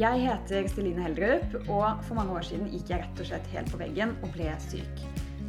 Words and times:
Jeg 0.00 0.22
heter 0.22 0.64
Celine 0.72 1.02
Heldrup, 1.04 1.56
og 1.68 1.98
for 2.06 2.16
mange 2.16 2.32
år 2.32 2.44
siden 2.46 2.70
gikk 2.72 2.88
jeg 2.88 3.02
rett 3.02 3.18
og 3.20 3.26
slett 3.28 3.48
helt 3.52 3.68
på 3.68 3.80
veggen 3.82 4.14
og 4.24 4.30
ble 4.32 4.46
syk. 4.64 5.02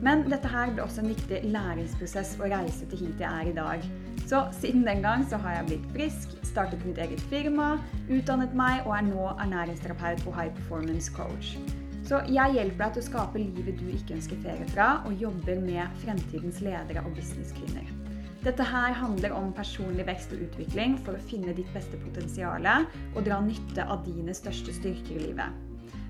Men 0.03 0.25
dette 0.27 0.49
her 0.51 0.73
ble 0.73 0.83
også 0.83 1.05
en 1.05 1.11
viktig 1.13 1.39
læringsprosess 1.53 2.33
å 2.41 2.49
reise 2.51 2.89
til 2.91 3.05
hit 3.05 3.23
jeg 3.23 3.29
er 3.29 3.51
i 3.51 3.55
dag. 3.55 3.85
Så 4.27 4.41
siden 4.57 4.83
den 4.83 5.05
gang 5.05 5.23
så 5.31 5.39
har 5.45 5.55
jeg 5.61 5.69
blitt 5.69 5.87
frisk, 5.95 6.35
startet 6.49 6.83
mitt 6.83 6.99
eget 6.99 7.23
firma, 7.31 7.77
utdannet 8.11 8.51
meg 8.57 8.83
og 8.83 8.97
er 8.97 9.07
nå 9.07 9.29
ernæringsterapeut 9.37 10.25
og 10.25 10.35
high 10.35 10.51
performance 10.59 11.15
coach. 11.15 11.55
Så 12.03 12.19
jeg 12.27 12.57
hjelper 12.57 12.89
deg 12.89 12.97
til 12.97 13.05
å 13.05 13.07
skape 13.07 13.45
livet 13.45 13.79
du 13.79 13.87
ikke 13.87 14.19
ønsker 14.19 14.43
ferie 14.43 14.67
fra, 14.75 14.93
og 15.07 15.15
jobber 15.15 15.63
med 15.63 15.99
fremtidens 16.03 16.59
ledere 16.65 17.07
og 17.07 17.15
businesskvinner. 17.15 18.00
Dette 18.41 18.65
her 18.65 18.95
handler 18.97 19.35
om 19.37 19.51
personlig 19.53 20.07
vekst 20.07 20.31
og 20.33 20.39
utvikling 20.47 20.95
for 21.05 21.13
å 21.13 21.25
finne 21.29 21.53
ditt 21.53 21.69
beste 21.75 21.99
potensial 22.01 22.65
og 22.65 23.19
dra 23.27 23.37
nytte 23.45 23.85
av 23.85 24.01
dine 24.07 24.33
største 24.33 24.73
styrker 24.73 25.19
i 25.19 25.27
livet. 25.27 25.67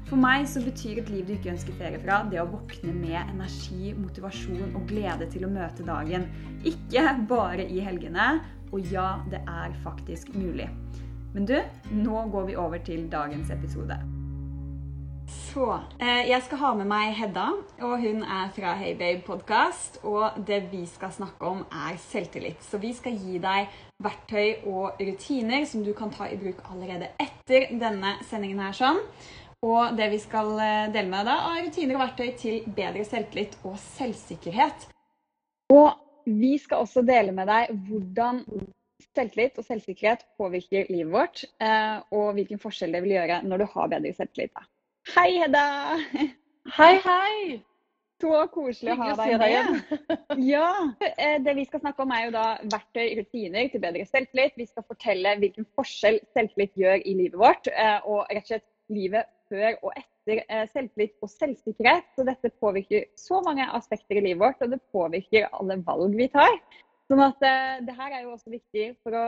For 0.08 0.20
meg 0.20 0.48
så 0.48 0.64
betyr 0.64 1.02
et 1.02 1.12
liv 1.12 1.28
du 1.28 1.34
ikke 1.36 1.52
ønsker 1.52 1.76
ferie 1.80 2.00
fra, 2.04 2.22
det 2.32 2.40
å 2.40 2.48
våkne 2.52 2.96
med 2.96 3.20
energi, 3.20 3.92
motivasjon 3.96 4.76
og 4.76 4.88
glede 4.88 5.28
til 5.32 5.48
å 5.48 5.52
møte 5.52 5.86
dagen. 5.88 6.28
Ikke 6.68 7.06
bare 7.28 7.68
i 7.68 7.84
helgene. 7.84 8.34
Og 8.72 8.88
ja, 8.92 9.20
det 9.32 9.44
er 9.52 9.76
faktisk 9.84 10.32
mulig. 10.36 10.70
Men 11.36 11.48
du, 11.48 11.58
nå 11.92 12.26
går 12.32 12.48
vi 12.48 12.60
over 12.60 12.84
til 12.88 13.08
dagens 13.12 13.52
episode. 13.52 14.00
Så 15.32 15.66
eh, 16.00 16.30
Jeg 16.30 16.44
skal 16.46 16.60
ha 16.62 16.70
med 16.80 16.88
meg 16.88 17.14
Hedda, 17.16 17.46
og 17.84 17.94
hun 18.00 18.24
er 18.24 18.52
fra 18.56 18.74
Hey 18.80 18.96
Babe 19.00 19.22
podkast. 19.26 20.00
Og 20.08 20.40
det 20.48 20.62
vi 20.72 20.86
skal 20.88 21.12
snakke 21.16 21.48
om, 21.48 21.62
er 21.72 22.00
selvtillit. 22.00 22.64
Så 22.64 22.80
vi 22.82 22.94
skal 22.96 23.16
gi 23.20 23.40
deg 23.44 23.72
verktøy 24.04 24.68
og 24.72 25.00
rutiner 25.00 25.68
som 25.70 25.84
du 25.86 25.92
kan 25.98 26.12
ta 26.14 26.30
i 26.32 26.40
bruk 26.40 26.60
allerede 26.72 27.12
etter 27.20 27.68
denne 27.80 28.18
sendingen 28.30 28.64
her. 28.64 28.76
sånn. 28.76 29.00
Og 29.62 29.96
det 29.98 30.10
vi 30.16 30.20
skal 30.24 30.52
eh, 30.58 30.92
dele 30.96 31.12
med 31.12 31.28
deg, 31.28 31.48
er 31.52 31.66
rutiner 31.68 31.98
og 32.00 32.04
verktøy 32.06 32.30
til 32.40 32.68
bedre 32.82 33.06
selvtillit 33.08 33.58
og 33.68 33.80
selvsikkerhet. 33.84 34.88
Og 35.76 35.92
vi 36.26 36.58
skal 36.64 36.84
også 36.84 37.04
dele 37.08 37.36
med 37.36 37.52
deg 37.52 37.72
hvordan 37.88 38.44
selvtillit 39.12 39.60
og 39.60 39.68
selvsikkerhet 39.68 40.28
påvirker 40.40 40.92
livet 40.92 41.14
vårt, 41.14 41.44
eh, 41.60 41.98
og 42.16 42.38
hvilken 42.38 42.62
forskjell 42.62 42.96
det 42.96 43.04
vil 43.06 43.20
gjøre 43.20 43.42
når 43.48 43.64
du 43.64 43.74
har 43.76 43.92
bedre 43.92 44.14
selvtillit. 44.16 44.56
Hei, 45.10 45.40
Hedda! 45.42 45.98
Hei, 46.78 46.96
hei! 47.02 47.62
Så 48.22 48.30
koselig 48.54 48.94
å 48.94 49.00
ha 49.00 49.16
deg 49.18 49.42
med. 49.42 50.04
Ja, 50.54 50.68
eh, 51.18 51.40
Det 51.42 51.56
vi 51.58 51.66
skal 51.66 51.82
snakke 51.82 52.06
om, 52.06 52.14
er 52.14 52.28
jo 52.28 52.34
da 52.36 52.44
verktøy, 52.70 53.08
og 53.08 53.22
rutiner 53.24 53.72
til 53.74 53.82
bedre 53.82 54.06
selvtillit. 54.06 54.54
Vi 54.62 54.68
skal 54.70 54.86
fortelle 54.86 55.34
hvilken 55.42 55.66
forskjell 55.74 56.22
selvtillit 56.38 56.78
gjør 56.78 57.02
i 57.02 57.16
livet 57.18 57.40
vårt, 57.42 57.72
og 58.06 58.30
rett 58.30 58.46
og 58.46 58.52
slett 58.54 58.68
livet 58.94 59.30
før 59.50 59.74
og 59.82 59.92
etter 59.98 60.44
eh, 60.46 60.68
selvtillit 60.70 61.18
og 61.26 61.34
selvsikkerhet. 61.34 62.14
Så 62.14 62.28
dette 62.30 62.54
påvirker 62.62 63.10
så 63.18 63.42
mange 63.48 63.66
aspekter 63.74 64.22
i 64.22 64.26
livet 64.30 64.46
vårt, 64.46 64.62
og 64.62 64.76
det 64.76 64.84
påvirker 64.94 65.50
alle 65.50 65.82
valg 65.88 66.14
vi 66.20 66.30
tar. 66.32 66.62
Sånn 67.10 67.26
at 67.26 67.42
eh, 67.42 67.80
det 67.90 67.98
her 67.98 68.14
er 68.20 68.28
jo 68.28 68.36
også 68.38 68.54
viktig 68.54 68.92
for 69.02 69.18
å 69.18 69.28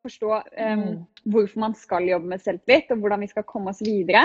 forstå 0.00 0.28
um, 0.32 0.84
hvorfor 1.28 1.60
man 1.60 1.74
skal 1.76 2.06
jobbe 2.08 2.32
med 2.32 2.40
selvtillit, 2.40 2.88
og 2.94 3.02
hvordan 3.02 3.20
vi 3.20 3.28
skal 3.28 3.44
komme 3.44 3.74
oss 3.74 3.84
videre. 3.84 4.24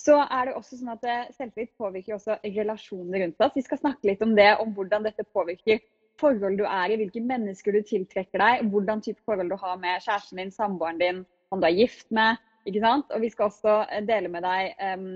Så 0.00 0.16
er 0.16 0.48
det 0.48 0.56
også 0.56 0.78
sånn 0.78 0.94
at 0.94 1.34
Selvtillit 1.36 1.74
påvirker 1.78 2.16
også 2.16 2.38
relasjoner 2.44 3.24
rundt 3.24 3.42
oss. 3.44 3.56
Vi 3.56 3.64
skal 3.66 3.80
snakke 3.82 4.08
litt 4.08 4.22
om 4.24 4.32
det, 4.38 4.54
om 4.62 4.70
hvordan 4.76 5.04
dette 5.04 5.26
påvirker 5.28 5.82
forhold 6.20 6.58
du 6.60 6.66
er 6.68 6.92
i, 6.92 6.98
hvilke 7.00 7.22
mennesker 7.24 7.74
du 7.74 7.82
tiltrekker 7.86 8.40
deg, 8.42 8.68
hvordan 8.72 9.02
type 9.04 9.20
forhold 9.28 9.52
du 9.52 9.58
har 9.60 9.80
med 9.80 10.04
kjæresten 10.04 10.40
din, 10.40 10.54
samboeren 10.54 11.00
din, 11.00 11.24
han 11.50 11.62
du 11.62 11.66
er 11.68 11.76
gift 11.76 12.08
med, 12.14 12.40
ikke 12.68 12.82
sant? 12.84 13.12
Og 13.14 13.24
vi 13.24 13.30
skal 13.32 13.48
også 13.48 13.76
eh, 13.88 14.02
dele 14.06 14.30
med 14.32 14.44
deg 14.44 14.74
um, 14.84 15.06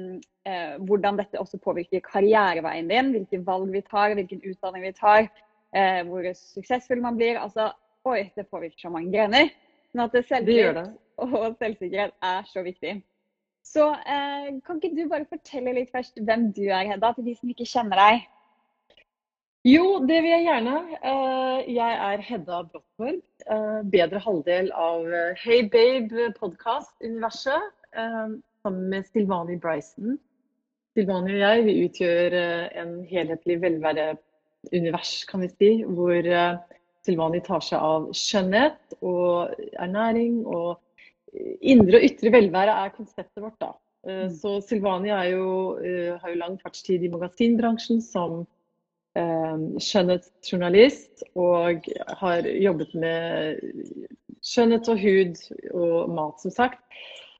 uh, 0.48 0.76
hvordan 0.88 1.20
dette 1.20 1.40
også 1.40 1.60
påvirker 1.62 2.04
karriereveien 2.04 2.88
din. 2.90 3.12
Hvilke 3.14 3.42
valg 3.46 3.72
vi 3.72 3.84
tar, 3.84 4.16
hvilken 4.18 4.42
utdanning 4.48 4.86
vi 4.86 4.94
tar, 4.96 5.28
uh, 5.76 6.00
hvor 6.08 6.30
suksessfull 6.40 7.04
man 7.04 7.20
blir. 7.20 7.40
Altså, 7.42 7.70
oi, 8.08 8.30
det 8.36 8.48
påvirker 8.48 8.86
så 8.86 8.92
mange 8.94 9.12
grener. 9.12 9.52
Sånn 9.92 10.06
at 10.08 10.16
selvtillit 10.26 10.80
og 11.22 11.52
selvsikkerhet 11.60 12.16
er 12.26 12.48
så 12.50 12.64
viktig. 12.66 12.96
Så 13.64 13.88
eh, 13.90 14.52
kan 14.66 14.78
ikke 14.78 14.94
du 14.94 15.08
bare 15.08 15.26
fortelle 15.28 15.72
litt 15.78 15.92
først 15.94 16.20
hvem 16.20 16.50
du 16.52 16.66
er, 16.68 16.84
Hedda, 16.90 17.14
til 17.16 17.24
de 17.30 17.34
som 17.38 17.50
ikke 17.50 17.66
kjenner 17.68 18.00
deg? 18.00 18.26
Jo, 19.64 20.04
det 20.04 20.18
vil 20.20 20.28
jeg 20.28 20.44
gjerne. 20.44 20.74
Eh, 21.08 21.60
jeg 21.72 21.92
er 22.06 22.20
Hedda 22.20 22.58
Bråttborg. 22.68 23.22
Eh, 23.48 23.80
bedre 23.94 24.20
halvdel 24.20 24.68
av 24.76 25.06
eh, 25.08 25.40
Hey 25.40 25.64
Babe-podkast-universet. 25.72 27.70
Sammen 27.94 28.90
med 28.92 29.08
Silvani 29.08 29.56
Bryson. 29.56 30.18
Silvani 30.92 31.32
og 31.32 31.40
jeg 31.40 31.64
vi 31.64 31.78
utgjør 31.86 32.36
en 32.82 32.92
helhetlig 33.08 33.56
velværeunivers, 33.62 35.24
kan 35.30 35.40
vi 35.40 35.48
si. 35.54 35.70
Hvor 35.88 36.28
Silvani 37.06 37.40
tar 37.46 37.64
seg 37.64 37.80
av 37.80 38.12
skjønnhet 38.12 38.98
og 39.00 39.54
ernæring. 39.80 40.42
Og 40.44 40.76
indre 41.60 41.98
og 41.98 42.06
ytre 42.06 42.32
velvære 42.34 42.76
er 42.84 42.94
konseptet 42.96 43.42
vårt, 43.42 43.58
da. 43.62 43.72
Mm. 44.04 44.28
Så 44.36 44.58
Silvani 44.60 45.08
jo, 45.30 45.46
har 46.20 46.28
jo 46.28 46.40
lang 46.40 46.58
fartstid 46.60 47.06
i 47.06 47.12
magasinbransjen 47.12 48.02
som 48.04 48.42
Eh, 49.14 49.58
skjønnhetsjournalist 49.78 51.22
og 51.38 51.84
har 52.18 52.46
jobbet 52.50 52.96
med 52.98 53.60
skjønnhet 54.42 54.88
og 54.90 54.98
hud 54.98 55.42
og 55.70 56.08
mat, 56.16 56.40
som 56.42 56.54
sagt. 56.54 56.80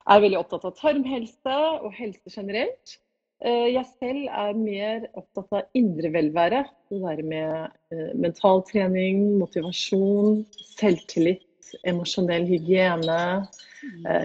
Er 0.07 0.23
veldig 0.23 0.39
opptatt 0.39 0.69
av 0.69 0.77
tarmhelse 0.79 1.57
og 1.81 1.89
helse 1.97 2.31
generelt. 2.31 2.95
Eh, 3.43 3.73
jeg 3.75 3.91
selv 3.99 4.29
er 4.31 4.55
mer 4.61 5.09
opptatt 5.19 5.59
av 5.59 5.81
indre 5.81 6.13
velvære. 6.15 6.63
Det 6.93 7.03
der 7.03 7.25
med 7.27 7.75
mental 7.91 8.23
mentaltrening, 8.23 9.25
motivasjon, 9.43 10.45
selvtillit, 10.79 11.43
emosjonell 11.87 12.47
hygiene. 12.49 13.21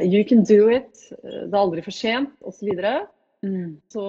You 0.04 0.24
can 0.28 0.44
do 0.48 0.70
it. 0.72 0.92
Det 1.22 1.50
er 1.50 1.62
aldri 1.62 1.84
for 1.86 1.96
sent, 1.96 2.36
osv. 2.42 2.72
Så, 2.74 2.96
mm. 3.46 3.70
så 3.94 4.06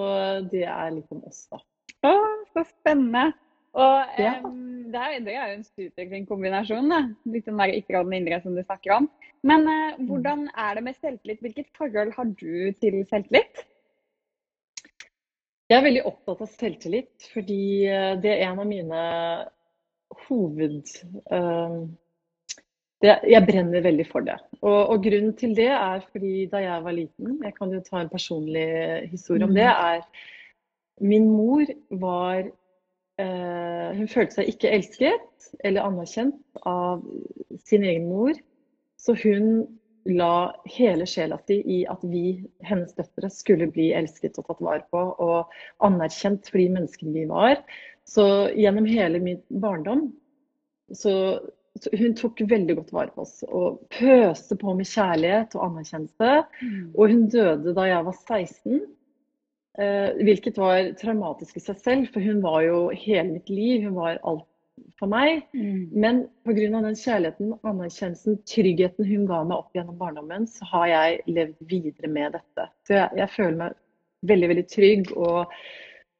det 0.51 0.65
er 0.67 0.93
litt 0.95 1.15
om 1.15 1.23
oss, 1.27 1.45
da. 1.51 1.61
Å, 2.07 2.13
så 2.53 2.65
spennende. 2.69 3.31
Og 3.71 4.19
ja. 4.19 4.33
um, 4.43 4.91
det, 4.91 4.99
er, 4.99 5.19
det, 5.23 5.35
er, 5.35 5.51
jo 5.55 6.17
en 6.17 6.27
kombinasjon. 6.27 6.91
Da. 6.91 7.01
Litt 7.31 7.47
den 7.47 7.59
der 7.61 7.75
ytre 7.77 8.01
og 8.01 8.09
den 8.09 8.17
indre 8.19 8.41
som 8.43 8.55
du 8.57 8.63
snakker 8.65 8.97
om. 8.97 9.09
Men 9.47 9.67
uh, 9.69 9.99
hvordan 10.09 10.47
er 10.51 10.77
det 10.77 10.85
med 10.87 10.97
selvtillit? 10.99 11.43
Hvilket 11.45 11.71
forhold 11.77 12.11
har 12.17 12.33
du 12.33 12.73
til 12.83 12.99
selvtillit? 13.09 13.63
Jeg 15.71 15.79
er 15.79 15.87
veldig 15.87 16.03
opptatt 16.09 16.41
av 16.43 16.49
selvtillit, 16.51 17.29
fordi 17.31 17.87
eh, 17.87 18.17
det 18.19 18.33
er 18.33 18.49
en 18.49 18.59
av 18.59 18.67
mine 18.67 19.03
hoved... 20.27 20.89
Uh, 21.31 21.87
det, 23.01 23.15
jeg 23.29 23.45
brenner 23.47 23.83
veldig 23.83 24.05
for 24.09 24.25
det. 24.25 24.37
Og, 24.61 24.77
og, 24.77 25.01
grunnen 25.03 25.33
til 25.37 25.55
det 25.57 25.69
er 25.73 26.03
fordi 26.11 26.45
da 26.51 26.61
jeg 26.61 26.85
var 26.85 26.95
liten, 26.95 27.39
jeg 27.43 27.55
kan 27.57 27.73
jo 27.73 27.81
ta 27.85 28.01
en 28.01 28.11
personlig 28.11 28.67
historie 29.11 29.47
om 29.47 29.55
det, 29.57 29.65
mm. 29.65 29.89
er 29.89 30.29
Min 31.01 31.25
mor 31.33 31.65
var 31.97 32.43
eh, 33.17 33.87
Hun 33.97 34.07
følte 34.07 34.37
seg 34.37 34.51
ikke 34.51 34.69
elsket 34.69 35.47
eller 35.65 35.87
anerkjent 35.87 36.61
av 36.69 37.01
sin 37.65 37.83
egen 37.87 38.05
mor. 38.11 38.35
Så 39.01 39.15
hun 39.23 39.63
la 40.05 40.53
hele 40.69 41.05
sjela 41.09 41.37
si 41.45 41.59
i 41.65 41.79
at 41.89 42.03
vi, 42.05 42.41
hennes 42.65 42.93
døtre, 42.97 43.29
skulle 43.33 43.69
bli 43.73 43.91
elsket 43.97 44.37
og 44.37 44.47
tatt 44.49 44.61
vare 44.61 44.85
på 44.93 45.01
og 45.25 45.55
anerkjent 45.85 46.49
for 46.49 46.61
de 46.61 46.69
menneskene 46.73 47.15
vi 47.15 47.25
var. 47.29 47.61
Så 48.05 48.25
gjennom 48.57 48.85
hele 48.89 49.21
min 49.21 49.41
barndom 49.49 50.09
så, 50.93 51.13
så 51.41 51.60
hun 51.79 52.15
tok 52.19 52.41
veldig 52.51 52.75
godt 52.77 52.93
vare 52.93 53.13
på 53.15 53.23
oss 53.23 53.41
og 53.47 53.79
pøste 53.95 54.57
på 54.59 54.73
med 54.77 54.89
kjærlighet 54.89 55.55
og 55.57 55.67
anerkjennelse. 55.69 56.31
Mm. 56.61 56.89
Og 56.93 57.13
hun 57.13 57.27
døde 57.31 57.75
da 57.77 57.87
jeg 57.87 58.07
var 58.07 58.17
16. 58.17 58.81
Eh, 59.79 60.23
hvilket 60.27 60.59
var 60.59 60.91
traumatisk 60.99 61.57
i 61.57 61.63
seg 61.63 61.79
selv, 61.79 62.07
for 62.11 62.23
hun 62.23 62.41
var 62.43 62.61
jo 62.67 62.79
hele 62.91 63.29
mitt 63.31 63.49
liv. 63.49 63.85
Hun 63.87 63.95
var 63.95 64.19
alt 64.19 64.47
for 64.99 65.11
meg. 65.11 65.45
Mm. 65.55 65.91
Men 66.03 66.25
pga. 66.45 66.67
den 66.73 66.97
kjærligheten, 66.97 67.53
anerkjennelsen, 67.63 68.41
tryggheten 68.49 69.07
hun 69.07 69.27
ga 69.29 69.43
meg 69.45 69.61
opp 69.61 69.77
gjennom 69.77 69.99
barndommen, 69.99 70.47
så 70.49 70.67
har 70.73 70.89
jeg 70.91 71.21
levd 71.31 71.69
videre 71.69 72.11
med 72.11 72.35
dette. 72.37 72.67
Så 72.87 72.97
jeg, 72.99 73.21
jeg 73.21 73.35
føler 73.37 73.61
meg 73.63 73.79
veldig, 74.27 74.51
veldig 74.51 74.65
trygg. 74.69 75.13
og 75.15 75.55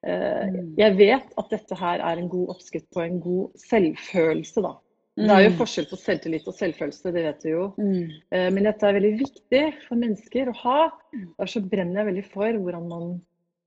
eh, 0.07 0.47
mm. 0.47 0.71
jeg 0.79 0.97
vet 0.97 1.35
at 1.43 1.51
dette 1.53 1.81
her 1.83 2.05
er 2.07 2.21
en 2.21 2.31
god 2.31 2.55
oppskrift 2.55 2.89
på 2.95 3.03
en 3.03 3.19
god 3.23 3.51
selvfølelse, 3.67 4.63
da. 4.63 4.77
Det 5.19 5.27
er 5.27 5.41
jo 5.43 5.49
mm. 5.51 5.57
forskjell 5.59 5.87
på 5.89 5.97
selvtillit 5.99 6.45
og 6.47 6.55
selvfølelse, 6.55 7.11
det 7.11 7.23
vet 7.25 7.41
du 7.43 7.49
jo. 7.49 7.63
Mm. 7.75 8.13
Eh, 8.31 8.47
men 8.55 8.67
dette 8.67 8.87
er 8.87 8.95
veldig 8.95 9.11
viktig 9.19 9.63
for 9.87 9.99
mennesker 9.99 10.51
å 10.51 10.55
ha. 10.61 10.77
Derfor 11.11 11.51
så 11.51 11.63
brenner 11.65 11.99
jeg 11.99 12.09
veldig 12.11 12.23
for 12.31 12.61
hvordan 12.61 12.87
man 12.87 13.11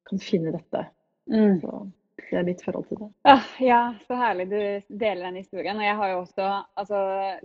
kan 0.08 0.22
finne 0.24 0.54
dette. 0.54 0.86
Mm. 1.30 1.60
Så 1.60 1.84
Det 2.24 2.38
er 2.40 2.46
mitt 2.46 2.62
forhold 2.64 2.86
til 2.88 2.98
det. 3.02 3.10
Ah, 3.28 3.44
ja, 3.60 3.80
så 4.06 4.16
herlig 4.16 4.46
du 4.48 4.58
deler 4.88 5.26
den 5.26 5.42
historien. 5.42 5.76
Og 5.76 5.84
jeg 5.84 5.96
har 6.00 6.10
jo 6.14 6.18
også 6.22 6.48
altså, 6.80 7.00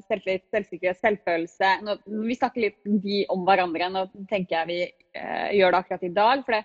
selvtillit, 0.07 0.45
selvsikkerhet, 0.53 1.01
selvfølelse. 1.03 1.71
Nå, 1.83 1.97
vi 2.29 2.37
snakker 2.39 2.63
litt 2.63 2.91
de 3.03 3.23
om 3.33 3.43
hverandre. 3.45 3.91
Nå 3.91 4.05
tenker 4.31 4.61
jeg 4.61 4.69
vi 4.69 4.79
eh, 4.87 5.49
gjør 5.59 5.75
det 5.75 5.81
akkurat 5.83 6.07
i 6.07 6.13
dag. 6.15 6.45
For 6.47 6.55
det, 6.55 6.63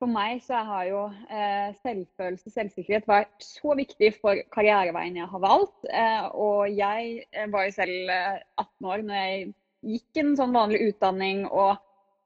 for 0.00 0.10
meg 0.10 0.40
så 0.44 0.62
har 0.64 0.86
jo 0.88 1.02
eh, 1.28 1.76
selvfølelse 1.84 2.48
og 2.48 2.54
selvsikkerhet 2.54 3.08
vært 3.08 3.44
så 3.44 3.76
viktig 3.76 4.14
for 4.16 4.40
karriereveien 4.54 5.18
jeg 5.20 5.28
har 5.28 5.42
valgt. 5.42 5.76
Eh, 5.92 6.26
og 6.32 6.70
jeg 6.72 7.26
eh, 7.28 7.46
var 7.52 7.68
jo 7.68 7.76
selv 7.76 8.10
18 8.10 8.64
eh, 8.64 8.90
år 8.94 9.04
når 9.04 9.20
jeg 9.20 9.46
gikk 9.94 10.22
en 10.22 10.34
sånn 10.40 10.56
vanlig 10.56 10.82
utdanning 10.88 11.44
og, 11.48 11.80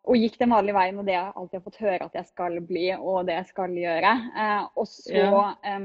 og, 0.06 0.17
gikk 0.19 0.38
den 0.41 0.55
vanlige 0.55 0.79
veien 0.79 1.00
og 1.03 1.09
det 1.09 1.17
jeg 1.17 1.32
alltid 1.35 1.59
har 1.59 1.67
fått 1.67 1.82
høre 1.82 2.09
at 2.09 2.19
jeg 2.21 2.31
skal 2.31 2.61
bli 2.69 2.87
og 2.97 3.26
det 3.29 3.38
jeg 3.41 3.50
skal 3.50 3.79
gjøre. 3.82 4.15
Eh, 4.44 4.62
og 4.79 4.91
så 4.91 5.19
ja. 5.19 5.81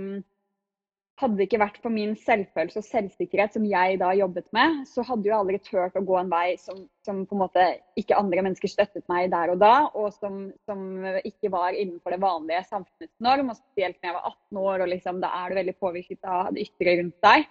Hadde 1.20 1.36
det 1.36 1.48
ikke 1.50 1.60
vært 1.60 1.80
for 1.84 1.92
min 1.92 2.14
selvfølelse 2.20 2.80
og 2.80 2.88
selvsikkerhet 2.88 3.56
som 3.56 3.66
jeg 3.68 3.98
da 4.00 4.12
jobbet 4.16 4.48
med, 4.56 4.84
så 4.88 5.04
hadde 5.04 5.28
jeg 5.28 5.36
aldri 5.36 5.60
turt 5.66 5.98
å 6.00 6.04
gå 6.08 6.16
en 6.20 6.30
vei 6.32 6.54
som, 6.62 6.86
som, 7.06 7.26
på 7.28 7.36
en 7.36 7.42
måte 7.42 7.66
ikke 8.00 8.18
andre 8.20 8.44
mennesker 8.46 8.72
støttet 8.72 9.04
meg 9.12 9.28
der 9.34 9.52
og 9.54 9.60
da, 9.60 9.74
og 10.00 10.14
som, 10.16 10.46
som 10.70 10.86
ikke 11.28 11.52
var 11.52 11.76
innenfor 11.76 12.16
det 12.16 12.22
vanlige 12.24 12.62
samfunnets 12.70 13.16
norm. 13.26 13.52
Og 13.52 13.60
spesielt 13.60 14.00
når 14.00 14.12
jeg 14.12 14.18
var 14.20 14.30
18 14.32 14.62
år, 14.64 14.86
og 14.86 14.94
liksom, 14.94 15.20
da 15.24 15.34
er 15.42 15.50
du 15.50 15.60
veldig 15.60 15.76
påvirket 15.84 16.32
av 16.38 16.54
det 16.56 16.64
ytre 16.70 16.96
rundt 17.02 17.28
deg. 17.28 17.50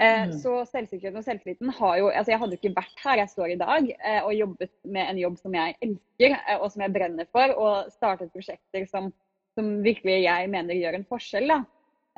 Eh, 0.00 0.22
mm. 0.30 0.36
Så 0.40 0.54
selvsikkerheten 0.70 1.20
og 1.20 1.26
selvtilliten 1.26 1.72
har 1.76 1.96
jo 2.00 2.06
altså 2.08 2.32
Jeg 2.32 2.40
hadde 2.40 2.56
jo 2.56 2.60
ikke 2.62 2.78
vært 2.78 3.02
her 3.02 3.20
jeg 3.20 3.32
står 3.34 3.50
i 3.52 3.58
dag 3.60 3.90
eh, 3.98 4.22
og 4.22 4.32
jobbet 4.32 4.72
med 4.88 5.10
en 5.10 5.18
jobb 5.20 5.34
som 5.42 5.56
jeg 5.58 5.74
elsker 5.84 6.36
eh, 6.38 6.56
og 6.56 6.70
som 6.72 6.86
jeg 6.86 6.94
brenner 6.94 7.28
for, 7.34 7.52
og 7.58 7.90
startet 7.92 8.32
prosjekter 8.32 8.86
som, 8.88 9.10
som 9.58 9.68
virkelig 9.84 10.22
jeg 10.22 10.48
mener 10.54 10.78
gjør 10.78 10.96
en 10.96 11.10
forskjell. 11.10 11.52
da. 11.52 11.60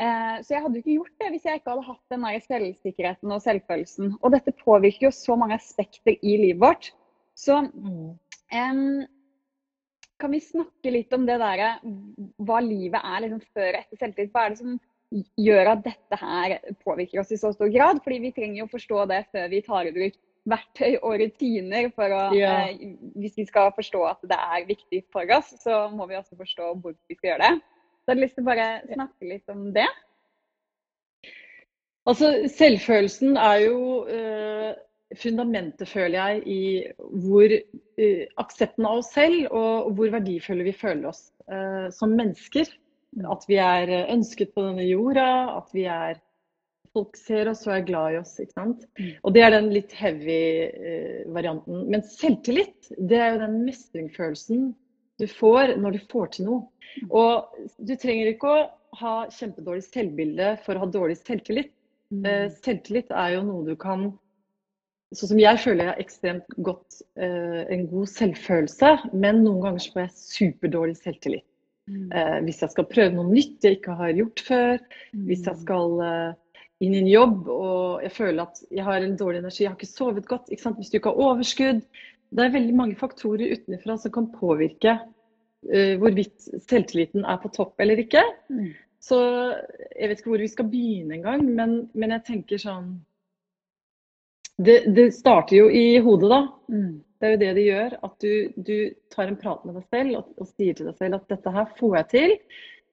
Eh, 0.01 0.37
så 0.41 0.55
jeg 0.55 0.63
hadde 0.65 0.79
jo 0.79 0.83
ikke 0.83 0.95
gjort 0.97 1.19
det 1.21 1.31
hvis 1.35 1.47
jeg 1.47 1.61
ikke 1.61 1.73
hadde 1.75 1.89
hatt 1.91 2.15
den 2.15 2.29
selvsikkerheten 2.47 3.35
og 3.35 3.43
selvfølelsen. 3.45 4.15
Og 4.21 4.33
dette 4.35 4.55
påvirker 4.63 5.09
jo 5.09 5.15
så 5.15 5.37
mange 5.39 5.59
aspekter 5.59 6.17
i 6.17 6.37
livet 6.41 6.63
vårt. 6.63 6.93
Så 7.39 7.59
um, 7.61 9.03
kan 10.21 10.33
vi 10.33 10.41
snakke 10.45 10.95
litt 10.95 11.13
om 11.17 11.27
det 11.29 11.39
derre 11.43 11.75
hva 12.39 12.61
livet 12.65 13.01
er 13.01 13.23
liksom 13.25 13.45
før 13.53 13.71
og 13.73 13.79
etter 13.81 14.01
selvtillit? 14.01 14.33
Hva 14.35 14.47
er 14.47 14.55
det 14.55 14.63
som 14.63 14.81
gjør 15.41 15.73
at 15.75 15.85
dette 15.85 16.19
her 16.21 16.59
påvirker 16.85 17.21
oss 17.21 17.33
i 17.35 17.41
så 17.41 17.53
stor 17.55 17.73
grad? 17.73 18.01
Fordi 18.05 18.21
vi 18.27 18.35
trenger 18.37 18.63
jo 18.63 18.71
forstå 18.73 19.07
det 19.13 19.25
før 19.33 19.51
vi 19.53 19.65
tar 19.67 19.89
i 19.89 19.97
bruk 19.97 20.21
verktøy 20.49 20.97
og 20.97 21.21
rutiner. 21.21 21.91
for 21.95 22.15
å, 22.15 22.23
ja. 22.37 22.55
eh, 22.71 22.97
Hvis 23.21 23.37
vi 23.39 23.47
skal 23.49 23.73
forstå 23.77 24.03
at 24.09 24.25
det 24.31 24.39
er 24.39 24.67
viktig 24.69 25.05
for 25.13 25.37
oss, 25.37 25.53
så 25.63 25.85
må 25.93 26.09
vi 26.11 26.19
også 26.19 26.39
forstå 26.39 26.73
hvor 26.83 26.97
vi 27.09 27.19
skal 27.19 27.35
gjøre 27.35 27.51
det. 27.51 27.72
Så 28.03 28.11
jeg 28.11 28.17
har 28.17 28.23
lyst 28.25 28.35
til 28.35 28.43
å 28.43 28.51
bare 28.51 28.71
snakke 28.89 29.29
litt 29.31 29.53
om 29.53 29.67
det. 29.77 29.87
Altså, 32.11 32.33
Selvfølelsen 32.51 33.37
er 33.39 33.61
jo 33.63 33.77
uh, 34.09 34.73
fundamentet, 35.23 35.87
føler 35.87 36.17
jeg, 36.19 36.41
i 36.51 36.63
hvor 36.99 37.55
uh, 37.55 38.25
aksepten 38.43 38.89
av 38.91 39.05
oss 39.05 39.13
selv 39.15 39.55
og 39.55 39.93
hvor 39.95 40.11
verdifulle 40.17 40.67
vi 40.67 40.75
føler 40.75 41.13
oss 41.13 41.29
uh, 41.47 41.87
som 41.95 42.19
mennesker. 42.19 42.67
At 43.31 43.47
vi 43.47 43.61
er 43.63 43.93
ønsket 44.11 44.51
på 44.57 44.67
denne 44.67 44.89
jorda, 44.89 45.29
at 45.61 45.71
vi 45.77 45.87
er 45.87 46.19
folk 46.93 47.15
ser 47.17 47.53
oss 47.53 47.63
og 47.69 47.77
er 47.77 47.87
glad 47.87 48.17
i 48.17 48.19
oss. 48.19 48.35
ikke 48.43 48.57
sant? 48.57 48.83
Mm. 48.99 49.13
Og 49.23 49.35
Det 49.37 49.47
er 49.47 49.55
den 49.55 49.71
litt 49.73 49.95
heavy 49.97 50.43
varianten. 51.33 51.87
Men 51.93 52.03
selvtillit, 52.09 52.91
det 52.99 53.21
er 53.21 53.37
jo 53.37 53.45
den 53.47 53.61
mestringsfølelsen 53.69 54.73
du 55.23 55.29
får 55.31 55.77
når 55.81 55.97
du 55.97 56.07
får 56.13 56.33
til 56.37 56.49
noe. 56.51 56.65
Og 57.09 57.69
du 57.79 57.95
trenger 57.97 58.33
ikke 58.33 58.51
å 58.51 58.65
ha 59.01 59.15
kjempedårlig 59.33 59.85
selvbilde 59.87 60.57
for 60.67 60.77
å 60.77 60.85
ha 60.85 60.91
dårlig 60.93 61.17
selvtillit. 61.23 61.73
Mm. 62.13 62.27
Eh, 62.29 62.49
selvtillit 62.65 63.15
er 63.15 63.39
jo 63.39 63.47
noe 63.47 63.65
du 63.71 63.79
kan 63.81 64.11
Sånn 65.13 65.35
som 65.35 65.41
jeg 65.43 65.59
føler 65.61 65.85
jeg 65.85 65.91
har 65.91 65.99
ekstremt 66.01 66.55
godt 66.65 67.03
eh, 67.21 67.63
en 67.75 67.83
god 67.91 68.09
selvfølelse, 68.09 68.93
men 69.13 69.43
noen 69.45 69.59
ganger 69.61 69.83
så 69.85 69.91
får 69.93 70.01
jeg 70.07 70.15
superdårlig 70.23 70.95
selvtillit. 71.03 71.45
Mm. 71.91 72.07
Eh, 72.17 72.39
hvis 72.47 72.63
jeg 72.63 72.73
skal 72.73 72.89
prøve 72.89 73.13
noe 73.19 73.29
nytt 73.29 73.67
jeg 73.67 73.77
ikke 73.77 73.97
har 73.99 74.15
gjort 74.17 74.45
før, 74.47 74.81
mm. 75.13 75.27
hvis 75.29 75.45
jeg 75.51 75.61
skal 75.67 76.01
eh, 76.07 76.57
inn 76.87 76.97
i 76.97 77.03
en 77.03 77.11
jobb 77.11 77.51
og 77.53 78.07
jeg 78.07 78.15
føler 78.17 78.47
at 78.47 78.63
jeg 78.71 78.87
har 78.89 79.05
en 79.05 79.19
dårlig 79.21 79.43
energi, 79.43 79.67
jeg 79.67 79.73
har 79.75 79.77
ikke 79.77 79.91
sovet 79.91 80.31
godt, 80.31 80.49
ikke 80.49 80.75
hvis 80.79 80.95
du 80.95 80.99
ikke 80.99 81.13
har 81.13 81.27
overskudd. 81.29 81.85
Det 82.33 82.47
er 82.47 82.57
veldig 82.57 82.79
mange 82.79 82.97
faktorer 82.97 83.53
utenfra 83.53 83.99
som 84.01 84.15
kan 84.15 84.31
påvirke 84.33 84.97
hvorvidt 85.63 86.49
selvtilliten 86.67 87.23
er 87.29 87.39
på 87.43 87.51
topp 87.55 87.81
eller 87.81 88.01
ikke. 88.03 88.23
Mm. 88.51 88.73
Så 89.03 89.19
jeg 89.97 90.09
vet 90.09 90.21
ikke 90.21 90.31
hvor 90.33 90.43
vi 90.43 90.51
skal 90.51 90.69
begynne 90.71 91.17
engang, 91.19 91.45
men, 91.57 91.77
men 91.95 92.15
jeg 92.17 92.25
tenker 92.27 92.61
sånn 92.63 92.93
det, 94.63 94.83
det, 94.95 95.09
starter 95.17 95.57
jo 95.57 95.71
i 95.73 95.97
hodet, 96.05 96.29
da. 96.31 96.43
Mm. 96.71 97.01
Det 97.19 97.27
er 97.27 97.33
jo 97.33 97.41
det 97.41 97.51
det 97.57 97.65
gjør. 97.65 97.97
At 98.07 98.15
du, 98.25 98.35
du, 98.69 98.77
tar 99.15 99.31
en 99.31 99.39
prat 99.41 99.65
med 99.67 99.79
deg 99.79 99.87
selv 99.95 100.19
og, 100.19 100.29
og, 100.37 100.51
sier 100.53 100.77
til 100.77 100.91
deg 100.91 101.01
selv 101.01 101.19
at 101.19 101.33
dette 101.33 101.55
her 101.55 101.73
får 101.79 101.97
jeg 101.99 102.09
til. 102.13 102.37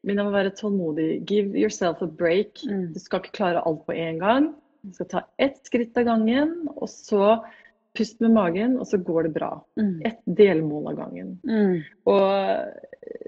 Men 0.07 0.21
jeg 0.21 0.25
må 0.25 0.33
være 0.33 0.55
tålmodig. 0.55 1.09
Give 1.29 1.51
yourself 1.59 2.01
a 2.05 2.07
break. 2.07 2.63
Mm. 2.63 2.89
Du 2.95 2.99
skal 3.03 3.21
ikke 3.21 3.35
klare 3.41 3.63
alt 3.67 3.83
på 3.87 3.97
en 3.97 4.21
gang. 4.21 4.51
Du 4.87 4.95
skal 4.95 5.09
ta 5.11 5.23
ett 5.41 5.59
skritt 5.67 5.97
av 5.99 6.07
gangen. 6.07 6.55
Og 6.77 6.87
så 6.89 7.35
Pust 7.97 8.19
med 8.21 8.31
magen, 8.35 8.77
og 8.79 8.85
så 8.87 8.99
går 9.01 9.27
det 9.27 9.33
bra. 9.33 9.49
Mm. 9.79 9.95
Et 10.05 10.19
delmål 10.37 10.91
av 10.91 10.99
gangen. 10.99 11.31
Mm. 11.47 11.79
Og 12.11 12.25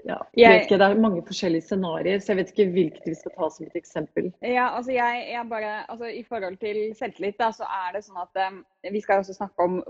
ja, 0.06 0.18
jeg, 0.36 0.52
vet 0.52 0.66
ikke, 0.66 0.78
Det 0.78 0.86
er 0.86 1.00
mange 1.02 1.22
forskjellige 1.26 1.66
scenarioer, 1.66 2.22
så 2.22 2.32
jeg 2.32 2.40
vet 2.40 2.52
ikke 2.52 2.68
hvilket 2.76 3.08
vi 3.10 3.16
skal 3.18 3.34
ta 3.36 3.48
som 3.50 3.66
et 3.66 3.80
eksempel. 3.80 4.30
Ja, 4.44 4.68
altså 4.76 4.94
jeg, 4.94 5.26
jeg 5.32 5.48
bare, 5.50 5.72
altså 5.90 6.10
I 6.10 6.22
forhold 6.28 6.56
til 6.62 6.80
selvtillit, 6.98 7.38
da, 7.40 7.50
så 7.56 7.66
er 7.66 7.96
det 7.96 8.04
sånn 8.06 8.22
at 8.22 8.42
um, 8.46 8.62
vi 8.94 9.02
skal 9.02 9.22
også 9.22 9.36
snakke 9.36 9.66
om 9.66 9.80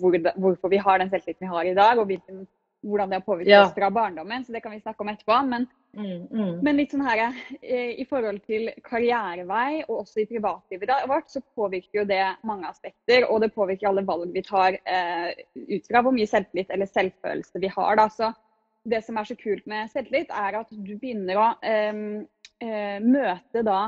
hvor, 0.00 0.18
hvorfor 0.40 0.72
vi 0.72 0.80
har 0.80 1.02
den 1.02 1.12
selvtilliten 1.12 1.48
vi 1.48 1.52
har 1.52 1.68
i 1.68 1.76
dag, 1.78 2.00
og 2.00 2.08
hvilken 2.10 2.46
hvordan 2.82 3.10
det 3.10 3.20
har 3.20 3.24
påvirket 3.26 3.52
ja. 3.52 3.62
oss 3.66 3.74
fra 3.74 3.90
barndommen, 3.90 4.44
så 4.44 4.52
det 4.52 4.60
kan 4.60 4.74
vi 4.74 4.80
snakke 4.80 5.04
om 5.04 5.10
etterpå. 5.12 5.38
Men, 5.48 5.66
mm, 5.96 6.26
mm. 6.26 6.52
men 6.66 6.78
litt 6.78 6.94
sånn 6.94 7.04
her, 7.06 7.22
eh, 7.60 7.94
i 8.02 8.06
forhold 8.08 8.42
til 8.48 8.70
karrierevei 8.86 9.82
og 9.86 10.02
også 10.02 10.22
i 10.22 10.28
privatlivet 10.30 10.92
vårt, 11.10 11.30
så 11.30 11.42
påvirker 11.54 12.02
jo 12.02 12.06
det 12.10 12.24
mange 12.48 12.70
aspekter. 12.70 13.28
Og 13.30 13.42
det 13.44 13.52
påvirker 13.54 13.90
alle 13.90 14.06
valg 14.08 14.34
vi 14.34 14.44
tar 14.46 14.78
eh, 14.82 15.30
ut 15.54 15.88
fra 15.88 16.02
hvor 16.02 16.16
mye 16.16 16.30
selvtillit 16.30 16.74
eller 16.74 16.90
selvfølelse 16.90 17.62
vi 17.62 17.72
har. 17.72 17.96
Da. 18.02 18.08
Så 18.10 18.32
det 18.88 19.04
som 19.06 19.18
er 19.18 19.30
så 19.30 19.38
kult 19.38 19.66
med 19.70 19.90
selvtillit, 19.92 20.30
er 20.34 20.60
at 20.62 20.70
du 20.74 20.94
begynner 20.96 21.38
å 21.38 21.50
eh, 21.62 22.06
eh, 22.62 22.98
møte 23.02 23.66
da 23.66 23.82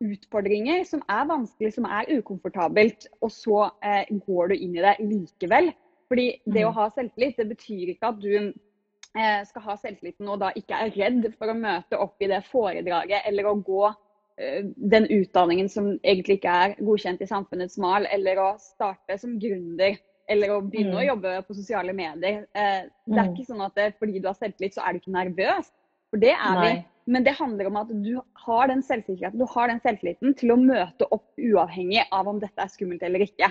utfordringer 0.00 0.84
som 0.88 1.02
er 1.12 1.28
vanskelig, 1.28 1.74
som 1.76 1.86
er 1.88 2.08
ukomfortabelt, 2.18 3.06
og 3.20 3.32
så 3.34 3.62
eh, 3.84 4.08
går 4.26 4.52
du 4.52 4.56
inn 4.56 4.76
i 4.78 4.84
det 4.84 4.96
likevel. 5.04 5.70
Fordi 6.10 6.26
det 6.44 6.66
å 6.66 6.72
mm. 6.72 6.76
ha 6.80 6.90
selvtillit, 6.90 7.38
det 7.38 7.48
betyr 7.52 7.92
ikke 7.92 8.10
at 8.10 8.20
du 8.22 8.32
eh, 8.36 9.40
skal 9.46 9.66
ha 9.68 9.76
selvtilliten 9.78 10.30
og 10.30 10.40
da 10.42 10.50
ikke 10.58 10.78
er 10.82 10.94
redd 10.96 11.28
for 11.38 11.52
å 11.52 11.58
møte 11.58 11.98
opp 12.02 12.22
i 12.22 12.30
det 12.30 12.42
foredraget 12.50 13.28
eller 13.30 13.46
å 13.46 13.56
gå 13.62 13.84
eh, 13.86 14.66
den 14.94 15.06
utdanningen 15.06 15.70
som 15.70 15.92
egentlig 16.02 16.40
ikke 16.40 16.56
er 16.64 16.76
godkjent 16.80 17.22
i 17.22 17.30
samfunnets 17.30 17.78
mal, 17.82 18.08
eller 18.10 18.42
å 18.42 18.52
starte 18.62 19.18
som 19.22 19.38
gründer. 19.40 19.98
Eller 20.30 20.52
å 20.54 20.60
begynne 20.62 20.94
mm. 20.94 21.00
å 21.00 21.06
jobbe 21.08 21.30
på 21.46 21.56
sosiale 21.58 21.94
medier. 21.96 22.44
Eh, 22.54 22.84
det 22.86 23.16
er 23.16 23.30
mm. 23.30 23.32
ikke 23.34 23.48
sånn 23.48 23.64
at 23.66 23.78
det, 23.78 23.88
fordi 23.98 24.20
du 24.22 24.28
har 24.30 24.38
selvtillit, 24.38 24.76
så 24.76 24.84
er 24.84 24.94
du 24.94 25.00
ikke 25.00 25.14
nervøs. 25.14 25.72
For 26.10 26.22
det 26.22 26.34
er 26.36 26.58
Nei. 26.58 26.66
vi. 26.66 26.76
Men 27.10 27.24
det 27.26 27.34
handler 27.38 27.66
om 27.66 27.78
at 27.80 27.90
du 28.04 28.12
har 28.44 28.68
den 28.70 28.84
selvsikkerheten, 28.86 29.40
du 29.40 29.48
har 29.50 29.70
den 29.70 29.80
selvtilliten 29.82 30.34
til 30.38 30.52
å 30.54 30.60
møte 30.60 31.08
opp 31.10 31.32
uavhengig 31.40 32.04
av 32.14 32.28
om 32.30 32.38
dette 32.42 32.62
er 32.62 32.70
skummelt 32.70 33.02
eller 33.06 33.24
ikke. 33.24 33.48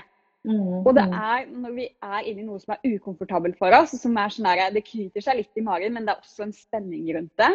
Mm, 0.47 0.85
og 0.87 0.93
det 0.95 1.03
mm. 1.09 1.15
er 1.19 1.49
når 1.51 1.73
vi 1.75 1.85
er 1.89 2.27
inne 2.29 2.45
i 2.45 2.47
noe 2.47 2.61
som 2.61 2.71
er 2.75 2.93
ukomfortabelt 2.95 3.57
for 3.59 3.75
oss, 3.75 3.97
som 3.99 4.15
er 4.17 4.31
sånn 4.31 4.47
der, 4.47 4.69
det 4.71 4.85
knyter 4.87 5.25
seg 5.25 5.41
litt 5.41 5.59
i 5.59 5.65
magen, 5.65 5.97
men 5.97 6.07
det 6.07 6.15
er 6.15 6.23
også 6.23 6.45
en 6.45 6.55
spenning 6.55 7.09
rundt 7.17 7.33
det. 7.41 7.51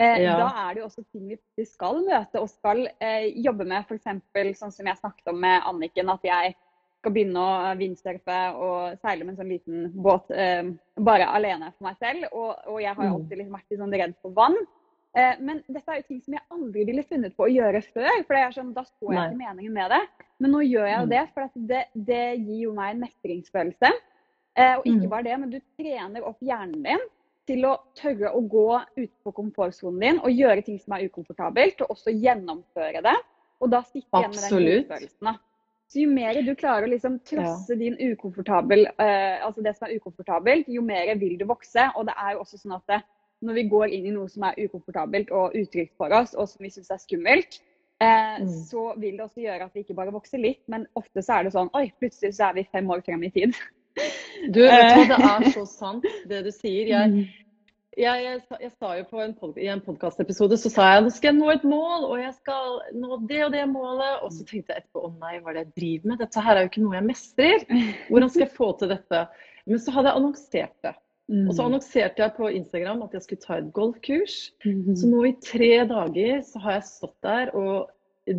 Eh, 0.00 0.22
ja. 0.24 0.38
Da 0.38 0.48
er 0.62 0.74
det 0.74 0.80
jo 0.80 0.88
også 0.88 1.04
ting 1.12 1.28
vi 1.28 1.66
skal 1.68 2.00
møte 2.06 2.40
og 2.40 2.48
skal 2.48 2.86
eh, 3.02 3.28
jobbe 3.44 3.66
med. 3.68 3.84
F.eks. 3.84 4.56
sånn 4.56 4.72
som 4.72 4.88
jeg 4.88 5.00
snakket 5.00 5.32
om 5.32 5.40
med 5.42 5.66
Anniken, 5.68 6.12
at 6.12 6.24
jeg 6.24 6.54
skal 7.00 7.14
begynne 7.16 7.42
å 7.42 7.74
vindsurfe 7.80 8.38
og 8.60 9.00
seile 9.00 9.24
med 9.24 9.34
en 9.34 9.40
sånn 9.40 9.52
liten 9.52 9.84
båt 10.04 10.32
eh, 10.32 10.70
bare 11.00 11.28
alene 11.34 11.72
for 11.74 11.88
meg 11.90 12.00
selv. 12.00 12.30
Og, 12.30 12.54
og 12.70 12.80
jeg 12.80 12.94
har 12.94 13.06
mm. 13.10 13.16
alltid 13.16 13.42
liksom 13.42 13.58
vært 13.58 13.74
litt 13.74 13.82
sånn 13.82 13.98
redd 14.02 14.16
for 14.22 14.36
vann. 14.36 14.56
Eh, 15.18 15.38
men 15.42 15.62
dette 15.66 15.90
er 15.90 16.00
jo 16.00 16.06
ting 16.06 16.20
som 16.22 16.36
jeg 16.36 16.44
aldri 16.54 16.84
ville 16.86 17.02
funnet 17.06 17.34
på 17.34 17.46
å 17.48 17.50
gjøre 17.50 17.82
før. 17.88 18.10
For 18.26 18.36
det 18.36 18.42
sånn, 18.54 18.74
da 18.76 18.84
så 18.86 19.14
jeg 19.14 19.32
ikke 19.32 19.40
meningen 19.40 19.74
med 19.74 19.90
det. 19.94 20.02
Men 20.40 20.54
nå 20.54 20.62
gjør 20.64 20.86
jeg 20.86 20.98
jo 20.98 21.06
mm. 21.08 21.14
det, 21.14 21.22
for 21.34 21.64
det, 21.72 21.80
det, 21.94 22.26
gir 22.38 22.60
jo 22.68 22.74
meg 22.76 22.94
en 22.94 23.02
mestringsfølelse. 23.06 23.90
Eh, 24.58 24.76
og 24.76 24.86
ikke 24.86 25.06
mm. 25.08 25.10
bare 25.10 25.26
det, 25.26 25.40
men 25.42 25.52
du 25.52 25.58
trener 25.80 26.30
opp 26.30 26.40
hjernen 26.44 26.86
din 26.86 27.04
til 27.50 27.66
å 27.66 27.74
tørre 27.98 28.30
å 28.36 28.40
gå 28.46 28.68
utenfor 28.94 29.34
komfortsonen 29.34 30.02
din 30.04 30.18
og 30.22 30.30
gjøre 30.30 30.62
ting 30.66 30.78
som 30.78 30.94
er 30.94 31.08
ukomfortabelt, 31.10 31.82
og 31.82 31.94
også 31.96 32.14
gjennomføre 32.14 33.02
det. 33.02 33.16
Og 33.60 33.72
da 33.72 33.82
sitte 33.84 34.20
igjen 34.20 34.36
med 34.36 34.44
den 34.44 34.84
følelsen. 34.88 35.38
Så 35.90 36.04
jo 36.04 36.10
mer 36.14 36.38
du 36.46 36.52
klarer 36.54 36.86
å 36.86 36.90
liksom 36.92 37.16
trosse 37.26 37.74
ja. 37.74 37.78
din 37.80 37.96
ukomfortabel, 38.12 38.84
uh, 38.94 39.42
altså 39.42 39.64
det 39.66 39.72
som 39.74 39.88
er 39.88 39.96
ukomfortabelt, 39.98 40.68
jo 40.70 40.84
mer 40.86 41.10
vil 41.18 41.34
du 41.40 41.42
vokse. 41.50 41.88
Og 41.98 42.06
det 42.06 42.14
er 42.14 42.36
jo 42.36 42.44
også 42.44 42.60
sånn 42.60 42.76
at 42.76 42.84
det, 42.92 43.00
når 43.40 43.58
vi 43.58 43.66
går 43.72 43.96
inn 43.96 44.06
i 44.10 44.14
noe 44.14 44.28
som 44.30 44.46
er 44.48 44.58
ukomfortabelt 44.60 45.32
og 45.34 45.56
utrygt 45.58 45.94
for 46.00 46.12
oss, 46.16 46.34
og 46.36 46.48
som 46.50 46.64
vi 46.64 46.72
syns 46.74 46.92
er 46.92 47.02
skummelt, 47.02 47.60
eh, 48.02 48.40
mm. 48.42 48.54
så 48.70 48.86
vil 49.00 49.18
det 49.18 49.26
også 49.26 49.44
gjøre 49.44 49.68
at 49.68 49.76
vi 49.76 49.84
ikke 49.84 49.98
bare 49.98 50.14
vokser 50.14 50.42
litt, 50.42 50.62
men 50.72 50.88
ofte 50.98 51.24
så 51.24 51.38
er 51.38 51.46
det 51.48 51.54
sånn 51.56 51.72
Oi, 51.78 51.86
plutselig 52.00 52.36
så 52.36 52.50
er 52.50 52.58
vi 52.60 52.68
fem 52.70 52.90
år 52.92 53.04
frem 53.06 53.28
i 53.28 53.32
tid. 53.34 53.56
Du, 54.54 54.62
vet 54.64 54.92
du, 54.96 55.06
det 55.10 55.22
er 55.34 55.48
så 55.52 55.66
sant 55.68 56.04
det 56.28 56.44
du 56.46 56.52
sier. 56.54 56.92
Jeg, 56.92 57.14
mm 57.14 57.46
jeg, 57.98 58.22
jeg, 58.22 58.40
jeg, 58.62 58.70
sa 58.78 58.92
jo 58.94 59.20
en 59.22 59.34
pod, 59.34 59.56
I 59.58 59.68
en 59.72 59.82
podkastepisode 59.82 60.58
så 60.60 60.70
sa 60.72 60.86
jeg 60.94 61.04
nå 61.04 61.12
skal 61.14 61.32
jeg 61.32 61.38
nå 61.40 61.50
et 61.52 61.66
mål, 61.66 62.06
og 62.06 62.16
jeg 62.20 62.32
skal 62.38 62.78
nå 62.96 63.18
det 63.28 63.40
og 63.46 63.52
det 63.54 63.66
målet. 63.70 64.22
Og 64.24 64.32
så 64.34 64.46
tenkte 64.46 64.74
jeg 64.74 64.84
etterpå 64.84 65.04
å 65.08 65.12
nei, 65.18 65.38
hva 65.40 65.52
er 65.52 65.58
det 65.58 65.64
jeg 65.64 65.72
driver 65.80 66.12
med? 66.12 66.22
Dette 66.22 66.44
her 66.46 66.56
er 66.56 66.64
jo 66.64 66.70
ikke 66.70 66.84
noe 66.84 66.98
jeg 66.98 67.08
mestrer. 67.08 67.64
Hvordan 68.08 68.32
skal 68.32 68.44
jeg 68.46 68.56
få 68.56 68.70
til 68.78 68.92
dette? 68.94 69.24
Men 69.66 69.82
så 69.82 69.94
hadde 69.96 70.12
jeg 70.12 70.20
annonsert 70.20 70.86
det. 70.86 70.94
Og 71.30 71.54
så 71.54 71.68
annonserte 71.68 72.24
jeg 72.24 72.34
på 72.36 72.50
Instagram 72.50 73.04
at 73.06 73.14
jeg 73.14 73.26
skulle 73.26 73.44
ta 73.44 73.60
et 73.60 73.70
golfkurs. 73.76 74.36
Så 74.98 75.10
nå 75.10 75.24
i 75.28 75.36
tre 75.44 75.72
dager 75.88 76.44
så 76.46 76.62
har 76.64 76.78
jeg 76.78 76.88
stått 76.90 77.16
der 77.26 77.52
og 77.54 77.90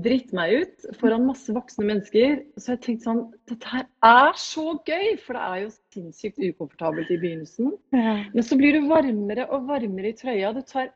dritt 0.04 0.32
meg 0.36 0.54
ut 0.62 0.86
foran 1.00 1.26
masse 1.28 1.52
voksne 1.56 1.88
mennesker. 1.88 2.42
Så 2.60 2.76
jeg 2.76 2.82
tenkte 2.86 3.08
sånn 3.08 3.22
Dette 3.50 3.72
her 3.72 3.88
er 4.08 4.38
så 4.40 4.76
gøy! 4.88 5.16
For 5.24 5.38
det 5.38 5.44
er 5.48 5.62
jo 5.64 5.72
sinnssykt 5.96 6.42
ukomfortabelt 6.42 7.12
i 7.12 7.20
begynnelsen. 7.22 7.74
Ja. 7.96 8.18
Men 8.34 8.48
så 8.48 8.60
blir 8.60 8.78
du 8.78 8.90
varmere 8.92 9.48
og 9.52 9.68
varmere 9.72 10.12
i 10.12 10.18
trøya. 10.18 10.54
Du 10.56 10.62
tar 10.68 10.92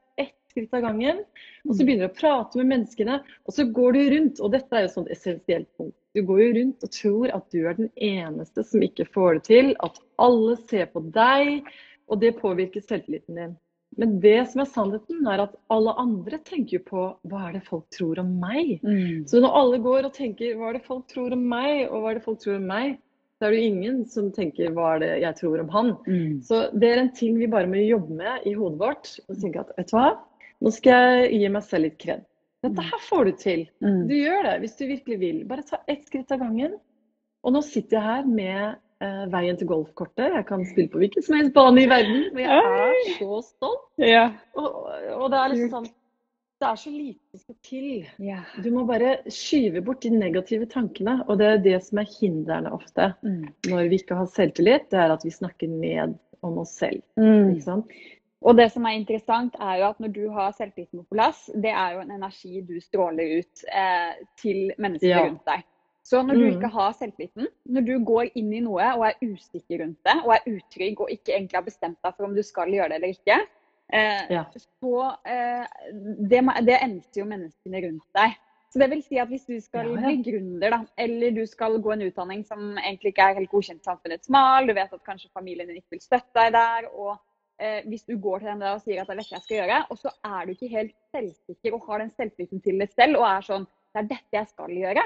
skritt 0.56 0.78
av 0.78 0.86
gangen. 0.88 1.20
Og 1.68 1.74
så 1.74 1.82
mm. 1.82 1.86
begynner 1.86 2.08
du 2.08 2.14
å 2.14 2.20
prate 2.22 2.62
med 2.62 2.72
menneskene. 2.72 3.20
Og 3.46 3.58
så 3.58 3.68
går 3.76 3.98
du 3.98 4.02
rundt, 4.16 4.40
og 4.40 4.56
dette 4.56 4.78
er 4.78 4.88
jo 4.88 4.94
sånn 4.96 5.12
essensielt 5.14 5.68
punkt. 5.76 5.98
Du 6.16 6.24
går 6.24 6.42
jo 6.46 6.52
rundt 6.62 6.88
og 6.88 6.94
tror 6.96 7.36
at 7.36 7.46
du 7.52 7.60
er 7.68 7.76
den 7.76 7.92
eneste 8.00 8.64
som 8.64 8.84
ikke 8.86 9.08
får 9.12 9.38
det 9.38 9.46
til. 9.50 9.76
At 9.84 10.00
alle 10.24 10.56
ser 10.72 10.88
på 10.94 11.04
deg, 11.16 11.68
og 12.08 12.22
det 12.24 12.38
påvirker 12.40 12.86
selvtilliten 12.86 13.42
din. 13.42 13.56
Men 14.00 14.18
det 14.24 14.38
som 14.52 14.62
er 14.62 14.68
sannheten, 14.68 15.24
er 15.32 15.46
at 15.46 15.56
alle 15.72 15.94
andre 16.00 16.40
tenker 16.44 16.82
på 16.84 17.08
hva 17.30 17.46
er 17.48 17.58
det 17.58 17.64
folk 17.68 17.86
tror 17.96 18.20
om 18.24 18.34
meg. 18.42 18.78
Mm. 18.84 19.24
Så 19.30 19.40
når 19.44 19.56
alle 19.60 19.80
går 19.84 20.08
og 20.08 20.16
tenker 20.16 20.58
hva 20.60 20.72
er 20.72 20.80
det 20.80 20.88
folk 20.88 21.06
tror 21.12 21.36
om 21.36 21.46
meg, 21.52 21.86
og 21.88 22.04
hva 22.04 22.12
er 22.12 22.20
det 22.20 22.26
folk 22.26 22.42
tror 22.44 22.60
om 22.60 22.68
meg, 22.72 22.98
så 23.36 23.48
er 23.48 23.52
det 23.52 23.60
jo 23.60 23.72
ingen 23.72 24.04
som 24.08 24.30
tenker 24.36 24.72
hva 24.76 24.94
er 24.96 25.02
det 25.04 25.12
jeg 25.24 25.38
tror 25.42 25.64
om 25.64 25.72
han. 25.74 25.94
Mm. 26.08 26.36
Så 26.48 26.62
det 26.76 26.92
er 26.92 27.02
en 27.02 27.12
ting 27.16 27.40
vi 27.40 27.52
bare 27.52 27.72
må 27.72 27.82
jobbe 27.84 28.16
med 28.20 28.48
i 28.48 28.56
hodet 28.56 28.80
vårt. 28.80 29.12
Og 29.28 29.40
tenke 29.42 29.64
at 29.64 29.74
vet 29.76 29.92
du 29.92 29.96
hva, 29.98 30.10
nå 30.64 30.72
skal 30.74 31.20
jeg 31.20 31.42
gi 31.42 31.52
meg 31.52 31.68
selv 31.68 31.88
litt 31.90 32.00
kred. 32.02 32.24
Dette 32.66 32.82
mm. 32.82 32.88
her 32.90 33.04
får 33.10 33.28
du 33.28 33.36
til. 33.42 33.66
Mm. 33.84 34.02
Du 34.10 34.16
gjør 34.18 34.48
det 34.48 34.56
hvis 34.64 34.80
du 34.80 34.88
virkelig 34.90 35.20
vil. 35.22 35.44
Bare 35.50 35.66
ta 35.68 35.82
ett 35.92 36.06
skritt 36.08 36.32
av 36.34 36.42
gangen. 36.42 36.80
Og 37.46 37.54
nå 37.54 37.62
sitter 37.66 38.00
jeg 38.00 38.06
her 38.08 38.30
med 38.30 38.80
uh, 39.04 39.26
veien 39.34 39.60
til 39.60 39.70
golfkortet. 39.70 40.34
Jeg 40.34 40.48
kan 40.48 40.66
spille 40.72 40.92
på 40.94 41.04
hvilken 41.04 41.26
som 41.26 41.38
helst 41.38 41.54
bane 41.58 41.84
i 41.84 41.92
verden. 41.92 42.24
Men 42.34 42.48
jeg 42.48 42.64
er 42.88 43.14
så 43.20 43.44
stolt. 43.46 43.86
Ja. 44.02 44.26
Og, 44.58 44.82
og, 45.20 45.30
det 45.34 45.42
er 45.42 45.54
liksom 45.54 45.72
sånn 45.76 45.94
Det 46.64 46.68
er 46.72 46.80
så 46.80 46.92
lite 46.96 47.38
som 47.38 47.44
skal 47.44 47.60
til. 47.68 47.88
Ja. 48.24 48.42
Du 48.64 48.72
må 48.74 48.88
bare 48.90 49.18
skyve 49.30 49.84
bort 49.86 50.02
de 50.08 50.14
negative 50.16 50.66
tankene. 50.72 51.20
Og 51.28 51.38
det 51.42 51.52
er 51.52 51.64
det 51.70 51.78
som 51.86 52.02
er 52.02 52.10
hindrene 52.16 52.74
ofte 52.74 53.12
mm. 53.22 53.42
når 53.70 53.92
vi 53.92 54.02
ikke 54.02 54.18
har 54.24 54.32
selvtillit. 54.34 54.90
Det 54.90 55.04
er 55.04 55.14
at 55.14 55.28
vi 55.28 55.36
snakker 55.36 55.70
ned 55.70 56.18
om 56.46 56.62
oss 56.64 56.74
selv. 56.80 57.06
Ikke 57.20 57.66
sant? 57.66 57.94
Og 58.46 58.54
det 58.58 58.68
som 58.74 58.86
er 58.86 59.00
interessant, 59.00 59.56
er 59.58 59.80
jo 59.82 59.88
at 59.90 60.02
når 60.04 60.12
du 60.14 60.26
har 60.34 60.52
selvtilliten 60.54 61.02
på 61.02 61.16
plass, 61.18 61.48
det 61.64 61.72
er 61.72 61.96
jo 61.96 62.04
en 62.04 62.14
energi 62.14 62.62
du 62.66 62.76
stråler 62.82 63.40
ut 63.40 63.66
eh, 63.74 64.20
til 64.38 64.70
mennesker 64.78 65.10
ja. 65.10 65.24
rundt 65.26 65.42
deg. 65.50 65.66
Så 66.06 66.22
når 66.22 66.38
du 66.38 66.44
mm. 66.44 66.52
ikke 66.54 66.70
har 66.76 66.92
selvtilliten, 66.94 67.48
når 67.74 67.86
du 67.88 67.94
går 68.06 68.30
inn 68.38 68.52
i 68.54 68.62
noe 68.62 68.92
og 68.94 69.08
er 69.08 69.18
usikker 69.24 69.82
rundt 69.82 69.98
det, 70.06 70.18
og 70.22 70.36
er 70.36 70.50
utrygg 70.52 71.02
og 71.02 71.10
ikke 71.16 71.34
egentlig 71.34 71.58
har 71.58 71.66
bestemt 71.66 71.98
deg 72.06 72.14
for 72.14 72.28
om 72.28 72.38
du 72.38 72.44
skal 72.46 72.70
gjøre 72.70 72.92
det 72.94 73.00
eller 73.00 73.16
ikke, 73.16 73.40
eh, 73.90 74.26
ja. 74.38 74.46
så 74.54 75.10
eh, 75.26 75.66
det, 76.30 76.44
det 76.70 76.78
endrer 76.78 77.22
jo 77.24 77.30
menneskene 77.34 77.86
rundt 77.88 78.22
deg. 78.22 78.38
Så 78.70 78.82
det 78.84 78.92
vil 78.92 79.02
si 79.08 79.18
at 79.18 79.30
Hvis 79.32 79.48
du 79.48 79.56
skal 79.64 79.88
ja, 79.88 79.96
ja. 79.96 80.10
bli 80.12 80.22
gründer, 80.30 80.74
da, 80.76 80.84
eller 81.02 81.34
du 81.34 81.46
skal 81.50 81.80
gå 81.82 81.96
en 81.96 82.06
utdanning 82.06 82.46
som 82.46 82.76
egentlig 82.76 83.16
ikke 83.16 83.32
er 83.32 83.40
helt 83.40 83.50
godkjent 83.50 83.88
samfunnets 83.88 84.30
mal, 84.30 84.68
du 84.68 84.76
vet 84.78 84.94
at 84.94 85.08
kanskje 85.08 85.34
familien 85.34 85.72
din 85.72 85.80
ikke 85.80 85.96
vil 85.96 86.06
støtte 86.06 86.36
deg 86.38 86.54
der, 86.54 86.92
og 86.94 87.16
eh, 87.62 87.82
hvis 87.90 88.06
du 88.08 88.16
går 88.22 88.42
til 88.42 88.52
dem 88.52 88.64
der 88.64 88.78
og 88.78 88.84
sier 88.84 89.02
at 89.02 89.10
det 89.10 89.16
er 89.16 89.22
dette 89.22 89.36
jeg 89.36 89.46
skal 89.46 89.58
gjøre, 89.62 89.82
og 89.90 90.02
så 90.02 90.14
er 90.28 90.46
du 90.46 90.56
ikke 90.56 90.72
helt 90.74 90.96
selvsikker 91.16 91.78
og 91.78 91.86
har 91.90 92.04
den 92.04 92.12
selvtilliten 92.16 92.64
til 92.66 92.82
deg 92.82 92.96
selv 92.96 93.22
og 93.22 93.28
er 93.30 93.48
sånn 93.50 93.68
det 93.96 94.02
er 94.02 94.10
dette 94.10 94.36
jeg 94.36 94.52
skal 94.52 94.74
gjøre, 94.76 95.04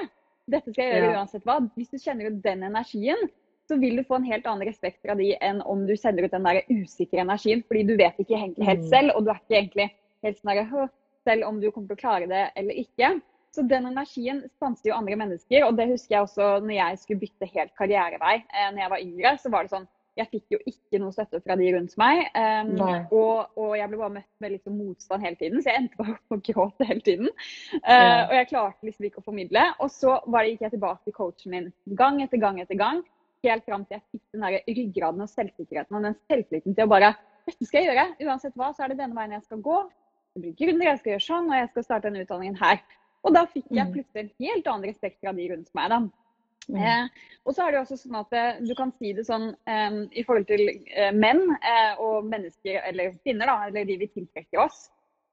dette 0.50 0.72
skal 0.72 0.82
jeg 0.82 0.98
gjøre 0.98 1.18
uansett 1.20 1.46
hva. 1.46 1.60
Hvis 1.78 1.92
du 1.92 2.00
kjenner 2.00 2.30
ut 2.30 2.40
den 2.42 2.64
energien, 2.66 3.28
så 3.70 3.76
vil 3.78 4.00
du 4.00 4.06
få 4.06 4.18
en 4.18 4.26
helt 4.26 4.46
annen 4.50 4.66
respekt 4.66 4.98
fra 5.04 5.14
de 5.18 5.28
enn 5.46 5.60
om 5.62 5.84
du 5.86 5.94
sender 5.98 6.26
ut 6.26 6.34
den 6.34 6.46
der 6.48 6.64
usikre 6.72 7.22
energien. 7.22 7.62
Fordi 7.68 7.84
du 7.86 7.92
vet 8.00 8.18
ikke 8.18 8.34
egentlig 8.34 8.66
helt 8.66 8.82
mm. 8.82 8.88
selv, 8.90 9.14
og 9.14 9.26
du 9.26 9.30
er 9.30 9.38
ikke 9.38 9.58
egentlig 9.60 9.86
helt 10.26 10.40
sånn 10.40 10.58
der, 10.58 10.88
selv 11.28 11.46
om 11.46 11.60
du 11.62 11.68
kommer 11.70 11.92
til 11.92 12.00
å 12.00 12.02
klare 12.02 12.30
det 12.30 12.48
eller 12.58 12.82
ikke. 12.82 13.12
Så 13.54 13.62
den 13.70 13.86
energien 13.90 14.42
stanser 14.56 14.90
jo 14.90 14.98
andre 14.98 15.18
mennesker. 15.22 15.68
Og 15.68 15.78
det 15.78 15.88
husker 15.92 16.16
jeg 16.16 16.26
også 16.26 16.50
når 16.64 16.76
jeg 16.76 17.00
skulle 17.04 17.22
bytte 17.22 17.50
helt 17.54 17.74
karrierevei 17.78 18.36
eh, 18.40 18.68
når 18.72 18.82
jeg 18.84 18.92
var 18.94 19.06
yngre. 19.06 19.34
Så 19.42 19.54
var 19.54 19.66
det 19.66 19.74
sånn 19.74 19.88
jeg 20.20 20.28
fikk 20.30 20.54
jo 20.54 20.58
ikke 20.68 21.00
noe 21.00 21.14
støtte 21.14 21.40
fra 21.44 21.56
de 21.58 21.68
rundt 21.74 21.94
meg. 22.00 22.22
Um, 22.34 22.72
og, 23.16 23.54
og, 23.56 23.70
jeg 23.78 23.90
ble 23.90 24.00
bare 24.00 24.14
møtt 24.18 24.42
med 24.42 24.54
litt 24.54 24.72
motstand 24.72 25.24
hele 25.24 25.38
tiden, 25.40 25.62
så 25.62 25.72
jeg 25.72 25.82
endte 25.82 26.00
bare 26.00 26.16
opp 26.16 26.36
å 26.36 26.40
gråte 26.50 26.88
hele 26.88 27.04
tiden. 27.06 27.30
Uh. 27.80 28.20
Og 28.26 28.34
jeg 28.38 28.50
klarte 28.52 28.88
liksom 28.88 29.08
ikke 29.08 29.22
å 29.22 29.26
formidle. 29.26 29.64
Og 29.80 29.92
så 29.94 30.18
bare 30.26 30.52
gikk 30.52 30.66
jeg 30.66 30.76
tilbake 30.76 31.06
til 31.06 31.16
coachen 31.16 31.54
min 31.54 31.72
gang 31.98 32.20
etter 32.24 32.42
gang 32.42 32.60
etter 32.62 32.78
gang. 32.80 33.02
Helt 33.46 33.64
fram 33.64 33.86
til 33.88 33.96
jeg 33.96 34.06
fikk 34.12 34.24
den 34.34 34.44
der 34.44 34.58
ryggraden 34.68 35.24
og 35.24 35.32
selvsikkerheten 35.32 35.96
og 35.96 36.04
den 36.04 36.16
selvtilliten 36.28 36.76
til 36.76 36.88
å 36.88 36.92
bare 36.92 37.14
Dette 37.48 37.66
skal 37.66 37.80
jeg 37.80 37.88
gjøre. 37.88 38.02
Uansett 38.28 38.58
hva, 38.60 38.68
så 38.76 38.84
er 38.84 38.92
det 38.92 39.00
denne 39.00 39.16
veien 39.16 39.32
jeg 39.32 39.46
skal 39.46 39.62
gå. 39.64 39.76
Jeg 40.36 40.42
blir 40.44 40.52
gründer, 40.58 40.90
jeg 40.90 40.98
skal 41.00 41.10
gjøre 41.14 41.24
sånn, 41.24 41.48
og 41.48 41.56
jeg 41.56 41.70
skal 41.70 41.86
starte 41.86 42.06
denne 42.06 42.26
utdanningen 42.26 42.58
her. 42.60 42.82
Og 43.24 43.32
da 43.34 43.42
fikk 43.48 43.66
jeg 43.72 43.88
mm. 43.88 43.94
plutselig 43.96 44.22
en 44.22 44.30
helt 44.44 44.68
annen 44.70 44.86
respekt 44.86 45.18
fra 45.24 45.32
de 45.34 45.46
rundt 45.50 45.72
meg. 45.74 45.88
da. 45.90 45.98
Mm. 46.68 46.78
Eh, 46.78 47.28
og 47.48 47.54
så 47.56 47.64
er 47.64 47.72
det 47.72 47.78
jo 47.78 47.82
også 47.86 47.96
sånn 47.98 48.18
at 48.20 48.34
eh, 48.36 48.58
Du 48.62 48.74
kan 48.78 48.92
si 49.00 49.10
det 49.16 49.24
sånn 49.26 49.48
eh, 49.66 49.94
i 50.12 50.24
forhold 50.26 50.46
til 50.50 50.66
eh, 50.68 51.10
menn 51.16 51.40
eh, 51.56 51.94
og 51.98 52.28
mennesker, 52.28 52.82
eller 52.90 53.16
kvinner, 53.24 53.50
da, 53.50 53.56
eller 53.68 53.88
de 53.88 53.96
vi 54.04 54.10
tiltrekker 54.12 54.62
oss. 54.66 54.88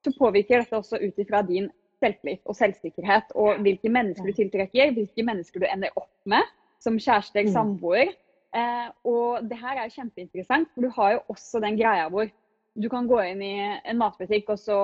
Så 0.05 0.13
påvirker 0.17 0.63
dette 0.63 0.79
også 0.79 1.01
ut 1.03 1.19
ifra 1.22 1.43
din 1.46 1.69
selvtillit 2.01 2.43
og 2.46 2.57
selvsikkerhet. 2.57 3.36
Og 3.36 3.62
hvilke 3.65 3.91
mennesker 3.91 4.29
du 4.29 4.38
tiltrekker, 4.38 4.96
hvilke 4.96 5.25
mennesker 5.25 5.63
du 5.63 5.69
ender 5.69 5.93
opp 6.00 6.13
med 6.29 6.46
som 6.84 6.98
kjæreste 7.01 7.39
eller 7.39 7.51
mm. 7.51 7.55
samboer. 7.55 8.15
Eh, 8.57 8.89
og 9.10 9.48
det 9.50 9.60
her 9.60 9.81
er 9.81 9.93
kjempeinteressant, 9.93 10.69
for 10.74 10.86
du 10.86 10.93
har 10.96 11.17
jo 11.17 11.24
også 11.34 11.62
den 11.63 11.77
greia 11.79 12.07
hvor 12.13 12.29
du 12.77 12.88
kan 12.93 13.07
gå 13.10 13.17
inn 13.25 13.41
i 13.41 13.55
en 13.65 13.98
matbutikk, 13.98 14.51
og 14.53 14.60
så 14.62 14.77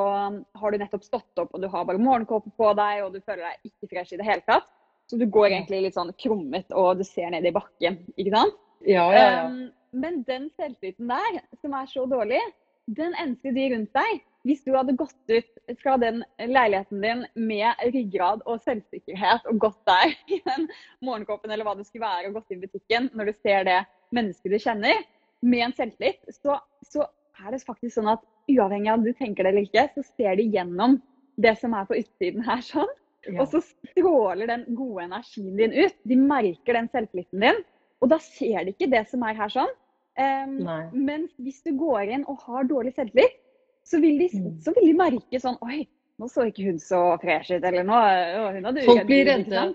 har 0.57 0.73
du 0.73 0.81
nettopp 0.81 1.03
stått 1.05 1.41
opp 1.41 1.51
og 1.53 1.61
du 1.61 1.67
har 1.69 1.85
bare 1.85 2.01
morgenkåpe 2.01 2.49
på 2.57 2.71
deg, 2.77 3.03
og 3.05 3.13
du 3.13 3.21
føler 3.21 3.45
deg 3.45 3.69
ikke 3.69 3.91
fresh 3.91 4.15
i 4.15 4.19
det 4.19 4.25
hele 4.25 4.45
tatt. 4.49 4.65
Så 5.13 5.19
du 5.21 5.27
går 5.29 5.51
egentlig 5.51 5.83
litt 5.83 5.93
sånn 5.93 6.09
krummet 6.17 6.71
og 6.73 6.97
du 6.97 7.03
ser 7.05 7.27
ned 7.29 7.45
i 7.45 7.53
bakken, 7.53 7.99
ikke 8.17 8.31
sant? 8.33 8.55
Ja, 8.81 9.03
ja, 9.13 9.25
ja. 9.29 9.41
Um, 9.45 9.67
men 9.93 10.23
den 10.25 10.47
selvtilliten 10.57 11.11
der, 11.11 11.35
som 11.61 11.75
er 11.77 11.91
så 11.91 12.07
dårlig, 12.09 12.39
den 12.97 13.13
endte 13.21 13.51
de 13.53 13.67
rundt 13.75 13.93
deg. 13.93 14.23
Hvis 14.41 14.63
du 14.65 14.71
hadde 14.73 14.95
gått 14.97 15.29
ut 15.29 15.77
fra 15.83 15.99
den 16.01 16.23
leiligheten 16.41 17.05
din 17.05 17.21
med 17.37 17.83
ryggrad 17.93 18.41
og 18.49 18.63
selvsikkerhet 18.65 19.45
og 19.53 19.61
gått 19.67 19.77
der 19.85 20.15
i 20.33 20.41
den 20.49 20.65
morgenkåpen 21.05 21.53
eller 21.53 21.69
hva 21.69 21.77
det 21.77 21.85
skulle 21.85 22.07
være, 22.07 22.31
og 22.31 22.39
gått 22.39 22.57
inn 22.57 22.65
i 22.65 22.71
butikken 22.71 23.11
når 23.13 23.29
du 23.29 23.35
ser 23.37 23.69
det 23.69 23.77
mennesket 24.17 24.49
du 24.49 24.57
kjenner, 24.65 25.05
med 25.45 25.67
en 25.67 25.77
selvtillit, 25.77 26.25
så, 26.41 26.57
så 26.89 27.05
er 27.37 27.53
det 27.53 27.61
faktisk 27.61 27.99
sånn 27.99 28.15
at 28.15 28.25
uavhengig 28.49 28.89
av 28.89 28.97
om 28.97 29.05
du 29.05 29.13
tenker 29.13 29.45
det 29.45 29.53
eller 29.53 29.69
ikke, 29.69 29.85
så 29.93 30.09
ser 30.17 30.41
de 30.41 30.49
gjennom 30.57 30.97
det 31.37 31.53
som 31.61 31.77
er 31.77 31.85
på 31.85 32.01
utsiden 32.01 32.41
her 32.49 32.65
sånn. 32.65 32.89
Ja. 33.27 33.39
Og 33.41 33.47
så 33.53 33.61
stråler 33.63 34.49
den 34.49 34.65
gode 34.75 35.05
energien 35.05 35.55
din 35.59 35.75
ut. 35.75 35.95
De 36.09 36.17
merker 36.19 36.79
den 36.79 36.89
selvtilliten 36.91 37.45
din. 37.45 37.61
Og 38.03 38.11
da 38.11 38.19
ser 38.19 38.65
de 38.65 38.73
ikke 38.73 38.89
det 38.91 39.05
som 39.11 39.23
er 39.23 39.37
her 39.37 39.51
sånn. 39.53 39.71
Um, 40.13 40.59
men 40.93 41.25
hvis 41.41 41.63
du 41.65 41.71
går 41.79 42.11
inn 42.13 42.25
og 42.29 42.43
har 42.45 42.67
dårlig 42.69 42.93
selvtillit, 42.97 43.39
så 43.87 43.99
vil, 44.03 44.19
de, 44.19 44.29
mm. 44.29 44.51
så 44.63 44.73
vil 44.75 44.91
de 44.91 44.93
merke 44.95 45.39
sånn 45.41 45.57
Oi, 45.65 45.81
nå 46.21 46.29
så 46.31 46.45
ikke 46.47 46.67
hun 46.69 46.77
så 46.79 47.01
fresh 47.23 47.55
ut. 47.55 47.63
Eller 47.63 47.87
nå 47.87 47.97
hun 48.57 48.69
hadde 48.69 48.85
Folk 48.87 49.07
blir 49.09 49.27
redde. 49.31 49.65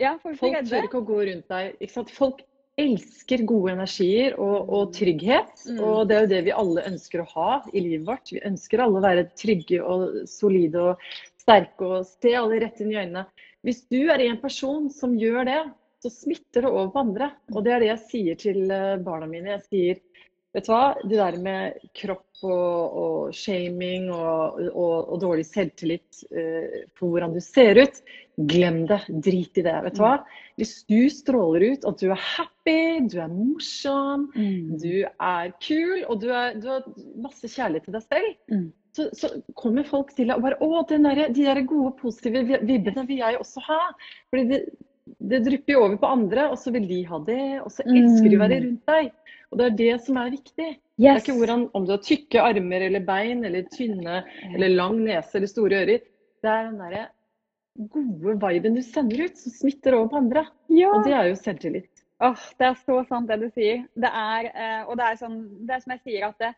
Ja, 0.00 0.16
folk, 0.22 0.38
folk 0.40 0.56
redde. 0.56 0.70
tør 0.70 0.88
ikke 0.88 1.02
å 1.02 1.08
gå 1.10 1.20
rundt 1.28 1.52
deg. 1.52 1.76
Ikke 1.80 1.96
sant? 1.96 2.12
Folk 2.14 2.44
elsker 2.80 3.42
gode 3.44 3.74
energier 3.74 4.38
og, 4.40 4.70
og 4.72 4.94
trygghet. 4.96 5.52
Mm. 5.68 5.80
Og 5.84 6.08
det 6.08 6.16
er 6.16 6.24
jo 6.24 6.30
det 6.30 6.40
vi 6.46 6.54
alle 6.62 6.86
ønsker 6.88 7.22
å 7.22 7.28
ha 7.34 7.50
i 7.72 7.82
livet 7.82 8.06
vårt. 8.08 8.32
Vi 8.32 8.40
ønsker 8.48 8.84
alle 8.84 9.00
å 9.00 9.04
være 9.04 9.26
trygge 9.38 9.82
og 9.84 10.22
solide 10.30 10.86
og 10.92 11.12
sterke 11.42 11.88
og 11.98 12.08
se 12.08 12.34
alle 12.38 12.60
rett 12.62 12.80
inn 12.82 12.92
i 12.94 12.98
øynene. 13.00 13.26
Hvis 13.66 13.84
du 13.92 14.00
er 14.10 14.22
en 14.24 14.40
person 14.42 14.88
som 14.90 15.14
gjør 15.18 15.46
det, 15.50 15.60
så 16.02 16.10
smitter 16.10 16.64
det 16.64 16.70
over 16.70 16.88
på 16.94 17.02
andre. 17.04 17.30
Og 17.54 17.62
det 17.62 17.74
er 17.76 17.82
det 17.84 17.92
jeg 17.92 18.06
sier 18.10 18.40
til 18.40 18.64
eh, 18.74 18.96
barna 19.04 19.28
mine. 19.30 19.54
Jeg 19.58 19.66
sier 19.68 20.00
vet 20.52 20.66
du 20.66 20.72
hva, 20.72 20.86
det 21.08 21.16
der 21.16 21.36
med 21.40 21.84
kropp 21.96 22.42
og, 22.44 22.96
og 23.02 23.36
shaming 23.36 24.10
og, 24.12 24.58
og, 24.72 24.96
og, 25.14 25.14
dårlig 25.22 25.46
selvtillit 25.48 26.24
uh, 26.34 26.74
hvordan 26.98 27.32
du 27.32 27.38
ser 27.40 27.78
ut, 27.80 28.00
glem 28.50 28.82
det. 28.90 28.98
Drit 29.24 29.60
i 29.62 29.64
det. 29.64 29.76
vet 29.86 29.96
du 29.96 30.02
hva. 30.02 30.16
Hvis 30.60 30.74
du 30.90 30.98
stråler 31.12 31.70
ut 31.72 31.86
at 31.88 32.02
du 32.02 32.10
er 32.10 32.20
happy, 32.20 32.82
du 33.08 33.16
er 33.22 33.32
morsom, 33.32 34.28
Mm. 34.34 34.76
du 34.82 35.04
er 35.06 35.54
kul, 35.62 36.02
og 36.08 36.20
du, 36.20 36.28
er, 36.34 36.58
du 36.60 36.68
har 36.68 36.84
masse 37.22 37.48
kjærlighet 37.48 37.88
til 37.88 37.96
deg 37.96 38.06
selv, 38.10 38.34
Mm. 38.52 38.68
Så, 38.92 39.08
så 39.16 39.28
kommer 39.56 39.84
folk 39.88 40.10
til 40.16 40.28
deg 40.28 40.36
og 40.36 40.42
bare 40.44 40.58
Å, 40.60 40.82
den 40.88 41.02
der, 41.08 41.22
de 41.32 41.44
der 41.48 41.60
gode, 41.64 41.94
positive 42.00 42.42
vi- 42.48 42.60
vibbene 42.68 43.06
vil 43.08 43.22
jeg 43.22 43.38
også 43.40 43.62
ha. 43.68 43.78
Fordi 44.30 44.44
det, 44.50 44.58
det 45.18 45.40
drypper 45.46 45.72
jo 45.74 45.84
over 45.86 45.96
på 46.02 46.10
andre, 46.12 46.44
og 46.52 46.58
så 46.60 46.72
vil 46.74 46.84
de 46.90 47.00
ha 47.08 47.18
det. 47.26 47.40
Og 47.64 47.70
så 47.72 47.86
elsker 47.88 48.28
de 48.28 48.36
å 48.36 48.42
være 48.44 48.58
Mm. 48.60 48.66
rundt 48.68 48.86
deg. 48.92 49.12
Og 49.52 49.58
det 49.58 49.64
er 49.66 49.76
det 49.80 49.94
som 50.04 50.16
er 50.16 50.30
viktig. 50.32 50.68
Det 51.02 51.08
er 51.10 51.18
ikke 51.20 51.34
hvordan 51.36 51.64
om 51.74 51.84
du 51.88 51.90
har 51.92 51.98
tykke 52.04 52.40
armer 52.44 52.84
eller 52.86 53.00
bein 53.04 53.42
eller 53.44 53.64
tynne 53.72 54.22
eller 54.54 54.68
lang 54.76 55.00
nese 55.04 55.34
eller 55.40 55.50
store 55.50 55.80
ører. 55.82 56.04
Det 56.42 56.48
er 56.52 56.68
den 56.70 56.78
derre 56.78 57.06
gode 57.92 58.36
viben 58.42 58.74
du 58.76 58.82
sender 58.84 59.24
ut, 59.26 59.36
som 59.40 59.52
smitter 59.52 59.94
over 59.96 60.08
på 60.12 60.20
andre. 60.20 60.44
Ja. 60.72 60.92
Og 60.94 61.04
det 61.06 61.12
er 61.16 61.28
jo 61.30 61.36
selvtillit. 61.40 61.88
Åh, 62.22 62.38
det 62.58 62.66
er 62.68 62.76
så 62.86 62.98
sant 63.08 63.28
det 63.28 63.40
du 63.40 63.48
sier. 63.50 63.84
Det 63.98 64.10
er, 64.12 64.50
eh, 64.54 64.82
og 64.86 64.96
det 65.00 65.06
er, 65.08 65.16
sånn, 65.18 65.38
det 65.66 65.74
er 65.74 65.80
som 65.82 65.94
jeg 65.96 66.02
sier, 66.04 66.26
at 66.28 66.38
det, 66.38 66.52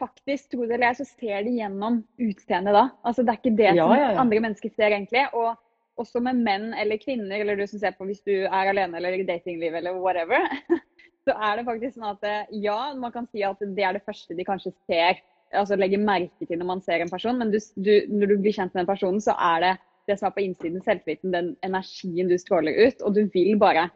faktisk, 0.00 0.50
tro 0.52 0.64
det 0.64 0.76
eller 0.76 0.90
ei, 0.90 0.96
så 0.98 1.06
ser 1.06 1.44
de 1.46 1.54
gjennom 1.58 2.00
utseendet 2.22 2.76
da. 2.76 2.88
Altså, 3.06 3.22
det 3.22 3.34
er 3.34 3.40
ikke 3.40 3.58
det 3.58 3.70
Ja, 3.70 3.84
som 3.84 3.94
ja, 3.96 4.08
ja. 4.12 4.16
andre 4.22 4.40
mennesker 4.46 4.72
ser, 4.74 4.90
egentlig. 4.90 5.26
Og 5.32 5.54
også 6.00 6.22
med 6.24 6.40
menn 6.42 6.72
eller 6.78 6.98
kvinner, 7.02 7.36
eller 7.38 7.58
du 7.58 7.66
som 7.70 7.80
ser 7.82 7.94
på 7.96 8.06
hvis 8.08 8.24
du 8.26 8.32
er 8.44 8.72
alene 8.72 8.98
eller 8.98 9.18
i 9.18 9.26
datinglivet 9.28 9.78
eller 9.80 10.00
whatever, 10.00 10.42
så 11.24 11.36
er 11.36 11.58
det 11.58 11.68
faktisk 11.68 11.96
sånn 11.96 12.10
at 12.10 12.26
eh, 12.28 12.58
ja, 12.64 12.78
man 12.98 13.14
kan 13.14 13.28
si 13.30 13.44
at 13.46 13.62
det 13.62 13.86
er 13.86 13.96
det 13.96 14.04
første 14.06 14.36
de 14.36 14.46
kanskje 14.46 14.74
ser, 14.88 15.22
altså 15.54 15.78
legger 15.78 16.02
merke 16.02 16.48
til 16.48 16.58
når 16.58 16.70
man 16.72 16.82
ser 16.84 17.04
en 17.04 17.12
person, 17.12 17.38
men 17.38 17.54
du, 17.54 17.60
du, 17.78 17.94
når 18.10 18.34
du 18.34 18.38
blir 18.42 18.56
kjent 18.56 18.74
med 18.74 18.82
den 18.82 18.90
personen, 18.90 19.22
så 19.22 19.36
er 19.38 19.62
det 19.62 19.74
det 20.04 20.18
som 20.20 20.28
er 20.28 20.34
på 20.36 20.42
innsiden, 20.44 20.82
selvtilliten, 20.84 21.32
den 21.32 21.46
energien 21.64 22.28
du 22.28 22.34
stråler 22.36 22.76
ut, 22.76 23.04
og 23.06 23.14
du 23.16 23.22
vil 23.32 23.54
bare 23.56 23.86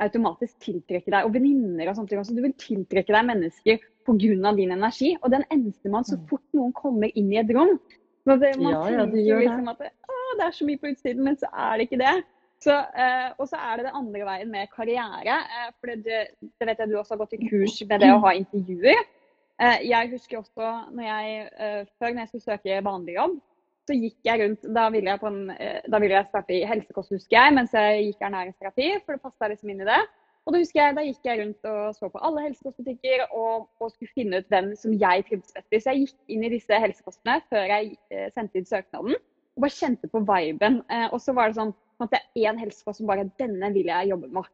automatisk 0.00 0.54
tiltrekke 0.62 1.10
deg, 1.10 1.26
og 1.26 1.34
venninner 1.34 1.90
og 1.90 1.96
sånne 1.96 2.12
ting 2.12 2.20
også. 2.20 2.36
Du 2.36 2.44
vil 2.44 2.54
tiltrekke 2.60 3.12
deg 3.12 3.26
mennesker 3.26 3.80
pga. 4.08 4.54
din 4.56 4.72
energi. 4.74 5.12
Og 5.22 5.30
den 5.30 5.44
eneste 5.52 5.92
man 5.92 6.04
så 6.08 6.16
Mm. 6.18 6.26
fort 6.28 6.44
noen 6.56 6.72
kommer 6.72 7.12
inn 7.14 7.32
i 7.32 7.38
et 7.42 7.50
rom 7.54 7.78
så 8.26 8.36
det, 8.40 8.56
Man 8.60 8.72
Ja, 8.72 8.88
ja, 8.90 9.04
tenker 9.06 9.22
gjør 9.24 9.38
det. 9.40 9.46
liksom 9.48 9.68
at 9.68 9.80
å, 9.80 10.36
det 10.38 10.44
er 10.46 10.52
så 10.52 10.64
mye 10.66 10.78
på 10.82 10.90
utsiden, 10.92 11.22
men 11.24 11.36
så 11.36 11.46
er 11.52 11.78
det 11.78 11.86
ikke 11.88 11.98
det. 12.04 12.24
Så, 12.60 12.74
eh, 12.74 13.30
og 13.38 13.46
så 13.48 13.56
er 13.56 13.76
det 13.78 13.84
det 13.86 13.94
andre 13.94 14.24
veien 14.26 14.50
med 14.50 14.68
karriere. 14.74 15.36
Eh, 15.46 15.70
for 15.80 15.86
det, 15.94 16.18
det 16.58 16.66
vet 16.66 16.78
jeg 16.82 16.88
du 16.90 16.96
også 16.98 17.14
har 17.14 17.22
gått 17.22 17.36
i 17.38 17.48
kurs 17.48 17.78
med 17.88 18.00
det 18.00 18.10
å 18.12 18.18
ha 18.20 18.32
intervjuer. 18.34 18.98
Eh, 19.60 19.78
jeg 19.88 20.10
husker 20.10 20.38
også 20.38 20.90
når 20.92 21.04
jeg, 21.04 21.48
eh, 21.58 21.84
før 21.98 22.12
når 22.14 22.20
jeg 22.24 22.28
skulle 22.28 22.48
søke 22.58 22.82
vanlig 22.84 23.14
jobb, 23.14 23.40
så 23.88 23.94
gikk 23.96 24.16
jeg 24.24 24.40
rundt 24.42 24.74
Da 24.74 24.88
ville 24.90 25.08
jeg, 25.10 25.20
på 25.20 25.26
en, 25.30 25.50
eh, 25.50 25.80
da 25.88 25.98
ville 25.98 26.14
jeg 26.18 26.26
starte 26.28 26.50
i 26.52 26.64
helsekost, 26.66 27.10
husker 27.14 27.36
jeg, 27.38 27.54
mens 27.54 27.72
jeg 27.72 28.04
gikk 28.12 28.20
ernæringsterapi, 28.28 29.04
for 29.06 29.12
det 29.16 29.22
passa 29.22 29.48
liksom 29.48 29.70
inn 29.70 29.80
i 29.80 29.84
det. 29.88 30.02
Og 30.48 30.54
da 30.54 30.60
husker 30.62 30.80
jeg, 30.80 30.94
da 30.96 31.02
gikk 31.04 31.26
jeg 31.28 31.40
rundt 31.42 31.66
og 31.68 31.80
så 31.98 32.08
på 32.08 32.20
alle 32.24 32.40
helsekostbutikker 32.46 33.26
og, 33.36 33.66
og 33.84 33.90
skulle 33.92 34.08
finne 34.16 34.38
ut 34.40 34.46
hvem 34.48 34.70
som 34.80 34.94
jeg 34.96 35.26
trivdes 35.28 35.52
best 35.52 35.74
i. 35.76 35.80
Så 35.84 35.92
jeg 35.92 36.06
gikk 36.06 36.32
inn 36.32 36.46
i 36.46 36.50
disse 36.54 36.78
helsekostene 36.80 37.34
før 37.52 37.66
jeg 37.68 37.90
eh, 38.08 38.30
sendte 38.32 38.56
inn 38.56 38.64
søknaden, 38.70 39.18
og 39.58 39.64
bare 39.66 39.74
kjente 39.76 40.08
på 40.08 40.22
viben. 40.24 40.80
Eh, 40.88 41.04
og 41.12 41.20
så 41.20 41.34
var 41.36 41.50
det 41.52 41.58
sånn 41.60 41.74
at 42.00 42.14
det 42.14 42.22
er 42.22 42.48
én 42.48 42.62
helsekost 42.62 43.02
som 43.02 43.10
bare 43.10 43.26
Denne 43.42 43.68
vil 43.74 43.90
jeg 43.92 44.08
jobbe 44.14 44.32
med. 44.38 44.48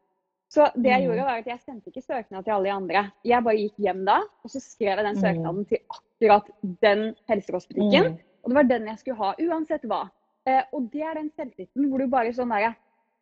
Så 0.51 0.67
det 0.75 0.91
jeg 0.91 1.01
Mm. 1.03 1.07
gjorde 1.07 1.25
var 1.31 1.39
at 1.45 1.47
jeg 1.47 1.61
sendte 1.63 1.91
ikke 1.91 2.03
søknad 2.03 2.45
til 2.45 2.53
alle 2.57 2.65
de 2.69 2.75
andre. 2.75 3.01
Jeg 3.25 3.45
bare 3.47 3.57
gikk 3.63 3.79
hjem 3.87 4.05
da, 4.05 4.19
og 4.45 4.51
så 4.51 4.61
skrev 4.63 4.99
jeg 4.99 5.05
den 5.07 5.17
Mm. 5.17 5.23
søknaden 5.23 5.65
til 5.69 5.79
akkurat 5.95 6.51
den 6.83 7.15
helsekostbutikken. 7.31 8.13
Mm. 8.13 8.19
Og 8.43 8.51
det 8.51 8.55
var 8.59 8.63
den 8.75 8.87
jeg 8.91 8.99
skulle 8.99 9.17
ha, 9.23 9.35
uansett 9.39 9.83
hva. 9.87 10.03
Eh, 10.47 10.63
og 10.73 10.91
det 10.93 11.03
er 11.03 11.15
den 11.15 11.31
selvtilliten 11.31 11.89
hvor 11.89 11.99
du 12.03 12.07
bare 12.09 12.33
sånn 12.35 12.51
derre 12.51 12.75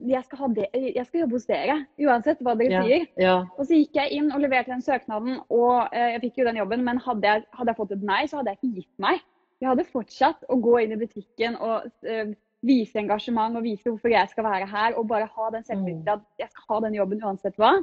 jeg 0.08 0.24
skal, 0.24 0.38
ha 0.38 0.46
det, 0.56 0.66
jeg 0.96 1.06
skal 1.06 1.20
jobbe 1.20 1.36
hos 1.38 1.46
dere, 1.46 1.76
uansett 2.00 2.40
hva 2.42 2.54
dere 2.58 2.70
Ja. 2.72 2.82
sier. 2.84 3.06
Ja. 3.18 3.34
Og 3.58 3.66
så 3.66 3.74
gikk 3.78 3.94
jeg 3.94 4.12
inn 4.18 4.32
og 4.32 4.40
leverte 4.40 4.72
den 4.72 4.82
søknaden, 4.82 5.40
og 5.50 5.88
eh, 5.92 6.12
jeg 6.14 6.20
fikk 6.26 6.38
jo 6.42 6.44
den 6.48 6.56
jobben. 6.62 6.84
Men 6.84 6.98
hadde 6.98 7.22
jeg, 7.28 7.44
hadde 7.52 7.70
jeg 7.70 7.76
fått 7.76 7.92
et 7.92 8.02
nei, 8.02 8.22
så 8.26 8.36
hadde 8.40 8.50
jeg 8.54 8.58
ikke 8.62 8.74
gitt 8.80 8.98
meg. 8.98 9.20
Jeg 9.62 9.68
hadde 9.70 9.84
fortsatt 9.92 10.44
å 10.50 10.56
gå 10.60 10.78
inn 10.82 10.92
i 10.92 10.98
butikken 10.98 11.56
og 11.60 11.86
eh, 12.06 12.32
vise 12.62 12.98
engasjement 12.98 13.56
og 13.56 13.62
vise 13.62 13.90
hvorfor 13.90 14.10
jeg 14.10 14.28
skal 14.30 14.44
være 14.44 14.66
her. 14.66 14.94
Og 14.98 15.06
bare 15.08 15.26
ha 15.36 15.50
den 15.54 15.64
selvtilliten 15.64 16.04
Mm. 16.06 16.14
at 16.14 16.22
jeg 16.38 16.48
skal 16.50 16.64
ha 16.74 16.80
den 16.86 16.94
jobben 16.94 17.22
uansett 17.22 17.56
hva. 17.56 17.76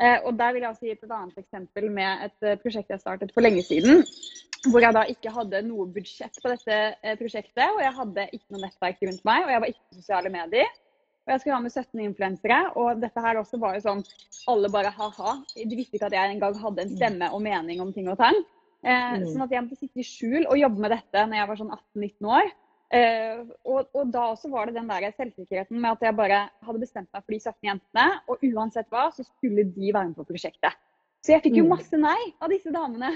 Eh, 0.00 0.18
og 0.24 0.36
der 0.38 0.52
vil 0.54 0.62
jeg 0.62 0.70
også 0.70 0.86
gi 0.86 0.90
et 0.94 1.10
annet 1.10 1.38
eksempel 1.42 1.90
med 1.90 2.24
et 2.28 2.42
eh, 2.46 2.56
prosjekt 2.62 2.90
jeg 2.90 3.00
startet 3.00 3.32
for 3.34 3.40
lenge 3.42 3.62
siden. 3.66 4.04
Hvor 4.70 4.80
jeg 4.82 4.94
da 4.94 5.02
ikke 5.10 5.30
hadde 5.30 5.62
noe 5.66 5.86
budsjett 5.86 6.34
på 6.42 6.50
dette 6.50 6.76
eh, 7.02 7.16
prosjektet, 7.18 7.66
og 7.74 7.80
jeg 7.82 7.92
hadde 7.94 8.28
ikke 8.32 8.50
noe 8.54 8.62
nettverk 8.62 9.02
rundt 9.06 9.24
meg, 9.26 9.44
og 9.44 9.50
jeg 9.50 9.60
var 9.60 9.66
ikke 9.72 9.84
på 9.90 9.98
sosiale 10.00 10.30
medier. 10.34 10.70
Og 11.28 11.34
jeg 11.34 11.40
skulle 11.42 11.56
ha 11.58 11.60
med 11.60 11.74
17 11.74 12.00
influensere, 12.00 12.58
og 12.80 13.00
dette 13.02 13.20
her 13.20 13.36
også 13.36 13.58
var 13.60 13.74
jo 13.76 13.82
sånn 13.84 13.98
alle 14.48 14.70
bare 14.72 14.88
ha-ha. 14.96 15.34
De 15.54 15.76
visste 15.76 15.98
ikke 15.98 16.08
at 16.08 16.16
jeg 16.16 16.32
engang 16.38 16.56
hadde 16.56 16.86
en 16.86 16.94
stemme 16.96 17.28
og 17.36 17.42
mening 17.44 17.82
om 17.84 17.92
ting 17.92 18.08
og 18.08 18.16
tang. 18.16 18.38
Eh, 18.82 19.18
Mm. 19.18 19.26
Sånn 19.28 19.42
at 19.44 19.50
jeg 19.52 19.62
måtte 19.66 19.76
sitte 19.76 20.00
i 20.00 20.06
skjul 20.06 20.46
og 20.48 20.56
jobbe 20.56 20.78
med 20.80 20.90
dette 20.94 21.26
når 21.26 21.36
jeg 21.36 21.48
var 21.50 21.56
sånn 21.60 21.74
18-19 21.76 22.28
år. 22.32 22.50
Eh, 22.90 23.44
og, 23.68 23.88
og 23.92 24.10
da 24.14 24.22
også 24.32 24.48
var 24.48 24.66
det 24.70 24.74
den 24.78 24.88
der 24.88 25.10
selvsikkerheten 25.12 25.76
med 25.78 25.90
at 25.92 26.00
jeg 26.06 26.16
bare 26.16 26.38
hadde 26.64 26.80
bestemt 26.80 27.10
meg 27.12 27.24
for 27.26 27.32
de 27.34 27.40
17 27.40 27.68
jentene, 27.68 28.06
og 28.26 28.38
uansett 28.48 28.88
hva, 28.88 29.10
så 29.12 29.26
skulle 29.26 29.66
de 29.68 29.92
være 29.92 30.08
med 30.08 30.16
på 30.16 30.24
prosjektet. 30.24 30.72
Så 31.20 31.34
jeg 31.34 31.42
fikk 31.44 31.58
jo 31.58 31.64
Mm. 31.64 31.74
masse 31.76 31.92
nei 32.00 32.32
av 32.40 32.48
disse 32.48 32.72
damene. 32.72 33.12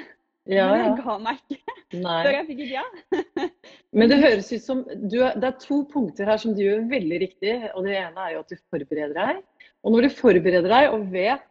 Ja, 0.50 0.64
Men 0.72 0.80
jeg 0.82 1.04
ga 1.04 1.18
meg 1.22 1.38
ikke 1.46 1.76
før 2.02 2.32
jeg 2.34 2.46
fikk 2.48 2.60
et 2.64 2.70
ja. 2.72 2.82
Men 3.98 4.10
det 4.10 4.18
høres 4.22 4.48
ut 4.52 4.64
som 4.64 4.80
du, 4.88 5.18
Det 5.20 5.44
er 5.46 5.58
to 5.62 5.82
punkter 5.92 6.26
her 6.26 6.40
som 6.40 6.54
du 6.56 6.62
gjør 6.64 6.86
veldig 6.90 7.18
riktig. 7.22 7.52
og 7.76 7.84
Det 7.86 7.94
ene 8.00 8.24
er 8.26 8.32
jo 8.34 8.40
at 8.42 8.50
du 8.50 8.56
forbereder 8.72 9.14
deg. 9.18 9.42
Og 9.84 9.92
når 9.94 10.06
du 10.08 10.16
forbereder 10.16 10.68
deg 10.72 10.88
og 10.96 11.04
vet 11.12 11.44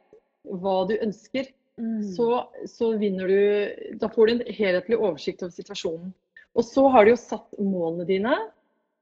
hva 0.44 0.76
du 0.90 0.96
ønsker, 0.98 1.48
så, 2.14 2.26
så 2.68 2.92
vinner 3.00 3.30
du 3.32 3.98
Da 4.02 4.10
får 4.12 4.28
du 4.28 4.34
en 4.34 4.44
helhetlig 4.54 4.98
oversikt 5.00 5.46
over 5.46 5.54
situasjonen. 5.56 6.12
Og 6.58 6.66
så 6.68 6.84
har 6.92 7.06
du 7.08 7.14
jo 7.14 7.22
satt 7.22 7.48
målene 7.64 8.06
dine. 8.10 8.36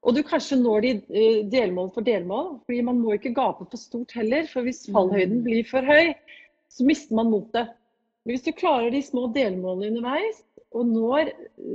Og 0.06 0.16
du 0.16 0.22
kanskje 0.24 0.60
når 0.62 0.86
de 0.86 0.92
eh, 1.10 1.40
delmål 1.52 1.90
for 1.96 2.06
delmål. 2.06 2.60
fordi 2.66 2.82
man 2.86 3.00
må 3.02 3.16
ikke 3.18 3.34
gape 3.36 3.66
for 3.66 3.78
stort 3.82 4.14
heller. 4.16 4.46
For 4.48 4.62
hvis 4.68 4.86
fallhøyden 4.94 5.40
Mm. 5.42 5.44
blir 5.48 5.66
for 5.68 5.82
høy, 5.82 6.14
så 6.70 6.86
mister 6.86 7.16
man 7.16 7.32
motet. 7.34 7.74
Hvis 8.30 8.46
du 8.46 8.52
klarer 8.56 8.92
de 8.94 9.02
små 9.06 9.28
delmålene 9.34 9.90
underveis, 9.94 10.44
og 10.78 10.86
når 10.86 11.32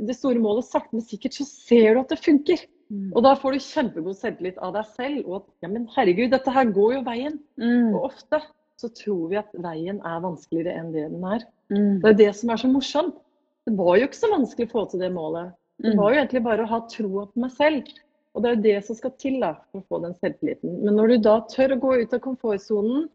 det 0.06 0.14
store 0.14 0.38
målet 0.38 0.68
sakte, 0.68 0.94
men 0.94 1.02
sikkert, 1.02 1.34
så 1.34 1.46
ser 1.48 1.94
du 1.96 2.02
at 2.04 2.12
det 2.14 2.20
funker. 2.22 2.60
Mm. 2.92 3.08
Og 3.16 3.24
da 3.26 3.32
får 3.40 3.56
du 3.56 3.64
kjempegod 3.64 4.14
selvtillit 4.20 4.60
av 4.62 4.76
deg 4.76 4.86
selv. 4.94 5.24
Og 5.26 5.40
at 5.40 5.48
ja, 5.64 5.70
men 5.72 5.88
herregud, 5.96 6.30
dette 6.30 6.54
her 6.54 6.70
går 6.70 6.92
jo 6.98 7.02
veien. 7.08 7.40
Mm. 7.58 7.90
Og 7.96 8.06
ofte 8.12 8.38
så 8.78 8.90
tror 8.94 9.28
vi 9.32 9.40
at 9.40 9.50
veien 9.64 9.98
er 10.06 10.22
vanskeligere 10.22 10.78
enn 10.78 10.92
det 10.94 11.08
den 11.10 11.26
er. 11.26 11.42
Mm. 11.74 12.00
Det 12.04 12.12
er 12.12 12.18
det 12.22 12.30
som 12.38 12.54
er 12.54 12.62
så 12.62 12.70
morsomt. 12.70 13.18
Det 13.66 13.74
var 13.78 13.98
jo 13.98 14.06
ikke 14.06 14.20
så 14.20 14.30
vanskelig 14.30 14.68
å 14.68 14.74
få 14.76 14.86
til 14.92 15.02
det 15.02 15.12
målet. 15.14 15.54
Det 15.82 15.90
Mm. 15.90 15.98
var 15.98 16.12
jo 16.12 16.18
egentlig 16.20 16.42
bare 16.44 16.62
å 16.62 16.70
ha 16.70 16.80
troa 16.86 17.26
på 17.26 17.40
meg 17.40 17.50
selv. 17.50 17.88
Og 18.34 18.42
det 18.42 18.50
er 18.50 18.54
jo 18.54 18.62
det 18.62 18.84
som 18.86 18.96
skal 18.98 19.10
til 19.18 19.40
da, 19.40 19.52
for 19.70 19.80
å 19.80 19.86
få 19.88 20.02
den 20.02 20.14
selvtilliten. 20.18 20.82
Men 20.84 20.96
når 20.98 21.08
du 21.08 21.18
da 21.18 21.40
tør 21.50 21.74
å 21.74 21.80
gå 21.80 22.02
ut 22.02 22.14
av 22.14 22.20
komfortsonen, 22.20 23.08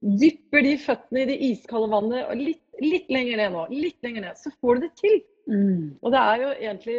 dypper 0.00 0.62
de 0.64 0.76
føttene 0.80 1.22
i 1.22 1.28
det 1.28 1.38
iskalde 1.50 1.90
vannet 1.92 2.30
og 2.30 2.36
litt, 2.40 2.63
litt 2.82 3.10
lenger 3.12 3.40
ned 3.40 3.54
nå, 3.54 3.64
litt 3.72 3.98
lenger 4.04 4.28
ned, 4.28 4.38
så 4.40 4.52
får 4.60 4.76
du 4.78 4.86
det 4.86 4.92
til. 5.00 5.18
Mm. 5.50 5.96
Og 6.00 6.14
det 6.14 6.20
er 6.20 6.42
jo 6.42 6.52
egentlig 6.54 6.98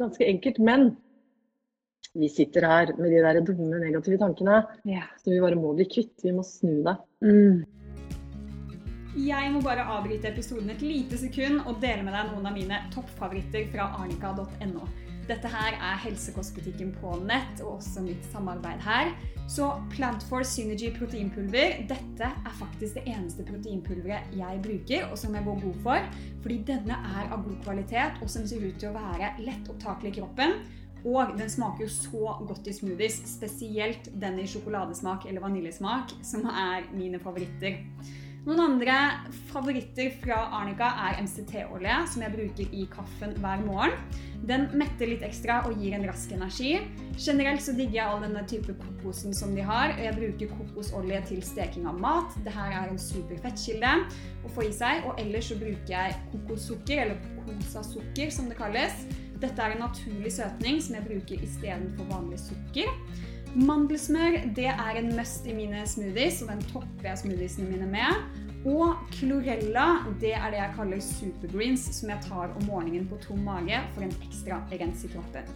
ganske 0.00 0.28
enkelt, 0.30 0.60
men 0.64 0.86
vi 2.16 2.28
sitter 2.32 2.64
her 2.64 2.92
med 2.96 3.12
de 3.12 3.22
der 3.24 3.40
dumme, 3.44 3.78
negative 3.82 4.18
tankene 4.18 4.62
Yeah. 4.88 5.08
Så 5.20 5.30
vi 5.34 5.40
bare 5.40 5.58
må 5.58 5.74
bli 5.76 5.84
kvitt. 5.84 6.14
Vi 6.24 6.32
må 6.32 6.44
snu 6.46 6.82
det. 6.86 6.96
Mm. 7.20 7.64
Jeg 9.16 9.50
må 9.52 9.62
bare 9.64 9.84
avbryte 9.96 10.28
episoden 10.28 10.70
et 10.70 10.82
lite 10.84 11.16
sekund 11.20 11.62
og 11.64 11.80
dele 11.80 12.04
med 12.04 12.12
deg 12.12 12.32
noen 12.32 12.48
av 12.50 12.56
mine 12.56 12.80
toppfavoritter 12.92 13.68
fra 13.72 13.88
arnica.no. 14.02 14.88
Dette 15.26 15.50
her 15.50 15.74
er 15.74 15.98
helsekostbutikken 16.04 16.92
på 17.00 17.16
nett, 17.26 17.58
og 17.64 17.80
også 17.80 18.04
mitt 18.04 18.22
samarbeid 18.30 18.82
her. 18.84 19.10
Så 19.50 19.72
Plant4 19.90 20.42
Synergy 20.46 20.92
proteinpulver, 20.94 21.80
dette 21.90 22.28
er 22.30 22.54
faktisk 22.58 22.98
det 22.98 23.04
eneste 23.10 23.46
proteinpulveret 23.46 24.34
jeg 24.38 24.62
bruker, 24.62 25.08
og 25.10 25.18
som 25.18 25.34
jeg 25.34 25.46
går 25.46 25.60
god 25.64 25.80
for. 25.82 26.08
Fordi 26.44 26.60
denne 26.70 26.98
er 27.18 27.34
av 27.34 27.42
god 27.42 27.58
kvalitet, 27.66 28.20
og 28.22 28.30
som 28.30 28.46
ser 28.46 28.62
ut 28.62 28.78
til 28.78 28.92
å 28.92 28.98
være 28.98 29.32
lett 29.42 29.70
opptakelig 29.72 30.14
i 30.14 30.18
kroppen. 30.20 30.54
Og 31.06 31.34
den 31.38 31.50
smaker 31.50 31.86
jo 31.86 31.90
så 31.90 32.36
godt 32.46 32.70
i 32.70 32.74
smoothies, 32.74 33.18
spesielt 33.30 34.08
den 34.22 34.38
i 34.42 34.46
sjokoladesmak 34.50 35.26
eller 35.26 35.42
vaniljesmak, 35.42 36.14
som 36.26 36.46
er 36.50 36.86
mine 36.94 37.18
favoritter. 37.22 37.82
Noen 38.46 38.60
andre 38.62 38.96
favoritter 39.48 40.12
fra 40.22 40.36
Arnica 40.54 40.92
er 41.08 41.16
MCT-olje, 41.24 41.96
som 42.12 42.22
jeg 42.22 42.30
bruker 42.30 42.76
i 42.78 42.84
kaffen 42.92 43.32
hver 43.42 43.64
morgen. 43.66 43.96
Den 44.46 44.68
metter 44.78 45.10
litt 45.10 45.24
ekstra 45.26 45.56
og 45.66 45.80
gir 45.82 45.96
en 45.96 46.06
rask 46.06 46.30
energi. 46.30 46.76
Generelt 47.18 47.64
så 47.64 47.74
digger 47.74 47.96
jeg 47.98 48.06
all 48.06 48.22
denne 48.22 48.44
type 48.46 48.76
kokosen 48.78 49.34
som 49.34 49.56
de 49.56 49.66
har. 49.66 49.96
Jeg 49.98 50.14
bruker 50.14 50.54
kokosolje 50.60 51.18
til 51.32 51.42
steking 51.42 51.90
av 51.90 51.98
mat. 51.98 52.38
Dette 52.46 52.70
er 52.70 52.86
en 52.86 53.02
super 53.02 53.42
fettkilde 53.42 53.96
å 54.46 54.54
få 54.54 54.68
i 54.68 54.74
seg. 54.78 55.02
Og 55.10 55.18
ellers 55.24 55.50
så 55.50 55.58
bruker 55.58 55.96
jeg 55.96 56.18
kokossukker, 56.30 57.02
eller 57.02 57.18
kosasukker 57.48 58.30
som 58.30 58.46
det 58.52 58.60
kalles. 58.62 59.08
Dette 59.42 59.58
er 59.58 59.74
en 59.74 59.88
naturlig 59.88 60.30
søtning 60.38 60.78
som 60.78 61.00
jeg 61.00 61.08
bruker 61.10 61.42
istedenfor 61.42 62.14
vanlig 62.14 62.38
sukker. 62.46 62.94
Mandelsmør 63.56 64.34
det 64.52 64.68
er 64.68 64.98
en 65.00 65.14
must 65.16 65.46
i 65.48 65.54
mine 65.56 65.80
smoothies, 65.88 66.42
og 66.44 66.50
den 66.52 66.64
topper 66.68 67.08
jeg 67.08 67.22
smoothiesene 67.22 67.70
mine 67.70 67.86
med. 67.88 68.42
Og 68.68 68.98
klorella 69.14 69.86
det 70.20 70.34
er 70.36 70.50
det 70.52 70.58
jeg 70.58 70.74
kaller 70.76 71.00
supergreens, 71.00 71.86
som 71.96 72.12
jeg 72.12 72.24
tar 72.26 72.52
om 72.52 72.66
morgenen 72.68 73.06
på 73.08 73.16
tom 73.22 73.40
mage 73.46 73.78
for 73.94 74.04
en 74.04 74.12
ekstra 74.26 74.58
rens 74.74 75.06
i 75.06 75.12
kroppen. 75.14 75.48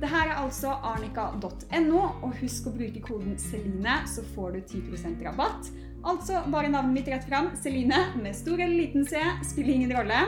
Det 0.00 0.08
her 0.08 0.32
er 0.32 0.40
altså 0.40 0.74
arnica.no, 0.90 2.02
og 2.24 2.36
husk 2.42 2.68
å 2.68 2.74
bruke 2.76 3.02
koden 3.04 3.38
Celine, 3.40 3.96
så 4.08 4.24
får 4.34 4.58
du 4.58 4.60
10% 4.76 5.24
rabatt. 5.24 5.72
Altså 6.00 6.40
bare 6.52 6.72
navnet 6.72 6.96
mitt 6.96 7.08
rett 7.12 7.24
fram. 7.28 7.50
Celine 7.60 8.02
med 8.20 8.36
stor 8.36 8.60
eller 8.60 8.76
liten 8.76 9.08
C 9.08 9.20
spiller 9.48 9.76
ingen 9.78 9.96
rolle. 9.96 10.22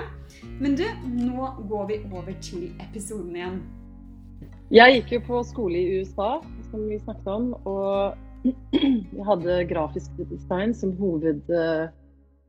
Men 0.60 0.76
du, 0.80 0.84
nå 1.04 1.52
går 1.68 1.86
vi 1.88 2.02
over 2.08 2.32
til 2.44 2.70
episoden 2.84 3.36
igjen. 3.36 3.62
Jeg 4.72 4.96
gikk 4.96 5.16
jo 5.18 5.24
på 5.26 5.40
skole 5.44 5.80
i 5.80 6.00
USA, 6.00 6.38
som 6.72 6.88
vi 6.88 6.98
snakket 7.02 7.28
om, 7.28 7.52
og 7.68 8.16
jeg 9.18 9.26
hadde 9.28 9.60
grafisk 9.70 10.16
design 10.30 10.72
som 10.74 10.96
hoved, 10.98 11.52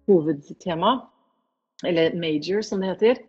hovedtema. 0.08 0.96
Eller 1.84 2.16
major, 2.16 2.62
som 2.64 2.80
det 2.80 2.94
heter. 2.94 3.22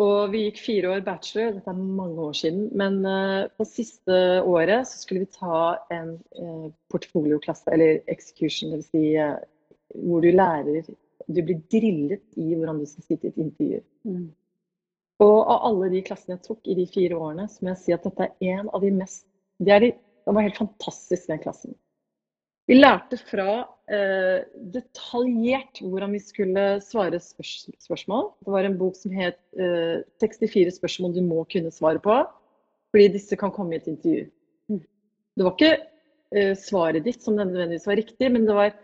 Og 0.00 0.32
vi 0.32 0.46
gikk 0.46 0.60
fire 0.62 0.92
år 0.94 1.02
bachelor, 1.04 1.56
dette 1.56 1.68
er 1.68 1.80
mange 2.00 2.28
år 2.30 2.36
siden. 2.38 2.68
Men 2.78 3.00
uh, 3.04 3.50
på 3.58 3.66
siste 3.68 4.14
året 4.40 4.88
så 4.88 5.00
skulle 5.02 5.26
vi 5.26 5.34
ta 5.34 5.58
en 5.92 6.14
uh, 6.38 6.68
portfolioklasse, 6.92 7.68
eller 7.74 8.00
execution, 8.06 8.72
dvs. 8.72 8.88
Si, 8.88 9.16
hvor 10.06 10.24
du 10.24 10.30
lærer 10.32 10.86
Du 11.28 11.38
blir 11.38 11.60
drillet 11.70 12.22
i 12.40 12.54
hvordan 12.54 12.80
du 12.80 12.86
skal 12.86 13.04
sitte 13.04 13.28
i 13.28 13.34
et 13.34 13.42
intervju. 13.44 13.82
Mm. 14.08 14.30
Og 15.22 15.36
av 15.38 15.68
alle 15.68 15.90
de 15.92 16.00
klassene 16.02 16.34
jeg 16.34 16.46
tok 16.48 16.66
i 16.66 16.74
de 16.74 16.86
fire 16.90 17.18
årene, 17.18 17.44
så 17.48 17.62
må 17.62 17.70
jeg 17.74 17.82
si 17.82 17.94
at 17.94 18.08
dette 18.08 18.26
er 18.26 18.56
en 18.56 18.72
av 18.74 18.82
de 18.82 18.90
mest 18.96 19.26
Det, 19.58 19.78
de, 19.84 19.92
det 20.26 20.34
var 20.34 20.46
helt 20.46 20.60
fantastisk, 20.60 21.28
den 21.28 21.42
klassen. 21.42 21.74
Vi 22.70 22.76
lærte 22.78 23.18
fra 23.18 23.64
eh, 23.90 24.44
detaljert 24.74 25.80
hvordan 25.82 26.14
vi 26.14 26.20
skulle 26.22 26.66
svare 26.84 27.18
spørs 27.20 27.66
spørsmål. 27.82 28.28
Det 28.44 28.54
var 28.54 28.68
en 28.68 28.78
bok 28.78 28.98
som 28.98 29.14
het 29.16 29.40
eh, 29.58 30.04
64 30.22 30.76
spørsmål 30.78 31.16
du 31.16 31.24
må 31.26 31.42
kunne 31.50 31.74
svare 31.74 32.00
på, 32.02 32.20
fordi 32.94 33.08
disse 33.16 33.38
kan 33.40 33.54
komme 33.54 33.74
i 33.74 33.80
et 33.82 33.90
intervju. 33.90 34.28
Mm. 34.70 34.84
Det 35.36 35.46
var 35.48 35.56
ikke 35.56 35.72
eh, 36.38 36.54
svaret 36.58 37.08
ditt 37.08 37.24
som 37.24 37.36
nødvendigvis 37.38 37.88
var 37.90 37.98
riktig, 37.98 38.30
men 38.30 38.46
det, 38.46 38.56
var, 38.56 38.76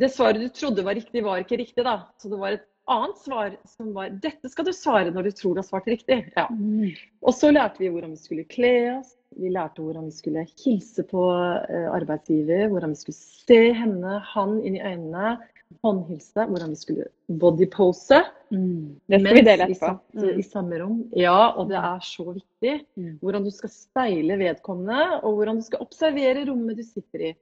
det 0.00 0.12
svaret 0.14 0.40
du 0.40 0.48
trodde 0.48 0.86
var 0.86 0.96
riktig, 0.96 1.24
var 1.26 1.44
ikke 1.44 1.60
riktig. 1.60 1.84
da. 1.84 1.98
Så 2.16 2.32
det 2.32 2.40
var 2.40 2.56
et 2.56 2.66
annet 2.86 3.18
svar 3.18 3.56
som 3.68 3.92
var 3.96 4.14
Dette 4.22 4.50
skal 4.50 4.66
du 4.68 4.72
svare 4.76 5.10
når 5.14 5.28
du 5.28 5.36
tror 5.36 5.56
du 5.56 5.62
har 5.62 5.68
svart 5.68 5.88
riktig. 5.90 6.20
Ja. 6.36 6.46
Mm. 6.50 6.94
Og 7.22 7.34
så 7.34 7.50
lærte 7.52 7.82
vi 7.82 7.90
hvordan 7.92 8.14
vi 8.14 8.22
skulle 8.22 8.46
kle 8.50 8.74
oss. 8.98 9.14
Vi 9.36 9.50
lærte 9.52 9.84
hvordan 9.84 10.06
vi 10.08 10.14
skulle 10.16 10.46
hilse 10.62 11.04
på 11.10 11.26
uh, 11.28 11.88
arbeidsgiver, 11.92 12.70
hvordan 12.72 12.94
vi 12.94 13.02
skulle 13.02 13.18
se 13.20 13.60
henne, 13.76 14.20
han 14.32 14.56
inn 14.62 14.78
i 14.78 14.84
øynene, 14.84 15.36
håndhilse, 15.84 16.46
hvordan 16.46 16.72
vi 16.72 16.78
skulle 16.80 17.08
bodypose. 17.42 18.22
Mm. 18.54 18.96
Det 19.10 19.20
skal 19.20 19.34
vi 19.34 19.44
dele 19.48 19.66
etterpå. 19.66 19.92
Mm. 20.14 20.28
I 20.38 20.44
samme 20.46 20.78
rom. 20.80 21.00
Ja, 21.18 21.40
og 21.58 21.72
det 21.72 21.78
er 21.80 22.04
så 22.06 22.28
viktig. 22.30 22.76
Mm. 22.94 23.16
Hvordan 23.22 23.46
du 23.46 23.50
skal 23.54 23.72
speile 23.74 24.38
vedkommende, 24.40 25.20
og 25.22 25.40
hvordan 25.40 25.60
du 25.60 25.66
skal 25.66 25.82
observere 25.84 26.46
rommet 26.48 26.78
du 26.78 26.86
sitter 26.86 27.32
i. 27.32 27.34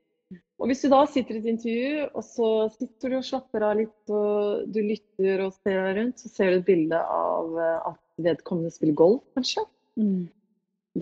Og 0.62 0.70
Hvis 0.70 0.84
du 0.84 0.88
da 0.92 1.02
sitter 1.10 1.37
i 1.37 1.40
et 1.42 1.50
intervju, 1.50 2.04
og 2.14 2.24
så 2.24 2.50
sitter 2.76 3.12
du 3.12 3.18
og 3.18 3.26
slapper 3.26 3.66
av 3.66 3.74
litt, 3.80 3.98
og 4.08 4.62
du 4.72 4.80
lytter 4.87 5.42
og 5.44 5.56
ser 5.58 5.80
deg 5.80 5.98
rundt, 5.98 6.22
så 6.22 6.30
ser 6.30 6.52
du 6.52 6.60
et 6.60 6.68
bilde 6.68 7.00
av 7.00 7.58
eh, 7.58 7.90
at 7.90 8.00
vedkommende 8.24 8.72
spiller 8.72 8.96
golf, 8.96 9.24
kanskje. 9.37 9.66
Mm. 10.00 10.24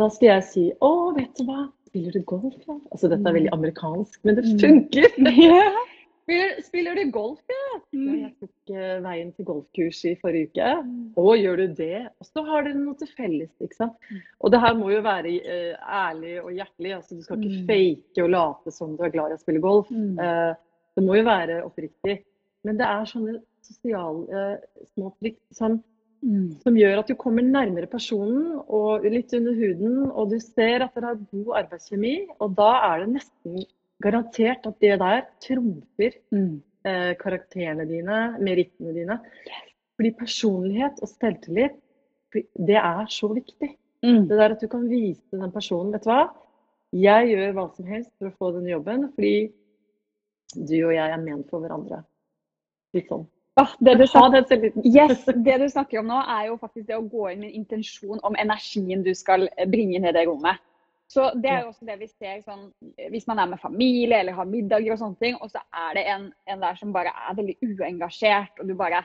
Da 0.01 0.09
skal 0.09 0.31
jeg 0.31 0.45
si 0.49 0.65
'Å, 0.73 0.91
vet 1.19 1.37
du 1.37 1.45
hva, 1.47 1.67
spiller 1.91 2.17
du 2.17 2.23
golf?' 2.25 2.65
Ja? 2.67 2.79
Altså, 2.91 3.13
dette 3.13 3.29
er 3.29 3.37
veldig 3.37 3.53
mm. 3.53 3.59
amerikansk, 3.59 4.19
men 4.25 4.41
det 4.41 4.49
mm. 4.49 4.61
funker. 4.65 5.11
Mm. 5.23 5.92
Spiller, 6.23 6.61
spiller, 6.63 6.95
du 6.95 7.11
golf, 7.11 7.41
ja? 7.51 7.79
Mm. 7.97 8.11
Jeg 8.21 8.31
tok 8.39 8.73
uh, 8.77 8.99
veien 9.03 9.31
til 9.35 9.47
golfkurs 9.49 10.03
i 10.07 10.13
forrige 10.21 10.53
uke. 10.53 10.69
Mm. 10.87 11.01
Å, 11.19 11.25
gjør 11.35 11.63
du 11.65 11.73
det? 11.81 12.03
Og 12.23 12.29
så 12.29 12.45
har 12.47 12.67
dere 12.67 12.79
noe 12.79 12.95
til 13.01 13.11
felles. 13.11 13.51
ikke 13.59 13.79
sant? 13.81 13.97
Mm. 14.07 14.21
Og 14.39 14.55
det 14.55 14.61
her 14.63 14.77
må 14.79 14.93
jo 14.93 15.01
være 15.03 15.33
uh, 15.43 15.89
ærlig 15.99 16.37
og 16.45 16.53
hjertelig. 16.55 16.93
altså 17.01 17.19
Du 17.19 17.27
skal 17.27 17.43
ikke 17.43 17.57
mm. 17.57 17.67
fake 17.73 18.27
og 18.27 18.31
late 18.37 18.75
som 18.79 18.95
du 18.95 19.03
er 19.03 19.15
glad 19.17 19.35
i 19.35 19.39
å 19.41 19.43
spille 19.43 19.65
golf. 19.65 19.91
Uh, 19.91 20.53
det 20.95 21.07
må 21.09 21.19
jo 21.19 21.27
være 21.27 21.59
oppriktig. 21.67 22.21
Men 22.63 22.79
det 22.79 22.87
er 22.87 23.11
sånne 23.11 23.41
sosiale 23.67 24.45
småtrykk 24.93 25.39
som, 25.59 25.81
som 26.63 26.77
gjør 26.79 27.01
at 27.01 27.11
du 27.11 27.17
kommer 27.19 27.43
nærmere 27.43 27.91
personen 27.91 28.61
og 28.63 29.03
litt 29.11 29.35
under 29.35 29.57
huden, 29.59 30.05
og 30.07 30.31
du 30.31 30.37
ser 30.43 30.85
at 30.85 30.95
dere 30.95 31.11
har 31.11 31.23
god 31.33 31.57
arbeidskjemi. 31.65 32.13
Og 32.39 32.55
da 32.59 32.71
er 32.93 33.03
det 33.03 33.17
nesten 33.17 33.65
garantert 34.03 34.67
at 34.69 34.79
det 34.83 34.99
der 35.01 35.25
trumfer 35.45 36.17
mm. 36.35 36.55
eh, 36.89 37.13
karakterene 37.21 37.87
dine, 37.89 38.23
merittene 38.43 38.95
dine. 38.97 39.19
Yes. 39.47 39.73
Fordi 39.97 40.13
personlighet 40.19 41.03
og 41.03 41.11
selvtillit, 41.13 41.75
det 42.33 42.79
er 42.81 43.05
så 43.13 43.29
viktig. 43.33 43.75
Mm. 44.03 44.25
Det 44.29 44.39
der 44.39 44.55
at 44.57 44.63
du 44.63 44.67
kan 44.67 44.89
vise 44.91 45.23
den 45.31 45.53
personen 45.55 45.93
Vet 45.95 46.07
du 46.07 46.11
hva? 46.11 46.23
Jeg 46.93 47.29
gjør 47.31 47.53
hva 47.57 47.67
som 47.77 47.87
helst 47.89 48.11
for 48.19 48.29
å 48.29 48.37
få 48.37 48.49
den 48.57 48.67
jobben, 48.69 49.07
fordi 49.15 49.53
du 50.57 50.75
og 50.83 50.93
jeg 50.93 51.07
er 51.07 51.23
ment 51.23 51.47
for 51.49 51.65
hverandre. 51.65 52.03
Litt 52.93 53.09
sånn. 53.09 53.25
Ah, 53.61 53.71
det, 53.85 53.95
du 54.01 54.07
snakker, 54.09 54.73
yes, 54.89 55.27
det 55.45 55.57
du 55.61 55.67
snakker 55.69 56.01
om 56.01 56.09
nå, 56.09 56.19
er 56.35 56.47
jo 56.49 56.59
faktisk 56.61 56.87
det 56.89 56.97
å 56.97 57.05
gå 57.05 57.27
inn 57.31 57.43
med 57.45 57.51
en 57.51 57.63
intensjon 57.63 58.21
om 58.25 58.37
energien 58.41 59.05
du 59.05 59.13
skal 59.17 59.45
bringe 59.69 60.01
ned 60.01 60.15
i 60.15 60.19
det 60.19 60.27
rommet. 60.29 60.61
Så 61.13 61.27
det 61.37 61.51
er 61.51 61.61
jo 61.61 61.73
også 61.73 61.85
det 61.85 61.99
vi 62.01 62.07
ser 62.09 62.39
sånn, 62.41 62.71
hvis 63.13 63.27
man 63.29 63.43
er 63.43 63.51
med 63.51 63.61
familie 63.61 64.23
eller 64.23 64.37
har 64.37 64.49
middager 64.49 64.95
og 64.95 65.01
sånne 65.03 65.21
ting, 65.21 65.35
og 65.45 65.51
så 65.53 65.61
er 65.83 65.99
det 65.99 66.05
en, 66.09 66.29
en 66.49 66.63
der 66.65 66.79
som 66.81 66.95
bare 66.95 67.13
er 67.13 67.37
veldig 67.37 67.57
uengasjert, 67.67 68.63
og 68.63 68.71
du 68.71 68.73
bare 68.79 69.03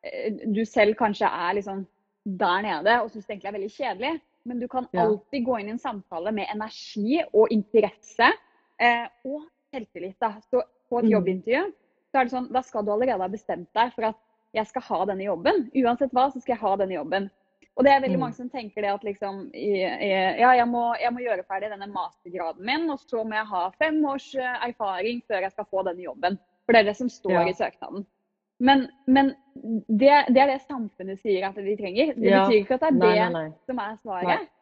eh, 0.00 0.40
Du 0.48 0.62
selv 0.64 0.96
kanskje 0.96 1.28
er 1.28 1.58
liksom 1.58 1.82
der 2.24 2.64
nede 2.64 2.94
og 3.02 3.10
syns 3.10 3.26
det 3.26 3.34
egentlig 3.34 3.50
er 3.50 3.58
veldig 3.58 3.72
kjedelig, 3.74 4.12
men 4.48 4.62
du 4.62 4.66
kan 4.72 4.88
alltid 4.96 5.44
gå 5.44 5.58
inn 5.60 5.68
i 5.68 5.74
en 5.74 5.82
samtale 5.82 6.32
med 6.32 6.48
energi 6.52 7.20
og 7.28 7.52
interesse 7.52 8.30
eh, 8.80 9.04
og 9.28 9.44
selvtillit. 9.74 10.16
da. 10.20 10.34
Så 10.48 10.62
på 10.88 11.02
et 11.02 11.10
mm. 11.10 11.12
jobbintervju 11.12 11.66
så 12.10 12.18
er 12.20 12.26
det 12.26 12.34
sånn, 12.34 12.48
da 12.50 12.64
skal 12.64 12.86
du 12.86 12.94
allerede 12.94 13.22
ha 13.22 13.30
bestemt 13.30 13.68
deg 13.76 13.92
for 13.94 14.08
at 14.08 14.18
jeg 14.56 14.66
skal 14.66 14.86
ha 14.88 15.04
denne 15.12 15.28
jobben. 15.28 15.68
Uansett 15.78 16.16
hva, 16.16 16.30
så 16.32 16.40
skal 16.40 16.56
jeg 16.56 16.62
ha 16.64 16.72
denne 16.80 16.96
jobben. 16.96 17.28
Og 17.80 17.86
det 17.86 17.94
er 17.94 18.02
veldig 18.04 18.18
mm. 18.18 18.22
mange 18.26 18.36
som 18.36 18.48
tenker 18.52 18.84
det 18.84 18.92
at 18.92 19.04
liksom 19.06 19.36
Ja, 19.56 20.50
jeg 20.52 20.66
må, 20.68 20.82
jeg 21.00 21.14
må, 21.16 21.22
gjøre 21.24 21.46
ferdig 21.48 21.70
denne 21.72 21.88
mastergraden 21.88 22.66
min, 22.68 22.84
og 22.92 23.00
så 23.00 23.24
må 23.24 23.38
jeg 23.38 23.48
ha 23.48 23.62
fem 23.80 24.02
års 24.04 24.26
eh, 24.36 24.56
erfaring 24.68 25.22
før 25.24 25.46
jeg 25.46 25.54
skal 25.54 25.68
få 25.70 25.84
denne 25.88 26.04
jobben. 26.04 26.36
For 26.66 26.76
det 26.76 26.82
er 26.82 26.90
det 26.90 26.96
som 26.98 27.08
står 27.08 27.38
ja. 27.38 27.46
i 27.48 27.56
søknaden. 27.56 28.04
Men, 28.60 28.84
men 29.08 29.32
det, 29.88 30.12
det, 30.28 30.42
er 30.42 30.52
det 30.52 30.58
samfunnet 30.66 31.22
sier 31.24 31.48
at 31.48 31.56
vi 31.56 31.78
trenger. 31.78 32.12
Det 32.18 32.28
ja. 32.28 32.44
betyr 32.44 32.66
ikke 32.66 32.76
at 32.76 32.84
det 32.84 32.90
er 32.90 32.98
nei, 32.98 33.14
det 33.16 33.30
nei, 33.32 33.44
nei. 33.46 33.54
som 33.70 33.80
er 33.80 33.96
svaret. 34.02 34.52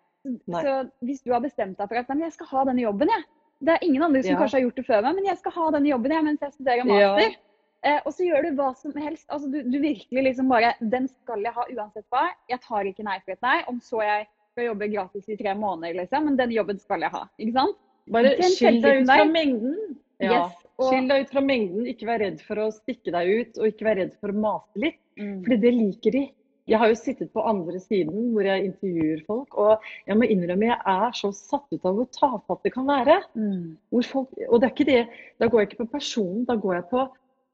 Så 0.46 0.76
hvis 1.08 1.24
du 1.26 1.34
har 1.34 1.42
bestemt 1.42 1.80
deg 1.80 1.90
for 1.90 1.98
at 1.98 2.22
jeg 2.22 2.36
skal 2.36 2.50
ha 2.52 2.64
denne 2.70 2.86
jobben, 2.86 3.10
jeg. 3.16 3.26
Det 3.58 3.74
er 3.74 3.82
ingen 3.82 4.04
andre 4.06 4.22
som 4.22 4.36
ja. 4.36 4.38
kanskje 4.38 4.60
har 4.60 4.68
gjort 4.68 4.76
det 4.78 4.86
før 4.86 5.00
meg, 5.02 5.18
men 5.18 5.24
jeg 5.26 5.38
skal 5.40 5.54
ha 5.56 5.68
denne 5.74 5.90
jobben 5.90 6.12
jeg, 6.14 6.24
mens 6.28 6.44
jeg 6.46 6.54
studerer 6.54 6.86
master. 6.86 7.38
Eh, 7.86 8.00
og 8.02 8.10
så 8.14 8.26
gjør 8.26 8.48
du 8.48 8.56
hva 8.58 8.72
som 8.78 8.94
helst. 8.98 9.26
Altså, 9.30 9.50
du, 9.52 9.60
du, 9.62 9.78
virkelig 9.82 10.24
liksom 10.30 10.48
bare 10.50 10.72
Den 10.80 11.06
skal 11.10 11.44
jeg 11.46 11.54
ha 11.54 11.66
uansett 11.68 12.06
hva. 12.10 12.26
Jeg 12.50 12.62
tar 12.64 12.88
ikke 12.90 13.06
nei 13.06 13.18
for 13.22 13.36
et 13.36 13.44
nei. 13.46 13.58
Om 13.70 13.82
så 13.84 14.02
jeg 14.02 14.26
skal 14.52 14.70
jobbe 14.70 14.90
gratis 14.94 15.28
i 15.30 15.36
tre 15.38 15.54
måneder, 15.54 16.00
liksom. 16.00 16.26
Men 16.26 16.38
den 16.40 16.54
jobben 16.56 16.80
skal 16.82 17.06
jeg 17.06 17.14
ha. 17.14 17.26
Ikke 17.38 17.54
sant? 17.60 17.78
Bare 18.08 18.32
skill 18.48 18.80
deg 18.82 19.04
ut 19.04 19.12
fra 19.12 19.28
mengden. 19.28 19.76
Ja. 20.18 20.32
Yes, 20.32 20.56
og... 20.78 20.88
Skill 20.88 21.12
deg 21.12 21.22
ut 21.22 21.36
fra 21.36 21.44
mengden. 21.44 21.86
Ikke 21.92 22.08
vær 22.08 22.24
redd 22.24 22.42
for 22.46 22.64
å 22.64 22.72
stikke 22.74 23.14
deg 23.14 23.30
ut, 23.30 23.60
og 23.60 23.70
ikke 23.70 23.86
vær 23.86 24.02
redd 24.02 24.18
for 24.18 24.34
å 24.34 24.42
mase 24.46 24.82
litt. 24.86 25.00
Mm. 25.20 25.38
Fordi 25.46 25.60
det 25.62 25.74
liker 25.76 26.16
de. 26.18 26.24
Jeg 26.68 26.80
har 26.82 26.90
jo 26.90 26.98
sittet 27.00 27.30
på 27.32 27.42
andre 27.48 27.78
siden 27.80 28.32
hvor 28.34 28.44
jeg 28.44 28.66
intervjuer 28.66 29.22
folk, 29.24 29.54
og 29.56 29.86
jeg 30.04 30.18
må 30.20 30.26
innrømme 30.28 30.66
jeg 30.68 30.76
er 30.92 31.14
så 31.16 31.30
satt 31.32 31.64
ut 31.72 31.86
av 31.88 31.96
hvor 31.96 32.08
tafatt 32.12 32.66
det 32.66 32.74
kan 32.74 32.84
være. 32.90 33.16
Mm. 33.38 33.78
Folk, 34.04 34.34
og 34.50 34.58
det 34.60 34.68
er 34.68 34.74
ikke 34.74 34.88
det, 34.90 34.98
da 35.40 35.48
går 35.48 35.62
jeg 35.62 35.70
ikke 35.70 35.86
på 35.86 35.94
personen, 35.94 36.44
da 36.48 36.58
går 36.60 36.76
jeg 36.76 36.86
på 36.90 37.06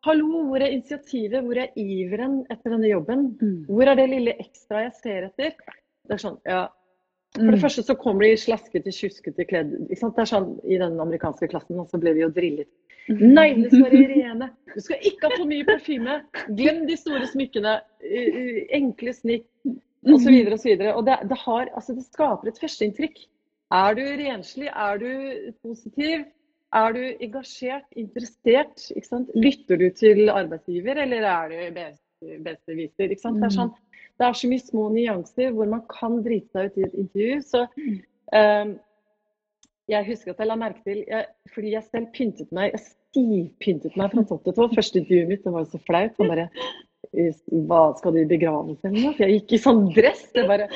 Hallo, 0.05 0.43
hvor 0.51 0.61
er 0.61 0.75
initiativet, 0.75 1.41
hvor 1.47 1.57
er 1.57 1.73
iveren 1.81 2.43
etter 2.53 2.75
denne 2.75 2.91
jobben? 2.91 3.29
Mm. 3.41 3.61
Hvor 3.71 3.89
er 3.89 3.97
det 3.97 4.11
lille 4.11 4.35
ekstra 4.43 4.83
jeg 4.85 4.97
ser 4.99 5.29
etter? 5.31 5.55
Det 6.05 6.17
er 6.19 6.21
sånn, 6.21 6.37
ja. 6.45 6.67
For 7.35 7.49
det 7.49 7.57
mm. 7.57 7.63
første 7.65 7.83
så 7.87 7.97
kommer 7.99 8.27
de 8.27 8.37
slaskete, 8.39 8.93
tjuskete 8.95 9.47
kledd. 9.49 9.73
Ikke 9.89 10.03
sant? 10.03 10.15
Det 10.15 10.27
er 10.27 10.31
sånn 10.31 10.51
I 10.69 10.79
den 10.83 11.01
amerikanske 11.03 11.49
klassen 11.51 11.81
og 11.81 11.89
så 11.91 11.99
ble 12.03 12.13
vi 12.19 12.23
jo 12.23 12.29
drillet. 12.35 12.69
«Nei, 13.09 13.51
Neglene 13.53 13.71
skal 13.73 13.91
være 13.91 14.05
rene. 14.13 14.51
Du 14.75 14.81
skal 14.81 15.09
ikke 15.09 15.29
ha 15.29 15.37
for 15.39 15.49
mye 15.49 15.65
parfyme. 15.69 16.15
Glem 16.57 16.85
de 16.89 16.97
store 16.99 17.27
smykkene. 17.31 17.75
Enkle 18.79 19.13
snitt 19.17 19.49
osv. 19.65 20.15
Og, 20.15 20.21
så 20.21 20.69
videre. 20.69 20.95
og 20.95 21.05
det, 21.09 21.19
det, 21.31 21.39
har, 21.47 21.69
altså 21.73 21.97
det 21.97 22.05
skaper 22.07 22.51
et 22.51 22.61
førsteinntrykk. 22.61 23.21
Er 23.75 23.97
du 23.99 24.03
renslig? 24.21 24.69
Er 24.69 25.01
du 25.01 25.11
positiv? 25.65 26.25
Er 26.75 26.95
du 26.97 27.03
engasjert, 27.23 27.87
interessert? 27.95 28.89
Lytter 29.39 29.79
du 29.79 29.87
til 29.95 30.31
arbeidsgiver, 30.33 30.99
eller 31.05 31.27
er 31.31 31.53
du 31.53 31.83
besteviser? 32.43 33.13
Det, 33.13 33.21
er 33.23 33.53
sånn, 33.55 33.71
det 34.19 34.27
er 34.27 34.35
så 34.41 34.51
mye 34.51 34.65
små 34.65 34.89
nyanser 34.95 35.55
hvor 35.55 35.71
man 35.71 35.85
kan 35.93 36.19
drite 36.25 36.51
seg 36.51 36.73
ut 36.73 36.81
i 36.81 36.89
et 36.89 36.99
intervju. 37.05 37.39
Så 37.47 37.63
um, 38.35 38.75
jeg 39.93 40.09
husker 40.09 40.33
at 40.33 40.43
jeg 40.43 40.51
la 40.51 40.59
merke 40.59 40.83
til 40.87 41.03
jeg, 41.05 41.27
Fordi 41.55 41.75
jeg 41.77 41.87
selv 41.91 42.11
pyntet 42.17 42.55
meg. 42.57 42.75
Jeg 42.75 42.87
stivpyntet 42.89 43.99
meg 44.01 44.15
fra 44.15 44.25
topp 44.31 44.47
til 44.47 44.57
tå. 44.57 44.69
Første 44.75 45.03
intervjuet 45.03 45.31
mitt 45.31 45.45
det 45.47 45.55
var 45.55 45.67
jo 45.67 45.73
så 45.77 45.83
flaut. 45.87 46.17
Han 46.19 46.33
bare 46.33 46.49
Hva 47.69 47.83
skal 48.01 48.17
du 48.17 48.23
i 48.25 48.31
begravelse 48.31 48.89
eller 48.89 49.11
noe? 49.11 49.19
Jeg 49.21 49.39
gikk 49.39 49.55
i 49.55 49.65
sånn 49.69 49.85
dress. 49.95 50.27
Jeg 50.35 50.51
bare 50.51 50.67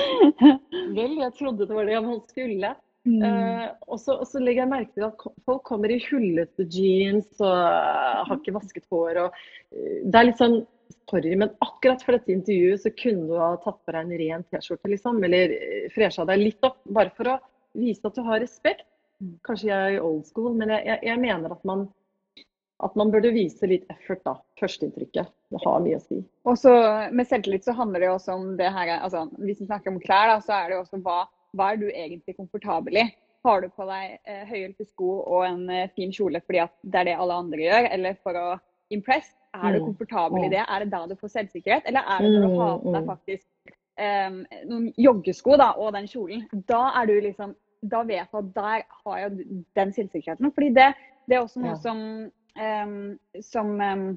Vel, 0.94 1.18
jeg 1.24 1.32
trodde 1.40 1.66
det 1.66 1.74
var 1.74 1.88
det 1.88 2.02
man 2.04 2.22
skulle. 2.28 2.76
Mm. 3.06 3.22
Uh, 3.22 3.68
og, 3.88 4.00
så, 4.02 4.40
legger 4.42 4.64
jeg 4.64 4.70
merke 4.72 4.96
til 4.96 5.06
at 5.06 5.22
folk 5.46 5.62
kommer 5.68 5.92
i 5.92 6.00
hullete 6.08 6.66
jeans 6.68 7.38
og 7.38 7.54
uh, 7.54 8.24
har 8.26 8.34
ikke 8.40 8.56
vasket 8.56 8.88
hår. 8.92 9.22
Og, 9.22 9.38
uh, 9.72 9.94
det 10.04 10.20
er 10.20 10.28
litt 10.30 10.42
sånn 10.42 10.60
Sorry, 11.08 11.34
men 11.36 11.50
akkurat 11.64 12.00
for 12.04 12.16
dette 12.16 12.32
intervjuet 12.32 12.80
så 12.80 12.90
kunne 12.96 13.26
du 13.28 13.34
ha 13.40 13.50
tatt 13.60 13.76
på 13.84 13.92
deg 13.92 14.06
en 14.06 14.20
ren 14.20 14.42
T-skjorte, 14.48 14.88
liksom. 14.92 15.18
Eller 15.24 15.52
fresha 15.92 16.24
deg 16.28 16.40
litt 16.40 16.64
opp, 16.64 16.78
bare 16.96 17.12
for 17.16 17.28
å 17.32 17.36
vise 17.76 18.04
at 18.08 18.16
du 18.16 18.22
har 18.24 18.40
respekt. 18.40 18.84
Kanskje 19.44 19.70
jeg 19.70 19.96
er 19.98 20.04
old 20.04 20.26
school, 20.28 20.52
men 20.56 20.72
jeg, 20.72 20.84
jeg, 20.88 21.00
jeg 21.10 21.20
mener 21.20 21.52
at 21.52 21.64
man, 21.68 21.86
at 22.84 22.96
man 23.00 23.12
burde 23.12 23.32
vise 23.34 23.68
litt 23.68 23.88
effort, 23.92 24.20
da. 24.24 24.36
Førsteinntrykket. 24.60 25.32
Det 25.52 25.62
har 25.64 25.80
mye 25.84 25.98
å 25.98 26.04
si. 26.04 26.20
Og 26.48 26.60
så 26.60 26.74
Med 27.12 27.28
selvtillit 27.28 27.68
så 27.68 27.76
handler 27.76 28.04
det 28.04 28.12
også 28.12 28.36
om 28.36 28.48
det 28.58 28.68
her 28.74 28.98
altså 28.98 29.26
Hvis 29.38 29.62
vi 29.62 29.68
snakker 29.68 29.94
om 29.94 30.00
klær, 30.02 30.34
da, 30.34 30.40
så 30.44 30.56
er 30.58 30.68
det 30.68 30.76
jo 30.76 30.82
også 30.84 31.00
hva, 31.04 31.22
hva 31.56 31.72
er 31.72 31.80
du 31.80 31.88
egentlig 31.88 32.36
komfortabel 32.36 33.00
i? 33.02 33.06
Har 33.46 33.62
du 33.62 33.68
på 33.70 33.86
deg 33.88 34.16
eh, 34.28 34.44
høyhælte 34.48 34.84
sko 34.88 35.10
og 35.22 35.44
en 35.46 35.68
eh, 35.72 35.90
fin 35.96 36.12
kjole 36.12 36.40
fordi 36.44 36.62
at 36.64 36.74
det 36.82 37.00
er 37.00 37.10
det 37.10 37.18
alle 37.22 37.38
andre 37.44 37.62
gjør, 37.62 37.90
eller 37.94 38.18
for 38.24 38.38
å 38.38 38.46
impress? 38.94 39.30
Er 39.56 39.74
du 39.74 39.80
mm. 39.80 39.86
komfortabel 39.86 40.44
i 40.44 40.50
det? 40.52 40.64
Er 40.64 40.84
det 40.84 40.92
da 40.92 41.04
du 41.08 41.14
får 41.16 41.32
selvsikkerhet, 41.32 41.86
eller 41.88 42.04
er 42.04 42.24
det 42.24 42.32
når 42.34 42.44
du 42.44 42.58
har 42.60 42.74
på 42.82 42.90
deg 42.92 42.98
mm, 42.98 43.06
mm. 43.06 43.08
faktisk 43.12 43.72
eh, 43.96 44.60
noen 44.68 44.90
joggesko 45.00 45.56
da, 45.60 45.70
og 45.80 45.94
den 45.96 46.10
kjolen? 46.10 46.44
Da 46.68 46.82
er 47.00 47.08
du 47.08 47.16
liksom 47.24 47.56
da 47.78 48.02
vet 48.02 48.18
jeg 48.18 48.40
at 48.40 48.54
der 48.56 48.80
har 49.04 49.18
jeg 49.22 49.62
den 49.78 49.92
selvsikkerheten. 49.94 50.52
Fordi 50.54 50.68
det, 50.74 50.88
det, 51.28 51.36
er 51.36 51.44
også 51.44 51.62
noe 51.62 51.76
ja. 51.76 51.78
som, 51.82 52.00
um, 52.58 53.42
som 53.44 53.70
um, 53.78 54.08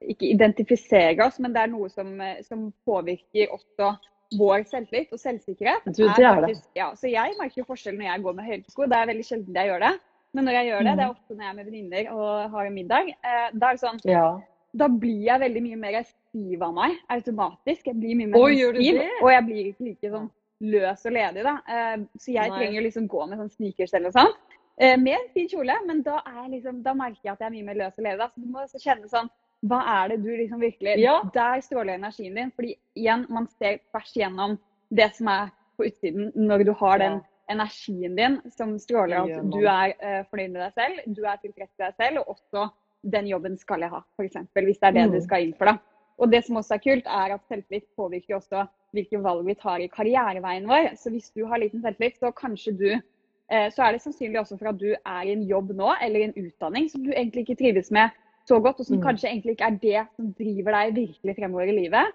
ikke 0.00 0.30
identifiserer 0.32 1.26
oss, 1.26 1.36
men 1.44 1.52
det 1.52 1.60
er 1.60 1.72
noe 1.72 1.90
som, 1.92 2.14
som 2.46 2.70
påvirker 2.88 3.52
også 3.52 3.94
vår 4.38 4.64
selvtillit 4.70 5.12
og 5.14 5.20
selvsikkerhet. 5.20 5.86
Du, 5.90 6.04
det 6.04 6.26
er 6.26 6.40
det. 6.44 6.56
Ja, 6.78 6.90
så 6.98 7.10
jeg 7.10 7.36
merker 7.38 7.62
jo 7.62 7.68
forskjell 7.68 7.96
når 7.98 8.08
jeg 8.10 8.24
går 8.26 8.36
med 8.38 8.48
høyresko. 8.50 8.88
Det 8.90 8.98
er 8.98 9.10
veldig 9.12 9.26
sjelden 9.28 9.60
jeg 9.60 9.70
gjør 9.70 9.86
det. 9.86 9.94
Men 10.34 10.48
når 10.48 10.56
jeg 10.58 10.68
gjør 10.70 10.80
det, 10.82 10.92
det 10.98 11.04
er 11.04 11.10
mm. 11.10 11.14
ofte 11.14 11.36
når 11.36 11.44
jeg 11.44 11.50
er 11.52 11.58
med 11.58 11.68
venninner 11.68 12.08
og 12.14 12.54
har 12.56 12.68
en 12.68 12.74
middag, 12.74 13.10
eh, 13.14 13.44
da 13.54 13.68
er 13.68 13.76
det 13.76 13.82
sånn 13.84 14.00
ja. 14.10 14.26
Da 14.74 14.88
blir 14.90 15.20
jeg 15.22 15.38
veldig 15.38 15.60
mye 15.62 15.76
mer 15.78 16.00
stiv 16.02 16.62
av 16.66 16.72
meg 16.74 16.96
automatisk. 17.14 17.84
Jeg 17.86 17.94
blir 18.00 18.16
mye 18.18 18.32
mer 18.32 18.40
Oi, 18.40 18.56
stiv, 18.74 18.96
og 19.20 19.28
jeg 19.30 19.44
blir 19.46 19.68
ikke 19.70 19.86
like 19.86 20.10
sånn 20.16 20.26
løs 20.64 21.04
og 21.06 21.14
ledig, 21.14 21.44
da. 21.46 21.54
Eh, 21.76 21.94
så 22.18 22.34
jeg 22.34 22.50
Nei. 22.50 22.58
trenger 22.58 22.86
liksom 22.88 23.06
gå 23.12 23.28
med 23.30 23.38
sånn 23.38 23.52
sneakers 23.52 23.94
eller 23.94 24.10
noe 24.10 24.16
sånt. 24.16 24.58
Eh, 24.82 24.96
med 24.98 25.14
en 25.14 25.28
fin 25.36 25.46
kjole, 25.52 25.76
men 25.86 26.02
da, 26.02 26.18
liksom, 26.50 26.82
da, 26.82 26.96
merker 26.98 27.20
jeg 27.22 27.36
at 27.36 27.44
jeg 27.44 27.46
er 27.46 27.54
mye 27.54 27.68
mer 27.68 27.78
løs 27.84 27.94
og 27.94 28.06
ledig. 28.08 28.18
Da. 28.24 28.30
Så 28.32 28.42
du 28.42 28.50
må 28.50 28.64
også 28.64 28.82
kjenne 28.82 29.10
sånn 29.12 29.30
Hva 29.64 29.80
er 29.88 30.12
det 30.12 30.22
du 30.24 30.30
liksom 30.36 30.60
virkelig 30.60 30.98
ja. 31.00 31.18
Der 31.34 31.60
stråler 31.64 31.96
energien 31.96 32.34
din. 32.36 32.50
Fordi 32.52 32.74
igjen, 32.98 33.26
man 33.32 33.46
ser 33.58 33.78
tvers 33.90 34.10
gjennom 34.16 34.58
det 34.94 35.10
som 35.16 35.30
er 35.32 35.52
på 35.78 35.88
utsiden 35.88 36.32
når 36.36 36.66
du 36.68 36.72
har 36.78 37.00
den 37.00 37.20
energien 37.50 38.16
din 38.16 38.38
som 38.56 38.76
stråler 38.80 39.24
at 39.24 39.48
du 39.52 39.64
er 39.64 39.94
uh, 39.98 40.20
fornøyd 40.30 40.52
med 40.52 40.60
deg 40.62 40.76
selv, 40.78 41.00
du 41.16 41.24
er 41.26 41.40
tilfreds 41.42 41.72
med 41.72 41.86
deg 41.86 41.96
selv, 41.98 42.20
og 42.22 42.36
også 42.36 42.68
den 43.14 43.28
jobben 43.28 43.58
skal 43.60 43.84
jeg 43.84 43.92
ha, 43.92 44.00
f.eks. 44.16 44.38
Hvis 44.54 44.80
det 44.80 44.88
er 44.88 44.96
det 44.96 45.08
mm. 45.08 45.12
du 45.12 45.20
skal 45.24 45.44
inn 45.44 45.56
for. 45.58 45.68
da. 45.68 45.76
Og 46.22 46.30
det 46.30 46.44
som 46.46 46.56
også 46.60 46.76
er 46.76 46.84
kult, 46.84 47.08
er 47.10 47.34
at 47.34 47.44
selvtillit 47.50 47.86
påvirker 47.98 48.38
også 48.38 48.64
hvilke 48.94 49.18
valg 49.20 49.42
vi 49.48 49.56
tar 49.58 49.82
i 49.82 49.90
karriereveien 49.90 50.68
vår. 50.70 50.92
Så 51.00 51.10
hvis 51.10 51.32
du 51.34 51.42
har 51.50 51.60
liten 51.60 51.82
selvtillit, 51.82 52.20
så 52.22 52.30
kanskje 52.36 52.74
du 52.78 52.88
eh, 52.94 53.68
så 53.74 53.84
er 53.84 53.96
det 53.96 54.04
sannsynlig 54.04 54.40
også 54.40 54.58
for 54.60 54.70
at 54.70 54.78
du 54.80 54.92
er 54.94 55.22
i 55.26 55.34
en 55.34 55.42
jobb 55.50 55.74
nå, 55.76 55.90
eller 56.00 56.22
i 56.22 56.28
en 56.30 56.38
utdanning 56.46 56.88
som 56.92 57.04
du 57.04 57.10
egentlig 57.12 57.44
ikke 57.44 57.58
trives 57.60 57.90
med 57.94 58.14
så 58.48 58.58
godt, 58.60 58.82
og 58.82 58.86
som 58.88 58.98
mm. 58.98 59.04
kanskje 59.06 59.30
egentlig 59.30 59.56
ikke 59.56 59.70
er 59.70 59.80
det 59.82 60.04
som 60.16 60.28
driver 60.36 60.76
deg 60.78 60.98
virkelig 60.98 61.36
fremover 61.38 61.70
i 61.72 61.78
livet. 61.78 62.12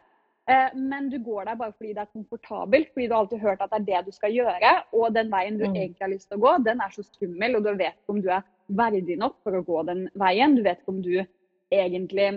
Eh, 0.50 0.78
men 0.78 1.10
du 1.10 1.18
går 1.22 1.46
der 1.46 1.58
bare 1.58 1.74
fordi 1.78 1.94
det 1.94 2.04
er 2.04 2.14
komfortabelt, 2.14 2.94
fordi 2.94 3.08
du 3.08 3.14
har 3.14 3.24
alltid 3.24 3.44
hørt 3.44 3.62
at 3.62 3.74
det 3.74 3.80
er 3.80 3.88
det 3.90 4.06
du 4.08 4.16
skal 4.16 4.34
gjøre. 4.34 4.72
Og 4.98 5.14
den 5.14 5.30
veien 5.34 5.60
du 5.60 5.66
mm. 5.68 5.76
egentlig 5.76 6.06
har 6.06 6.14
lyst 6.14 6.30
til 6.30 6.40
å 6.40 6.46
gå, 6.46 6.56
den 6.66 6.82
er 6.82 6.96
så 6.96 7.06
skummel, 7.06 7.58
og 7.58 7.66
du 7.66 7.74
vet 7.74 7.98
ikke 7.98 8.16
om 8.16 8.24
du 8.24 8.32
er 8.34 8.48
verdig 8.80 9.18
nok 9.22 9.38
for 9.46 9.58
å 9.58 9.66
gå 9.66 9.84
den 9.90 10.08
veien. 10.18 10.56
Du 10.58 10.64
vet 10.66 10.82
ikke 10.82 10.96
om 10.96 11.04
du 11.06 11.16
egentlig 11.70 12.28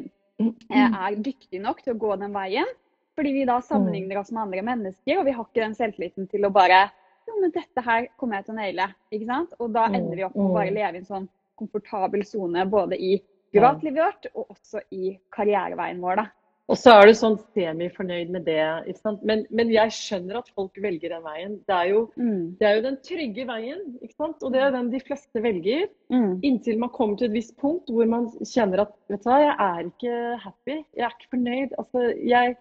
mm. 0.40 0.52
eh, 0.72 0.98
er 1.06 1.20
dyktig 1.28 1.62
nok 1.64 1.84
til 1.84 1.94
å 1.94 2.00
gå 2.04 2.16
den 2.20 2.36
veien. 2.36 2.68
Fordi 3.16 3.32
vi 3.36 3.44
da 3.48 3.58
sammenligner 3.60 4.22
oss 4.22 4.32
med 4.32 4.46
andre 4.46 4.62
mennesker, 4.64 5.18
og 5.20 5.26
vi 5.28 5.34
har 5.36 5.44
ikke 5.44 5.60
den 5.60 5.76
selvtilliten 5.76 6.28
til 6.32 6.48
å 6.48 6.52
bare 6.52 6.86
Jo, 7.22 7.36
men 7.38 7.52
dette 7.54 7.82
her 7.86 8.08
kommer 8.18 8.40
jeg 8.40 8.48
til 8.48 8.52
å 8.52 8.56
naile. 8.56 8.86
Ikke 9.14 9.26
sant? 9.28 9.52
Og 9.62 9.68
da 9.70 9.84
ender 9.86 10.16
vi 10.18 10.24
opp 10.26 10.32
med 10.34 10.48
å 10.48 10.54
bare 10.56 10.72
leve 10.74 10.98
i 10.98 11.00
en 11.04 11.06
sånn 11.06 11.28
komfortabel 11.60 12.24
sone 12.26 12.64
både 12.66 12.98
i 12.98 13.12
privatlivet 13.52 14.00
vårt 14.02 14.30
og 14.34 14.54
også 14.56 14.82
i 14.94 15.16
karriereveien 15.34 16.00
vår. 16.02 16.22
da. 16.22 16.30
Og 16.70 16.78
så 16.78 16.92
er 16.94 17.08
du 17.08 17.12
sånn 17.18 17.34
semi-fornøyd 17.52 18.30
med 18.32 18.46
det. 18.46 18.62
ikke 18.88 19.02
sant? 19.02 19.22
Men, 19.28 19.42
men, 19.52 19.70
jeg 19.74 19.92
skjønner 19.92 20.38
at 20.38 20.50
folk 20.54 20.78
velger 20.80 21.12
den 21.12 21.24
veien. 21.26 21.56
Det 21.68 21.74
er, 21.74 21.88
jo, 21.90 22.02
mm. 22.16 22.44
det 22.60 22.68
er 22.68 22.76
jo 22.78 22.84
den 22.86 22.98
trygge 23.04 23.46
veien, 23.48 23.82
ikke 23.98 24.14
sant? 24.14 24.46
og 24.46 24.54
det 24.54 24.62
er 24.62 24.72
den 24.72 24.88
de 24.94 25.02
fleste 25.02 25.42
velger. 25.44 25.88
Mm. 26.14 26.38
Inntil 26.48 26.78
man 26.80 26.92
kommer 26.94 27.18
til 27.18 27.28
et 27.28 27.36
visst 27.36 27.56
punkt 27.60 27.90
hvor 27.92 28.08
man 28.08 28.30
kjenner 28.46 28.86
at 28.86 28.94
vet 29.10 29.26
du 29.26 29.28
hva, 29.28 29.40
jeg 29.42 29.56
er 29.66 29.90
ikke 29.90 30.16
happy. 30.46 30.78
Jeg 30.96 31.08
er 31.08 31.16
ikke 31.16 31.32
fornøyd. 31.34 31.76
Altså, 31.82 32.06
jeg, 32.30 32.56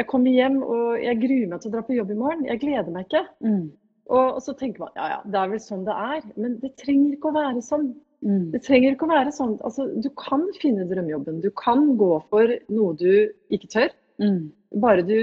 jeg 0.00 0.10
kommer 0.10 0.38
hjem 0.40 0.60
og 0.64 1.04
jeg 1.04 1.22
gruer 1.22 1.48
meg 1.52 1.62
til 1.62 1.70
å 1.70 1.76
dra 1.76 1.86
på 1.86 1.98
jobb 2.00 2.14
i 2.14 2.20
morgen. 2.24 2.46
Jeg 2.48 2.62
gleder 2.64 2.96
meg 2.96 3.06
ikke. 3.06 3.26
Mm. 3.44 3.64
Og, 4.10 4.24
og, 4.24 4.40
så 4.44 4.52
tenker 4.58 4.84
man 4.84 4.98
ja 4.98 5.06
ja, 5.14 5.20
det 5.24 5.38
er 5.40 5.52
vel 5.52 5.62
sånn 5.62 5.84
det 5.86 5.94
er. 6.08 6.26
Men 6.34 6.58
det 6.64 6.74
trenger 6.80 7.14
ikke 7.14 7.30
å 7.30 7.38
være 7.38 7.62
sånn. 7.64 7.92
Mm. 8.24 8.48
Det 8.54 8.62
trenger 8.64 8.94
ikke 8.94 9.06
å 9.06 9.12
være 9.12 9.34
sånn. 9.36 9.58
Altså, 9.66 9.86
du 10.00 10.08
kan 10.18 10.46
finne 10.60 10.86
drømmejobben. 10.88 11.42
Du 11.44 11.50
kan 11.60 11.92
gå 12.00 12.10
for 12.30 12.56
noe 12.72 12.96
du 13.00 13.10
ikke 13.52 13.70
tør. 13.72 13.94
Mm. 14.22 14.48
Bare 14.82 15.04
du 15.06 15.18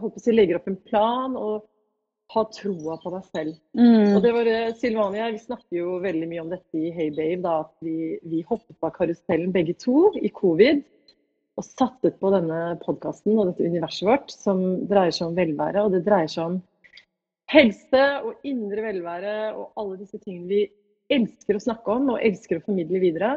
holdt 0.00 0.16
på 0.16 0.20
å 0.20 0.24
si, 0.24 0.34
legger 0.34 0.58
opp 0.58 0.68
en 0.70 0.78
plan 0.88 1.36
og 1.38 1.64
har 2.34 2.48
troa 2.50 2.96
på 2.98 3.12
deg 3.14 3.30
selv. 3.30 3.54
Mm. 3.78 4.16
Og 4.16 4.20
det 4.24 4.32
var 4.34 4.50
eh, 4.50 4.74
Silvania, 4.80 5.30
Vi 5.30 5.44
snakker 5.44 5.78
jo 5.78 5.96
veldig 6.02 6.28
mye 6.30 6.42
om 6.42 6.50
dette 6.50 6.80
i 6.80 6.90
Hey 6.94 7.12
Babe, 7.14 7.42
da, 7.44 7.60
at 7.62 7.74
vi, 7.86 8.16
vi 8.26 8.42
hoppet 8.48 8.76
av 8.82 8.94
karusellen 8.96 9.54
begge 9.54 9.76
to 9.78 10.10
i 10.18 10.32
covid 10.34 10.82
og 11.56 11.64
satset 11.64 12.18
på 12.20 12.30
denne 12.34 12.74
podkasten 12.82 13.38
og 13.38 13.52
dette 13.52 13.68
universet 13.70 14.04
vårt 14.08 14.34
som 14.34 14.64
dreier 14.90 15.14
seg 15.14 15.30
om 15.30 15.38
velvære. 15.38 15.86
Og 15.86 15.94
det 15.94 16.02
dreier 16.08 16.28
seg 16.28 16.50
om 16.50 16.58
helse 17.54 18.02
og 18.26 18.48
indre 18.48 18.88
velvære 18.88 19.36
og 19.54 19.78
alle 19.78 20.00
disse 20.02 20.18
tingene 20.18 20.50
vi 20.50 20.64
elsker 21.12 21.58
å 21.58 21.62
snakke 21.62 21.92
om 21.92 22.14
og 22.14 22.24
elsker 22.24 22.58
å 22.58 22.64
formidle 22.66 23.02
videre. 23.02 23.36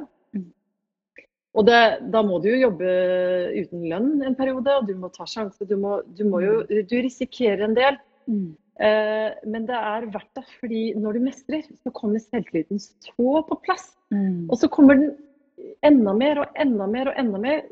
Og 1.57 1.65
det, 1.65 1.79
da 2.13 2.21
må 2.23 2.37
du 2.43 2.51
jo 2.51 2.59
jobbe 2.67 2.89
uten 3.55 3.85
lønn 3.89 4.23
en 4.25 4.37
periode, 4.37 4.75
og 4.79 4.89
du 4.89 4.93
må 4.99 5.09
ta 5.13 5.25
sjanser. 5.27 5.65
Du, 5.69 5.75
må, 5.81 5.99
du, 6.15 6.23
må 6.29 6.43
jo, 6.43 6.59
du 6.69 6.97
risikerer 7.01 7.65
en 7.65 7.77
del. 7.77 7.97
Mm. 8.29 8.51
Eh, 8.79 9.31
men 9.49 9.65
det 9.67 9.79
er 9.79 10.05
verdt 10.13 10.29
det, 10.37 10.45
fordi 10.61 10.83
når 10.95 11.17
du 11.17 11.25
mestrer, 11.25 11.65
så 11.81 11.91
kommer 11.95 12.21
selvtilliten 12.21 12.79
så 12.79 13.41
på 13.49 13.57
plass. 13.65 13.89
Mm. 14.13 14.45
Og 14.47 14.61
så 14.61 14.69
kommer 14.71 15.01
den 15.01 15.09
enda 15.85 16.13
mer 16.15 16.43
og 16.43 16.59
enda 16.59 16.87
mer 16.87 17.11
og 17.11 17.19
enda 17.19 17.41
mer 17.41 17.65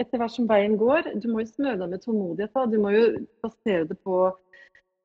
etter 0.00 0.18
hvert 0.18 0.34
som 0.34 0.48
veien 0.50 0.78
går. 0.80 1.12
Du 1.20 1.28
må 1.30 1.44
jo 1.44 1.52
smøre 1.52 1.78
deg 1.82 1.92
med 1.92 2.04
tålmodighet. 2.06 2.54
Da. 2.56 2.66
Du 2.72 2.78
må 2.82 2.94
jo 2.96 3.04
basere 3.44 3.86
det 3.90 4.00
på 4.00 4.24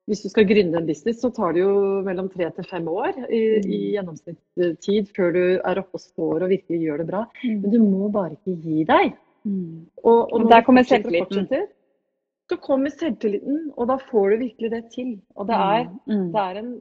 Hvis 0.05 0.21
du 0.21 0.29
skal 0.29 0.45
gründe 0.45 0.77
en 0.77 0.85
business, 0.85 1.21
så 1.23 1.31
tar 1.33 1.55
det 1.55 1.63
jo 1.63 1.75
mellom 2.05 2.27
tre 2.29 2.49
til 2.53 2.67
fem 2.69 2.87
år 2.91 3.15
i, 3.25 3.39
mm. 3.41 3.69
i 3.69 3.79
gjennomsnittstid 3.95 5.07
før 5.15 5.31
du 5.33 5.43
er 5.57 5.81
oppe 5.81 5.97
og 5.97 6.03
står 6.03 6.45
og 6.45 6.51
virkelig 6.51 6.81
gjør 6.83 7.01
det 7.01 7.07
bra. 7.09 7.23
Mm. 7.41 7.55
Men 7.63 7.73
du 7.73 7.79
må 7.81 8.09
bare 8.13 8.35
ikke 8.35 8.57
gi 8.61 8.85
deg. 8.89 9.15
Mm. 9.45 9.87
Og, 10.03 10.19
og, 10.19 10.35
og 10.37 10.51
der 10.51 10.65
kommer 10.67 10.85
selvtilliten. 10.85 11.47
Så 12.45 12.59
kommer 12.61 12.93
selvtilliten, 12.93 13.71
og 13.73 13.89
da 13.89 13.97
får 14.11 14.35
du 14.35 14.43
virkelig 14.43 14.69
det 14.75 14.83
til. 14.93 15.15
Og 15.33 15.49
det 15.49 15.57
er, 15.57 15.87
det 16.05 16.43
er 16.43 16.59
en 16.61 16.75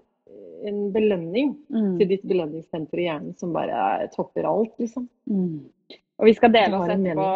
en 0.69 0.79
belønning 0.95 1.55
til 1.99 2.09
ditt 2.09 2.25
belønningssenter 2.27 3.01
i 3.01 3.09
hjernen 3.09 3.35
som 3.41 3.53
bare 3.55 4.07
topper 4.15 4.47
alt, 4.49 4.75
liksom. 4.81 5.09
Og 6.15 6.29
vi 6.29 6.35
skal 6.37 6.53
dele 6.55 6.79
oss 6.79 6.93
etterpå 6.95 7.27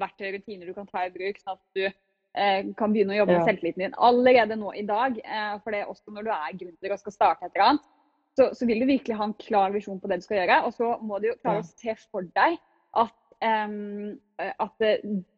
verktøy 0.00 0.26
og 0.30 0.38
rutiner 0.38 0.70
du 0.70 0.74
kan 0.76 0.88
ta 0.88 1.04
i 1.06 1.12
bruk, 1.14 1.38
sånn 1.42 1.58
at 1.58 1.78
du 1.78 1.84
kan 2.78 2.94
begynne 2.94 3.12
å 3.12 3.18
jobbe 3.20 3.36
med 3.36 3.48
selvtilliten 3.48 3.84
din 3.84 3.96
allerede 4.08 4.56
nå 4.56 4.72
i 4.78 4.84
dag. 4.88 5.18
Eh, 5.20 5.54
for 5.60 5.74
det 5.74 5.82
er 5.82 5.90
også 5.92 6.14
når 6.14 6.28
du 6.28 6.30
er 6.34 6.60
gründer 6.64 6.94
og 6.94 7.02
skal 7.02 7.16
starte 7.16 7.48
et 7.48 7.52
eller 7.52 7.66
annet, 7.70 7.88
så, 8.32 8.46
så, 8.56 8.64
vil 8.68 8.80
du 8.80 8.88
virkelig 8.88 9.16
ha 9.18 9.28
en 9.28 9.40
klar 9.40 9.74
visjon 9.74 10.00
på 10.00 10.08
det 10.08 10.22
du 10.22 10.24
skal 10.24 10.40
gjøre. 10.40 10.62
Og 10.68 10.76
så 10.76 10.94
må 11.04 11.20
du 11.20 11.28
jo 11.28 11.40
klare 11.42 11.60
å 11.60 11.68
se 11.68 11.96
for 12.08 12.24
deg 12.32 12.56
at 13.02 13.18
um, 13.42 14.14
at 14.42 14.84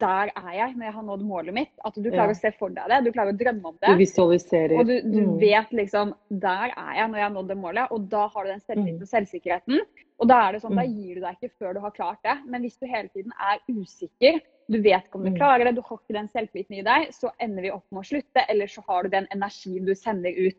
der 0.00 0.30
er 0.30 0.52
jeg 0.54 0.76
når 0.76 0.87
jeg 0.87 0.94
har 0.94 1.04
nådd 1.04 1.24
målet 1.26 1.57
mitt. 1.57 1.72
At 1.85 1.96
du 1.96 2.07
klarer 2.07 2.33
ja. 2.33 2.37
å 2.37 2.40
se 2.40 2.52
for 2.57 2.72
deg 2.72 2.88
det. 2.92 3.00
Du 3.04 3.11
klarer 3.12 3.35
å 3.35 3.38
drømme 3.40 3.72
om 3.72 3.76
det. 3.80 3.90
Du 3.90 4.00
visualiserer. 4.00 4.76
Og 4.78 4.88
du, 4.88 4.94
du 5.02 5.20
mm. 5.26 5.35
vet 5.42 5.74
liksom 5.76 6.14
Der 6.28 6.70
er 6.70 6.92
jeg 7.00 7.11
når 7.11 7.20
jeg 7.20 7.26
har 7.26 7.35
nådd 7.35 7.52
det 7.52 7.59
målet. 7.61 7.94
Og 7.94 8.09
da 8.14 8.24
har 8.30 8.46
du 8.46 8.52
den 8.52 8.64
selvtilliten 8.64 9.00
mm. 9.02 9.07
og 9.07 9.12
selvsikkerheten. 9.12 9.85
Og 10.22 10.30
da 10.30 10.40
er 10.46 10.57
det 10.57 10.62
sånn, 10.62 10.78
da 10.78 10.87
mm. 10.87 10.96
gir 11.00 11.18
du 11.18 11.26
deg 11.26 11.38
ikke 11.38 11.57
før 11.59 11.76
du 11.76 11.83
har 11.85 11.96
klart 11.96 12.22
det. 12.26 12.37
Men 12.46 12.64
hvis 12.64 12.78
du 12.78 12.88
hele 12.88 13.11
tiden 13.11 13.35
er 13.50 13.61
usikker, 13.68 14.40
du 14.66 14.79
vet 14.81 15.07
ikke 15.07 15.18
om 15.18 15.27
du 15.27 15.33
mm. 15.33 15.38
klarer 15.38 15.68
det, 15.68 15.74
du 15.77 15.83
har 15.85 15.98
ikke 16.00 16.16
den 16.16 16.31
selvtilliten 16.33 16.79
i 16.79 16.85
deg, 16.87 17.11
så 17.12 17.31
ender 17.42 17.66
vi 17.66 17.72
opp 17.74 17.85
med 17.92 18.05
å 18.05 18.09
slutte. 18.09 18.44
Eller 18.48 18.70
så 18.70 18.85
har 18.88 19.05
du 19.05 19.12
den 19.12 19.29
energien 19.35 19.88
du 19.88 19.94
sender 19.98 20.37
ut 20.37 20.59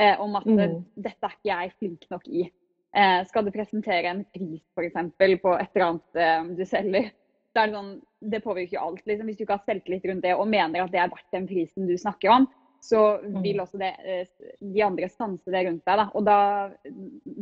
eh, 0.00 0.20
om 0.22 0.36
at 0.38 0.46
mm. 0.46 0.76
dette 0.94 1.26
er 1.26 1.36
ikke 1.36 1.50
jeg 1.50 1.72
flink 1.78 2.06
nok 2.14 2.28
i. 2.30 2.44
Eh, 2.90 3.18
skal 3.26 3.46
du 3.46 3.52
presentere 3.54 4.10
en 4.10 4.22
pris 4.34 4.62
f.eks. 4.74 4.96
på 5.42 5.56
et 5.56 5.74
eller 5.74 5.86
annet 5.86 6.22
eh, 6.22 6.54
du 6.58 6.64
selger, 6.66 7.10
så 7.50 7.62
er 7.62 7.68
det 7.68 7.78
sånn 7.78 7.92
Det 8.32 8.42
påvirker 8.44 8.76
jo 8.76 8.86
alt. 8.86 9.04
Liksom. 9.08 9.28
Hvis 9.30 9.38
du 9.38 9.44
ikke 9.46 9.58
har 9.58 9.68
selvtillit 9.68 10.08
rundt 10.10 10.26
det 10.26 10.34
og 10.36 10.48
mener 10.50 10.82
at 10.84 10.90
det 10.92 11.00
er 11.00 11.12
verdt 11.12 11.36
den 11.36 11.46
prisen 11.48 11.86
du 11.88 11.94
snakker 11.98 12.34
om, 12.34 12.48
så 12.84 13.20
vil 13.22 13.58
mm. 13.58 13.62
også 13.64 13.80
det, 13.80 13.90
eh, 14.04 14.50
de 14.60 14.82
andre 14.84 15.08
stanse 15.10 15.52
det 15.52 15.66
rundt 15.66 15.84
deg. 15.84 16.00
Da. 16.00 16.06
Og 16.16 16.26
da, 16.26 16.38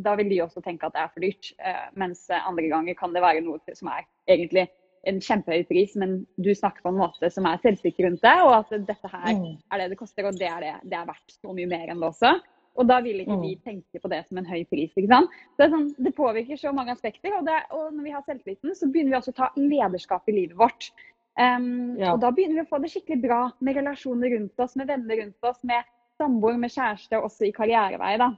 da, 0.09 0.15
vil 0.19 0.33
de 0.33 0.43
også 0.45 0.63
tenke 0.65 0.89
at 0.89 0.97
det 0.97 1.03
er 1.05 1.13
for 1.15 1.27
dyrt. 1.27 1.51
Eh, 1.59 1.85
mens 1.99 2.27
andre 2.35 2.69
ganger 2.71 2.99
kan 2.99 3.15
det 3.15 3.25
være 3.25 3.45
noe 3.47 3.79
som 3.79 3.91
er 3.93 4.07
egentlig 4.31 4.69
en 5.09 5.21
kjempehøy 5.25 5.65
pris, 5.69 5.97
men 6.01 6.21
du 6.37 6.51
snakker 6.55 6.85
på 6.85 6.93
en 6.93 7.01
måte 7.01 7.31
som 7.33 7.47
er 7.49 7.61
selvsikker 7.63 8.07
rundt 8.07 8.23
det, 8.25 8.37
og 8.45 8.55
at 8.61 8.77
dette 8.89 9.11
her 9.11 9.35
mm. 9.39 9.51
er 9.73 9.83
det 9.83 9.91
det 9.93 9.99
koster, 10.01 10.29
og 10.29 10.39
det 10.39 10.49
er, 10.51 10.65
det, 10.65 10.73
det 10.93 10.99
er 11.01 11.09
verdt 11.09 11.37
så 11.39 11.55
mye 11.57 11.71
mer 11.71 11.93
enn 11.93 12.03
det 12.03 12.11
også. 12.11 12.37
Og 12.79 12.87
da 12.87 13.01
vil 13.03 13.25
ikke 13.25 13.37
vi 13.41 13.53
tenke 13.67 13.99
på 13.99 14.11
det 14.13 14.21
som 14.29 14.39
en 14.39 14.47
høy 14.47 14.63
pris. 14.71 14.93
ikke 14.95 15.11
sant? 15.11 15.33
Det, 15.59 15.67
sånn, 15.73 15.89
det 15.99 16.15
påvirker 16.15 16.61
så 16.61 16.71
mange 16.75 16.95
aspekter. 16.95 17.33
Og, 17.35 17.47
det, 17.49 17.57
og, 17.75 17.89
når 17.91 18.07
vi 18.07 18.13
har 18.15 18.27
selvtilliten, 18.27 18.75
så 18.79 18.87
begynner 18.87 19.17
vi 19.17 19.19
også 19.19 19.35
å 19.35 19.39
ta 19.41 19.49
lederskap 19.59 20.31
i 20.31 20.37
livet 20.37 20.59
vårt. 20.61 20.93
Um, 21.39 21.97
ja. 21.99 22.13
Og 22.13 22.23
da 22.23 22.31
begynner 22.35 22.61
vi 22.61 22.67
å 22.67 22.71
få 22.71 22.79
det 22.83 22.93
skikkelig 22.93 23.19
bra 23.25 23.41
med 23.67 23.81
relasjoner 23.81 24.31
rundt 24.37 24.63
oss, 24.63 24.77
med 24.79 24.91
venner 24.93 25.19
rundt 25.25 25.51
oss, 25.51 25.59
med 25.67 25.91
samboer, 26.23 26.59
med 26.63 26.75
kjæreste, 26.75 27.19
også 27.19 27.49
i 27.49 27.55
karrierevei. 27.57 28.15
da. 28.23 28.31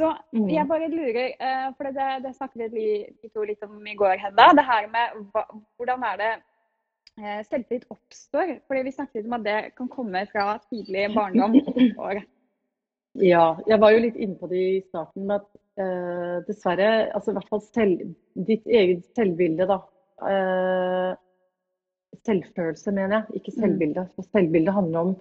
Så 0.00 0.08
mm. 0.32 0.46
jeg 0.48 0.64
bare 0.68 0.88
lurer, 0.88 1.32
uh, 1.36 1.66
for 1.76 1.90
det, 1.92 2.04
det 2.24 2.32
snakket 2.32 2.72
vi, 2.72 2.86
vi 3.20 3.28
to 3.28 3.44
litt 3.44 3.60
om 3.66 3.84
i 3.84 3.96
går, 3.98 4.16
Hedda. 4.22 4.46
Det 4.56 4.64
her 4.64 4.86
med 4.88 5.18
hva, 5.34 5.42
hvordan 5.76 6.04
er 6.08 6.20
det 6.20 6.28
uh, 7.20 7.40
selvtillit 7.44 7.84
oppstår? 7.92 8.54
Fordi 8.64 8.84
vi 8.86 8.94
snakket 8.96 9.18
litt 9.18 9.28
om 9.28 9.36
at 9.36 9.44
det 9.44 9.58
kan 9.76 9.90
komme 9.92 10.22
fra 10.30 10.54
tidlig 10.70 11.10
barndom. 11.12 11.58
År. 12.00 12.22
ja, 13.20 13.44
jeg 13.68 13.80
var 13.82 13.92
jo 13.92 14.04
litt 14.06 14.16
inne 14.16 14.40
på 14.40 14.48
det 14.48 14.62
i 14.70 14.78
starten. 14.86 15.26
med 15.28 15.42
at 15.42 15.50
uh, 15.82 16.36
Dessverre, 16.46 16.92
altså 17.12 17.34
i 17.34 17.36
hvert 17.36 17.52
fall 17.52 17.64
selv, 17.66 18.06
ditt 18.48 18.70
eget 18.80 19.04
selvbilde, 19.18 19.68
da 19.68 19.82
selvfølelse, 22.26 22.92
mener 22.92 23.14
jeg, 23.18 23.40
ikke 23.40 23.52
mm. 23.52 23.60
selvbilde. 23.60 24.06
For 24.14 24.32
selvbilde 24.32 24.72
handler 24.76 25.04
om 25.04 25.12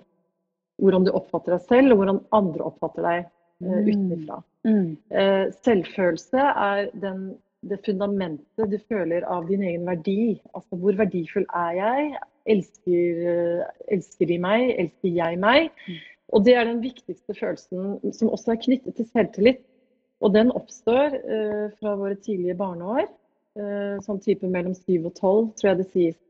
hvordan 0.79 1.03
du 1.07 1.11
oppfatter 1.15 1.57
deg 1.57 1.67
selv, 1.67 1.91
og 1.91 1.99
hvordan 1.99 2.21
andre 2.35 2.71
oppfatter 2.71 3.07
deg 3.09 3.27
uh, 3.27 3.83
utenfra. 3.83 4.39
Mm. 4.67 4.97
Uh, 5.13 5.47
selvfølelse 5.63 6.41
er 6.41 6.89
den, 6.99 7.37
det 7.69 7.79
fundamentet 7.85 8.71
du 8.71 8.77
føler 8.91 9.25
av 9.27 9.47
din 9.47 9.63
egen 9.63 9.87
verdi. 9.87 10.39
Altså 10.53 10.79
hvor 10.79 10.97
verdifull 10.99 11.47
er 11.55 11.71
jeg? 11.79 12.11
Elsker, 12.49 13.23
uh, 13.23 13.65
elsker 13.95 14.31
de 14.31 14.39
meg? 14.43 14.67
Elsker 14.83 15.15
jeg 15.15 15.39
meg? 15.39 15.71
Mm. 15.87 15.99
Og 16.29 16.45
det 16.45 16.55
er 16.55 16.67
den 16.69 16.83
viktigste 16.83 17.33
følelsen 17.33 18.13
som 18.13 18.29
også 18.29 18.53
er 18.53 18.63
knyttet 18.65 18.99
til 18.99 19.07
selvtillit. 19.09 19.63
Og 20.19 20.33
den 20.35 20.51
oppstår 20.51 21.13
fra 21.79 21.93
våre 21.95 22.17
tidlige 22.19 22.57
barneår. 22.59 23.05
sånn 24.03 24.19
type 24.19 24.47
mellom 24.51 24.73
7 24.75 25.05
og 25.07 25.13
12, 25.15 25.47
tror 25.55 25.69
jeg 25.69 25.77
det 25.79 25.85
sies 25.93 26.17
Eh, 26.17 26.28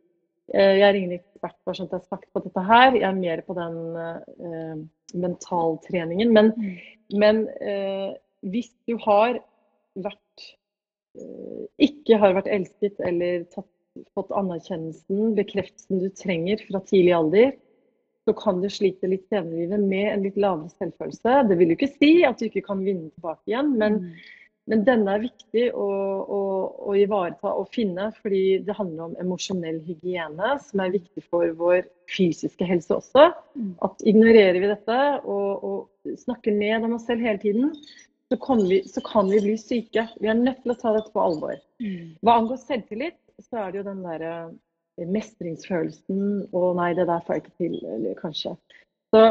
jeg 0.53 0.85
er 0.85 0.97
ingen 0.97 1.17
ekspert 1.17 1.57
på, 1.63 1.73
skjønt 1.75 1.93
jeg 1.95 2.07
sagt 2.07 2.29
på 2.33 2.41
dette 2.43 2.63
her. 2.65 2.95
Jeg 2.97 3.07
er 3.07 3.17
mer 3.17 3.43
på 3.45 3.55
den 3.57 3.77
uh, 3.97 4.79
mentaltreningen. 5.13 6.33
Men, 6.35 6.53
mm. 6.55 6.77
men 7.21 7.43
uh, 7.61 8.15
hvis 8.49 8.71
du 8.89 8.95
har 9.05 9.39
vært 9.99 10.45
uh, 11.19 11.65
ikke 11.81 12.19
har 12.21 12.37
vært 12.39 12.51
elsket 12.51 13.01
eller 13.05 13.45
tatt, 13.53 13.69
fått 14.15 14.29
anerkjennelsen, 14.37 15.33
bekreftelsen 15.37 16.01
du 16.01 16.07
trenger 16.15 16.61
fra 16.69 16.81
tidlig 16.87 17.13
alder, 17.17 17.53
så 18.27 18.35
kan 18.37 18.59
du 18.61 18.69
slite 18.71 19.09
litt 19.09 19.25
senere 19.31 19.57
i 19.57 19.63
livet 19.63 19.85
med 19.89 20.11
en 20.11 20.25
litt 20.27 20.37
lavere 20.39 20.69
selvfølelse. 20.77 21.39
Det 21.49 21.57
vil 21.59 21.73
jo 21.73 21.79
ikke 21.79 21.93
si 21.95 22.11
at 22.27 22.39
du 22.39 22.47
ikke 22.47 22.63
kan 22.67 22.83
vinne 22.85 23.09
tilbake 23.13 23.49
igjen, 23.49 23.73
men 23.81 24.03
mm 24.03 24.35
men 24.69 24.83
denne 24.85 25.15
er 25.15 25.23
viktig 25.23 25.63
å, 25.73 25.85
å, 26.21 26.41
å, 26.85 26.93
ivareta 26.97 27.51
og 27.57 27.71
finne, 27.73 28.11
fordi 28.21 28.59
det 28.67 28.75
handler 28.77 29.07
om 29.07 29.15
emosjonell 29.21 29.79
hygiene, 29.87 30.51
som 30.61 30.83
er 30.83 30.93
viktig 30.93 31.23
for 31.25 31.49
vår 31.57 31.87
fysiske 32.13 32.67
helse 32.69 32.99
også. 32.99 33.31
Mm. 33.57 33.71
At 33.87 34.05
ignorerer 34.05 34.59
vi 34.61 34.69
dette 34.69 34.99
og, 35.23 35.65
og 35.65 36.13
snakker 36.21 36.53
ned 36.53 36.85
om 36.85 36.95
oss 36.99 37.07
selv 37.09 37.25
hele 37.25 37.41
tiden, 37.41 37.73
så 38.29 38.37
kan, 38.45 38.61
vi, 38.69 38.83
så 38.85 39.01
kan, 39.01 39.33
vi, 39.33 39.41
bli 39.41 39.57
syke. 39.57 40.05
Vi 40.21 40.29
er 40.29 40.37
nødt 40.37 40.61
til 40.61 40.75
å 40.75 40.77
ta 40.77 40.93
dette 40.93 41.09
på 41.15 41.23
alvor. 41.23 41.57
Mm. 41.81 42.15
Hva 42.21 42.37
angår 42.37 42.61
selvtillit, 42.61 43.17
så 43.41 43.63
er 43.63 43.71
det 43.71 43.81
jo 43.81 43.87
den 43.89 44.03
derre 44.05 44.33
eh, 44.99 45.09
mestringsfølelsen 45.09 46.25
og 46.53 46.75
nei, 46.77 46.91
det 46.93 47.09
der 47.09 47.25
får 47.25 47.39
jeg 47.39 47.47
ikke 47.47 47.57
til, 47.63 47.79
eller 47.95 48.19
kanskje. 48.21 48.53
Så 49.09 49.23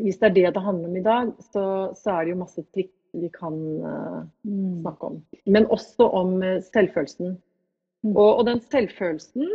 hvis 0.00 0.18
det 0.18 0.32
er 0.32 0.34
det 0.40 0.50
det 0.56 0.64
handler 0.64 0.90
om 0.90 0.98
i 0.98 1.04
dag, 1.04 1.30
så, 1.52 1.64
så 1.94 2.16
er 2.16 2.26
det 2.26 2.34
jo 2.34 2.42
masse 2.42 2.64
triks 2.74 2.99
vi 3.12 3.30
kan 3.34 3.56
uh, 3.82 4.22
snakke 4.82 5.10
om. 5.10 5.20
Men 5.46 5.66
også 5.72 6.08
om 6.20 6.36
uh, 6.42 6.58
selvfølelsen. 6.72 7.36
Mm. 8.02 8.14
Og, 8.16 8.36
og, 8.36 8.46
den 8.48 8.62
selvfølelsen 8.70 9.48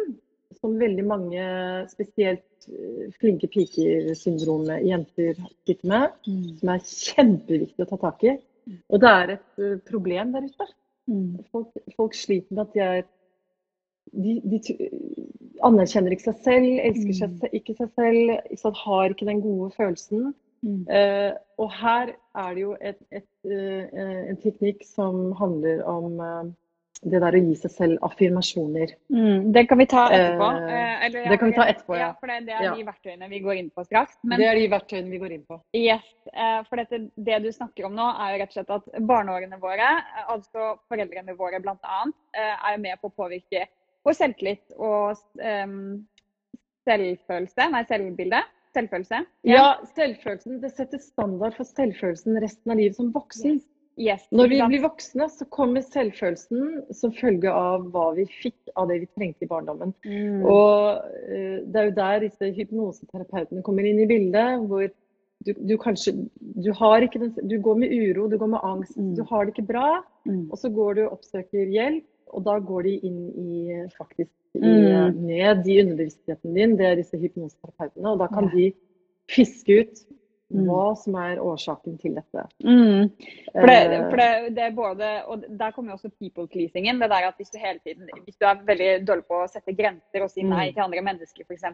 som 0.59 0.77
veldig 0.79 1.05
mange, 1.05 1.45
spesielt 1.91 2.67
uh, 2.69 3.07
flinke 3.19 3.49
piker-syndromet 3.51 4.85
jenter 4.87 5.39
sitter 5.65 5.89
med, 5.91 6.15
mm. 6.27 6.47
som 6.61 6.73
er 6.75 6.87
kjempeviktig 6.91 7.85
å 7.85 7.89
ta 7.93 8.01
tak 8.07 8.27
i. 8.27 8.37
Og 8.89 9.01
det 9.01 9.11
er 9.11 9.35
et 9.35 9.83
problem 9.85 10.33
der 10.33 10.47
ute. 10.49 10.71
Mm. 11.05 11.43
Folk, 11.51 11.75
folk, 11.93 12.15
sliter 12.17 12.55
med 12.55 12.65
at 12.65 12.73
de 12.73 12.81
er 12.81 13.03
de, 14.15 14.39
de, 14.45 14.89
anerkjenner 15.65 16.13
ikke 16.13 16.31
seg 16.31 16.41
selv, 16.45 16.71
elsker 16.87 17.17
seg, 17.19 17.35
mm. 17.35 17.53
ikke 17.59 17.75
seg 17.77 17.91
selv, 17.99 18.33
ikke 18.53 18.71
har 18.81 19.13
ikke 19.13 19.27
den 19.29 19.41
gode 19.43 19.69
følelsen. 19.75 20.33
Mm. 20.63 20.83
Uh, 20.89 21.33
og 21.61 21.71
her 21.77 22.13
er 22.15 22.53
det 22.55 22.61
jo 22.61 22.75
et, 22.81 23.01
et, 23.13 23.27
uh, 23.47 24.05
en 24.31 24.37
teknikk 24.41 24.85
som 24.87 25.33
handler 25.39 25.83
om 25.89 26.21
uh, 26.21 26.45
det 27.05 27.19
der 27.21 27.37
å 27.37 27.41
gi 27.43 27.53
seg 27.59 27.73
selv 27.73 28.05
affirmasjoner. 28.07 28.95
Mm, 29.13 29.51
det 29.53 29.65
kan 29.69 29.77
vi 29.77 29.85
ta 29.91 30.07
etterpå. 30.09 30.47
Eller, 31.05 31.27
det 31.29 31.37
kan 31.37 31.51
vi 31.51 31.57
ta 31.57 31.67
etterpå, 31.69 31.97
ja. 31.99 32.07
ja 32.07 32.09
for 32.17 32.31
det, 32.31 32.39
det 32.47 32.55
er 32.55 32.63
ja. 32.65 32.71
de 32.73 32.85
verktøyene 32.87 33.29
vi 33.29 33.41
går 33.45 33.59
inn 33.61 33.69
på 33.75 33.83
straks. 33.85 34.15
Men, 34.23 34.41
det 34.41 34.47
er 34.49 34.57
de 34.57 34.71
verktøyene 34.71 35.13
vi 35.13 35.19
går 35.21 35.35
inn 35.35 35.43
på. 35.45 35.59
Yes, 35.77 36.07
for 36.69 36.81
dette, 36.81 37.03
Det 37.27 37.39
du 37.43 37.51
snakker 37.53 37.85
om 37.91 37.93
nå, 37.99 38.07
er 38.23 38.33
jo 38.33 38.41
rett 38.41 38.55
og 38.55 38.57
slett 38.57 38.73
at 38.79 38.89
barneårene 39.11 39.59
våre, 39.61 39.91
altså 40.33 40.71
foreldrene 40.89 41.37
våre 41.37 41.61
bl.a., 41.61 42.01
er 42.33 42.81
med 42.81 42.97
på 43.03 43.11
å 43.11 43.17
påvirke 43.21 43.67
vår 44.05 44.17
selvtillit 44.17 44.75
og 44.77 45.19
um, 45.41 46.05
selvfølelse, 46.85 47.69
nei, 47.73 47.83
selvbilde. 47.89 48.41
Selvfølelse? 48.75 49.21
Ja. 49.47 49.55
ja, 49.55 49.69
selvfølelsen. 49.95 50.59
Det 50.63 50.73
setter 50.75 51.01
standard 51.01 51.55
for 51.57 51.67
selvfølelsen 51.69 52.41
resten 52.43 52.73
av 52.73 52.81
livet 52.81 52.99
som 52.99 53.13
voksen. 53.15 53.61
Yes. 53.95 54.25
Når 54.35 54.49
vi 54.51 54.57
blir 54.67 54.81
voksne, 54.83 55.29
så 55.31 55.45
kommer 55.47 55.83
selvfølelsen 55.85 56.81
som 56.97 57.13
følge 57.15 57.51
av 57.51 57.85
hva 57.93 58.09
vi 58.17 58.25
fikk 58.27 58.73
av 58.75 58.89
det 58.91 58.97
vi 59.05 59.07
trengte 59.15 59.47
i 59.47 59.51
barndommen. 59.51 59.93
Mm. 60.03 60.41
Og 60.43 60.99
uh, 60.99 61.57
det 61.63 61.79
er 61.79 61.87
jo 61.87 61.95
der 62.01 62.25
disse 62.25 62.51
hypnoseterapeutene 62.57 63.63
kommer 63.63 63.87
inn 63.87 64.01
i 64.03 64.09
bildet. 64.09 64.65
hvor 64.67 64.89
du, 65.45 65.53
du, 65.53 65.75
kanskje 65.79 66.15
du, 66.39 66.71
har 66.75 67.05
ikke 67.05 67.21
den, 67.21 67.31
du 67.47 67.55
går 67.61 67.79
med 67.85 67.93
uro, 67.93 68.27
du 68.27 68.37
går 68.41 68.51
med 68.55 68.67
angst, 68.67 68.97
mm. 68.97 69.13
du 69.15 69.23
har 69.29 69.45
det 69.45 69.55
ikke 69.55 69.71
bra. 69.71 69.87
Mm. 70.27 70.49
Og 70.49 70.59
så 70.59 70.71
går 70.73 70.97
du 70.97 71.01
og 71.05 71.15
oppsøker 71.19 71.71
hjelp, 71.71 72.05
og 72.35 72.43
da 72.45 72.57
går 72.59 72.89
de 72.89 72.97
inn 73.07 73.21
i 73.39 73.77
faktisk 73.95 74.33
mm. 74.59 75.15
ned 75.25 75.67
i 75.67 75.79
underbevisstheten 75.83 76.57
din. 76.57 76.75
Det 76.79 76.89
er 76.89 76.99
disse 76.99 77.19
hypnoseterapeutene. 77.19 78.11
Og 78.11 78.19
da 78.19 78.27
kan 78.31 78.49
de 78.51 78.69
fiske 79.31 79.79
ut 79.81 80.01
mm. 80.51 80.65
hva 80.67 80.87
som 80.99 81.15
er 81.21 81.41
årsaken 81.41 81.95
til 82.01 82.17
dette. 82.19 82.43
Mm. 82.65 83.07
For, 83.53 83.69
det, 83.69 83.77
eh. 83.77 84.03
for 84.09 84.21
det, 84.21 84.29
det, 84.57 84.65
er 84.67 84.75
både, 84.75 85.11
og 85.31 85.47
Der 85.47 85.71
kommer 85.75 85.93
jo 85.93 85.99
også 85.99 86.11
people 86.19 86.47
pleasingen. 86.51 86.99
det 87.01 87.09
der 87.13 87.29
at 87.29 87.39
Hvis 87.39 87.53
du 87.55 87.59
hele 87.61 87.79
tiden, 87.85 88.09
hvis 88.23 88.37
du 88.37 88.45
er 88.49 88.61
veldig 88.67 88.91
dårlig 89.07 89.27
på 89.31 89.41
å 89.43 89.47
sette 89.51 89.77
grenser 89.77 90.27
og 90.27 90.31
si 90.33 90.43
nei 90.43 90.69
mm. 90.69 90.75
til 90.75 90.85
andre 90.87 91.07
mennesker 91.09 91.47
f.eks., 91.47 91.65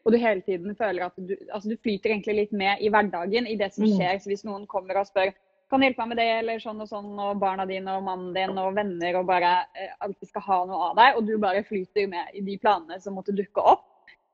og 0.00 0.14
du 0.14 0.16
hele 0.16 0.40
tiden 0.40 0.72
føler 0.76 1.04
at 1.04 1.16
du, 1.20 1.36
altså 1.52 1.68
du 1.68 1.76
flyter 1.76 2.14
egentlig 2.14 2.34
litt 2.38 2.52
med 2.56 2.80
i 2.80 2.88
hverdagen 2.88 3.46
i 3.46 3.58
det 3.60 3.72
som 3.74 3.84
mm. 3.84 3.96
skjer. 3.98 4.18
så 4.18 4.32
Hvis 4.32 4.46
noen 4.48 4.64
kommer 4.70 5.02
og 5.02 5.10
spør 5.10 5.34
kan 5.70 5.84
hjelpe 5.84 6.02
meg 6.02 6.10
med 6.12 6.18
det, 6.18 6.28
eller 6.40 6.62
sånn 6.62 6.82
og 6.82 6.88
sånn, 6.90 7.12
og 7.14 7.38
barna 7.42 7.66
dine 7.68 7.94
og 7.94 8.02
mannen 8.06 8.32
din 8.34 8.58
og 8.58 8.74
venner 8.74 9.20
og 9.20 9.28
bare 9.28 9.52
eh, 9.78 9.92
alltid 10.02 10.32
skal 10.32 10.44
ha 10.48 10.58
noe 10.66 10.90
av 10.90 10.98
deg, 10.98 11.16
og 11.18 11.28
du 11.28 11.36
bare 11.42 11.62
flyter 11.66 12.10
med 12.10 12.34
i 12.34 12.42
de 12.46 12.56
planene 12.58 12.98
som 13.02 13.14
måtte 13.18 13.34
dukke 13.36 13.62
opp. 13.74 13.86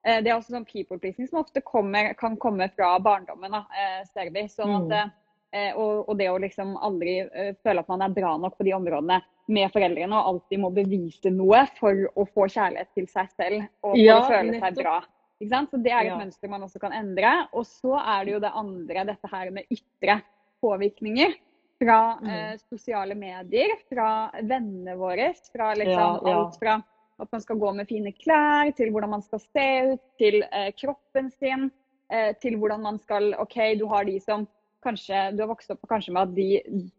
Eh, 0.06 0.22
det 0.24 0.32
er 0.32 0.38
også 0.38 0.54
sånn 0.54 0.68
people 0.68 0.98
pleasing 1.02 1.28
som 1.28 1.42
ofte 1.42 1.60
kommer, 1.66 2.14
kan 2.16 2.38
komme 2.40 2.70
fra 2.72 2.94
barndommen, 3.04 3.52
da, 3.52 3.64
eh, 3.76 4.02
ser 4.08 4.32
vi. 4.32 4.46
Sånn 4.48 4.78
at, 4.78 4.94
mm. 4.96 5.74
og, 5.76 6.06
og, 6.06 6.14
det 6.18 6.30
å 6.32 6.38
liksom 6.40 6.76
aldri 6.84 7.18
føle 7.64 7.82
at 7.84 7.90
man 7.92 8.04
er 8.06 8.14
bra 8.16 8.36
nok 8.40 8.56
på 8.56 8.66
de 8.66 8.72
områdene 8.76 9.20
med 9.52 9.74
foreldrene, 9.74 10.16
og 10.16 10.30
alltid 10.32 10.62
må 10.62 10.70
bevise 10.74 11.30
noe 11.34 11.66
for 11.76 12.08
å 12.16 12.24
få 12.32 12.48
kjærlighet 12.48 12.96
til 12.96 13.10
seg 13.10 13.28
selv 13.36 13.60
og 13.84 13.92
for 13.92 14.00
ja, 14.00 14.16
å 14.22 14.30
føle 14.30 14.56
seg 14.62 14.80
bra. 14.80 14.96
Så 15.36 15.76
Det 15.76 15.92
er 15.92 16.06
et 16.06 16.14
ja. 16.14 16.16
mønster 16.16 16.48
man 16.48 16.64
også 16.64 16.80
kan 16.80 16.94
endre. 16.96 17.28
Og 17.52 17.66
så 17.68 17.92
er 18.00 18.24
det 18.24 18.32
jo 18.32 18.40
det 18.40 18.52
andre, 18.56 19.04
dette 19.12 19.28
her 19.28 19.50
med 19.52 19.68
ytre 19.68 20.16
påvirkninger 20.60 21.34
fra 21.78 22.18
mm. 22.22 22.30
eh, 22.30 22.58
sosiale 22.70 23.14
medier, 23.14 23.72
fra 23.88 24.30
vennene 24.42 24.96
våre. 24.96 25.32
Fra 25.52 25.74
liksom 25.74 26.02
ja, 26.02 26.20
ja. 26.24 26.36
alt 26.36 26.60
fra 26.60 26.76
at 27.16 27.32
man 27.32 27.40
skal 27.40 27.56
gå 27.56 27.72
med 27.72 27.88
fine 27.88 28.12
klær, 28.12 28.70
til 28.76 28.90
hvordan 28.92 29.14
man 29.16 29.24
skal 29.24 29.40
se 29.40 29.66
ut, 29.92 30.02
til 30.20 30.42
eh, 30.50 30.68
kroppen 30.76 31.30
sin, 31.32 31.70
eh, 32.12 32.32
til 32.42 32.58
hvordan 32.60 32.82
man 32.84 32.98
skal 33.00 33.32
OK, 33.40 33.56
du 33.80 33.86
har 33.88 34.04
de 34.08 34.18
som 34.20 34.44
kanskje 34.84 35.30
du 35.34 35.42
har 35.42 35.50
vokst 35.50 35.72
opp 35.72 35.86
kanskje 35.88 36.12
med 36.14 36.28
at 36.28 36.34
de, 36.36 36.48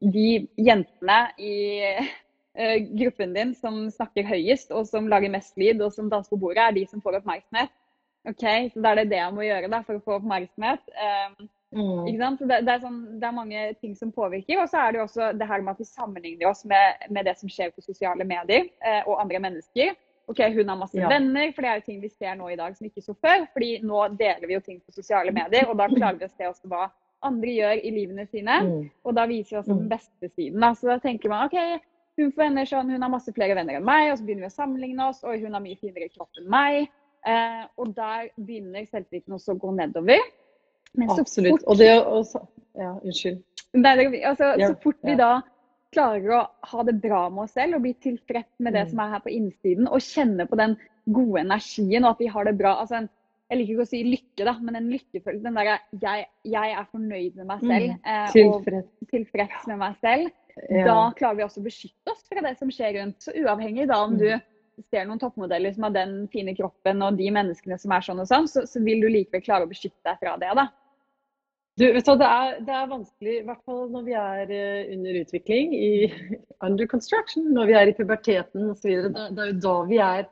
de 0.01 0.29
jentene 0.59 1.19
i 1.39 1.53
uh, 2.57 2.73
gruppen 2.99 3.35
din 3.37 3.53
som 3.55 3.85
snakker 3.93 4.27
høyest, 4.27 4.73
og 4.75 4.89
som 4.89 5.07
lager 5.07 5.31
mest 5.31 5.55
lyd, 5.61 5.79
og 5.85 5.93
som 5.95 6.09
danser 6.11 6.33
på 6.33 6.41
bordet, 6.41 6.65
er 6.65 6.75
de 6.75 6.87
som 6.89 7.03
får 7.03 7.21
oppmerksomhet. 7.21 7.71
OK, 8.27 8.43
så 8.73 8.81
da 8.83 8.91
er 8.91 9.03
det 9.03 9.11
det 9.13 9.21
jeg 9.21 9.35
må 9.37 9.45
gjøre 9.45 9.69
da, 9.71 9.83
for 9.87 9.99
å 9.99 10.03
få 10.03 10.17
oppmerksomhet. 10.17 10.81
Mm. 11.75 12.07
ikke 12.07 12.21
sant? 12.21 12.39
Så 12.39 12.47
det, 12.47 12.61
det, 12.63 12.73
er 12.73 12.83
sånn, 12.83 12.99
det, 13.19 13.27
er 13.27 13.35
mange 13.35 13.63
ting 13.81 13.95
som 13.99 14.11
påvirker. 14.15 14.61
Og 14.63 14.69
så 14.71 14.81
er 14.81 14.93
det 14.93 15.01
jo 15.01 15.07
også 15.07 15.31
det 15.37 15.47
her 15.49 15.63
med 15.63 15.75
at 15.75 15.81
vi 15.83 15.89
sammenligner 15.89 16.51
oss 16.51 16.63
med, 16.69 17.07
med 17.11 17.27
det 17.27 17.37
som 17.39 17.51
skjer 17.51 17.73
på 17.75 17.83
sosiale 17.85 18.27
medier 18.27 18.69
eh, 18.85 19.01
og 19.05 19.19
andre 19.23 19.41
mennesker. 19.47 19.97
OK, 20.27 20.41
hun 20.57 20.69
har 20.69 20.79
masse 20.79 20.99
ja. 20.99 21.07
venner, 21.07 21.51
for 21.55 21.63
det 21.63 21.69
er 21.71 21.79
jo 21.79 21.85
ting 21.85 21.99
vi 22.03 22.11
ser 22.11 22.35
nå 22.35 22.49
i 22.51 22.57
dag 22.59 22.73
som 22.75 22.87
ikke 22.87 23.03
så 23.03 23.13
før. 23.15 23.45
fordi 23.53 23.77
nå 23.87 24.07
deler 24.19 24.47
vi 24.47 24.57
jo 24.57 24.63
ting 24.63 24.79
på 24.83 24.95
sosiale 24.95 25.31
medier, 25.31 25.69
og 25.71 25.77
da 25.79 25.87
klarer 25.95 26.19
vi 26.19 26.27
å 26.27 26.33
se 26.33 26.49
også 26.49 26.71
hva 26.71 26.89
andre 27.27 27.53
gjør 27.53 27.79
i 27.81 27.91
livene 27.95 28.27
sine. 28.27 28.57
Mm. 28.63 28.89
Og 29.07 29.15
da 29.15 29.23
viser 29.29 29.55
vi 29.55 29.61
også 29.61 29.73
den 29.73 29.85
mm. 29.85 29.93
beste 29.93 30.31
siden. 30.33 30.59
Da. 30.63 30.73
Så 30.75 30.91
da 30.91 30.99
tenker 31.03 31.31
man 31.31 31.47
OK, 31.47 31.57
hun 32.17 32.33
får 32.33 32.43
venner 32.43 32.67
sånn, 32.67 32.91
hun 32.91 33.05
har 33.05 33.13
masse 33.13 33.31
flere 33.33 33.55
venner 33.57 33.79
enn 33.79 33.87
meg, 33.87 34.11
og 34.11 34.19
så 34.19 34.27
begynner 34.27 34.47
vi 34.47 34.51
å 34.51 34.57
sammenligne 34.57 35.07
oss, 35.11 35.23
og 35.23 35.37
hun 35.39 35.55
har 35.55 35.63
mye 35.63 35.79
finere 35.79 36.09
kropp 36.11 36.41
enn 36.41 36.49
meg. 36.51 36.89
Eh, 37.27 37.63
og 37.79 37.95
der 37.97 38.29
begynner 38.35 38.85
selvtilliten 38.87 39.35
også 39.37 39.55
å 39.55 39.61
gå 39.61 39.73
nedover. 39.77 40.21
Men 40.93 41.11
Absolutt. 41.11 41.57
Fort, 41.57 41.67
og 41.67 41.77
det 41.81 41.91
også, 41.99 42.45
Ja, 42.77 42.93
unnskyld. 43.01 43.41
altså, 43.73 44.53
ja, 44.57 44.67
så 44.67 44.75
fort 44.83 44.99
vi 45.03 45.15
da 45.17 45.41
klarer 45.95 46.33
å 46.35 46.41
ha 46.71 46.83
det 46.83 46.97
bra 47.01 47.27
med 47.29 47.47
oss 47.47 47.55
selv 47.57 47.77
og 47.77 47.85
bli 47.85 47.93
tilfreds 48.03 48.59
med 48.59 48.75
det 48.75 48.85
mm. 48.85 48.89
som 48.91 49.01
er 49.01 49.13
her 49.15 49.23
på 49.23 49.33
innsiden, 49.33 49.87
og 49.87 50.03
kjenne 50.03 50.47
på 50.49 50.59
den 50.59 50.75
gode 51.07 51.41
energien 51.45 52.03
og 52.03 52.15
at 52.15 52.23
vi 52.23 52.27
har 52.31 52.47
det 52.47 52.57
bra. 52.59 52.75
altså 52.81 52.99
en, 53.01 53.07
jeg 53.47 53.61
liker 53.61 53.73
ikke 53.73 53.85
å 53.85 53.91
si 53.93 54.01
lykke, 54.03 54.43
da, 54.43 54.53
men 54.59 54.75
en 54.75 54.89
lykkefølelse. 54.91 55.43
Den 55.45 55.55
derre 55.55 55.77
jeg, 56.01 56.27
jeg, 56.43 56.73
er 56.75 56.89
fornøyd 56.91 57.37
med 57.39 57.47
meg 57.47 57.63
selv 57.63 57.93
mm. 57.93 58.09
eh, 58.11 58.27
tilfreds. 58.33 58.91
og 58.91 59.13
tilfreds 59.13 59.69
med 59.71 59.79
meg 59.83 59.95
selv. 60.03 60.33
Ja. 60.67 60.83
Da 60.89 60.97
klarer 61.15 61.37
vi 61.37 61.45
også 61.45 61.61
å 61.61 61.67
beskytte 61.67 62.11
oss 62.11 62.25
fra 62.27 62.43
det 62.43 62.53
som 62.59 62.71
skjer 62.73 62.97
rundt. 62.97 63.21
Så 63.23 63.31
uavhengig 63.39 63.87
da 63.87 64.01
om 64.03 64.17
mm. 64.17 64.43
Ser 64.91 65.07
noen 65.07 65.21
toppmodeller 65.21 65.73
som 65.73 65.87
har 65.87 65.95
den 65.95 66.17
fine 66.33 66.53
kroppen 66.57 67.01
og 67.05 67.17
de 67.19 67.29
menneskene 67.33 67.77
som 67.81 67.93
er 67.95 68.05
sånn 68.05 68.21
og 68.23 68.29
sånn, 68.29 68.49
så, 68.51 68.65
så 68.69 68.81
vil 68.83 69.01
du 69.03 69.09
likevel 69.11 69.43
klare 69.45 69.67
å 69.67 69.71
beskytte 69.71 69.99
deg 70.07 70.19
fra 70.21 70.35
det. 70.41 70.51
da. 70.59 70.67
Du, 71.77 71.83
vet 71.93 72.07
du, 72.07 72.13
det, 72.17 72.27
er, 72.27 72.55
det 72.65 72.73
er 72.73 72.87
vanskelig, 72.89 73.33
i 73.37 73.45
hvert 73.45 73.61
fall 73.69 73.83
når 73.93 74.05
vi 74.07 74.15
er 74.17 74.53
uh, 74.53 74.93
under 74.95 75.19
utvikling, 75.19 75.75
i 75.77 75.91
under 76.67 76.89
construction, 76.89 77.51
når 77.53 77.69
vi 77.69 77.77
er 77.77 77.91
i 77.91 77.93
puberteten 77.97 78.71
osv. 78.71 78.89
Det, 79.05 79.27
det 79.37 79.43
er 79.43 79.51
jo 79.51 79.59
da 79.67 79.75
vi 79.91 80.01
er 80.01 80.25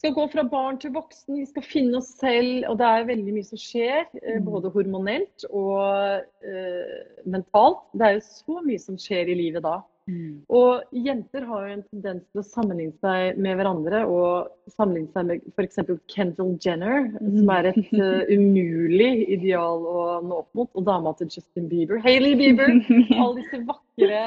skal 0.00 0.14
gå 0.16 0.24
fra 0.32 0.44
barn 0.48 0.78
til 0.80 0.94
voksen, 0.94 1.42
vi 1.42 1.46
skal 1.48 1.64
finne 1.64 1.98
oss 1.98 2.14
selv. 2.20 2.64
Og 2.70 2.78
det 2.80 2.88
er 2.88 3.08
veldig 3.08 3.34
mye 3.36 3.48
som 3.48 3.60
skjer, 3.60 4.04
uh, 4.20 4.36
både 4.44 4.72
hormonelt 4.76 5.48
og 5.48 6.20
uh, 6.44 7.00
mentalt. 7.24 7.82
Det 7.96 8.08
er 8.08 8.18
jo 8.18 8.26
så 8.28 8.60
mye 8.64 8.84
som 8.84 9.00
skjer 9.00 9.32
i 9.32 9.38
livet 9.40 9.64
da. 9.64 9.78
Mm. 10.10 10.40
Og 10.50 10.96
jenter 11.06 11.44
har 11.46 11.66
jo 11.66 11.74
en 11.76 11.84
tendens 11.86 12.24
til 12.30 12.42
å 12.42 12.46
sammenligne 12.46 12.96
seg 13.04 13.38
med 13.42 13.58
hverandre 13.60 14.02
og 14.10 14.72
sammenligne 14.74 15.12
seg 15.14 15.28
med 15.28 15.44
f.eks. 15.54 15.82
Kendal 16.10 16.56
Jenner, 16.64 17.10
som 17.20 17.52
er 17.54 17.70
et 17.70 17.92
uh, 17.94 18.32
umulig 18.32 19.12
ideal 19.36 19.86
å 19.86 20.02
nå 20.24 20.40
opp 20.42 20.50
mot, 20.58 20.72
og 20.74 20.88
dama 20.88 21.14
til 21.20 21.30
Justin 21.30 21.68
Bieber. 21.70 22.02
Hailey 22.06 22.34
Bieber! 22.40 22.74
Alle 23.22 23.38
disse 23.42 23.62
vakre, 23.68 24.24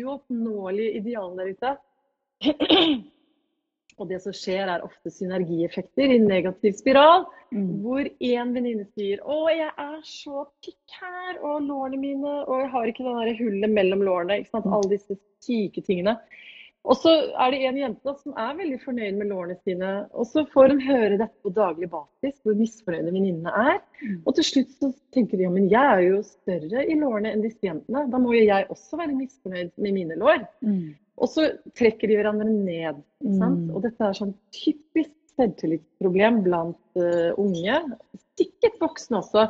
uoppnåelige 0.00 1.00
idealene 1.02 1.46
der 1.46 1.54
ute. 1.54 1.76
Og 4.00 4.08
det 4.08 4.20
som 4.24 4.34
skjer, 4.34 4.64
er 4.64 4.84
ofte 4.86 5.12
synergieffekter 5.12 6.14
i 6.14 6.18
negativ 6.22 6.76
spiral. 6.78 7.26
Mm. 7.52 7.70
Hvor 7.84 8.06
én 8.06 8.54
venninne 8.54 8.86
sier 8.94 9.20
'Å, 9.20 9.38
jeg 9.52 9.72
er 9.84 9.98
så 10.06 10.46
tykk 10.64 11.00
her', 11.00 11.40
og 11.42 11.66
lårene 11.66 11.98
mine 12.00 12.36
Og 12.46 12.60
jeg 12.60 12.70
har 12.70 12.86
ikke 12.86 13.04
det 13.04 13.16
der 13.18 13.42
hullet 13.44 13.70
mellom 13.70 14.06
lårene. 14.06 14.38
ikke 14.38 14.54
sant? 14.54 14.66
Mm. 14.66 14.72
Alle 14.78 14.90
disse 14.96 15.18
syke 15.44 15.82
tingene. 15.82 16.16
Og 16.88 16.96
så 16.96 17.10
er 17.36 17.52
det 17.52 17.60
en 17.68 17.76
jente 17.76 18.12
som 18.22 18.36
er 18.40 18.54
veldig 18.56 18.78
fornøyd 18.80 19.18
med 19.18 19.28
lårene 19.28 19.56
sine. 19.66 19.90
Og 20.16 20.26
så 20.30 20.46
får 20.48 20.72
hun 20.72 20.80
høre 20.80 21.18
dette 21.20 21.44
på 21.44 21.52
daglig 21.52 21.90
basis, 21.92 22.38
hvor 22.40 22.56
misfornøyde 22.56 23.12
venninnene 23.12 23.52
er. 23.52 23.82
Mm. 24.00 24.22
Og 24.24 24.34
til 24.38 24.46
slutt 24.48 24.72
så 24.78 24.88
tenker 25.12 25.36
de 25.36 25.44
ja, 25.44 25.52
men 25.52 25.68
jeg 25.68 25.98
er 25.98 26.06
jo 26.06 26.22
større 26.24 26.86
i 26.86 26.96
lårene 26.96 27.34
enn 27.34 27.44
disse 27.44 27.60
jentene. 27.66 28.06
Da 28.08 28.22
må 28.22 28.32
jo 28.32 28.46
jeg 28.46 28.70
også 28.72 29.00
være 29.02 29.18
misfornøyd 29.18 29.74
med 29.76 29.96
mine 29.98 30.16
lår. 30.22 30.46
Mm. 30.64 30.96
Og 31.20 31.28
så 31.28 31.46
trekker 31.76 32.08
de 32.08 32.16
hverandre 32.18 32.48
ned. 32.48 33.00
Mm. 33.20 33.72
Og 33.74 33.82
dette 33.84 34.06
er 34.06 34.16
sånn 34.16 34.32
typisk 34.56 35.12
selvtillitsproblem 35.36 36.42
blant 36.46 37.00
uh, 37.00 37.32
unge. 37.40 37.80
Sikkert 38.40 38.80
voksne 38.80 39.20
også. 39.20 39.48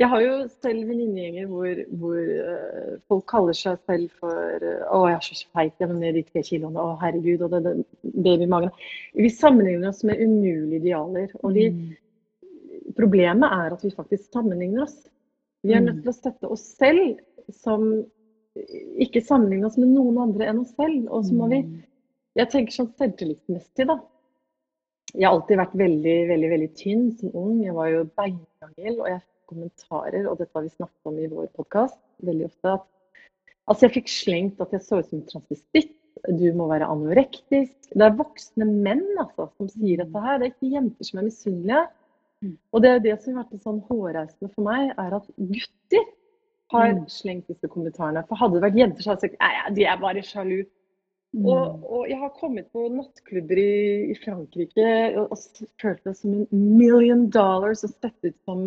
Jeg 0.00 0.08
har 0.08 0.22
jo 0.24 0.36
selv 0.64 0.88
venninnegjenger 0.88 1.48
hvor, 1.50 1.80
hvor 2.00 2.20
uh, 2.20 2.92
folk 3.10 3.26
kaller 3.28 3.56
seg 3.56 3.80
selv 3.88 4.12
for 4.20 4.64
uh, 4.64 4.84
'Å, 4.88 5.00
jeg 5.10 5.18
er 5.18 5.26
så 5.26 5.50
feit, 5.52 5.74
jeg 5.80 5.90
må 5.90 5.98
ned 6.00 6.16
de 6.16 6.24
tre 6.28 6.44
kiloene'. 6.48 6.80
'Å, 6.80 7.00
herregud', 7.02 7.44
og 7.48 7.56
det, 7.56 7.74
det 8.02 8.22
babymagen. 8.28 8.72
Vi 9.20 9.32
sammenligner 9.32 9.92
oss 9.92 10.04
med 10.08 10.20
umulige 10.20 10.80
idealer. 10.80 11.32
Og 11.42 11.56
de, 11.56 11.68
mm. 11.72 12.88
problemet 13.00 13.60
er 13.60 13.76
at 13.76 13.84
vi 13.84 13.92
faktisk 13.96 14.32
sammenligner 14.32 14.86
oss. 14.88 14.98
Vi 15.62 15.76
er 15.76 15.84
mm. 15.84 15.88
nødt 15.88 16.02
til 16.04 16.12
å 16.12 16.20
sette 16.20 16.52
oss 16.56 16.64
selv 16.76 17.20
som 17.52 18.04
ikke 19.02 19.22
sammenligne 19.24 19.68
oss 19.68 19.78
med 19.80 19.92
noen 19.94 20.18
andre 20.26 20.50
enn 20.50 20.62
oss 20.62 20.74
selv. 20.76 21.08
Og 21.08 21.26
så 21.28 21.36
må 21.36 21.48
vi 21.52 21.62
mm. 21.66 21.80
Jeg 22.38 22.48
tenker 22.48 22.72
sånn 22.72 22.92
selvtillitsmessig, 22.96 23.84
da. 23.90 23.98
Jeg 25.12 25.26
har 25.26 25.34
alltid 25.34 25.58
vært 25.60 25.74
veldig, 25.76 26.14
veldig 26.30 26.48
veldig 26.54 26.68
tynn 26.78 27.02
som 27.18 27.34
ung. 27.36 27.58
Jeg 27.60 27.74
var 27.76 27.90
jo 27.92 28.06
beinkrangel, 28.16 28.94
og 28.94 29.08
jeg 29.10 29.18
fikk 29.20 29.52
kommentarer, 29.52 30.28
og 30.30 30.38
dette 30.40 30.56
har 30.56 30.64
vi 30.64 30.72
snakket 30.72 31.10
om 31.10 31.18
i 31.20 31.28
vår 31.28 31.50
podkast 31.58 31.98
veldig 32.24 32.46
ofte, 32.48 32.72
at 32.78 32.86
altså 33.68 33.84
jeg 33.84 33.94
fikk 33.98 34.08
slengt 34.14 34.62
at 34.64 34.72
jeg 34.72 34.84
så 34.86 35.02
ut 35.02 35.10
som 35.10 35.26
transvestitt. 35.28 35.92
Du 36.22 36.46
må 36.56 36.70
være 36.70 36.88
anorektisk. 36.88 37.76
Det 37.92 38.06
er 38.06 38.16
voksne 38.16 38.68
menn 38.70 39.04
altså, 39.20 39.50
som 39.58 39.68
sier 39.72 40.00
dette 40.00 40.24
her. 40.24 40.38
Det 40.38 40.48
er 40.48 40.54
ikke 40.54 40.72
jenter 40.72 41.08
som 41.08 41.20
er 41.20 41.28
misunnelige. 41.28 41.84
Mm. 42.42 42.56
Og 42.72 42.82
det 42.82 42.88
er 42.88 42.96
jo 42.96 43.04
det 43.10 43.14
som 43.20 43.36
har 43.36 43.44
vært 43.44 43.66
sånn 43.66 43.84
hårreisende 43.90 44.50
for 44.54 44.66
meg, 44.66 44.92
er 44.96 45.16
at 45.18 45.28
gutter 45.36 46.08
har 46.72 46.94
mm. 46.96 47.02
slengt 47.12 47.50
disse 47.50 47.70
kommentarene. 47.70 48.24
For 48.28 48.40
hadde 48.40 48.58
det 48.58 48.64
vært 48.66 48.78
jenter, 48.80 49.04
så 49.04 49.12
hadde 49.12 49.28
jeg 49.28 49.34
sagt 49.34 49.42
nei, 49.42 49.74
de 49.78 49.86
er 49.88 50.00
bare 50.02 50.24
sjalu. 50.26 50.62
Mm. 51.32 51.46
Og, 51.48 51.84
og, 51.88 52.02
jeg 52.10 52.18
har 52.20 52.32
kommet 52.36 52.66
på 52.76 52.88
nattklubber 52.92 53.56
i, 53.56 53.76
i 54.12 54.16
Frankrike 54.20 54.88
og, 55.16 55.30
og 55.32 55.70
følt 55.80 56.02
det 56.04 56.12
som 56.18 56.34
en 56.42 56.42
million 56.52 57.22
dollars 57.32 57.86
og 57.86 57.94
sett 57.94 58.28
ut 58.28 58.36
som 58.44 58.66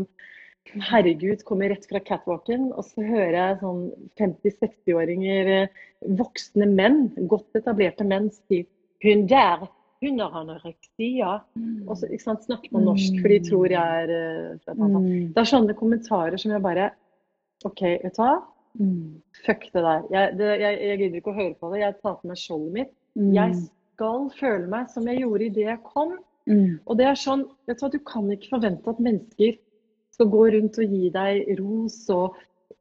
Herregud, 0.73 1.43
kommer 1.45 1.69
rett 1.69 1.85
fra 1.85 2.01
catwalken, 2.01 2.71
og 2.73 2.87
så 2.87 3.03
hører 3.05 3.35
jeg 3.37 3.57
sånn 3.59 3.83
50-60-åringer, 4.17 5.51
eh, 5.53 5.83
voksne 6.17 6.65
menn, 6.71 7.03
godt 7.29 7.59
etablerte 7.59 8.07
menn, 8.07 8.31
si 8.33 8.63
hun 9.05 9.27
der, 9.29 9.67
hun 10.01 10.19
har 10.23 10.33
anoreksia. 10.41 11.37
Mm. 11.53 11.85
Og 11.85 11.99
så 11.99 12.09
ikke 12.09 12.25
sant, 12.25 12.47
snakke 12.49 12.73
på 12.73 12.81
norsk, 12.81 13.21
for 13.21 13.31
de 13.35 13.39
tror 13.45 13.75
jeg 13.77 14.09
er 14.09 14.57
fra 14.65 14.75
mm. 14.75 14.97
Det 15.35 15.43
er 15.43 15.51
sånne 15.53 15.77
kommentarer 15.77 16.41
som 16.41 16.55
jeg 16.55 16.65
bare 16.65 16.89
OK, 17.63 17.81
vet 18.03 18.17
du 18.17 18.21
hva? 18.21 18.35
Mm. 18.79 19.21
Fuck 19.45 19.69
det 19.71 19.83
der. 19.85 20.07
Jeg, 20.11 20.37
det, 20.39 20.51
jeg, 20.59 20.79
jeg, 20.81 20.99
gidder 21.01 21.21
ikke 21.21 21.31
å 21.31 21.39
høre 21.39 21.55
på 21.59 21.71
det. 21.71 21.81
Jeg 21.81 21.97
tar 22.01 22.17
på 22.19 22.29
meg 22.29 22.39
skjoldet 22.41 22.73
mitt. 22.75 22.95
Mm. 23.15 23.29
Jeg 23.37 23.59
skal 23.95 24.25
føle 24.39 24.71
meg 24.71 24.89
som 24.91 25.07
jeg 25.07 25.21
gjorde 25.23 25.47
idet 25.47 25.69
jeg 25.69 25.83
kom. 25.85 26.17
Mm. 26.49 26.81
Og 26.85 26.99
det 26.99 27.07
er 27.09 27.19
sånn, 27.19 27.45
vet 27.69 27.79
Du 27.79 27.85
hva, 27.85 27.93
du 27.93 28.01
kan 28.05 28.33
ikke 28.33 28.51
forvente 28.57 28.91
at 28.91 29.01
mennesker 29.07 29.55
skal 30.15 30.29
gå 30.31 30.43
rundt 30.55 30.77
og 30.79 30.95
gi 30.95 31.09
deg 31.13 31.55
ros 31.59 31.97
og 32.13 32.35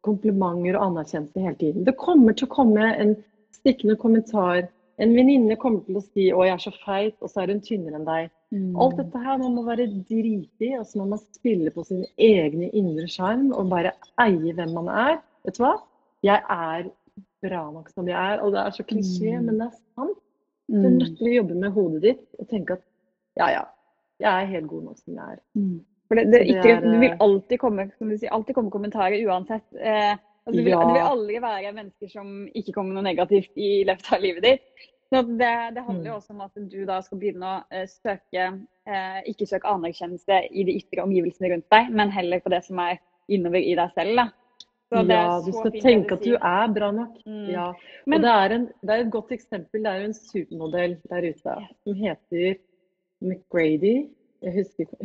komplimenter 0.04 0.76
og 0.76 0.90
anerkjennelse 0.90 1.44
hele 1.46 1.58
tiden. 1.60 1.86
Det 1.86 1.96
kommer 2.00 2.36
til 2.36 2.48
å 2.48 2.54
komme 2.54 2.90
en 2.92 3.14
stikkende 3.56 3.96
kommentar. 4.00 4.66
En 5.02 5.14
venninne 5.16 5.56
kommer 5.58 5.82
til 5.86 5.98
å 5.98 6.04
si 6.04 6.28
'Å, 6.30 6.44
jeg 6.44 6.54
er 6.54 6.62
så 6.62 6.74
feit', 6.84 7.16
og 7.20 7.30
så 7.30 7.42
er 7.42 7.52
hun 7.54 7.64
tynnere 7.64 7.98
enn 7.98 8.06
deg. 8.06 8.30
Alt 8.54 8.98
dette 9.00 9.20
her 9.24 9.38
man 9.40 9.54
må 9.56 9.64
være 9.66 9.88
dritig, 10.08 10.72
og 10.78 10.84
så 10.86 11.00
må 11.00 11.08
man 11.14 11.22
spille 11.36 11.72
på 11.74 11.84
sin 11.86 12.04
egne 12.18 12.68
indre 12.76 13.06
sjarm 13.10 13.48
og 13.52 13.70
bare 13.72 13.94
eie 14.22 14.54
hvem 14.56 14.74
man 14.76 14.90
er. 14.92 15.16
Vet 15.46 15.58
du 15.58 15.64
hva? 15.64 15.74
Jeg 16.24 16.40
er 16.40 16.90
bra 17.44 17.62
nok 17.70 17.90
som 17.92 18.08
jeg 18.08 18.18
er. 18.18 18.42
Og 18.44 18.52
det 18.54 18.60
er 18.62 18.76
så 18.76 18.86
klisjé, 18.86 19.34
mm. 19.36 19.48
men 19.48 19.60
det 19.60 19.68
er 19.68 19.80
sant. 19.96 20.20
Du 20.70 20.78
er 20.80 20.88
mm. 20.88 21.00
nødt 21.00 21.16
til 21.18 21.28
å 21.28 21.34
jobbe 21.38 21.56
med 21.60 21.74
hodet 21.74 22.04
ditt 22.06 22.22
og 22.40 22.46
tenke 22.48 22.78
at 22.78 22.84
ja, 23.36 23.48
ja, 23.52 23.64
jeg 24.22 24.30
er 24.30 24.52
helt 24.54 24.70
god 24.70 24.86
nok 24.86 25.00
som 25.02 25.18
jeg 25.18 25.36
er. 25.36 25.42
Mm. 25.58 25.74
For 26.08 26.20
det, 26.20 26.24
det, 26.30 26.40
det, 26.40 26.54
ikke, 26.54 26.76
det, 26.84 26.94
vil 27.02 27.10
eh, 27.10 27.20
alltid 27.26 27.60
komme, 27.60 27.86
sier, 27.98 28.30
alltid 28.36 28.56
komme 28.56 28.72
kommentarer 28.72 29.28
uansett. 29.28 29.66
Eh, 29.76 30.14
altså, 30.14 30.56
det, 30.56 30.64
vil, 30.64 30.72
ja. 30.72 30.80
det 30.80 30.96
vil 30.96 31.10
aldri 31.10 31.40
være 31.44 31.72
mennesker 31.76 32.12
som 32.12 32.32
ikke 32.54 32.74
kommer 32.76 32.96
noe 32.96 33.06
negativt 33.06 33.52
i 33.56 33.70
løpet 33.88 34.10
av 34.14 34.24
livet 34.24 34.46
ditt. 34.46 34.88
Det, 35.14 35.48
det, 35.74 35.82
handler 35.86 36.08
jo 36.10 36.14
mm. 36.14 36.20
også 36.20 36.32
om 36.34 36.40
at 36.44 36.62
du 36.72 36.78
da 36.88 37.00
skal 37.04 37.20
begynne 37.20 37.50
å 37.50 37.58
uh, 37.62 37.84
søke 37.90 38.46
uh, 38.52 39.18
Ikke 39.30 39.48
søke 39.48 39.70
anerkjennelse 39.70 40.40
i 40.50 40.64
de 40.66 40.78
ytre 40.80 41.04
omgivelsene 41.04 41.52
rundt 41.52 41.68
deg, 41.72 41.92
men 41.94 42.14
heller 42.14 42.42
på 42.44 42.52
det 42.54 42.64
som 42.66 42.80
er 42.82 42.98
innover 43.32 43.62
i 43.62 43.76
deg 43.78 43.94
selv. 43.96 44.18
da. 44.20 44.26
ja, 45.08 45.22
du 45.44 45.50
skal 45.54 45.76
tenke 45.82 46.18
at 46.18 46.26
du 46.26 46.34
er 46.36 46.74
bra 46.74 46.90
nok. 46.94 47.16
Mm. 47.26 47.46
Ja. 47.52 47.70
Men, 48.06 48.24
det 48.24 48.32
er, 48.32 48.56
en, 48.58 48.66
det 48.82 48.96
er, 48.96 49.04
et 49.06 49.14
godt 49.14 49.32
eksempel. 49.36 49.84
Det 49.84 49.92
er 49.92 50.08
en 50.08 50.16
supermodell 50.18 50.98
der 51.10 51.28
ute 51.30 51.56
som 51.84 52.00
heter 52.02 52.58
McGrady. 53.24 53.96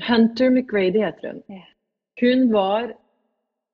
Hunter 0.09 0.49
McGrady 0.51 0.99
heter 1.05 1.37
hun. 1.37 1.61
Hun 2.19 2.49
var 2.51 2.91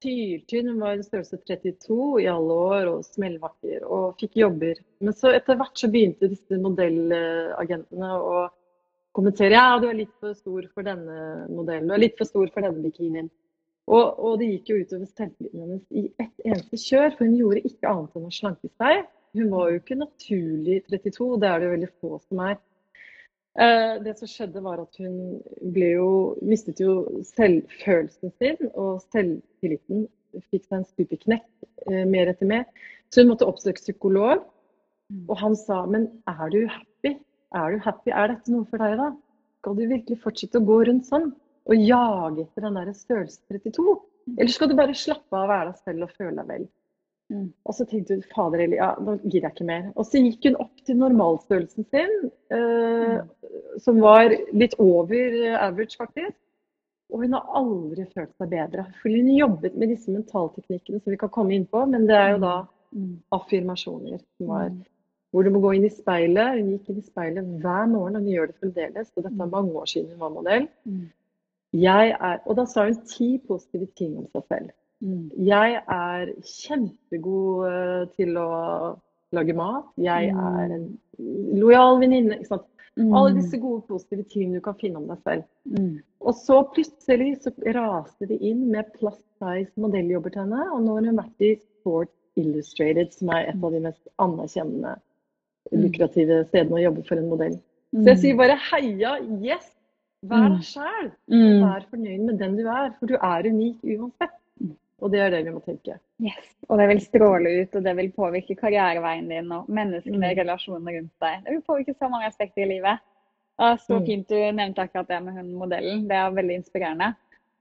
syltynn. 0.06 0.70
Hun 0.72 0.84
var 0.84 1.00
i 1.00 1.06
størrelse 1.06 1.40
32 1.42 1.98
i 2.24 2.28
alle 2.32 2.60
år 2.70 2.92
og 2.92 3.08
smellvakker 3.08 3.86
og 3.86 4.20
fikk 4.22 4.38
jobber. 4.44 4.80
Men 5.02 5.18
så 5.18 5.34
etter 5.36 5.58
hvert 5.60 5.82
så 5.82 5.90
begynte 5.92 6.30
disse 6.32 6.60
modellagentene 6.62 8.12
å 8.20 8.46
kommentere 9.16 9.56
ja, 9.56 9.80
du 9.80 9.88
er 9.90 9.98
litt 9.98 10.14
for 10.20 10.36
stor 10.38 10.68
for 10.76 10.86
denne 10.86 11.48
modellen, 11.48 11.88
du 11.88 11.96
er 11.96 12.04
litt 12.04 12.18
for 12.20 12.28
stor 12.28 12.50
for 12.52 12.66
denne 12.66 12.84
bikinien. 12.84 13.32
Og, 13.86 14.06
og 14.18 14.40
det 14.42 14.50
gikk 14.50 14.72
jo 14.72 14.80
utover 14.82 15.10
selvtilliten 15.12 15.62
hennes 15.62 15.84
i 15.94 16.08
ett 16.22 16.48
eneste 16.48 16.80
kjør, 16.82 17.12
for 17.18 17.28
hun 17.28 17.36
gjorde 17.38 17.68
ikke 17.70 17.92
annet 17.92 18.18
enn 18.18 18.30
å 18.30 18.34
slanke 18.34 18.72
seg. 18.82 19.04
Hun 19.36 19.52
var 19.52 19.70
jo 19.70 19.82
ikke 19.82 20.00
naturlig 20.00 20.80
32, 20.90 21.28
det 21.44 21.50
er 21.50 21.62
det 21.62 21.68
jo 21.68 21.76
veldig 21.76 21.92
få 22.02 22.18
som 22.24 22.42
er. 22.48 22.58
Eh, 23.56 23.94
det 24.04 24.18
som 24.20 24.28
skjedde 24.28 24.64
var 24.64 24.82
at 24.84 24.98
hun 25.00 25.40
jo, 25.80 26.08
mistet 26.44 26.82
jo 26.84 27.06
selvfølelsen 27.30 28.34
sin, 28.36 28.58
og 28.74 29.00
selvtilliten 29.14 30.08
fikk 30.52 30.66
seg 30.66 30.82
en 30.82 30.90
stupeknekk 30.90 31.46
eh, 31.88 32.04
mer 32.10 32.32
etter 32.34 32.50
mer. 32.50 32.66
Så 33.14 33.24
hun 33.24 33.32
måtte 33.32 33.48
oppsøke 33.48 33.80
psykolog. 33.80 34.44
Mm. 35.14 35.24
Og 35.30 35.38
han 35.40 35.56
sa 35.60 35.84
men 35.88 36.10
er 36.28 36.52
du 36.52 36.66
happy? 36.68 37.14
Er 37.56 37.76
du 37.76 37.84
happy? 37.86 38.12
Er 38.12 38.34
dette 38.34 38.52
noe 38.52 38.68
for 38.68 38.82
deg, 38.82 38.98
da? 39.00 39.14
Skal 39.62 39.78
du 39.78 39.86
virkelig 39.88 40.20
fortsette 40.24 40.60
å 40.60 40.68
gå 40.68 40.82
rundt 40.90 41.08
sånn? 41.08 41.32
Og 41.66 41.80
jage 41.80 42.44
etter 42.44 42.68
den 42.68 42.76
der 42.78 42.92
størrelse 42.98 43.40
32? 43.54 43.96
Eller 44.36 44.52
skal 44.52 44.70
du 44.70 44.76
bare 44.78 44.98
slappe 44.98 45.32
av 45.32 45.46
og 45.46 45.54
være 45.54 45.72
deg 45.72 45.80
selv 45.86 46.08
og 46.08 46.18
føle 46.18 46.36
deg 46.42 46.52
vel? 46.52 46.68
Mm. 47.34 47.50
Og 47.66 47.74
så 47.74 47.86
tenkte 47.90 48.18
hun 48.18 48.26
fader 48.30 48.62
Elia, 48.62 48.78
ja, 48.84 48.90
nå 49.02 49.16
gidder 49.24 49.48
jeg 49.48 49.56
ikke 49.56 49.68
mer. 49.68 49.86
Og 49.98 50.06
så 50.06 50.22
gikk 50.22 50.46
hun 50.50 50.58
opp 50.62 50.84
til 50.86 51.00
normalstørrelsen 51.02 51.88
sin, 51.90 52.16
eh, 52.54 53.16
mm. 53.16 53.80
som 53.82 54.02
var 54.04 54.34
litt 54.54 54.76
over 54.82 55.40
average, 55.58 55.98
faktisk. 55.98 56.38
Og 57.14 57.22
hun 57.24 57.36
har 57.38 57.50
aldri 57.58 58.06
følt 58.14 58.34
seg 58.38 58.52
bedre. 58.54 58.86
Fordi 59.02 59.22
hun 59.22 59.34
jobbet 59.40 59.78
med 59.78 59.94
disse 59.94 60.14
mentalteknikkene 60.14 61.02
som 61.02 61.14
vi 61.14 61.22
kan 61.22 61.34
komme 61.34 61.58
inn 61.58 61.68
på, 61.70 61.84
men 61.90 62.08
det 62.10 62.18
er 62.18 62.36
jo 62.36 62.44
da 62.46 62.56
mm. 62.94 63.12
affirmasjoner 63.38 64.22
som 64.22 64.54
var 64.54 64.70
mm. 64.74 64.80
hvor 65.34 65.46
du 65.46 65.54
må 65.54 65.62
gå 65.66 65.76
inn 65.78 65.90
i 65.90 65.94
speilet. 65.94 66.62
Hun 66.62 66.74
gikk 66.76 66.94
inn 66.94 67.02
i 67.02 67.10
speilet 67.10 67.54
hver 67.62 67.92
morgen, 67.92 68.18
og 68.18 68.26
hun 68.26 68.34
gjør 68.34 68.52
det 68.52 68.58
fremdeles. 68.62 69.14
Og 69.16 69.26
dette 69.26 69.38
er 69.38 69.54
mange 69.58 69.78
år 69.82 69.94
siden 69.94 70.14
hun 70.14 70.26
var 70.28 70.34
modell. 70.38 70.68
Jeg 71.76 72.16
er, 72.16 72.42
og 72.46 72.56
da 72.56 72.64
sa 72.70 72.86
hun 72.88 73.02
ti 73.10 73.36
positive 73.48 73.90
ting 74.00 74.14
om 74.22 74.28
seg 74.32 74.46
selv. 74.48 74.76
Mm. 75.04 75.26
Jeg 75.48 75.82
er 75.92 76.32
kjempegod 76.46 77.66
eh, 77.70 78.06
til 78.16 78.38
å 78.40 78.50
lage 79.36 79.56
mat. 79.58 79.92
Jeg 80.02 80.32
mm. 80.34 80.40
er 80.62 80.76
en 80.78 80.88
lojal 81.60 82.00
venninne. 82.04 82.40
Mm. 82.96 83.12
Alle 83.12 83.36
disse 83.36 83.60
gode, 83.60 83.84
positive 83.90 84.24
tingene 84.32 84.62
du 84.62 84.64
kan 84.64 84.78
finne 84.80 85.02
om 85.02 85.10
deg 85.12 85.20
selv. 85.28 85.48
Mm. 85.68 85.98
Og 86.26 86.38
så 86.40 86.62
plutselig 86.76 87.34
så 87.44 87.52
raste 87.76 88.30
de 88.30 88.40
inn 88.40 88.70
med 88.72 88.94
plus 88.96 89.20
size 89.42 89.74
modelljobber 89.82 90.34
til 90.34 90.46
henne. 90.46 90.70
Og 90.72 90.86
nå 90.86 90.98
har 90.98 91.10
hun 91.10 91.20
vært 91.20 91.46
i 91.46 91.56
Sport 91.60 92.14
Illustrated, 92.40 93.12
som 93.16 93.32
er 93.36 93.52
et 93.52 93.62
av 93.64 93.76
de 93.76 93.84
mest 93.84 94.02
anerkjennende, 94.24 94.98
mm. 95.72 95.80
lukrative 95.84 96.42
stedene 96.50 96.80
å 96.80 96.86
jobbe 96.88 97.08
for 97.08 97.20
en 97.20 97.32
modell. 97.32 97.58
Så 97.96 98.10
jeg 98.12 98.22
sier 98.24 98.40
bare 98.40 98.58
heia, 98.72 99.18
yes! 99.44 99.72
Vær 100.26 100.48
deg 100.56 100.64
sjæl. 100.66 101.12
Vær 101.62 101.84
fornøyd 101.92 102.24
med 102.26 102.40
den 102.42 102.56
du 102.58 102.66
er, 102.66 102.90
for 102.98 103.12
du 103.12 103.16
er 103.20 103.46
unik 103.46 103.84
uansett. 103.84 104.34
Og 105.06 105.12
det 105.14 105.20
er 105.22 105.34
det 105.36 105.44
vi 105.46 105.54
må 105.54 105.60
tenke. 105.62 106.00
Yes, 106.24 106.46
Og 106.66 106.80
det 106.82 106.88
vil 106.90 107.02
stråle 107.04 107.52
ut, 107.62 107.76
og 107.78 107.84
det 107.86 107.92
vil 108.00 108.08
påvirke 108.16 108.56
karriereveien 108.58 109.28
din 109.30 109.52
og 109.54 109.68
menneskene, 109.70 110.18
mm. 110.18 110.40
relasjonene 110.40 110.96
rundt 110.96 111.14
deg. 111.22 111.44
Det 111.46 111.54
vil 111.54 111.68
påvirke 111.68 111.94
så 111.94 112.10
mange 112.10 112.30
aspekter 112.32 112.64
i 112.66 112.72
livet. 112.72 113.04
Og 113.62 113.78
så 113.84 114.00
mm. 114.00 114.08
fint 114.08 114.32
du 114.32 114.40
nevnte 114.40 114.88
akkurat 114.88 115.12
det 115.12 115.20
med 115.28 115.38
hun 115.38 115.54
modellen. 115.60 116.08
Det 116.10 116.18
er 116.18 116.34
veldig 116.40 116.58
inspirerende. 116.62 117.12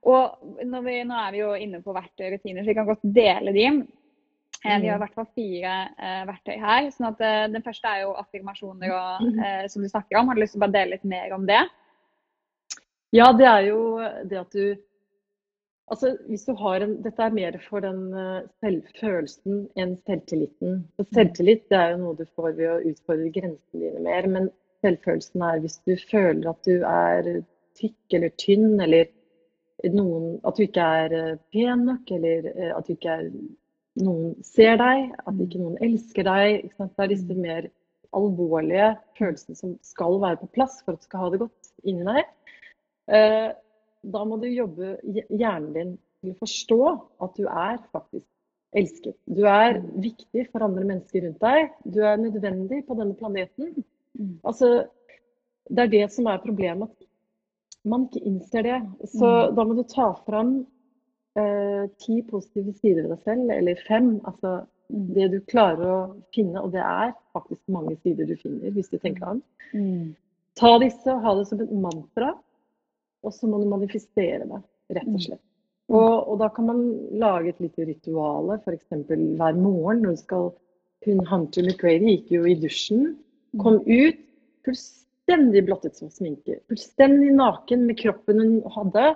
Og 0.05 0.57
vi, 0.85 0.97
nå 1.05 1.19
er 1.19 1.29
vi 1.33 1.43
jo 1.43 1.53
inne 1.57 1.83
på 1.85 1.93
verktøy 1.95 2.27
og 2.27 2.35
rutiner, 2.35 2.63
så 2.63 2.71
vi 2.71 2.77
kan 2.77 2.89
godt 2.89 3.05
dele 3.15 3.53
de. 3.53 3.69
Mm. 3.69 3.85
vi 4.65 4.71
har 4.71 4.81
i 4.81 4.97
mm. 4.97 5.05
hvert 5.05 5.15
fall 5.19 5.29
fire 5.37 5.77
eh, 6.01 6.25
verktøy 6.31 6.57
her. 6.65 6.89
sånn 6.95 7.09
at 7.11 7.23
eh, 7.25 7.45
Den 7.53 7.65
første 7.65 7.93
er 7.93 8.03
jo 8.07 8.17
affirmasjoner, 8.21 8.97
og, 8.97 9.31
eh, 9.37 9.63
som 9.69 9.85
du 9.85 9.91
snakker 9.91 10.19
om. 10.19 10.29
Har 10.29 10.37
du 10.37 10.41
lyst 10.41 10.57
til 10.57 10.63
å 10.63 10.65
bare 10.65 10.77
dele 10.79 10.97
litt 10.97 11.07
mer 11.13 11.37
om 11.37 11.45
det? 11.45 11.61
Ja, 13.13 13.29
det 13.37 13.47
er 13.47 13.69
jo 13.69 13.79
det 14.27 14.41
at 14.41 14.57
du 14.57 14.75
Altså, 15.93 16.15
hvis 16.27 16.45
du 16.47 16.55
har 16.57 16.81
en, 16.81 16.95
Dette 17.03 17.21
er 17.21 17.33
mer 17.33 17.57
for 17.67 17.83
den 17.85 18.07
uh, 18.13 18.45
selvfølelsen 18.63 19.65
enn 19.77 19.93
selvtilliten. 20.07 20.79
For 20.97 21.09
selvtillit 21.13 21.67
det 21.69 21.77
er 21.77 21.91
jo 21.93 21.99
noe 22.01 22.17
du 22.17 22.23
får 22.25 22.55
ved 22.57 22.71
å 22.71 22.79
utfordre 22.91 23.29
grensene 23.35 23.83
dine 23.83 24.05
mer. 24.07 24.29
Men 24.33 24.47
selvfølelsen 24.85 25.43
er 25.45 25.61
hvis 25.61 25.77
du 25.85 25.93
føler 26.09 26.49
at 26.49 26.65
du 26.65 26.79
er 26.89 27.29
tykk 27.77 28.17
eller 28.17 28.33
tynn, 28.41 28.79
eller 28.81 29.11
noen, 29.93 30.39
at 30.47 30.57
du 30.57 30.65
ikke 30.65 30.87
er 31.03 31.13
uh, 31.13 31.37
pen 31.53 31.85
nok, 31.91 32.09
eller 32.17 32.49
uh, 32.55 32.71
at 32.79 32.89
du 32.89 32.95
ikke 32.95 33.17
er, 33.19 33.27
noen 34.01 34.33
ser 34.47 34.79
deg, 34.81 35.11
at 35.21 35.43
ikke 35.45 35.61
noen 35.61 35.77
elsker 35.85 36.25
deg. 36.25 36.71
Det 36.79 37.05
er 37.05 37.11
disse 37.13 37.37
mer 37.37 37.69
alvorlige 38.15 38.89
følelsene 39.19 39.59
som 39.59 39.77
skal 39.85 40.17
være 40.23 40.41
på 40.41 40.49
plass 40.57 40.79
for 40.81 40.95
at 40.95 41.03
du 41.03 41.07
skal 41.11 41.27
ha 41.27 41.29
det 41.33 41.43
godt 41.43 41.71
inni 41.85 42.07
deg 42.07 43.53
da 44.13 44.23
må 44.27 44.37
du 44.41 44.47
jobbe 44.49 44.95
hjernen 45.03 45.73
din 45.75 45.93
til 46.21 46.33
å 46.33 46.39
forstå 46.41 46.79
at 47.25 47.37
du 47.37 47.45
er 47.45 47.79
faktisk 47.93 48.27
elsket. 48.75 49.15
Du 49.31 49.45
er 49.47 49.79
viktig 50.03 50.47
for 50.51 50.65
andre 50.65 50.85
mennesker 50.87 51.25
rundt 51.25 51.41
deg. 51.43 51.73
Du 51.87 52.01
er 52.03 52.19
nødvendig 52.19 52.83
på 52.87 52.97
denne 52.99 53.15
planeten. 53.17 53.73
Mm. 54.17 54.37
Altså, 54.43 54.87
det 55.69 55.85
er 55.85 55.93
det 55.93 56.05
som 56.13 56.27
er 56.29 56.43
problemet, 56.43 56.91
man 57.85 58.07
ikke 58.07 58.25
innser 58.25 58.65
det. 58.65 58.79
Så 59.13 59.25
mm. 59.25 59.55
da 59.57 59.65
må 59.65 59.77
du 59.77 59.83
ta 59.89 60.09
fram 60.25 60.55
eh, 61.39 61.85
ti 62.01 62.21
positive 62.29 62.73
sider 62.79 63.05
ved 63.05 63.15
deg 63.15 63.27
selv, 63.29 63.53
eller 63.55 63.85
fem. 63.87 64.11
Altså 64.25 64.57
mm. 64.89 65.07
det 65.17 65.29
du 65.33 65.39
klarer 65.51 65.85
å 65.85 65.99
finne, 66.35 66.61
og 66.61 66.73
det 66.75 66.83
er 66.83 67.15
faktisk 67.35 67.61
mange 67.71 67.95
sider 68.01 68.29
du 68.29 68.35
finner, 68.41 68.73
hvis 68.75 68.91
du 68.91 68.97
tenker 68.97 69.21
deg 69.21 69.37
om. 69.37 69.43
Mm. 69.75 70.13
Ta 70.59 70.75
disse 70.79 71.11
og 71.11 71.23
ha 71.25 71.37
det 71.37 71.47
som 71.49 71.61
et 71.63 71.73
mantra. 71.85 72.35
Og 73.25 73.33
så 73.33 73.49
må 73.49 73.59
du 73.61 73.67
manifestere 73.69 74.45
det, 74.45 74.61
rett 74.93 75.09
og 75.09 75.17
mm. 75.17 75.23
slett. 75.25 75.43
Og, 75.93 76.13
og 76.31 76.39
da 76.41 76.49
kan 76.53 76.69
man 76.69 76.83
lage 77.21 77.51
et 77.51 77.61
lite 77.61 77.85
ritual, 77.85 78.55
f.eks. 78.57 78.87
hver 79.05 79.57
morgen 79.59 80.05
når 80.05 80.15
du 80.15 80.21
skal 80.23 80.53
Hun 81.05 81.19
Hunter 81.29 81.67
McRady 81.67 82.15
gikk 82.15 82.31
jo 82.33 82.45
i 82.49 82.55
dusjen, 82.57 83.11
mm. 83.53 83.59
kom 83.61 83.75
ut 83.85 84.21
fullstendig 84.65 85.61
blottet 85.67 85.99
som 85.99 86.09
sminke. 86.09 86.57
Fullstendig 86.71 87.29
naken 87.35 87.83
med 87.85 87.99
kroppen 87.99 88.41
hun 88.41 88.55
hadde. 88.73 89.11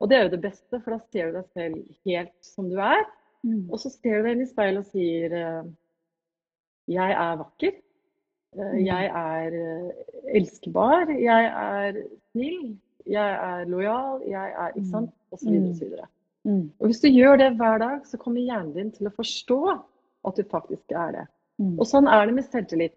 Og 0.00 0.08
det 0.08 0.16
er 0.16 0.24
jo 0.24 0.32
det 0.32 0.42
beste, 0.44 0.80
for 0.80 0.94
da 0.94 1.00
ser 1.12 1.28
du 1.28 1.36
deg 1.38 1.50
selv 1.56 2.08
helt 2.08 2.32
som 2.44 2.70
du 2.72 2.78
er. 2.80 3.04
Mm. 3.44 3.66
Og 3.68 3.80
så 3.82 3.92
ser 3.92 4.16
du 4.16 4.28
deg 4.28 4.38
inn 4.38 4.46
i 4.46 4.48
speilet 4.48 4.80
og 4.80 4.88
sier 4.94 5.36
eh, 5.36 5.68
Jeg 6.96 7.18
er 7.26 7.38
vakker. 7.42 7.76
Eh, 8.56 8.78
jeg 8.86 9.12
er 9.20 9.60
eh, 9.60 10.02
elskbar. 10.40 11.12
Jeg 11.12 11.52
er 11.52 12.00
snill 12.32 12.76
jeg 13.06 13.38
er 13.48 13.64
lojal, 13.70 14.20
jeg 14.26 14.52
er 14.52 14.74
ikke 14.74 14.90
sant, 14.90 15.14
osv. 15.34 15.52
Mm. 15.52 15.70
osv. 15.70 15.96
Mm. 16.46 16.62
Og 16.78 16.90
hvis 16.90 17.02
du 17.02 17.08
gjør 17.10 17.40
det 17.40 17.52
hver 17.58 17.80
dag, 17.82 18.04
så 18.06 18.18
kommer 18.20 18.44
hjernen 18.44 18.74
din 18.74 18.92
til 18.94 19.08
å 19.08 19.14
forstå 19.14 19.60
at 20.26 20.38
du 20.38 20.46
faktisk 20.50 20.94
er 20.94 21.14
det. 21.16 21.26
Mm. 21.62 21.74
Og 21.78 21.88
sånn 21.88 22.10
er 22.10 22.26
det 22.26 22.36
med 22.36 22.48
selvtillit. 22.50 22.96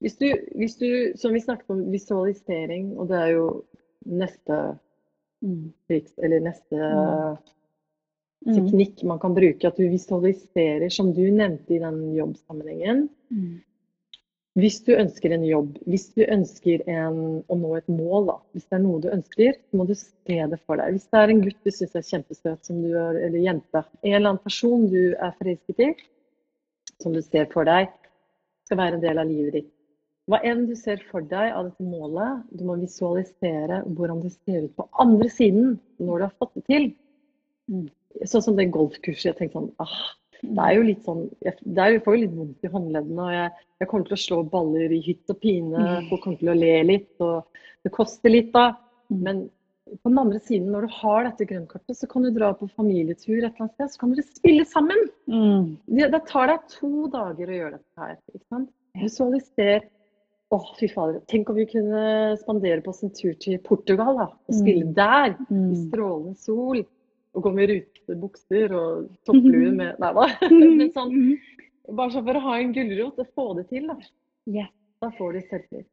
Hvis 0.00 0.16
du, 0.16 0.26
hvis 0.56 0.76
du, 0.80 0.90
som 1.20 1.34
vi 1.36 1.42
snakket 1.44 1.72
om 1.72 1.82
visualisering, 1.92 2.94
og 2.96 3.10
det 3.10 3.18
er 3.20 3.32
jo 3.34 3.46
neste 4.08 4.60
triks, 5.88 6.14
eller 6.20 6.44
neste 6.44 6.78
mm. 6.80 8.54
teknikk 8.54 9.02
man 9.08 9.20
kan 9.20 9.36
bruke, 9.36 9.68
at 9.68 9.76
du 9.76 9.88
visualiserer, 9.92 10.88
som 10.92 11.12
du 11.16 11.26
nevnte 11.28 11.76
i 11.76 11.82
den 11.82 12.00
jobbsammenhengen. 12.16 13.08
Mm. 13.32 13.60
Hvis 14.58 14.80
du 14.82 14.90
ønsker 14.96 15.30
en 15.30 15.44
jobb, 15.46 15.76
hvis 15.86 16.08
du 16.16 16.24
ønsker 16.26 16.82
en, 16.90 17.18
å 17.46 17.56
nå 17.56 17.74
et 17.78 17.90
mål, 17.92 18.24
da. 18.32 18.36
hvis 18.56 18.66
det 18.66 18.76
er 18.80 18.82
noe 18.82 19.02
du 19.02 19.06
ønsker, 19.14 19.58
så 19.70 19.78
må 19.78 19.86
du 19.86 19.94
se 19.94 20.38
det 20.52 20.58
for 20.66 20.80
deg. 20.80 20.96
Hvis 20.96 21.06
det 21.06 21.20
er 21.20 21.32
en 21.32 21.42
gutt 21.44 21.60
du 21.62 21.70
syns 21.70 21.94
er 21.94 22.06
kjempesøt, 22.08 22.64
som 22.66 22.80
du 22.82 22.88
er, 22.90 23.20
eller 23.28 23.44
jente, 23.44 23.84
en 24.02 24.10
eller 24.10 24.32
annen 24.32 24.42
person 24.42 24.88
du 24.90 25.12
er 25.12 25.36
forelsket 25.38 25.84
i, 25.86 25.90
som 27.00 27.14
du 27.14 27.22
ser 27.22 27.46
for 27.52 27.68
deg 27.68 27.92
skal 28.66 28.80
være 28.82 28.98
en 28.98 29.04
del 29.04 29.22
av 29.22 29.30
livet 29.30 29.60
ditt. 29.60 29.70
Hva 30.30 30.38
enn 30.46 30.66
du 30.68 30.76
ser 30.78 31.00
for 31.10 31.24
deg 31.26 31.54
av 31.54 31.70
dette 31.70 31.86
målet, 31.86 32.44
du 32.54 32.62
må 32.66 32.76
visualisere 32.78 33.80
hvordan 33.86 34.20
det 34.22 34.34
ser 34.36 34.66
ut 34.66 34.76
på 34.78 34.86
andre 35.02 35.30
siden 35.32 35.72
når 35.98 36.12
du 36.20 36.26
har 36.26 36.36
fått 36.38 36.52
det 36.58 36.66
til. 36.68 36.86
Mm. 37.70 37.88
Sånn 38.30 38.44
som 38.44 38.58
det 38.58 38.68
golfkurset. 38.74 39.30
Jeg 39.30 39.38
tenkte 39.38 39.58
sånn 39.58 39.72
ah, 39.82 39.96
det 40.42 40.64
er 40.64 40.74
jo 40.76 40.84
litt 40.86 41.06
sånn 41.06 41.22
Jeg, 41.44 41.56
jeg 41.76 42.02
får 42.04 42.16
jo 42.16 42.22
litt 42.24 42.36
vondt 42.36 42.66
i 42.66 42.72
håndleddene. 42.72 43.24
og 43.24 43.32
jeg, 43.34 43.64
jeg, 43.82 43.88
kommer 43.90 44.08
til 44.08 44.16
å 44.16 44.24
slå 44.24 44.42
baller 44.54 44.94
i 44.96 45.00
hytt 45.04 45.32
og 45.32 45.40
pine. 45.42 45.86
Mm. 45.86 46.10
Folk 46.10 46.24
kommer 46.24 46.42
til 46.42 46.52
å 46.52 46.58
le 46.58 46.74
litt. 46.88 47.12
og 47.24 47.64
Det 47.84 47.92
koster 47.94 48.32
litt, 48.32 48.52
da. 48.56 48.70
Mm. 49.10 49.22
Men 49.26 49.42
på 49.90 50.12
den 50.12 50.20
andre 50.22 50.40
siden, 50.44 50.68
når 50.72 50.86
du 50.86 50.98
har 51.00 51.24
dette 51.26 51.46
grønnkortet, 51.50 51.96
så 51.98 52.08
kan 52.10 52.24
du 52.24 52.30
dra 52.34 52.52
på 52.56 52.68
familietur 52.76 53.40
et 53.40 53.48
eller 53.48 53.64
annet 53.66 53.76
sted. 53.76 53.92
Så 53.92 54.02
kan 54.02 54.12
dere 54.14 54.26
spille 54.28 54.66
sammen. 54.68 55.08
Mm. 55.30 55.72
Det, 55.86 56.10
det, 56.14 56.22
tar 56.30 56.52
deg 56.52 56.68
to 56.76 57.08
dager 57.12 57.50
å 57.50 57.58
gjøre 57.58 57.78
dette 57.78 58.04
her. 58.04 58.20
ikke 58.34 58.46
sant? 58.46 58.70
Visualiser. 59.00 59.88
Å, 60.50 60.58
fy 60.80 60.88
fader. 60.90 61.20
Tenk 61.30 61.50
om 61.52 61.60
vi 61.60 61.68
kunne 61.70 62.00
spandere 62.40 62.82
på 62.82 62.90
oss 62.90 63.04
en 63.06 63.12
tur 63.14 63.36
til 63.38 63.60
Portugal 63.62 64.16
da, 64.18 64.24
og 64.34 64.56
spille 64.56 64.88
mm. 64.88 64.96
der. 64.96 65.36
I 65.46 65.58
mm. 65.60 65.76
strålende 65.84 66.34
sol 66.42 66.80
å 67.34 67.40
gå 67.44 67.52
med 67.54 67.70
rutete 67.70 68.16
bukser 68.18 68.72
og 68.74 69.08
topplue 69.28 69.70
med 69.76 69.98
Nei 70.02 70.12
da. 70.16 70.26
Men 70.50 70.90
sånn, 70.94 71.14
bare 71.90 72.10
sånn 72.14 72.26
for 72.26 72.38
å 72.40 72.44
ha 72.48 72.56
en 72.60 72.72
gulrot 72.74 73.18
og 73.22 73.28
få 73.36 73.46
det 73.60 73.68
til, 73.70 73.86
da. 73.90 73.96
Yes. 74.50 74.72
Da 75.00 75.08
får 75.16 75.32
du 75.36 75.40
selvtillit. 75.48 75.86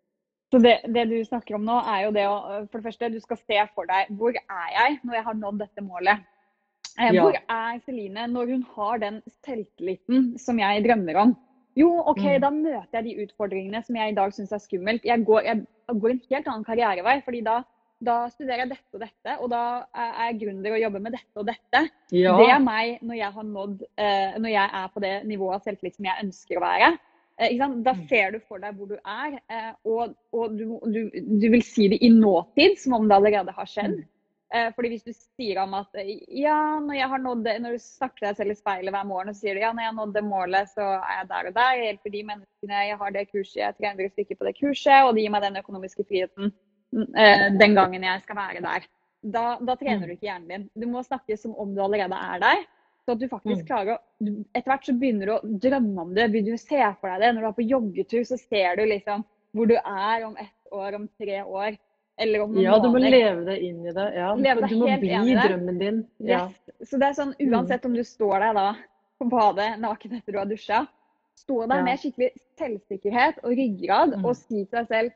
Så 0.52 0.60
det, 0.64 0.78
det 0.96 1.04
du 1.10 1.18
snakker 1.28 1.58
om 1.58 1.66
nå, 1.68 1.76
er 1.92 2.06
jo 2.06 2.12
det 2.16 2.24
å 2.28 2.36
For 2.72 2.80
det 2.80 2.86
første, 2.88 3.10
du 3.12 3.20
skal 3.20 3.40
se 3.44 3.60
for 3.76 3.88
deg 3.90 4.10
hvor 4.20 4.32
er 4.36 4.68
jeg 4.74 5.00
når 5.04 5.18
jeg 5.20 5.26
har 5.28 5.38
nådd 5.42 5.62
dette 5.66 5.84
målet. 5.84 6.24
Eh, 6.98 7.12
Ja. 7.14 7.22
Hvor 7.24 7.36
er 7.38 7.80
Celine 7.86 8.28
når 8.32 8.54
hun 8.56 8.64
har 8.76 8.98
den 9.04 9.20
selvtilliten 9.46 10.38
som 10.42 10.58
jeg 10.60 10.84
drømmer 10.88 11.20
om? 11.26 11.36
Jo, 11.78 11.92
OK, 12.10 12.24
Mm. 12.24 12.42
da 12.42 12.50
møter 12.50 12.96
jeg 12.98 13.04
de 13.06 13.26
utfordringene 13.28 13.84
som 13.86 13.96
jeg 14.00 14.12
i 14.12 14.16
dag 14.18 14.32
syns 14.34 14.52
er 14.56 14.64
skummelt. 14.64 15.04
Jeg 15.06 15.24
går, 15.28 15.42
jeg 15.46 15.66
går 16.02 16.10
en 16.16 16.22
helt 16.32 16.48
annen 16.48 16.66
karrierevei, 16.66 17.20
fordi 17.24 17.44
da, 17.46 17.60
da 18.00 18.16
studerer 18.30 18.66
jeg 18.66 18.70
dette 18.76 18.94
og 18.94 19.02
dette, 19.02 19.36
og 19.42 19.50
da 19.50 19.62
er 19.98 20.12
jeg 20.28 20.40
gründer 20.44 20.76
og 20.76 20.82
jobber 20.84 21.02
med 21.02 21.16
dette 21.18 21.42
og 21.42 21.48
dette. 21.48 21.82
Ja. 22.14 22.36
Det 22.38 22.50
er 22.54 22.60
meg 22.62 23.00
når 23.02 23.18
jeg 23.18 23.32
har 23.34 23.48
nådd 23.48 23.80
eh, 23.98 24.36
Når 24.38 24.52
jeg 24.54 24.70
er 24.82 24.92
på 24.94 25.02
det 25.04 25.14
nivået 25.26 25.56
av 25.58 25.64
selvtillit 25.66 25.96
som 25.98 26.06
jeg 26.06 26.26
ønsker 26.28 26.60
å 26.60 26.66
være. 26.68 26.92
Eh? 27.40 27.58
Da 27.58 27.94
Mm. 27.94 28.08
ser 28.10 28.32
du 28.32 28.40
for 28.40 28.60
deg 28.60 28.76
hvor 28.78 28.88
du 28.90 28.98
er, 28.98 29.40
eh, 29.50 29.74
og, 29.86 30.14
og 30.34 30.54
du, 30.58 30.80
du, 30.86 31.10
du 31.42 31.50
vil 31.50 31.64
si 31.66 31.88
det 31.90 32.00
i 32.02 32.10
nåtid, 32.10 32.78
som 32.78 32.94
om 32.94 33.08
det 33.10 33.18
allerede 33.18 33.52
har 33.52 33.66
skjedd. 33.66 33.98
Mm. 33.98 34.14
Eh, 34.56 34.70
fordi 34.78 34.90
hvis 34.94 35.04
du 35.04 35.12
sier 35.12 35.58
om 35.60 35.74
at 35.76 35.90
eh, 36.00 36.22
ja, 36.40 36.80
når 36.80 36.96
jeg 36.96 37.10
har 37.12 37.20
nådd 37.20 37.50
når 37.60 37.74
du 37.76 37.82
snakker 37.84 38.30
deg 38.30 38.38
selv 38.38 38.54
i 38.54 38.56
speilet 38.56 38.94
hver 38.96 39.04
morgen 39.10 39.34
og 39.34 39.36
sier 39.36 39.58
du 39.58 39.60
ja, 39.60 39.74
når 39.74 39.84
jeg 39.84 39.92
har 39.92 39.98
nådd 39.98 40.14
det 40.16 40.24
målet, 40.24 40.70
så 40.72 40.86
er 41.02 41.18
jeg 41.18 41.28
der 41.34 41.50
og 41.50 41.58
der. 41.58 41.74
Jeg 41.76 41.90
hjelper 41.90 42.14
de 42.14 42.24
menneskene, 42.30 42.86
jeg 42.88 42.98
har 43.02 43.12
det 43.12 43.26
kurset, 43.34 43.58
jeg 43.60 43.76
trener 43.82 44.06
et 44.06 44.14
stykke 44.16 44.38
på 44.40 44.48
det 44.48 44.56
kurset, 44.62 45.02
og 45.04 45.16
det 45.18 45.26
gir 45.26 45.34
meg 45.36 45.44
den 45.44 45.60
økonomiske 45.60 46.06
friheten 46.08 46.54
den 46.92 47.76
gangen 47.76 48.04
jeg 48.04 48.22
skal 48.24 48.36
være 48.36 48.62
der. 48.64 48.88
Da, 49.24 49.58
da 49.60 49.76
trener 49.76 50.08
du 50.08 50.14
ikke 50.14 50.28
hjernen 50.30 50.48
din. 50.48 50.70
Du 50.78 50.88
må 50.88 51.02
snakke 51.04 51.38
som 51.38 51.56
om 51.60 51.74
du 51.76 51.82
allerede 51.84 52.16
er 52.16 52.40
der. 52.40 52.66
Så 53.06 53.12
at 53.16 53.20
du 53.20 53.28
faktisk 53.32 53.64
Mm. 53.64 53.68
klarer 53.68 53.96
å 53.96 54.00
Etter 54.56 54.72
hvert 54.72 54.86
så 54.86 54.94
begynner 55.00 55.26
du 55.26 55.32
å 55.32 55.60
drømme 55.60 56.02
om 56.02 56.14
det. 56.14 56.32
Begynner 56.32 56.52
du 56.52 56.58
å 56.58 56.60
se 56.68 56.80
for 57.00 57.10
deg 57.10 57.22
det. 57.22 57.34
Når 57.36 57.42
du 57.42 57.48
er 57.48 57.58
på 57.60 57.70
joggetur, 57.70 58.24
så 58.26 58.38
ser 58.40 58.76
du 58.76 58.84
liksom 58.86 59.24
hvor 59.56 59.68
du 59.68 59.76
er 59.76 60.26
om 60.26 60.36
ett 60.38 60.72
år, 60.72 60.96
om 60.96 61.08
tre 61.20 61.44
år. 61.44 61.78
Eller 62.20 62.42
om 62.42 62.52
noen 62.54 62.64
Ja, 62.64 62.80
du 62.80 62.88
må 62.90 62.94
måneder. 62.98 63.12
leve 63.12 63.46
deg 63.46 63.64
inn 63.64 63.86
i 63.86 63.92
det. 63.94 64.08
Ja. 64.16 64.34
Leve 64.36 64.68
du 64.68 64.76
må 64.76 65.00
bli 65.00 65.12
i 65.14 65.36
drømmen 65.36 65.78
din. 65.80 66.08
Ja. 66.20 66.48
Yes. 66.50 66.90
Så 66.90 67.00
det 67.00 67.08
er 67.08 67.14
sånn, 67.14 67.34
uansett 67.40 67.86
om 67.86 67.94
du 67.94 68.02
står 68.04 68.40
der 68.40 68.54
da 68.54 68.76
på 69.22 69.30
badet 69.30 69.80
naken 69.80 70.14
etter 70.18 70.32
du 70.32 70.38
har 70.40 70.46
dusja, 70.46 70.88
stå 71.38 71.68
der 71.68 71.78
Ja. 71.78 71.84
med 71.84 72.00
skikkelig 72.00 72.32
selvsikkerhet 72.58 73.38
og 73.44 73.52
ryggrad 73.52 74.16
Mm. 74.18 74.26
og 74.26 74.36
si 74.36 74.66
til 74.66 74.80
deg 74.80 74.88
selv 74.88 75.12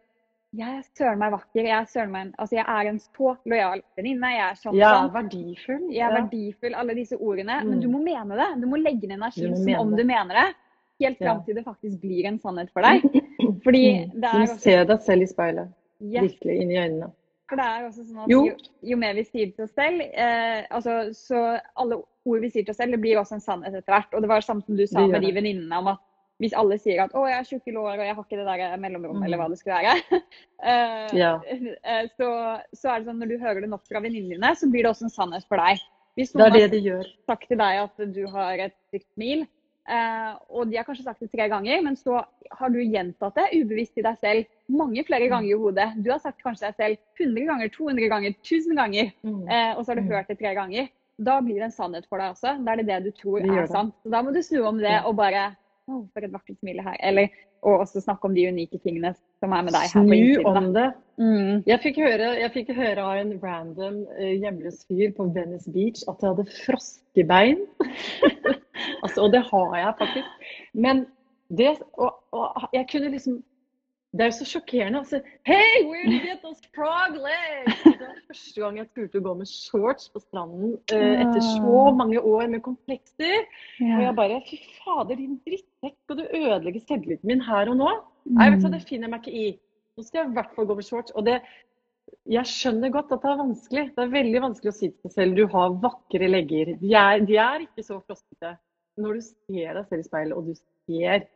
jeg 0.54 0.68
er 0.78 0.82
søren 0.98 1.18
meg 1.22 1.32
vakker, 1.32 1.64
jeg 1.64 1.72
er 1.80 1.86
søren 1.88 2.12
meg 2.12 2.26
en, 2.28 2.32
altså 2.40 2.56
jeg 2.58 2.66
er 2.68 2.90
en 2.90 3.00
så 3.00 3.36
lojal 3.46 3.82
venninne, 3.98 4.32
jeg 4.36 4.44
er 4.50 4.58
sånn 4.60 4.76
Jeg 4.76 4.88
er 4.88 4.98
sånn, 4.98 5.14
verdifull. 5.14 5.86
jeg 5.94 6.02
er 6.04 6.12
Ja. 6.12 6.22
verdifull, 6.22 6.76
alle 6.76 6.96
disse 6.96 7.16
ordene. 7.18 7.64
Men 7.66 7.78
Mm. 7.78 7.82
du 7.82 7.88
må 7.88 8.04
mene 8.04 8.36
det. 8.36 8.62
Du 8.62 8.68
må 8.68 8.78
legge 8.82 9.04
inn 9.04 9.12
energi 9.12 9.42
som 9.56 9.66
mene 9.66 9.80
om 9.80 9.92
det. 9.96 9.98
du 9.98 10.04
mener 10.08 10.34
det. 10.36 10.56
Helt 11.02 11.18
fram 11.18 11.38
Ja. 11.38 11.44
til 11.46 11.56
det 11.56 11.66
faktisk 11.66 12.02
blir 12.02 12.26
en 12.26 12.38
sannhet 12.40 12.70
for 12.72 12.82
deg. 12.82 13.02
Fordi 13.64 14.06
Mm. 14.06 14.12
det 14.14 14.22
Du 14.22 14.28
er 14.28 14.42
også, 14.44 14.60
ser 14.60 14.86
deg 14.86 15.00
selv 15.02 15.22
i 15.22 15.26
speilet. 15.26 15.68
yes, 16.02 16.22
Virkelig 16.24 16.62
inn 16.62 16.72
i 16.72 16.76
øynene. 16.78 17.12
For 17.50 17.56
det 17.58 17.66
er 17.66 17.88
også 17.88 18.04
sånn 18.08 18.24
at 18.24 18.30
Jo. 18.30 18.46
jo, 18.46 18.56
jo 18.84 18.98
mer 18.98 19.14
vi 19.14 19.24
sier 19.24 19.52
til 19.56 19.64
oss 19.64 19.72
selv, 19.74 20.02
eh, 20.02 20.64
altså, 20.72 21.10
så 21.14 21.60
alle 21.78 21.96
ord 22.26 22.40
vi 22.42 22.50
sier 22.50 22.64
til 22.64 22.72
oss 22.72 22.78
selv, 22.78 22.92
det 22.92 23.02
blir 23.02 23.18
også 23.18 23.34
en 23.34 23.40
sannhet 23.42 23.74
etter 23.74 23.92
hvert. 23.94 24.14
Og 24.14 24.22
det 24.22 24.28
var 24.30 24.36
det 24.40 24.46
samme 24.46 24.64
som 24.66 24.76
du 24.78 24.86
sa 24.88 25.06
med 25.08 25.22
de 25.22 25.32
venninnene 25.34 25.78
om 25.78 25.88
at 25.88 25.98
hvis 26.42 26.56
alle 26.58 26.78
sier 26.82 27.04
at 27.04 27.12
'å, 27.14 27.28
jeg 27.30 27.38
har 27.38 27.46
tjukke 27.46 27.74
lår, 27.76 28.00
og 28.00 28.06
jeg 28.06 28.16
har 28.18 28.24
ikke 28.26 28.40
det 28.40 28.48
der 28.50 28.78
mellomrommet', 28.82 29.22
Mm. 29.22 29.26
eller 29.28 29.38
hva 29.38 29.50
det 29.50 29.60
skulle 29.60 29.78
være, 29.78 29.96
uh, 30.66 31.16
Ja. 31.24 31.34
eh, 31.86 32.08
så, 32.18 32.30
så 32.74 32.90
er 32.96 33.00
det 33.00 33.08
sånn 33.08 33.20
når 33.22 33.30
du 33.30 33.38
hører 33.40 33.62
det 33.62 33.70
nok 33.70 33.86
fra 33.88 34.02
venninnene 34.02 34.36
dine, 34.40 34.56
så 34.58 34.70
blir 34.72 34.84
det 34.84 34.92
også 34.92 35.06
en 35.06 35.14
sannhet 35.18 35.46
for 35.48 35.58
deg. 35.62 35.78
Hvis 36.18 36.34
noen 36.36 36.52
det 36.54 36.72
det 36.72 36.84
har 36.92 37.06
sagt 37.30 37.48
til 37.48 37.58
deg 37.58 37.80
at 37.86 38.14
du 38.14 38.26
har 38.28 38.60
et 38.60 38.74
stygt 38.90 39.08
smil, 39.16 39.46
uh, 39.90 40.34
og 40.50 40.70
de 40.70 40.78
har 40.78 40.84
kanskje 40.86 41.04
sagt 41.06 41.20
det 41.22 41.32
tre 41.32 41.48
ganger, 41.48 41.82
men 41.86 41.96
så 41.96 42.24
har 42.52 42.70
du 42.70 42.80
gjentatt 42.84 43.36
det 43.36 43.46
ubevisst 43.62 43.94
til 43.96 44.04
deg 44.04 44.18
selv 44.20 44.46
mange 44.68 45.06
flere 45.08 45.30
ganger 45.30 45.50
i 45.54 45.58
hodet. 45.62 46.04
Du 46.04 46.12
har 46.12 46.20
sagt 46.20 46.42
kanskje 46.44 46.68
deg 46.68 46.76
selv 46.76 46.98
100 47.20 47.46
ganger, 47.48 47.70
200 47.70 48.10
ganger, 48.10 48.34
1000 48.44 48.76
ganger, 48.76 49.12
Mm. 49.24 49.46
uh, 49.48 49.78
og 49.78 49.86
så 49.86 49.92
har 49.94 49.96
du 49.96 50.02
Mm. 50.02 50.12
hørt 50.12 50.28
det 50.28 50.40
tre 50.40 50.54
ganger. 50.56 50.90
Da 51.22 51.40
blir 51.40 51.56
det 51.62 51.64
en 51.70 51.72
sannhet 51.72 52.06
for 52.10 52.18
deg 52.18 52.32
også. 52.34 52.66
Da 52.66 52.72
er 52.72 52.76
det 52.78 52.88
det 52.88 53.04
du 53.04 53.12
tror 53.12 53.40
er 53.46 53.68
sant. 53.68 53.94
Så 54.04 54.10
da 54.10 54.22
må 54.24 54.34
du 54.34 54.42
snu 54.42 54.66
om 54.66 54.78
det 54.80 55.04
og 55.06 55.16
bare 55.16 55.56
Å, 55.90 56.00
for 56.14 56.26
et 56.26 56.34
vakkert 56.34 56.60
smil 56.60 56.82
her. 56.86 56.98
Eller, 57.04 57.32
og 57.66 57.84
også 57.84 58.04
snakke 58.04 58.30
om 58.30 58.36
de 58.36 58.48
unike 58.52 58.80
tingene 58.84 59.14
som 59.42 59.54
er 59.56 59.66
med 59.66 59.74
deg 59.76 59.88
her 59.88 59.96
på 59.96 60.04
Snu 60.06 60.16
innsiden. 60.18 60.44
da. 60.46 60.62
om 60.62 60.70
det. 60.76 60.88
Mm. 61.22 61.56
Jeg 61.70 61.82
fikk, 61.86 62.02
høre, 62.06 62.30
jeg 62.42 62.54
fikk 62.56 62.74
høre 62.78 63.06
av 63.06 63.22
en 63.22 63.34
random 63.42 64.02
eh, 64.18 64.36
hjemløs 64.44 64.84
fyr 64.90 65.16
på 65.18 65.28
Venice 65.36 65.74
Beach 65.74 66.04
at 66.08 66.22
jeg 66.22 66.36
hadde 66.36 66.48
froskebein. 66.60 67.66
altså, 69.04 69.18
og 69.26 69.32
det 69.34 69.44
har 69.50 69.78
jeg 69.82 69.98
faktisk. 70.04 70.52
Men 70.74 71.06
det 71.52 71.74
og, 72.00 72.22
og 72.32 72.70
jeg 72.74 72.88
kunne 72.92 73.12
liksom 73.12 73.42
Det 74.12 74.26
er 74.26 74.28
jo 74.28 74.36
så 74.42 74.46
sjokkerende. 74.46 75.00
Altså, 75.00 75.22
Hey, 75.48 75.86
where 75.88 76.04
did 76.04 76.20
you 76.20 76.28
get 76.28 76.42
those 76.44 76.60
frog 76.76 77.16
legs? 77.16 77.78
Det 78.00 78.08
var 78.08 78.18
første 78.28 78.62
gang 78.62 78.78
jeg 78.78 78.90
turte 78.92 79.22
å 79.22 79.24
gå 79.28 79.36
med 79.40 79.48
shorts 79.48 80.10
på 80.12 80.20
stranden 80.20 80.74
uh, 80.92 81.14
etter 81.24 81.40
så 81.46 81.86
mange 81.96 82.20
år 82.20 82.52
med 82.52 82.64
komplekser. 82.66 83.48
Og 83.80 84.04
jeg 84.04 84.18
bare 84.20 84.42
Fy 84.50 84.60
fader, 84.82 85.16
din 85.16 85.40
drittsekk, 85.48 85.98
og 86.12 86.20
du 86.20 86.26
ødelegger 86.28 86.84
selvtilliten 86.84 87.32
min 87.32 87.46
her 87.48 87.72
og 87.72 87.80
nå? 87.80 87.92
Nei, 88.36 88.52
vet 88.52 88.66
du 88.66 88.72
det 88.76 88.84
finner 88.90 89.08
jeg 89.08 89.16
meg 89.16 89.24
ikke 89.24 89.46
i. 89.46 89.50
Nå 89.96 90.08
skal 90.08 90.22
jeg 90.22 90.32
i 90.32 90.40
hvert 90.42 90.56
fall 90.58 90.68
gå 90.68 90.80
med 90.82 90.88
shorts. 90.92 91.16
Og 91.16 91.28
det, 91.28 91.40
jeg 92.36 92.52
skjønner 92.52 92.92
godt 92.92 93.16
at 93.16 93.24
det 93.24 93.32
er 93.32 93.44
vanskelig. 93.46 93.90
Det 93.96 94.04
er 94.04 94.16
veldig 94.20 94.46
vanskelig 94.50 94.74
å 94.74 94.80
si 94.82 94.90
til 94.92 95.08
seg 95.08 95.18
selv 95.18 95.40
du 95.40 95.46
har 95.56 95.78
vakre 95.88 96.28
legger. 96.28 96.76
De 96.84 96.96
er, 97.00 97.24
de 97.28 97.40
er 97.40 97.64
ikke 97.64 97.88
så 97.88 98.04
frostete. 98.04 98.58
Når 99.00 99.22
du 99.22 99.24
ser 99.24 99.78
deg 99.78 99.86
selv 99.88 100.04
i 100.04 100.10
speilet, 100.10 100.36
og 100.36 100.52
du 100.52 100.58
ser 100.60 101.30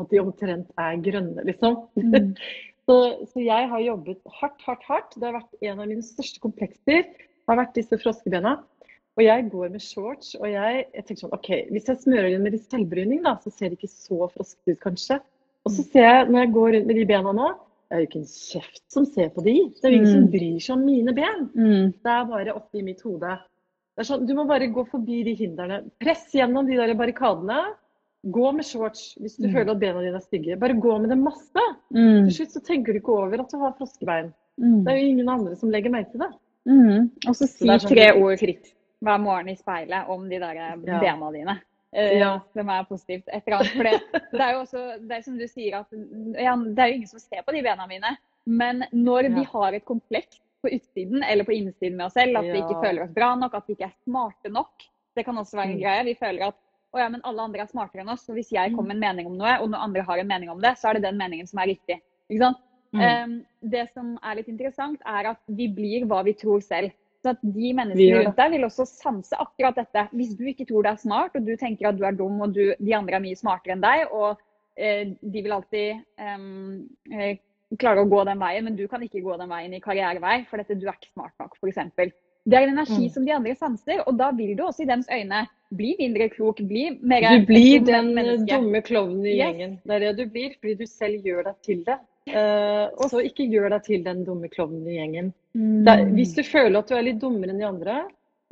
at 0.00 0.10
de 0.10 0.20
omtrent 0.22 0.70
er 0.80 1.00
grønne, 1.04 1.44
liksom. 1.44 1.76
Mm. 2.00 2.34
så, 2.88 2.96
så 3.32 3.42
jeg 3.44 3.68
har 3.68 3.80
jobbet 3.84 4.20
hardt, 4.40 4.60
hardt, 4.66 4.84
hardt. 4.88 5.16
Det 5.18 5.28
har 5.28 5.36
vært 5.40 5.66
en 5.68 5.80
av 5.82 5.88
mine 5.90 6.04
største 6.06 6.40
komplekser. 6.42 7.08
har 7.50 7.58
vært 7.58 7.74
disse 7.76 7.98
froskebena. 8.00 8.56
Og 9.18 9.24
jeg 9.26 9.44
går 9.52 9.68
med 9.74 9.82
shorts, 9.84 10.30
og 10.38 10.46
jeg, 10.48 10.86
jeg 10.94 11.04
tenker 11.04 11.20
sånn 11.26 11.34
OK, 11.36 11.48
hvis 11.68 11.90
jeg 11.90 12.00
smører 12.00 12.30
inn 12.32 12.46
med 12.46 12.54
litt 12.54 12.64
selvbryning, 12.72 13.20
da, 13.26 13.34
så 13.44 13.50
ser 13.52 13.68
det 13.68 13.76
ikke 13.76 13.90
så 13.92 14.24
froskete 14.32 14.72
ut, 14.72 14.78
kanskje. 14.80 15.18
Og 15.68 15.74
så 15.76 15.84
ser 15.84 16.06
jeg, 16.08 16.30
når 16.32 16.40
jeg 16.46 16.52
går 16.54 16.70
rundt 16.76 16.88
med 16.88 16.96
de 16.96 17.04
bena 17.10 17.34
nå, 17.36 17.50
det 17.92 17.98
er 17.98 18.00
jo 18.00 18.08
ikke 18.08 18.20
en 18.22 18.30
kjeft 18.32 18.80
som 18.90 19.04
ser 19.04 19.28
på 19.34 19.44
de. 19.44 19.52
Det 19.76 19.84
er 19.84 19.92
jo 19.92 19.98
ingen 19.98 20.14
som 20.14 20.22
Mm. 20.24 20.30
bryr 20.32 20.62
seg 20.64 20.72
om 20.78 20.84
mine 20.88 21.12
ben. 21.18 21.42
Mm. 21.52 21.92
Det 21.92 22.12
er 22.14 22.24
bare 22.32 22.54
oppi 22.56 22.80
mitt 22.86 23.02
hode. 23.04 23.34
Det 23.92 24.00
er 24.00 24.08
sånn, 24.08 24.24
du 24.26 24.32
må 24.38 24.46
bare 24.48 24.70
gå 24.72 24.86
forbi 24.88 25.18
de 25.28 25.34
hindrene. 25.36 25.82
Press 26.00 26.24
gjennom 26.32 26.64
de 26.66 26.80
der 26.80 26.94
barrikadene. 26.96 27.60
Gå 28.30 28.52
med 28.54 28.64
shorts 28.64 29.16
hvis 29.18 29.36
du 29.36 29.48
Mm. 29.48 29.52
føler 29.54 29.70
at 29.72 29.80
bena 29.80 30.00
dine 30.00 30.14
er 30.16 30.20
stygge. 30.22 30.56
Bare 30.58 30.74
gå 30.78 30.98
med 31.00 31.08
det 31.10 31.18
masse. 31.18 31.64
Mm. 31.92 32.28
Til 32.28 32.32
slutt 32.36 32.52
så 32.52 32.60
tenker 32.64 32.92
du 32.92 32.98
ikke 33.00 33.08
over 33.18 33.40
at 33.40 33.50
du 33.50 33.58
har 33.58 33.72
froskebein. 33.78 34.32
Mm. 34.60 34.84
Det 34.84 34.92
er 34.92 34.96
jo 35.00 35.08
ingen 35.08 35.28
andre 35.28 35.56
som 35.56 35.70
legger 35.70 35.90
merke 35.90 36.10
til 36.12 36.20
det. 36.20 36.30
Mm. 36.68 37.10
Og 37.26 37.34
så 37.34 37.48
si 37.48 37.66
sånn- 37.66 37.88
tre 37.88 38.12
ord 38.14 38.38
fritt 38.38 38.72
hver 39.02 39.18
morgen 39.18 39.48
i 39.48 39.56
speilet 39.56 40.08
om 40.08 40.28
de 40.28 40.38
der 40.38 40.54
Ja. 40.54 40.76
bena 41.00 41.32
dine. 41.32 41.60
Uh, 41.94 42.18
Ja. 42.18 42.38
Som 42.54 42.68
er 42.68 42.84
positivt. 42.84 43.24
Et 43.32 43.42
eller 43.46 43.58
annet. 43.58 43.72
For 43.76 43.82
det, 43.82 44.00
det 44.32 44.40
er 44.40 44.52
jo 44.52 44.60
også 44.60 45.08
det 45.08 45.10
er 45.18 45.22
som 45.22 45.36
du 45.38 45.46
sier, 45.48 45.74
at 45.80 45.86
ja, 46.40 46.54
det 46.56 46.78
er 46.78 46.86
jo 46.88 46.94
ingen 46.94 47.08
som 47.08 47.18
ser 47.18 47.42
på 47.42 47.52
de 47.52 47.62
bena 47.62 47.86
mine. 47.86 48.16
Men 48.46 48.84
når 48.92 49.34
vi 49.34 49.42
har 49.44 49.72
et 49.74 49.84
kompleks 49.84 50.38
på 50.62 50.70
utsiden 50.72 51.22
eller 51.28 51.44
på 51.44 51.52
innsiden 51.52 51.96
med 51.96 52.06
oss 52.06 52.14
selv, 52.14 52.36
at 52.38 52.44
vi 52.44 52.58
ikke 52.62 52.80
føler 52.80 53.02
oss 53.02 53.10
bra 53.12 53.34
nok, 53.34 53.54
at 53.54 53.64
vi 53.66 53.74
ikke 53.74 53.84
er 53.90 53.94
smarte 54.06 54.48
nok, 54.50 54.70
det 55.16 55.24
kan 55.24 55.34
også 55.36 55.56
være 55.56 55.66
en 55.72 55.76
Mm. 55.76 55.80
greie. 55.82 56.04
Vi 56.04 56.14
føler 56.14 56.46
at 56.48 56.54
å 56.92 57.00
ja, 57.00 57.08
men 57.08 57.22
alle 57.24 57.42
andre 57.42 57.64
er 57.64 57.70
smartere 57.70 58.04
enn 58.04 58.12
oss, 58.12 58.28
og 58.28 58.36
hvis 58.36 58.52
jeg 58.52 58.70
Mm. 58.70 58.76
kommer 58.76 58.94
med 58.94 58.96
en 58.96 59.06
mening 59.08 59.26
om 59.26 59.38
noe, 59.38 59.54
og 59.60 59.70
noen 59.70 59.82
andre 59.88 60.02
har 60.02 60.18
en 60.18 60.28
mening 60.28 60.50
om 60.50 60.60
det, 60.60 60.74
så 60.78 60.90
er 60.90 60.94
det 60.94 61.02
den 61.08 61.16
meningen 61.18 61.46
som 61.48 61.58
er 61.58 61.72
riktig. 61.72 62.00
Ikke 62.30 62.42
sant? 62.44 62.58
Mm. 62.92 63.00
Um, 63.00 63.70
det 63.70 63.86
som 63.94 64.18
er 64.22 64.36
litt 64.36 64.48
interessant, 64.48 65.00
er 65.06 65.30
at 65.30 65.40
vi 65.48 65.68
blir 65.68 66.04
hva 66.04 66.22
vi 66.24 66.34
tror 66.34 66.60
selv. 66.60 66.92
Så 67.22 67.30
at 67.30 67.38
De 67.40 67.72
menneskene 67.72 68.24
rundt 68.26 68.36
deg 68.36 68.50
vil 68.50 68.64
også 68.66 68.84
sanse 68.84 69.32
akkurat 69.38 69.76
dette. 69.78 70.08
Hvis 70.12 70.36
du 70.36 70.44
ikke 70.44 70.66
tror 70.66 70.82
du 70.82 70.88
er 70.90 70.96
smart, 70.96 71.36
og 71.36 71.46
du 71.46 71.56
tenker 71.56 71.88
at 71.88 71.96
du 71.96 72.04
er 72.04 72.12
dum 72.12 72.40
og 72.42 72.52
du, 72.52 72.74
de 72.78 72.94
andre 72.94 73.16
er 73.16 73.24
mye 73.24 73.38
smartere 73.38 73.76
enn 73.76 73.80
deg, 73.84 74.10
og 74.12 74.36
eh, 74.76 75.14
de 75.22 75.42
vil 75.42 75.52
alltid 75.52 76.02
eh, 76.18 77.38
klare 77.78 78.02
å 78.02 78.08
gå 78.10 78.24
den 78.28 78.42
veien, 78.42 78.64
men 78.66 78.76
du 78.76 78.86
kan 78.88 79.00
ikke 79.06 79.22
gå 79.22 79.38
den 79.38 79.48
veien 79.48 79.72
i 79.72 79.80
karrierevei, 79.80 80.42
for 80.50 80.58
dette, 80.60 80.76
du 80.76 80.88
er 80.88 80.98
ikke 80.98 81.12
smart 81.14 81.32
nok, 81.40 81.56
f.eks. 81.62 82.12
Det 82.44 82.58
er 82.58 82.62
en 82.66 82.72
energi 82.78 83.04
Mm. 83.06 83.12
som 83.14 83.24
de 83.24 83.32
andre 83.32 83.54
sanser, 83.54 84.00
og 84.06 84.16
da 84.18 84.30
vil 84.32 84.56
du 84.56 84.64
også 84.64 84.82
i 84.82 84.86
deres 84.86 85.06
øyne 85.12 85.46
bli 85.76 85.94
mindre 85.98 86.28
klok, 86.28 86.56
bli 86.68 86.98
mer 87.00 87.38
Du 87.38 87.46
blir 87.46 87.84
den 87.86 88.14
menneske. 88.14 88.50
dumme 88.56 88.82
klovnen 88.82 89.24
i 89.26 89.36
Yes. 89.36 89.44
gjengen. 89.46 89.78
Det 89.86 89.94
er 89.94 89.98
det 90.00 90.16
du 90.16 90.26
blir, 90.30 90.54
fordi 90.60 90.74
du 90.78 90.86
selv 90.86 91.22
gjør 91.22 91.44
deg 91.44 91.54
til 91.62 91.84
det. 91.84 91.98
Uh, 92.28 92.86
og 93.02 93.10
så 93.10 93.18
ikke 93.22 93.48
gjør 93.50 93.68
deg 93.70 93.82
til 93.84 94.02
den 94.04 94.24
dumme 94.24 94.48
klovnen 94.48 94.86
i 94.86 94.94
gjengen. 94.98 95.32
Mm. 95.56 95.86
Er- 95.88 96.04
hvis 96.14 96.34
du 96.34 96.42
føler 96.42 96.78
at 96.78 96.88
du 96.88 96.94
er 96.94 97.02
litt 97.02 97.18
dummere 97.20 97.50
enn 97.50 97.58
de 97.58 97.64
andre, 97.66 98.04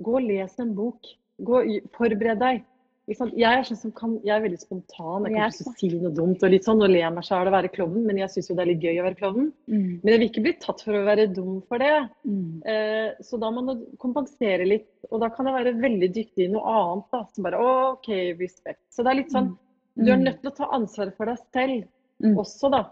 gå 0.02 0.14
og 0.16 0.22
les 0.22 0.58
en 0.58 0.74
bok. 0.74 0.98
Gå, 1.42 1.80
forbered 1.92 2.38
deg. 2.38 2.62
Jeg 3.10 3.42
er 3.58 3.64
sånn 3.66 3.78
som 3.80 3.92
kan, 3.96 4.12
jeg 4.22 4.30
er 4.36 4.42
veldig 4.44 4.60
spontan. 4.60 5.24
Jeg 5.26 5.34
kan 5.34 5.50
ikke 5.50 5.72
si 5.80 5.88
noe 5.96 6.12
dumt 6.14 6.42
og 6.46 6.52
litt 6.52 6.64
sånn, 6.68 6.82
og 6.84 6.92
le 6.92 7.00
av 7.02 7.14
meg 7.16 7.24
sjæl 7.26 7.48
og 7.50 7.54
være 7.56 7.70
klovnen, 7.74 8.04
men 8.06 8.20
jeg 8.22 8.30
syns 8.30 8.50
jo 8.50 8.54
det 8.54 8.62
er 8.62 8.70
litt 8.70 8.84
gøy 8.86 9.00
å 9.00 9.06
være 9.08 9.18
klovnen. 9.18 9.48
Mm. 9.66 9.88
Men 10.02 10.12
jeg 10.12 10.20
vil 10.20 10.28
ikke 10.28 10.44
bli 10.44 10.52
tatt 10.62 10.84
for 10.86 10.94
å 10.94 11.04
være 11.08 11.26
dum 11.34 11.56
for 11.66 11.82
det. 11.82 11.90
Mm. 12.24 12.62
Eh, 12.70 13.08
så 13.26 13.40
da 13.42 13.50
må 13.50 13.64
man 13.66 13.82
kompensere 13.98 14.68
litt, 14.68 14.86
og 15.10 15.20
da 15.24 15.30
kan 15.34 15.50
jeg 15.50 15.58
være 15.58 15.74
veldig 15.82 16.10
dyktig 16.14 16.46
i 16.46 16.52
noe 16.52 16.62
annet. 16.76 17.04
da, 17.10 17.24
Som 17.34 17.48
bare 17.48 17.58
OK, 17.66 18.08
respekt. 18.38 18.82
Så 18.94 19.02
det 19.02 19.10
er 19.10 19.20
litt 19.22 19.34
sånn 19.34 19.56
Du 20.00 20.12
er 20.12 20.16
nødt 20.16 20.38
til 20.40 20.50
å 20.52 20.54
ta 20.56 20.68
ansvaret 20.72 21.16
for 21.16 21.26
deg 21.26 21.38
selv 21.52 21.88
Mm. 22.22 22.36
også, 22.36 22.70
da. 22.70 22.84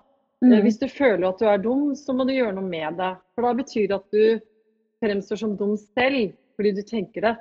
Mm. 0.43 0.53
Eh, 0.53 0.62
Hvis 0.62 0.79
du 0.81 0.87
føler 0.89 1.29
at 1.29 1.39
du 1.39 1.45
er 1.47 1.59
dum, 1.59 1.95
så 1.95 2.12
må 2.16 2.27
du 2.27 2.33
gjøre 2.33 2.55
noe 2.55 2.64
med 2.64 2.97
det. 2.97 3.16
For 3.35 3.43
da 3.43 3.53
betyr 3.55 3.89
det 3.89 3.95
at 3.95 4.11
du 4.11 4.41
fremstår 5.03 5.39
som 5.39 5.57
dum 5.57 5.77
selv, 5.77 6.33
fordi 6.57 6.73
du 6.75 6.83
tenker 6.83 7.21
det. 7.21 7.37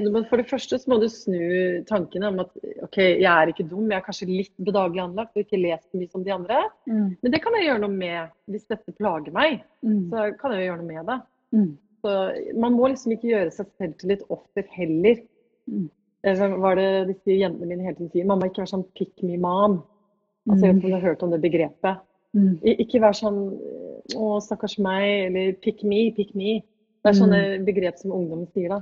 Må, 0.00 0.22
for 0.24 0.40
det 0.40 0.48
første 0.48 0.78
så 0.80 0.88
må 0.88 0.96
du 1.02 1.04
snu 1.12 1.40
tankene 1.84 2.30
om 2.30 2.38
at 2.40 2.52
OK, 2.86 2.96
jeg 2.96 3.28
er 3.28 3.50
ikke 3.52 3.66
dum, 3.68 3.90
jeg 3.90 3.98
er 3.98 4.04
kanskje 4.06 4.28
litt 4.30 4.52
bedagelig 4.56 5.02
anlagt 5.04 5.36
og 5.36 5.42
ikke 5.42 5.60
lest 5.60 5.84
så 5.90 6.00
mye 6.00 6.08
som 6.08 6.22
de 6.24 6.32
andre. 6.32 6.62
Mm. 6.88 7.10
Men 7.20 7.34
det 7.34 7.40
kan 7.44 7.56
jeg 7.58 7.66
gjøre 7.66 7.82
noe 7.82 7.92
med 7.98 8.32
hvis 8.54 8.64
dette 8.72 8.94
plager 8.96 9.34
meg. 9.36 9.58
Mm. 9.84 10.06
Så 10.08 10.24
kan 10.40 10.54
jeg 10.54 10.62
jo 10.62 10.70
gjøre 10.70 10.80
noe 10.80 10.88
med 10.88 11.10
det. 11.10 11.18
Mm. 11.52 11.72
Så 12.02 12.14
man 12.64 12.78
må 12.78 12.88
liksom 12.88 13.12
ikke 13.14 13.34
gjøre 13.34 13.52
seg 13.54 13.68
selv 13.76 13.98
til 14.00 14.14
et 14.16 14.24
offer 14.32 14.70
heller. 14.78 15.20
Mm. 15.68 15.90
Eh, 16.24 16.42
var 16.64 16.80
det 16.80 16.88
disse 17.12 17.36
jentene 17.36 17.68
mine 17.68 17.84
hele 17.84 17.98
tiden 17.98 18.12
sier? 18.14 18.28
Mamma, 18.30 18.48
ikke 18.48 18.64
vær 18.64 18.72
sånn 18.72 18.88
pick 18.96 19.12
me 19.26 19.36
mom. 19.42 19.82
Altså, 20.48 20.64
jeg 20.64 20.72
vet 20.72 20.80
ikke 20.80 20.88
om 20.88 20.94
du 20.94 20.96
har 20.96 21.08
hørt 21.10 21.26
om 21.26 21.36
det 21.36 21.42
begrepet. 21.44 22.02
Mm. 22.32 22.54
Ikke 22.80 23.02
vær 23.04 23.14
sånn 23.14 23.42
å, 24.16 24.38
stakkars 24.42 24.78
meg, 24.82 25.28
eller 25.28 25.52
pick 25.62 25.84
me, 25.86 26.06
pick 26.16 26.32
me. 26.38 26.62
Det 27.02 27.12
er 27.12 27.18
sånne 27.18 27.42
begrep 27.66 28.00
som 28.00 28.14
ungdommen 28.14 28.48
sier 28.54 28.72
da. 28.72 28.80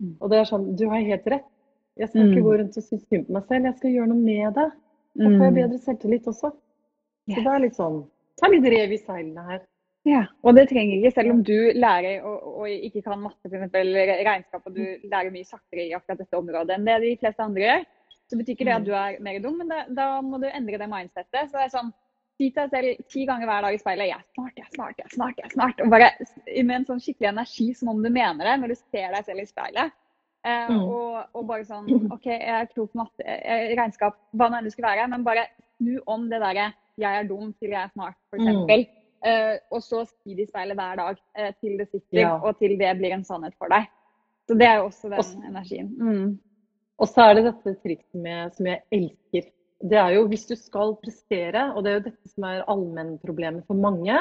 Mm. 0.00 0.14
Og 0.20 0.30
det 0.32 0.38
er 0.40 0.48
sånn, 0.48 0.70
du 0.76 0.86
har 0.88 1.00
helt 1.04 1.26
rett. 1.26 1.48
Jeg 2.00 2.08
skal 2.08 2.22
Mm. 2.22 2.30
ikke 2.30 2.44
gå 2.46 2.58
rundt 2.58 2.76
og 2.76 2.84
synes 2.84 3.08
synd 3.08 3.26
på 3.26 3.32
meg 3.36 3.44
selv, 3.48 3.64
jeg 3.64 3.76
skal 3.76 3.90
gjøre 3.90 4.08
noe 4.08 4.24
med 4.24 4.54
det. 4.54 4.70
Mm. 5.18 5.38
får 5.38 5.44
jeg 5.44 5.54
bedre 5.54 5.78
selvtillit 5.78 6.26
også. 6.30 6.52
Så 7.30 7.42
det 7.44 7.50
er 7.52 7.60
litt 7.60 7.74
sånn, 7.76 8.06
ta 8.40 8.48
litt 8.48 8.64
rev 8.64 8.92
i 8.92 8.98
seilene 8.98 9.44
her. 9.44 9.60
Ja, 10.08 10.22
og 10.42 10.54
det 10.56 10.68
trenger 10.70 10.96
ikke, 10.96 11.12
selv 11.12 11.30
om 11.34 11.42
du 11.44 11.72
lærer 11.76 12.22
og, 12.24 12.60
og 12.62 12.68
ikke 12.68 13.02
kan 13.04 13.20
matte 13.20 13.50
eller 13.52 14.06
regnskap, 14.24 14.62
og 14.64 14.74
du 14.74 14.84
lærer 15.04 15.30
mye 15.30 15.44
saktere 15.44 15.88
i 15.88 15.92
akkurat 15.92 16.18
dette 16.22 16.38
området 16.38 16.70
enn 16.78 16.86
det 16.86 17.00
de 17.02 17.16
fleste 17.20 17.44
andre 17.44 17.66
gjør, 17.66 17.84
så 18.30 18.38
betyr 18.38 18.54
ikke 18.54 18.64
det 18.64 18.76
at 18.78 18.86
du 18.86 18.92
er 18.96 19.18
mer 19.20 19.40
dum, 19.44 19.58
men 19.58 19.68
det, 19.68 19.94
da 19.94 20.20
må 20.22 20.40
du 20.40 20.46
endre 20.46 20.78
det 20.78 20.88
mindsettet. 20.88 21.50
Så 21.50 21.58
det 21.58 21.66
er 21.66 21.74
sånn, 21.74 21.92
si 22.40 22.48
til 22.50 22.62
deg 22.64 22.72
selv 22.72 23.06
ti 23.12 23.24
ganger 23.28 23.48
hver 23.50 23.64
dag 23.66 23.76
i 23.76 23.80
speilet, 23.82 24.08
jeg 24.08 24.16
er 24.16 24.28
smart, 24.34 24.52
jeg 24.56 24.64
er 24.64 24.74
smart, 24.74 24.94
jeg 24.98 25.04
er 25.06 25.14
smart, 25.14 25.40
jeg 25.40 25.46
er 25.50 25.54
smart, 25.54 25.80
og 25.84 25.90
bare 25.92 26.10
med 26.64 26.76
en 26.78 26.86
sånn 26.88 27.02
skikkelig 27.04 27.28
energi 27.34 27.66
som 27.76 27.90
om 27.92 28.00
du 28.02 28.08
mener 28.08 28.48
det 28.48 28.54
når 28.62 28.72
du 28.72 28.78
ser 28.80 29.12
deg 29.12 29.26
selv 29.28 29.44
i 29.44 29.48
speilet. 29.50 29.96
Eh, 30.40 30.70
Mm. 30.72 30.84
og, 30.88 31.26
og 31.36 31.42
bare 31.50 31.66
sånn, 31.68 31.88
ok, 32.14 32.24
jeg 32.32 32.54
er 32.62 32.68
klok 32.72 32.94
matte, 32.96 33.20
jeg, 33.26 33.74
regnskap, 33.76 34.16
hva 34.32 34.48
nå 34.48 34.56
enn 34.56 34.64
det 34.64 34.72
skulle 34.72 34.88
være, 34.88 35.08
men 35.12 35.26
bare 35.26 35.42
snu 35.76 35.98
om 36.08 36.30
det 36.30 36.40
derre, 36.40 36.70
jeg 36.96 37.18
er 37.20 37.28
dum 37.28 37.52
til 37.60 37.74
jeg 37.76 37.82
er 37.84 37.92
smart, 37.92 38.16
for 38.30 38.40
Mm. 38.40 38.86
Eh, 39.22 39.58
og 39.70 39.82
så 39.84 40.06
si 40.08 40.32
det 40.34 40.46
i 40.46 40.48
speilet 40.48 40.78
hver 40.78 40.96
dag 40.96 41.18
eh, 41.36 41.50
til 41.60 41.76
det 41.76 41.90
sitter, 41.90 42.22
Ja. 42.22 42.38
og 42.40 42.56
til 42.58 42.78
det 42.78 42.96
blir 42.96 43.12
en 43.12 43.24
sannhet 43.24 43.52
for 43.58 43.68
deg. 43.68 43.84
Så 44.48 44.56
det 44.56 44.66
er 44.66 44.76
jo 44.78 44.86
også 44.88 45.10
den 45.10 45.18
også, 45.20 45.42
energien. 45.44 45.88
Mm. 46.00 46.38
Og 46.98 47.06
så 47.08 47.28
er 47.28 47.34
det 47.34 47.44
dette 47.44 47.74
trikset 47.82 48.14
med, 48.14 48.54
som 48.54 48.66
jeg 48.66 48.80
elsker. 48.90 49.50
Det 49.80 49.96
er 49.96 50.14
jo 50.16 50.26
hvis 50.28 50.44
du 50.48 50.56
skal 50.58 50.94
prestere, 51.00 51.70
og 51.72 51.84
det 51.84 51.90
er 51.90 51.98
jo 51.98 52.06
dette 52.10 52.32
som 52.34 52.46
er 52.48 52.66
allmennproblemet 52.68 53.64
for 53.68 53.80
mange, 53.80 54.18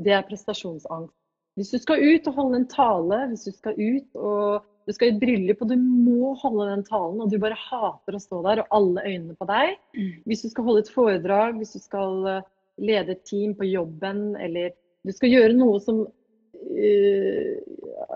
det 0.00 0.16
er 0.16 0.26
prestasjonsangst. 0.26 1.14
Hvis 1.58 1.72
du 1.74 1.78
skal 1.82 2.02
ut 2.02 2.28
og 2.30 2.36
holde 2.36 2.60
en 2.60 2.68
tale, 2.70 3.18
hvis 3.30 3.46
du 3.46 3.52
skal 3.52 3.76
ut 3.76 4.18
og 4.18 4.66
du 4.88 4.94
skal 4.96 5.12
i 5.12 5.18
bryllup 5.20 5.60
og 5.62 5.70
du 5.70 5.76
må 5.78 6.32
holde 6.40 6.68
den 6.70 6.84
talen, 6.86 7.20
og 7.22 7.30
du 7.30 7.36
bare 7.42 7.58
hater 7.58 8.16
å 8.16 8.22
stå 8.22 8.40
der 8.46 8.62
og 8.62 8.76
alle 8.78 9.04
øynene 9.06 9.36
på 9.38 9.46
deg. 9.50 9.74
Mm. 9.94 10.14
Hvis 10.30 10.44
du 10.46 10.48
skal 10.50 10.66
holde 10.66 10.84
et 10.86 10.94
foredrag, 10.94 11.58
hvis 11.60 11.76
du 11.76 11.82
skal 11.82 12.30
eh, 12.30 12.46
lede 12.80 13.14
et 13.14 13.26
team 13.28 13.52
på 13.58 13.68
jobben, 13.68 14.32
eller 14.40 14.72
du 15.06 15.12
skal 15.14 15.30
gjøre 15.32 15.54
noe 15.56 15.78
som 15.84 16.00
uh, 16.04 17.52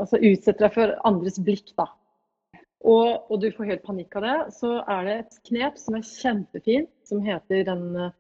altså 0.01 0.19
utsetter 0.19 0.67
deg 0.67 0.75
for 0.75 0.97
andres 1.09 1.39
blikk, 1.41 1.71
da 1.79 1.87
og, 2.85 3.31
og 3.33 3.41
du 3.41 3.49
får 3.55 3.71
helt 3.71 3.85
panikk 3.87 4.17
av 4.19 4.27
det, 4.27 4.35
så 4.59 4.75
er 4.83 5.07
det 5.07 5.15
et 5.23 5.39
knep 5.49 5.79
som 5.81 5.97
er 5.97 6.05
kjempefint, 6.09 6.91
som 7.09 7.23
heter 7.25 7.65
den 7.69 7.85
eh, 7.97 8.13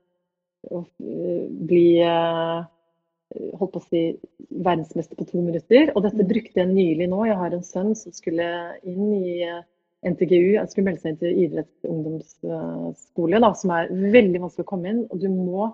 å 0.73 0.81
eh, 1.05 1.45
bli 1.69 1.89
eh, 2.01 2.65
holdt 3.61 3.75
på 3.75 3.83
å 3.83 3.85
si 3.91 4.03
verdensmester 4.65 5.19
på 5.19 5.29
to 5.29 5.43
minutter. 5.45 5.93
Og 5.93 6.07
dette 6.07 6.29
brukte 6.29 6.62
jeg 6.62 6.73
nylig 6.73 7.11
nå. 7.12 7.21
Jeg 7.29 7.41
har 7.41 7.53
en 7.53 7.67
sønn 7.67 7.93
som 7.99 8.15
skulle 8.17 8.47
inn 8.89 9.12
i 9.19 9.37
NTGU. 10.05 10.57
Han 10.57 10.71
skulle 10.71 10.89
melde 10.89 11.03
seg 11.03 11.12
inn 11.12 11.21
til 11.21 11.41
idrettsungdomsskole, 11.45 13.41
da, 13.45 13.51
som 13.59 13.73
er 13.75 13.93
veldig 13.93 14.45
vanskelig 14.47 14.65
å 14.65 14.71
komme 14.71 14.93
inn. 14.93 15.03
Og 15.11 15.21
du 15.21 15.29
må 15.33 15.73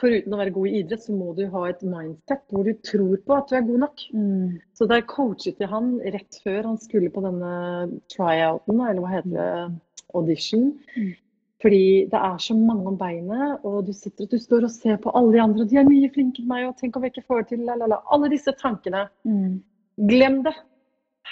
Foruten 0.00 0.32
å 0.32 0.38
være 0.40 0.52
god 0.54 0.70
i 0.70 0.78
idrett, 0.80 1.02
så 1.04 1.12
må 1.12 1.34
du 1.36 1.42
ha 1.52 1.64
et 1.68 1.82
mindset 1.84 2.46
hvor 2.48 2.64
du 2.64 2.72
tror 2.86 3.18
på 3.26 3.36
at 3.36 3.50
du 3.50 3.58
er 3.58 3.66
god 3.66 3.82
nok. 3.82 4.04
Mm. 4.16 4.54
Så 4.72 4.88
der 4.88 5.04
coachet 5.10 5.60
jeg 5.60 5.68
han 5.68 5.98
rett 6.14 6.38
før 6.44 6.70
han 6.70 6.78
skulle 6.80 7.12
på 7.12 7.24
denne 7.26 7.50
tryouten, 8.14 8.80
eller 8.80 9.02
hva 9.04 9.12
heter 9.12 9.34
det, 9.34 9.50
audition. 10.14 10.70
Mm. 10.96 11.12
Fordi 11.64 11.84
det 12.12 12.20
er 12.20 12.40
så 12.44 12.54
mange 12.56 12.90
om 12.90 12.96
beinet, 13.00 13.62
og 13.64 13.86
du 13.86 13.92
sitter 13.96 14.26
og 14.26 14.32
du 14.34 14.40
står 14.40 14.66
og 14.66 14.72
ser 14.72 14.98
på 15.00 15.12
alle 15.16 15.32
de 15.32 15.40
andre, 15.40 15.64
og 15.64 15.70
de 15.70 15.78
er 15.80 15.88
mye 15.88 16.10
flinkere 16.12 16.44
enn 16.44 16.50
meg, 16.50 16.66
og 16.68 16.76
tenk 16.80 16.96
om 16.96 17.04
jeg 17.06 17.14
ikke 17.14 17.28
får 17.28 17.44
det 17.44 17.50
til, 17.54 17.62
la, 17.68 17.76
la, 17.80 17.88
la. 17.94 18.00
Alle 18.12 18.28
disse 18.32 18.52
tankene. 18.60 19.06
Mm. 19.28 19.54
Glem 20.10 20.42
det. 20.44 20.52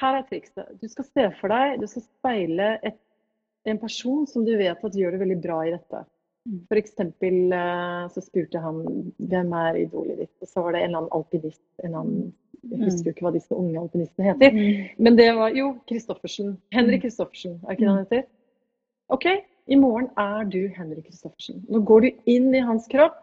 Her 0.00 0.16
er 0.18 0.24
trikset. 0.28 0.70
Du 0.80 0.88
skal 0.88 1.08
se 1.10 1.26
for 1.40 1.52
deg, 1.52 1.80
du 1.82 1.88
skal 1.90 2.06
speile 2.06 2.70
et, 2.80 2.96
en 3.68 3.80
person 3.82 4.24
som 4.26 4.46
du 4.46 4.54
vet 4.56 4.80
at 4.88 4.96
gjør 4.96 5.14
det 5.14 5.20
veldig 5.20 5.38
bra 5.44 5.58
i 5.66 5.74
dette. 5.74 6.00
Mm. 6.48 6.62
Eksempel 6.74 7.52
eh, 7.54 8.04
så 8.10 8.22
spurte 8.24 8.62
han 8.62 8.80
hvem 9.18 9.52
er 9.54 9.82
idolet 9.84 10.24
ditt, 10.24 10.34
og 10.42 10.50
så 10.50 10.64
var 10.64 10.74
det 10.74 10.82
en 10.82 10.88
eller 10.90 11.02
annen 11.04 11.16
alpinist, 11.18 11.62
en 11.86 11.94
annen 11.94 12.32
jeg 12.62 12.78
husker 12.78 13.08
jo 13.08 13.12
ikke 13.16 13.24
hva 13.26 13.32
disse 13.34 13.56
unge 13.58 13.80
alpinistene 13.80 14.28
heter. 14.28 14.58
Men 15.02 15.16
det 15.18 15.32
var 15.34 15.54
jo 15.56 15.72
Kristoffersen. 15.90 16.52
Henrik 16.74 17.02
Kristoffersen, 17.02 17.56
er 17.64 17.74
ikke 17.74 17.82
det 17.82 17.90
han 17.90 18.04
heter? 18.04 18.22
OK, 19.10 19.26
i 19.66 19.78
morgen 19.78 20.06
er 20.20 20.46
du 20.50 20.60
Henrik 20.76 21.08
Kristoffersen. 21.08 21.64
Nå 21.66 21.82
går 21.88 22.04
du 22.04 22.30
inn 22.30 22.52
i 22.54 22.62
hans 22.62 22.86
kropp. 22.92 23.18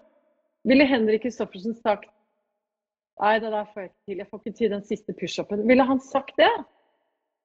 Ville 0.68 0.88
Henrik 0.88 1.24
Kristoffersen 1.24 1.78
sagt 1.80 2.10
Nei, 3.20 3.34
det 3.44 3.50
der 3.52 3.66
får 3.74 3.82
jeg 3.82 3.90
ikke 3.90 4.04
til. 4.08 4.20
Jeg 4.20 4.28
får 4.30 4.40
ikke 4.40 4.58
til 4.58 4.70
den 4.72 4.84
siste 4.88 5.14
pushupen. 5.20 5.64
Ville 5.68 5.84
han 5.84 6.00
sagt 6.00 6.38
det? 6.40 6.52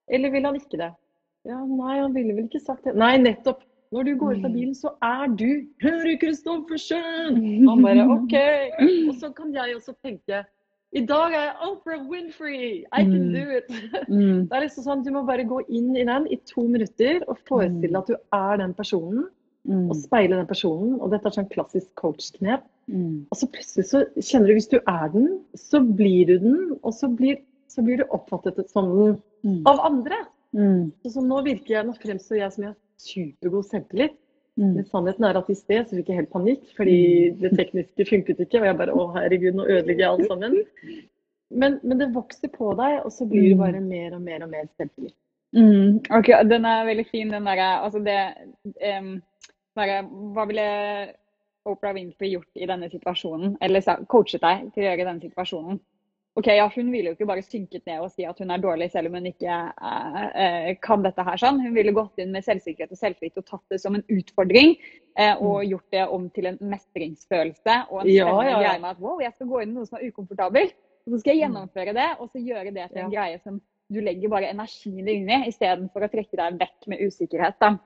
Eller 0.07 0.31
ville 0.31 0.47
han 0.47 0.59
ikke 0.59 0.79
det? 0.79 0.93
Ja, 1.49 1.57
nei, 1.67 1.97
han 1.99 2.15
ville 2.15 2.35
vel 2.37 2.47
ikke 2.47 2.63
sagt 2.63 2.87
det. 2.87 2.95
Nei, 2.99 3.17
nettopp. 3.19 3.65
Når 3.95 4.09
du 4.09 4.17
går 4.19 4.39
ut 4.41 4.47
av 4.49 4.55
bilen, 4.57 4.75
så 4.75 4.91
er 5.07 5.29
du 5.39 5.49
Hører 5.85 6.17
Kristoffersen! 6.19 7.37
Han 7.69 7.83
bare 7.87 8.07
OK. 8.11 8.35
Og 9.09 9.15
så 9.21 9.31
kan 9.37 9.55
jeg 9.55 9.77
også 9.77 9.95
tenke 10.03 10.41
I 10.95 11.03
dag 11.07 11.35
er 11.35 11.45
jeg 11.47 11.55
Oprah 11.69 12.03
Winfrey! 12.11 12.83
I 12.91 13.05
can 13.07 13.31
do 13.35 13.45
it! 13.61 13.71
Mm. 14.09 14.45
Det 14.51 14.59
er 14.59 14.67
liksom 14.67 14.87
sånn, 14.89 15.05
Du 15.07 15.13
må 15.15 15.23
bare 15.29 15.47
gå 15.47 15.63
inn 15.69 15.95
i 15.95 16.05
den 16.09 16.27
i 16.27 16.41
to 16.51 16.67
minutter 16.67 17.23
og 17.29 17.39
forestille 17.49 18.03
at 18.03 18.11
du 18.11 18.17
er 18.35 18.61
den 18.65 18.75
personen. 18.75 19.29
Mm. 19.65 19.87
Og 19.89 19.97
speile 20.03 20.37
den 20.43 20.51
personen. 20.51 20.99
Og 21.01 21.15
dette 21.15 21.31
er 21.31 21.39
sånn 21.39 21.51
klassisk 21.55 21.89
coach-knep. 22.01 22.67
Mm. 22.91 23.25
Og 23.31 23.39
så 23.39 23.49
plutselig 23.49 23.87
så 23.93 24.03
kjenner 24.19 24.51
du 24.51 24.59
hvis 24.59 24.71
du 24.75 24.81
er 24.83 25.07
den, 25.15 25.31
så 25.57 25.81
blir 25.81 26.29
du 26.29 26.37
den. 26.43 26.59
Og 26.83 26.93
så 26.99 27.09
blir, 27.09 27.39
så 27.71 27.87
blir 27.87 28.03
du 28.03 28.11
oppfattet 28.11 28.59
som 28.75 28.91
den 28.99 29.23
Mm. 29.45 29.59
av 29.69 29.77
andre. 29.85 30.17
Mm. 30.57 30.87
Så, 31.03 31.11
så 31.19 31.21
nå 31.21 31.43
virker 31.45 31.75
jeg, 31.75 31.85
nå 31.85 31.93
fremstår 32.01 32.39
jeg 32.39 32.53
som 32.55 32.63
jeg 32.65 32.71
supergod 33.01 33.67
selvtillit. 33.71 34.15
Mm. 34.55 34.77
Men 34.77 34.87
sannheten 34.87 35.27
er 35.27 35.39
at 35.41 35.51
i 35.51 35.57
sted 35.59 35.89
så 35.89 35.99
fikk 35.99 36.13
jeg 36.13 36.21
helt 36.21 36.31
panikk, 36.31 36.63
fordi 36.77 36.99
det 37.41 37.57
tekniske 37.59 38.07
funket 38.07 38.45
ikke. 38.45 38.61
Og 38.61 38.69
jeg 38.69 38.79
bare 38.79 38.95
å 38.95 39.09
herregud, 39.17 39.59
nå 39.59 39.67
ødelegger 39.67 40.05
jeg 40.05 40.13
alt 40.13 40.31
sammen. 40.31 40.57
Men, 41.51 41.79
men 41.83 42.01
det 42.01 42.13
vokser 42.15 42.51
på 42.55 42.71
deg, 42.79 43.01
og 43.03 43.13
så 43.15 43.27
blir 43.31 43.51
det 43.51 43.59
bare 43.61 43.83
mer 43.83 44.15
og 44.17 44.23
mer 44.23 44.47
og 44.47 44.53
mer 44.55 44.69
selvtillit. 44.79 45.17
Mm. 45.55 46.01
Ok, 46.11 46.33
den 46.51 46.65
er 46.67 46.87
veldig 46.89 47.05
fin, 47.07 47.29
den 47.31 47.45
derre 47.47 47.67
Altså 47.85 48.01
det 48.03 48.17
um, 48.99 49.13
der, 49.79 49.93
Hva 50.35 50.47
ville 50.51 50.65
Oprah 51.65 51.95
Winfrey 51.95 52.33
gjort 52.33 52.59
i 52.59 52.67
denne 52.67 52.89
situasjonen? 52.91 53.55
Eller 53.63 53.85
coachet 54.11 54.43
deg 54.43 54.65
til 54.75 54.83
å 54.83 54.89
gjøre 54.89 55.05
i 55.05 55.07
denne 55.09 55.23
situasjonen? 55.23 55.79
Ok, 56.37 56.47
ja, 56.51 56.67
Hun 56.75 56.89
ville 56.91 57.11
jo 57.13 57.15
ikke 57.15 57.27
bare 57.31 57.43
synket 57.47 57.85
ned 57.87 58.01
og 58.03 58.11
si 58.11 58.25
at 58.27 58.39
hun 58.43 58.51
er 58.51 58.59
dårlig, 58.59 58.89
selv 58.91 59.07
om 59.07 59.15
hun 59.21 59.29
ikke 59.31 59.55
eh, 59.55 60.25
eh, 60.45 60.71
kan 60.83 61.05
dette 61.05 61.23
her. 61.23 61.37
sånn. 61.39 61.61
Hun 61.63 61.75
ville 61.77 61.93
gått 61.95 62.19
inn 62.19 62.33
med 62.35 62.43
selvsikkerhet 62.43 62.91
og 62.91 62.99
selvtillit 62.99 63.39
og 63.39 63.47
tatt 63.47 63.63
det 63.71 63.79
som 63.81 63.95
en 63.95 64.03
utfordring. 64.11 64.75
Eh, 65.17 65.37
og 65.39 65.63
gjort 65.65 65.87
det 65.95 66.09
om 66.11 66.27
til 66.35 66.47
en 66.51 66.59
mestringsfølelse 66.59 67.77
og 67.91 68.01
en 68.03 68.11
Ja, 68.11 68.27
ja, 68.43 68.59
greie 68.59 68.81
med 68.83 68.91
at 68.97 68.99
wow, 69.05 69.21
jeg 69.23 69.33
skal 69.37 69.47
gå 69.47 69.63
inn 69.63 69.71
i 69.71 69.79
noe 69.79 69.87
som 69.87 70.01
er 70.01 70.09
ukomfortabelt. 70.11 70.75
Og 71.07 71.13
så 71.15 71.21
skal 71.21 71.35
jeg 71.37 71.45
gjennomføre 71.45 71.95
det, 71.95 72.09
og 72.19 72.31
så 72.33 72.43
gjøre 72.43 72.75
det 72.75 72.91
til 72.91 72.99
en 73.05 73.11
Ja. 73.13 73.21
greie 73.21 73.39
som 73.45 73.61
du 73.93 74.01
legger 74.01 74.29
bare 74.33 74.51
energien 74.51 75.05
din 75.07 75.29
inn 75.29 75.31
i, 75.45 75.49
istedenfor 75.53 76.03
å 76.03 76.11
trekke 76.11 76.35
deg 76.37 76.59
vekk 76.59 76.89
med 76.89 76.99
usikkerhet. 77.05 77.59
da. 77.61 77.77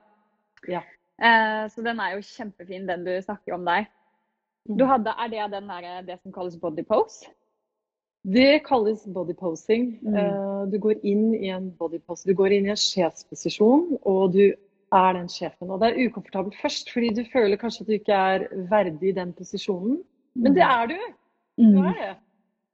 Ja. 0.67 0.81
Eh, 1.21 1.67
så 1.69 1.83
den 1.83 1.99
er 1.99 2.15
jo 2.15 2.21
kjempefin, 2.25 2.87
den 2.87 3.03
du 3.03 3.11
snakker 3.21 3.53
om 3.53 3.65
der. 3.65 3.85
Du 4.67 4.85
Mm. 4.85 4.87
hadde, 4.89 5.13
Er 5.19 5.27
det 5.29 5.51
den 5.51 5.67
der, 5.67 6.01
det 6.01 6.19
som 6.23 6.31
kalles 6.31 6.55
body 6.55 6.81
pose? 6.83 7.27
Det 8.27 8.59
kalles 8.65 9.05
body 9.05 9.33
posing. 9.33 9.99
Mm. 10.03 10.15
Eh, 10.15 10.65
Du 10.71 10.77
går 10.79 10.99
inn 11.03 11.33
i 11.35 11.47
en 11.49 11.69
body 11.79 11.99
pose. 11.99 12.25
Du 12.27 12.33
går 12.35 12.51
inn 12.51 12.65
i 12.67 12.73
en 12.73 12.75
sjefsposisjon, 12.79 13.97
og 14.05 14.33
du 14.33 14.51
er 14.91 15.13
den 15.13 15.27
sjefen. 15.31 15.69
Og 15.71 15.79
det 15.79 15.91
er 15.93 16.09
ukomfortabelt 16.09 16.55
først, 16.61 16.91
fordi 16.91 17.09
du 17.15 17.23
føler 17.31 17.57
kanskje 17.57 17.81
at 17.81 17.87
du 17.87 17.93
ikke 17.95 18.17
er 18.33 18.47
verdig 18.69 19.09
i 19.09 19.15
den 19.15 19.31
posisjonen. 19.33 20.01
Men 20.35 20.53
det 20.53 20.63
er 20.63 20.87
du. 20.87 20.97
Du 21.57 21.63
Mm. 21.63 21.85
er 21.85 21.93
det. 21.93 22.15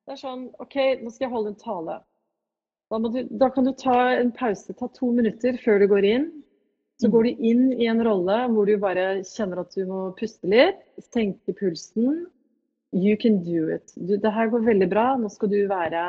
Det 0.06 0.14
er 0.14 0.28
sånn 0.28 0.50
OK, 0.60 0.76
nå 1.02 1.10
skal 1.12 1.26
jeg 1.26 1.32
holde 1.34 1.50
en 1.50 1.56
tale. 1.56 2.00
Da, 2.91 2.98
du, 3.00 3.24
da 3.38 3.50
kan 3.50 3.64
du 3.66 3.72
ta 3.74 4.10
en 4.20 4.32
pause, 4.32 4.74
ta 4.74 4.88
to 4.88 5.12
minutter 5.12 5.58
før 5.64 5.80
du 5.80 5.88
går 5.88 6.04
inn. 6.06 6.32
Så 7.02 7.08
Mm. 7.08 7.12
går 7.12 7.24
du 7.24 7.30
inn 7.43 7.74
i 7.82 7.86
en 7.88 8.02
rolle 8.04 8.48
hvor 8.54 8.66
du 8.66 8.78
bare 8.78 9.22
kjenner 9.24 9.60
at 9.60 9.74
du 9.76 9.86
må 9.86 10.16
puste 10.16 10.48
litt, 10.48 10.78
senke 11.02 11.54
pulsen. 11.54 12.28
You 12.96 13.18
can 13.20 13.41
do 13.43 13.68
it. 13.76 13.91
Du, 13.96 14.16
det 14.18 14.32
her 14.32 14.48
går 14.54 14.64
veldig 14.64 14.88
bra. 14.91 15.10
Nå 15.20 15.28
skal 15.34 15.52
du 15.52 15.58
være 15.68 16.04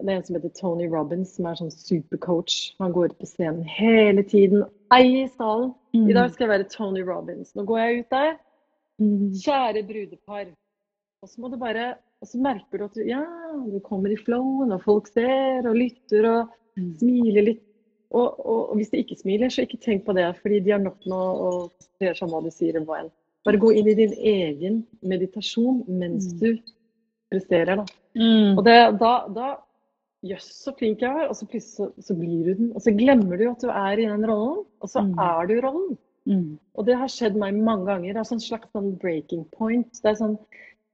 Det 0.00 0.10
er 0.10 0.16
en 0.18 0.24
som 0.26 0.36
heter 0.36 0.50
Tony 0.58 0.88
Robbins, 0.90 1.36
som 1.36 1.46
er 1.46 1.54
sånn 1.56 1.70
supercoach. 1.72 2.74
Han 2.82 2.92
går 2.92 3.12
ut 3.12 3.18
på 3.20 3.28
scenen 3.30 3.62
hele 3.64 4.24
tiden. 4.26 4.64
Ei 4.92 5.22
i 5.22 5.28
salen. 5.36 5.70
I 5.94 6.12
dag 6.16 6.32
skal 6.34 6.48
jeg 6.48 6.52
være 6.52 6.66
Tony 6.72 7.04
Robbins. 7.06 7.54
Nå 7.54 7.62
går 7.68 7.78
jeg 7.80 8.00
ut 8.02 8.10
der. 8.10 8.32
Mm. 9.00 9.30
Kjære 9.38 9.84
brudepar. 9.86 10.50
Og 11.22 11.30
så 11.30 11.40
må 11.40 11.48
du 11.50 11.56
bare 11.62 11.94
Og 12.22 12.28
så 12.28 12.38
merker 12.40 12.78
du 12.80 12.84
at 12.86 12.94
du, 12.96 13.02
ja, 13.04 13.22
du 13.68 13.78
kommer 13.84 14.08
i 14.12 14.16
flowen, 14.16 14.72
og 14.72 14.80
folk 14.82 15.08
ser 15.12 15.66
og 15.68 15.74
lytter 15.76 16.28
og 16.30 16.52
Mm. 16.76 16.88
smiler 16.98 17.44
litt. 17.46 17.60
Og, 18.10 18.40
og, 18.40 18.70
og 18.70 18.76
hvis 18.76 18.88
de 18.90 18.98
ikke 18.98 19.14
smiler, 19.20 19.46
så 19.46 19.62
ikke 19.62 19.78
tenk 19.78 20.04
på 20.06 20.14
det, 20.16 20.24
fordi 20.42 20.56
de 20.64 20.72
har 20.72 20.80
nok 20.82 21.04
med 21.06 21.14
å 21.14 21.50
konsentrere 21.68 22.16
seg 22.18 22.24
om 22.26 22.32
hva 22.34 22.40
du 22.42 22.50
sier. 22.50 22.74
eller 22.74 22.86
hva 22.88 22.96
enn. 23.04 23.10
Bare 23.44 23.58
gå 23.60 23.72
inn 23.76 23.88
i 23.88 23.94
din 23.94 24.12
egen 24.16 24.86
meditasjon 25.02 25.84
mens 25.88 26.32
Mm. 26.32 26.38
du 26.40 26.58
presterer. 27.30 27.76
da. 27.76 27.84
Mm. 28.16 28.58
Og 28.58 28.64
det, 28.64 28.98
da, 29.00 29.12
da 29.34 29.56
Jøss, 30.24 30.46
så 30.64 30.72
flink 30.78 31.00
jeg 31.02 31.12
var. 31.12 31.28
Og 31.28 31.36
så 31.36 31.44
plutselig 31.46 31.76
så, 31.76 31.90
så 32.00 32.14
blir 32.16 32.44
du 32.46 32.54
den. 32.54 32.70
Og 32.72 32.80
så 32.80 32.94
glemmer 32.96 33.36
du 33.36 33.50
at 33.50 33.60
du 33.60 33.68
er 33.68 33.98
i 34.00 34.06
den 34.08 34.24
rollen, 34.24 34.64
og 34.80 34.88
så 34.88 35.02
Mm. 35.04 35.18
er 35.18 35.46
du 35.50 35.54
rollen. 35.60 35.98
Mm. 36.26 36.58
Og 36.74 36.86
det 36.86 36.96
har 36.96 37.08
skjedd 37.12 37.36
meg 37.36 37.54
mange 37.54 37.84
ganger. 37.86 38.14
Det 38.14 38.22
er 38.22 38.30
sånn 38.30 38.40
slags 38.40 38.70
sånn 38.72 38.94
breaking 38.98 39.44
point. 39.52 39.92
Det 40.02 40.10
er 40.14 40.14
sånn 40.22 40.38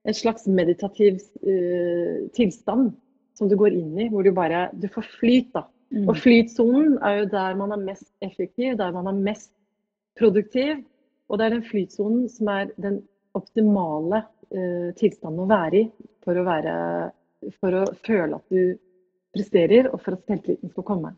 en 0.04 0.14
slags 0.14 0.48
meditativ 0.48 1.20
uh, 1.46 2.26
tilstand 2.34 2.94
som 3.36 3.48
du 3.48 3.54
går 3.56 3.72
inn 3.76 3.98
i, 4.00 4.08
hvor 4.08 4.24
du 4.24 4.32
bare 4.32 4.70
Du 4.80 4.88
får 4.88 5.04
flyt, 5.20 5.52
da. 5.54 5.62
Mm. 5.92 6.08
Og 6.08 6.16
flytsonen 6.16 6.98
er 7.02 7.18
jo 7.20 7.24
der 7.26 7.54
man 7.54 7.72
er 7.72 7.76
mest 7.84 8.10
effektiv, 8.22 8.76
der 8.78 8.90
man 8.92 9.06
er 9.06 9.12
mest 9.12 9.52
produktiv. 10.18 10.82
Og 11.30 11.38
det 11.38 11.46
er 11.46 11.56
den 11.56 11.66
flytsonen 11.66 12.28
som 12.32 12.50
er 12.50 12.72
den 12.82 13.00
optimale 13.38 14.24
eh, 14.50 14.90
tilstanden 14.98 15.44
å 15.44 15.50
være 15.50 15.84
i 15.84 15.88
for 16.24 16.36
å, 16.36 16.44
være, 16.46 16.74
for 17.62 17.80
å 17.80 17.84
føle 18.04 18.40
at 18.40 18.52
du 18.52 18.74
presterer, 19.30 19.88
og 19.92 20.02
for 20.02 20.18
at 20.18 20.26
selvtilliten 20.26 20.72
skal 20.72 20.86
komme. 20.88 21.14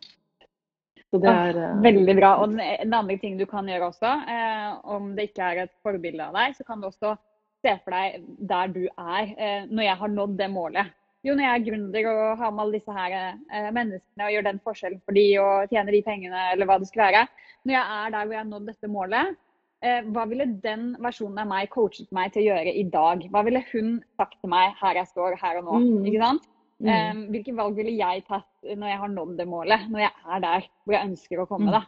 Så 1.09 1.19
det 1.21 1.29
er 1.29 1.57
eh, 1.57 1.77
Veldig 1.83 2.17
bra. 2.17 2.33
Og 2.43 2.53
en 2.53 2.93
annen 2.93 3.21
ting 3.21 3.37
du 3.41 3.45
kan 3.49 3.67
gjøre 3.69 3.89
også, 3.89 4.13
eh, 4.33 4.69
om 4.95 5.13
det 5.17 5.31
ikke 5.31 5.49
er 5.49 5.63
et 5.65 5.73
forbilde 5.85 6.29
av 6.29 6.37
deg, 6.37 6.57
så 6.57 6.65
kan 6.67 6.81
du 6.81 6.89
også 6.89 7.15
se 7.63 7.77
for 7.83 7.95
deg 7.95 8.27
der 8.49 8.73
du 8.73 8.83
er 8.85 9.33
eh, 9.33 9.63
når 9.69 9.87
jeg 9.87 9.99
har 10.03 10.13
nådd 10.13 10.37
det 10.39 10.51
målet. 10.53 10.93
Jo, 11.23 11.37
når 11.37 11.45
jeg 11.45 11.55
er 11.55 11.65
gründer 11.69 12.07
og 12.11 12.23
har 12.41 12.51
med 12.51 12.65
alle 12.65 12.79
disse 12.79 12.93
her 12.97 13.13
eh, 13.15 13.69
menneskene 13.71 14.25
og 14.27 14.33
gjør 14.35 14.47
den 14.49 14.59
forskjellen 14.65 15.01
for 15.05 15.15
de 15.15 15.25
og 15.39 15.71
tjener 15.71 15.95
de 15.95 16.01
pengene 16.03 16.49
eller 16.51 16.67
hva 16.67 16.77
det 16.81 16.89
skal 16.89 17.05
være. 17.07 17.21
Når 17.63 17.77
jeg 17.77 17.97
er 17.97 18.13
der 18.15 18.25
hvor 18.25 18.35
jeg 18.35 18.41
har 18.41 18.49
nådd 18.49 18.67
dette 18.67 18.91
målet, 18.91 19.37
hva 19.83 20.23
ville 20.31 20.45
den 20.63 20.93
versjonen 21.03 21.41
av 21.43 21.49
meg 21.49 21.69
coachet 21.73 22.07
meg 22.15 22.31
til 22.31 22.45
å 22.45 22.53
gjøre 22.53 22.71
i 22.79 22.85
dag? 22.87 23.25
Hva 23.33 23.41
ville 23.43 23.59
hun 23.73 23.97
sagt 24.15 24.37
til 24.39 24.51
meg 24.53 24.77
her 24.79 24.99
jeg 25.01 25.09
står 25.11 25.35
her 25.41 25.59
og 25.59 25.67
nå? 25.67 25.79
Mm. 25.83 26.05
Ikke 26.07 26.21
sant? 26.23 26.49
mm, 26.83 27.25
hvilke 27.31 27.55
valg 27.57 27.77
ville 27.77 27.95
jeg 27.95 28.23
tatt 28.27 28.73
når 28.75 28.89
jeg 28.89 29.01
har 29.01 29.11
nådd 29.13 29.35
det 29.39 29.47
målet, 29.49 29.85
når 29.91 30.05
jeg 30.05 30.13
er 30.35 30.43
der 30.43 30.65
hvor 30.83 30.97
jeg 30.97 31.09
ønsker 31.09 31.43
å 31.43 31.47
komme? 31.49 31.69
Mm. 31.69 31.75
da. 31.77 31.83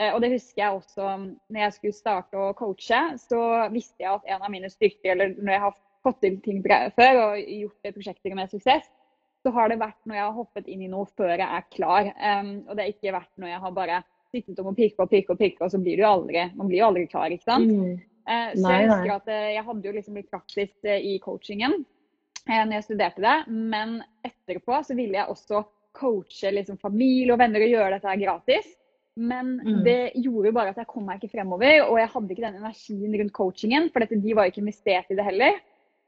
Eh, 0.00 0.14
og 0.14 0.22
det 0.24 0.32
husker 0.34 0.62
jeg 0.62 0.78
også 0.78 1.10
når 1.26 1.60
jeg 1.64 1.76
skulle 1.76 1.98
starte 1.98 2.40
å 2.40 2.52
coache, 2.58 3.02
så 3.20 3.42
visste 3.74 4.04
jeg 4.04 4.14
at 4.14 4.30
en 4.36 4.46
av 4.46 4.52
mine 4.52 4.70
styrker, 4.72 5.12
eller 5.14 5.34
når 5.38 5.56
jeg 5.56 5.64
har 5.66 5.76
fått 6.06 6.22
til 6.24 6.38
ting 6.44 6.62
før 6.64 7.24
og 7.26 7.40
gjort 7.40 7.92
prosjekter 7.96 8.36
med 8.38 8.52
suksess, 8.52 8.88
så 9.40 9.52
har 9.56 9.72
det 9.72 9.80
vært 9.80 10.00
når 10.04 10.18
jeg 10.18 10.26
har 10.26 10.36
hoppet 10.36 10.66
inn 10.68 10.84
i 10.84 10.88
noe 10.92 11.08
før 11.16 11.32
jeg 11.32 11.48
er 11.48 11.68
klar. 11.72 12.08
Og 12.68 12.72
det 12.76 12.82
har 12.82 12.90
ikke 12.92 13.14
vært 13.14 13.30
når 13.40 13.52
jeg 13.54 13.60
har 13.62 13.76
bare 13.76 14.00
sittet 14.32 14.58
om 14.62 14.70
å 14.70 14.74
pirke 14.76 15.02
og 15.04 15.10
pirke 15.10 15.34
og 15.34 15.38
pirke, 15.38 15.64
og 15.64 15.70
så 15.72 15.78
blir 15.82 15.96
du 16.00 16.04
aldri, 16.06 16.44
man 16.56 16.68
blir 16.70 16.78
jo 16.82 16.86
aldri 16.90 17.06
klar, 17.10 17.30
ikke 17.34 17.48
sant? 17.50 17.70
mm. 17.70 17.98
Eh, 18.30 18.50
så 18.54 18.62
Nei, 18.62 18.74
jeg 18.82 18.88
nei. 18.88 18.96
husker 18.98 19.14
at 19.16 19.28
eh, 19.32 19.46
jeg 19.56 19.64
hadde 19.66 19.88
jo 19.88 19.92
liksom 19.96 20.14
litt 20.20 20.30
praksis 20.30 20.70
eh, 20.84 21.00
i 21.02 21.14
coachingen 21.24 21.72
eh, 22.46 22.60
når 22.64 22.74
jeg 22.76 22.84
studerte 22.84 23.22
det, 23.24 23.36
men 23.48 23.96
etterpå 24.28 24.82
så 24.86 24.94
ville 24.94 25.16
jeg 25.18 25.26
også 25.32 25.64
coache 25.98 26.52
liksom 26.54 26.78
familie 26.78 27.32
og 27.34 27.40
venner 27.40 27.64
og 27.64 27.72
gjøre 27.72 27.96
dette 27.96 28.08
her 28.12 28.20
gratis. 28.20 28.68
Men 29.16 29.56
Mm. 29.64 29.82
det 29.84 30.12
gjorde 30.14 30.46
jo 30.46 30.52
bare 30.54 30.70
at 30.70 30.76
jeg 30.78 30.86
kom 30.86 31.04
meg 31.08 31.18
ikke 31.20 31.32
fremover, 31.34 31.82
og 31.90 31.98
jeg 31.98 32.08
hadde 32.12 32.30
ikke 32.30 32.44
den 32.46 32.60
energien 32.60 33.16
rundt 33.20 33.32
coachingen, 33.36 33.90
for 33.90 34.00
dette, 34.04 34.20
de 34.22 34.34
var 34.38 34.46
jo 34.46 34.52
ikke 34.54 34.62
investert 34.62 35.10
i 35.10 35.16
det 35.18 35.24
heller. 35.26 35.58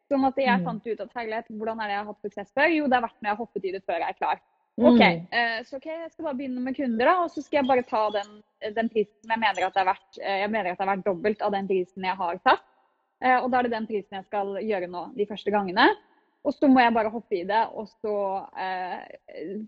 Sånn 0.08 0.24
at 0.28 0.36
jeg 0.38 0.60
Mm. 0.60 0.64
fant 0.64 0.86
ut 0.86 1.00
at 1.00 1.12
herlighet, 1.18 1.48
hvordan 1.50 1.80
er 1.80 1.86
det 1.90 1.94
jeg 1.96 2.04
har 2.04 2.06
hatt 2.12 2.22
suksess 2.22 2.52
før? 2.54 2.68
Jo, 2.76 2.84
det 2.86 2.94
har 2.94 3.02
vært 3.08 3.18
når 3.20 3.28
jeg 3.28 3.34
har 3.36 3.42
hoppet 3.42 3.64
i 3.64 3.72
det 3.72 3.82
før 3.84 3.98
jeg 3.98 4.08
er 4.08 4.18
klar. 4.20 4.40
Mm. 4.80 4.86
OK, 4.88 5.00
eh, 5.04 5.58
så 5.68 5.76
okay, 5.76 5.98
jeg 6.00 6.12
skal 6.14 6.24
bare 6.24 6.38
begynne 6.38 6.62
med 6.64 6.76
kunder, 6.76 7.04
da. 7.04 7.16
Og 7.24 7.32
så 7.34 7.42
skal 7.44 7.60
jeg 7.60 7.68
bare 7.68 7.84
ta 7.88 8.06
den, 8.14 8.30
den 8.76 8.88
prisen 8.92 9.34
jeg 9.34 9.40
mener 9.42 9.66
at 9.66 9.74
det 9.74 9.82
er 9.82 9.90
verdt. 9.90 10.20
Eh, 10.22 10.38
Jeg 10.42 10.50
mener 10.54 10.70
at 10.72 10.78
det 10.80 10.86
er 10.86 10.92
verdt 10.94 11.04
dobbelt 11.10 11.42
av 11.44 11.52
den 11.52 11.68
prisen 11.68 12.08
jeg 12.08 12.16
har 12.22 12.40
tatt. 12.46 12.64
Eh, 13.22 13.36
Og 13.36 13.50
da 13.52 13.58
er 13.60 13.68
det 13.68 13.74
den 13.76 13.86
prisen 13.90 14.16
jeg 14.16 14.24
skal 14.30 14.56
gjøre 14.62 14.88
nå 14.90 15.04
de 15.18 15.26
første 15.28 15.52
gangene. 15.52 15.90
Og 16.42 16.54
så 16.56 16.66
må 16.66 16.80
jeg 16.82 16.94
bare 16.96 17.12
hoppe 17.12 17.36
i 17.38 17.44
det 17.46 17.60
og 17.78 17.86
så 18.02 18.14
eh, 18.58 19.60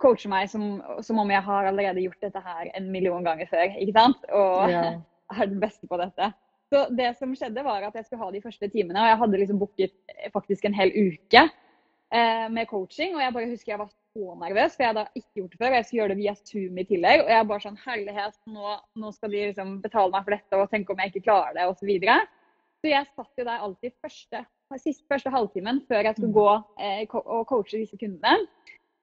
coache 0.00 0.30
meg 0.32 0.48
som, 0.48 0.78
som 1.04 1.18
om 1.20 1.28
jeg 1.34 1.44
har 1.44 1.68
allerede 1.68 2.00
gjort 2.06 2.22
dette 2.24 2.40
her 2.40 2.70
en 2.72 2.86
million 2.94 3.26
ganger 3.26 3.50
før. 3.50 3.66
ikke 3.76 3.92
sant? 3.98 4.24
Og 4.30 4.70
yeah. 4.72 4.96
er 5.34 5.50
den 5.50 5.60
beste 5.60 5.90
på 5.90 5.98
dette. 6.00 6.30
Så 6.72 6.86
det 6.96 7.10
som 7.18 7.34
skjedde 7.36 7.66
var 7.66 7.84
at 7.84 7.98
jeg 7.98 8.06
skulle 8.06 8.22
ha 8.24 8.30
de 8.32 8.40
første 8.40 8.70
timene, 8.72 9.02
og 9.02 9.10
jeg 9.10 9.20
hadde 9.20 9.42
liksom 9.42 9.60
booket 9.60 9.92
faktisk 10.32 10.64
en 10.64 10.78
hel 10.78 10.94
uke 10.94 11.42
eh, 11.44 12.46
med 12.48 12.70
coaching. 12.70 13.12
Og 13.18 13.20
jeg 13.20 13.36
bare 13.36 13.50
husker 13.52 13.74
jeg 13.74 13.82
var 13.82 13.92
så 14.14 14.34
nervøs, 14.38 14.76
for 14.76 14.84
jeg 14.84 14.92
hadde 14.92 15.04
ikke 15.18 15.40
gjort 15.40 15.52
det 15.54 15.60
før. 15.60 15.68
og 15.70 15.76
Jeg 15.76 15.86
skulle 15.86 16.00
gjøre 16.00 16.12
det 16.12 16.20
via 16.20 16.34
Zoom 16.38 16.78
i 16.78 16.86
tillegg. 16.88 17.24
Og 17.24 17.32
jeg 17.34 17.48
bare 17.50 17.64
sånn 17.64 17.80
Herlighet, 17.82 18.36
nå, 18.54 18.74
nå 19.02 19.12
skal 19.16 19.34
de 19.34 19.42
liksom 19.48 19.72
betale 19.82 20.14
meg 20.14 20.26
for 20.26 20.36
dette, 20.36 20.60
og 20.60 20.72
tenke 20.72 20.94
om 20.94 21.02
jeg 21.02 21.12
ikke 21.12 21.24
klarer 21.26 21.58
det, 21.58 21.68
osv. 21.70 21.80
Så, 21.82 21.88
videre. 21.90 22.18
så 22.80 22.92
jeg 22.92 23.10
satt 23.10 23.42
jo 23.42 23.48
der 23.50 23.66
alltid 23.66 23.96
første, 24.04 24.44
siste, 24.78 25.06
første 25.10 25.34
halvtimen 25.34 25.82
før 25.90 26.06
jeg 26.08 26.18
skulle 26.18 26.36
gå 26.38 26.48
eh, 26.86 27.02
og 27.20 27.42
coache 27.50 27.82
disse 27.82 27.98
kundene. 28.00 28.46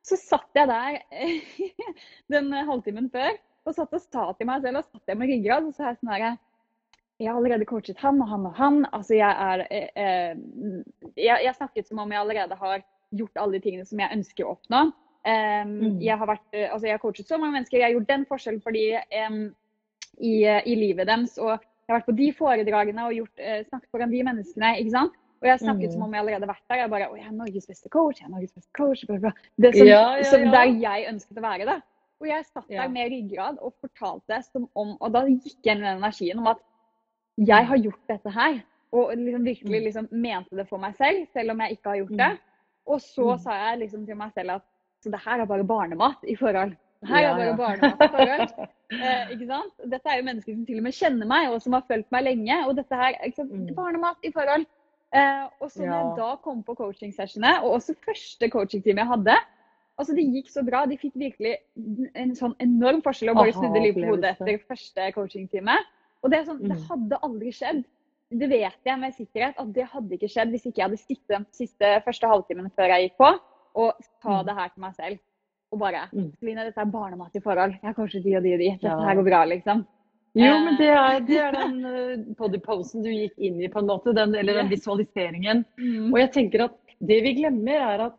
Så 0.08 0.18
satt 0.18 0.58
jeg 0.58 0.72
der 0.72 1.02
eh, 1.22 1.92
den 2.32 2.54
halvtimen 2.56 3.12
før 3.14 3.36
og 3.62 3.76
satt 3.78 3.92
og 3.94 4.02
sa 4.02 4.24
til 4.34 4.48
meg 4.50 4.64
selv, 4.64 4.80
og 4.80 4.88
satt 4.88 5.12
jeg 5.12 5.20
med 5.20 5.30
ryggrad, 5.30 5.68
og 5.68 5.76
så 5.76 5.84
er 5.84 5.92
jeg 5.92 6.02
sånn 6.02 6.16
her 6.16 6.32
jeg 7.22 7.30
har 7.30 7.38
allerede 7.38 7.68
coachet 7.70 8.00
han 8.02 8.18
og 8.24 8.30
han 8.32 8.46
og 8.50 8.56
han. 8.58 8.78
Altså 8.98 9.14
jeg, 9.14 9.30
er, 9.30 9.62
eh, 9.70 9.90
eh, 9.94 11.12
jeg, 11.14 11.44
jeg 11.46 11.54
snakket 11.54 11.86
som 11.86 12.02
om 12.02 12.10
jeg 12.10 12.18
allerede 12.18 12.58
har 12.58 12.82
gjort 13.14 13.38
alle 13.38 13.60
de 13.60 13.60
tingene 13.60 13.86
som 13.88 14.00
jeg 14.00 14.10
ønsker 14.18 14.46
å 14.46 14.58
oppnå. 14.58 14.82
Um, 15.22 15.74
Mm. 15.82 16.02
jeg, 16.02 16.18
har 16.18 16.28
vært, 16.28 16.48
eh, 16.54 16.70
altså 16.74 16.88
jeg 16.88 16.94
har 16.94 17.00
coachet 17.00 17.28
så 17.28 17.38
mange 17.38 17.54
mennesker, 17.54 17.78
jeg 17.78 17.84
har 17.84 17.94
gjort 18.00 18.08
den 18.08 18.26
forskjellen 18.26 18.62
for 18.64 18.72
de 18.72 18.98
em, 19.12 19.56
i, 20.20 20.44
eh, 20.46 20.62
i 20.66 20.76
livet 20.76 21.06
deres. 21.08 21.38
Og 21.38 21.50
jeg 21.60 21.90
har 21.90 22.00
vært 22.00 22.08
på 22.10 22.16
de 22.18 22.32
foredragene 22.34 23.06
og 23.06 23.14
gjort, 23.14 23.40
uh, 23.40 23.62
snakket 23.70 23.90
foran 23.92 24.10
de 24.12 24.24
menneskene. 24.24 24.78
ikke 24.80 24.92
sant? 24.92 25.14
Og 25.42 25.48
jeg 25.48 25.60
snakket 25.60 25.90
Mm. 25.90 25.94
som 25.94 26.02
om 26.04 26.12
jeg 26.14 26.22
allerede 26.22 26.46
har 26.46 26.54
vært 26.56 26.68
der. 26.70 26.76
Jeg 26.78 26.90
bare, 26.90 27.18
jeg 27.18 27.26
er 27.28 27.32
Norges 27.32 27.68
beste 27.68 27.90
coach, 27.90 28.20
jeg 28.22 28.26
er 28.28 28.32
Norges 28.32 28.52
beste 28.54 28.72
coach. 28.74 29.06
Bla, 29.08 29.18
bla. 29.18 29.32
Det 29.60 29.76
som, 29.76 29.88
Ja, 29.88 30.16
ja, 30.18 30.24
som 30.24 30.42
der 30.52 30.66
jeg 30.80 31.08
ønsket 31.14 31.38
å 31.38 31.42
være. 31.42 31.66
da. 31.66 31.82
Og 32.22 32.28
jeg 32.28 32.46
satt 32.46 32.66
Ja. 32.70 32.82
der 32.84 32.90
med 32.90 33.12
ryggrad 33.12 33.58
og 33.62 33.74
fortalte 33.82 34.44
som 34.52 34.70
om 34.76 34.98
Og 35.02 35.12
da 35.12 35.22
gikk 35.26 35.58
jeg 35.64 35.78
i 35.78 35.82
den 35.82 35.98
energien 36.02 36.38
om 36.38 36.48
at 36.48 36.58
jeg 37.38 37.66
har 37.66 37.78
gjort 37.78 38.08
dette 38.08 38.30
her. 38.32 38.64
Og 38.94 39.16
liksom 39.18 39.44
virkelig 39.44 39.82
Mm. 39.82 39.86
liksom 39.86 40.08
mente 40.12 40.56
det 40.56 40.68
for 40.68 40.78
meg 40.78 40.96
selv, 40.98 41.28
selv 41.34 41.52
om 41.52 41.60
jeg 41.60 41.72
ikke 41.78 41.90
har 41.90 41.98
gjort 41.98 42.18
det. 42.18 42.40
Og 42.88 43.00
så 43.02 43.34
Mm. 43.36 43.40
sa 43.44 43.52
jeg 43.52 43.80
liksom 43.80 44.06
til 44.06 44.16
meg 44.16 44.32
selv 44.34 44.50
at 44.52 44.62
så 45.04 45.10
det 45.12 45.20
her 45.26 45.42
er 45.42 45.46
bare 45.46 45.64
barnemat 45.64 46.18
i 46.28 46.36
forhold. 46.36 46.72
Det 47.02 47.10
her 47.10 47.20
Ja, 47.22 47.32
er 47.32 47.36
bare 47.38 47.46
ja. 47.46 47.56
barnemat 47.56 48.02
i 48.02 48.08
forhold. 48.18 48.68
Eh, 48.92 49.30
ikke 49.32 49.48
sant? 49.48 49.72
Dette 49.90 50.06
er 50.12 50.18
jo 50.20 50.24
mennesker 50.28 50.54
som 50.54 50.66
til 50.66 50.78
og 50.78 50.84
med 50.84 50.92
kjenner 50.92 51.26
meg, 51.26 51.50
og 51.50 51.62
som 51.62 51.72
har 51.74 51.82
fulgt 51.88 52.12
meg 52.12 52.24
lenge. 52.26 52.68
Og 52.68 52.76
dette 52.76 52.92
her 52.94 53.14
ikke 53.24 53.36
sant? 53.38 53.52
Mm. 53.52 53.74
barnemat 53.76 54.18
i 54.24 54.32
forhold. 54.32 54.66
Eh, 55.14 55.48
og 55.62 55.70
så 55.72 55.80
når 55.80 55.86
Ja. 55.86 56.04
jeg 56.10 56.18
da 56.18 56.36
kom 56.44 56.64
på 56.64 56.76
coaching-sessionene, 56.76 57.64
og 57.64 57.72
også 57.80 57.96
første 58.06 58.50
coaching-time 58.52 58.98
jeg 59.00 59.08
hadde 59.08 59.38
altså 60.00 60.16
Det 60.16 60.26
gikk 60.34 60.50
så 60.50 60.64
bra. 60.66 60.86
De 60.86 60.98
fikk 60.98 61.14
virkelig 61.16 61.56
en 62.16 62.32
sånn 62.36 62.56
enorm 62.60 63.02
forskjell 63.02 63.30
og 63.30 63.36
bare 63.38 63.54
snudde 63.54 63.82
livet 63.82 64.04
på 64.04 64.10
hodet 64.16 64.36
etter 64.42 64.58
første 64.68 65.12
coaching-time. 65.14 65.78
Og 66.24 66.32
det 66.32 66.40
er 66.40 66.44
sånn, 66.46 66.62
det 66.68 66.78
Mm. 66.78 66.88
hadde 66.90 67.20
aldri 67.24 67.52
skjedd. 67.52 67.86
Det 68.32 68.48
vet 68.50 68.78
jeg 68.88 69.00
med 69.00 69.14
sikkerhet 69.18 69.58
at 69.60 69.74
det 69.76 69.86
hadde 69.92 70.16
ikke 70.16 70.30
skjedd 70.32 70.50
hvis 70.54 70.66
ikke 70.70 70.80
jeg 70.82 70.88
hadde 70.88 71.02
sittet 71.02 71.34
den 71.36 71.46
siste 71.52 71.90
første 72.06 72.30
halvtimen 72.32 72.70
før 72.78 72.94
jeg 72.94 73.10
gikk 73.10 73.18
på, 73.20 73.32
og 73.76 73.94
sa 74.24 74.42
Mm. 74.42 74.46
det 74.48 74.56
her 74.56 74.70
til 74.70 74.82
meg 74.82 74.96
selv. 74.96 75.20
Og 75.72 75.80
bare 75.80 76.10
Mm. 76.14 76.32
Celine, 76.40 76.66
dette 76.68 76.82
er 76.82 76.86
barnemat 76.92 77.36
i 77.36 77.40
forhold. 77.40 77.72
Jeg 77.72 77.88
har 77.90 77.94
kanskje 77.94 78.24
de 78.24 78.36
og 78.38 78.44
de 78.44 78.54
og 78.54 78.60
de. 78.60 78.70
Dette 78.82 79.06
her 79.08 79.16
går 79.16 79.24
bra, 79.30 79.46
liksom. 79.46 79.86
Jo, 80.36 80.54
men 80.64 80.78
det 80.80 80.88
er, 80.88 81.20
det 81.28 81.38
er 81.38 81.52
den 81.52 81.86
uh, 81.86 82.36
bodyposen 82.40 83.04
du 83.04 83.10
gikk 83.10 83.34
inn 83.38 83.62
i, 83.62 83.68
på 83.68 83.80
en 83.80 83.88
måte. 83.88 84.14
Den, 84.16 84.36
eller 84.36 84.54
den 84.62 84.70
visualiseringen. 84.70 85.66
Mm. 85.78 86.14
Og 86.14 86.20
jeg 86.20 86.32
tenker 86.32 86.64
at 86.70 86.78
det 87.00 87.22
vi 87.24 87.34
glemmer, 87.34 87.80
er 87.94 88.06
at 88.08 88.18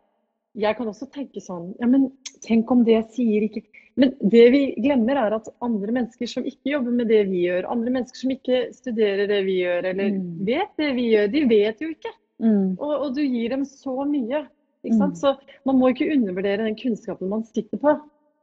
jeg 0.55 0.77
kan 0.77 0.87
også 0.87 1.07
tenke 1.11 1.41
sånn 1.41 1.73
Ja, 1.79 1.87
men 1.87 2.11
tenk 2.45 2.69
om 2.71 2.83
det 2.85 2.93
jeg 2.93 3.05
sier 3.15 3.41
ikke 3.47 3.63
Men 3.95 4.15
det 4.19 4.45
vi 4.51 4.61
glemmer, 4.81 5.19
er 5.21 5.35
at 5.35 5.47
andre 5.61 5.91
mennesker 5.93 6.27
som 6.27 6.43
ikke 6.49 6.71
jobber 6.73 6.91
med 6.91 7.07
det 7.07 7.27
vi 7.29 7.43
gjør, 7.45 7.67
andre 7.69 7.91
mennesker 7.93 8.17
som 8.23 8.31
ikke 8.33 8.61
studerer 8.73 9.27
det 9.29 9.43
vi 9.45 9.59
gjør, 9.61 9.85
eller 9.91 10.09
Mm. 10.09 10.45
vet 10.45 10.71
det 10.77 10.95
vi 10.95 11.09
gjør, 11.11 11.27
de 11.31 11.43
vet 11.49 11.79
jo 11.81 11.89
ikke. 11.93 12.13
Mm. 12.41 12.77
Og, 12.79 12.93
og 13.03 13.15
du 13.15 13.21
gir 13.21 13.49
dem 13.49 13.65
så 13.65 13.93
mye. 14.09 14.47
Ikke 14.83 14.95
Mm. 14.95 14.99
sant? 14.99 15.17
Så 15.17 15.37
man 15.65 15.77
må 15.77 15.89
ikke 15.93 16.09
undervurdere 16.11 16.65
den 16.65 16.75
kunnskapen 16.75 17.29
man 17.29 17.43
sitter 17.43 17.77
på. 17.77 17.93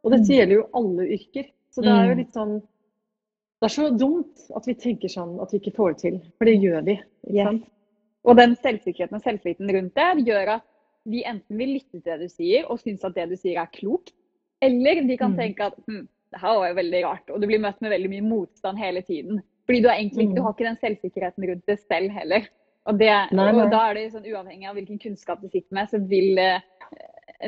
Og 0.04 0.12
dette 0.12 0.28
Mm. 0.30 0.36
gjelder 0.38 0.54
jo 0.54 0.68
alle 0.74 1.08
yrker. 1.18 1.50
Så 1.70 1.82
det 1.82 1.90
er 1.90 2.06
jo 2.06 2.14
Mm. 2.14 2.18
litt 2.18 2.32
sånn 2.32 2.62
Det 3.62 3.68
er 3.70 3.82
så 3.82 3.90
dumt 3.98 4.40
at 4.56 4.64
vi 4.66 4.72
tenker 4.72 5.08
sånn 5.08 5.42
at 5.42 5.50
vi 5.52 5.58
ikke 5.58 5.74
får 5.76 5.90
det 5.92 5.98
til. 5.98 6.20
For 6.38 6.46
det 6.46 6.60
gjør 6.62 6.82
vi. 6.82 6.92
Ikke 7.28 7.34
Yes. 7.34 7.44
sant? 7.46 7.64
Og 8.24 8.36
den 8.36 8.56
selvsikkerheten 8.56 9.12
og 9.12 9.22
selvtilliten 9.22 9.68
rundt 9.70 9.94
det 9.94 10.24
gjør 10.26 10.48
at 10.48 10.62
vi 11.04 11.22
enten 11.24 11.58
vil 11.58 11.74
lytte 11.74 11.90
til 11.90 12.00
det 12.00 12.20
du 12.20 12.28
sier 12.28 12.64
og 12.70 12.78
synes 12.80 13.04
at 13.04 13.14
det 13.14 13.28
du 13.28 13.36
sier 13.36 13.60
er 13.60 13.66
klokt, 13.66 14.12
eller 14.62 15.02
de 15.08 15.16
kan 15.16 15.32
Mm. 15.32 15.38
tenke 15.38 15.60
at 15.66 15.74
hm, 15.86 16.06
det 16.32 16.40
her 16.40 16.54
var 16.58 16.68
jo 16.68 16.74
veldig 16.74 17.04
rart, 17.04 17.30
og 17.30 17.40
du 17.40 17.46
blir 17.46 17.58
møtt 17.60 17.80
med 17.82 17.90
veldig 17.90 18.10
mye 18.10 18.22
motstand 18.22 18.78
hele 18.78 19.02
tiden. 19.02 19.42
Fordi 19.66 19.80
du, 19.82 19.88
egentlig, 19.88 20.28
Mm. 20.28 20.34
du 20.34 20.42
har 20.42 20.52
ikke 20.52 20.68
den 20.68 20.76
selvsikkerheten 20.82 21.48
rundt 21.48 21.66
det 21.66 21.78
selv 21.80 22.10
heller. 22.10 22.48
Og, 22.86 22.98
det, 22.98 23.10
Nei, 23.32 23.52
nei. 23.52 23.62
og 23.64 23.70
da 23.70 23.90
er 23.90 23.94
det 23.94 24.12
sånn 24.12 24.24
uavhengig 24.26 24.66
av 24.68 24.74
hvilken 24.74 24.98
kunnskap 24.98 25.40
du 25.42 25.48
sitter 25.48 25.72
med, 25.74 25.88
så 25.90 25.98
vil 26.08 26.38
eh, 26.38 26.60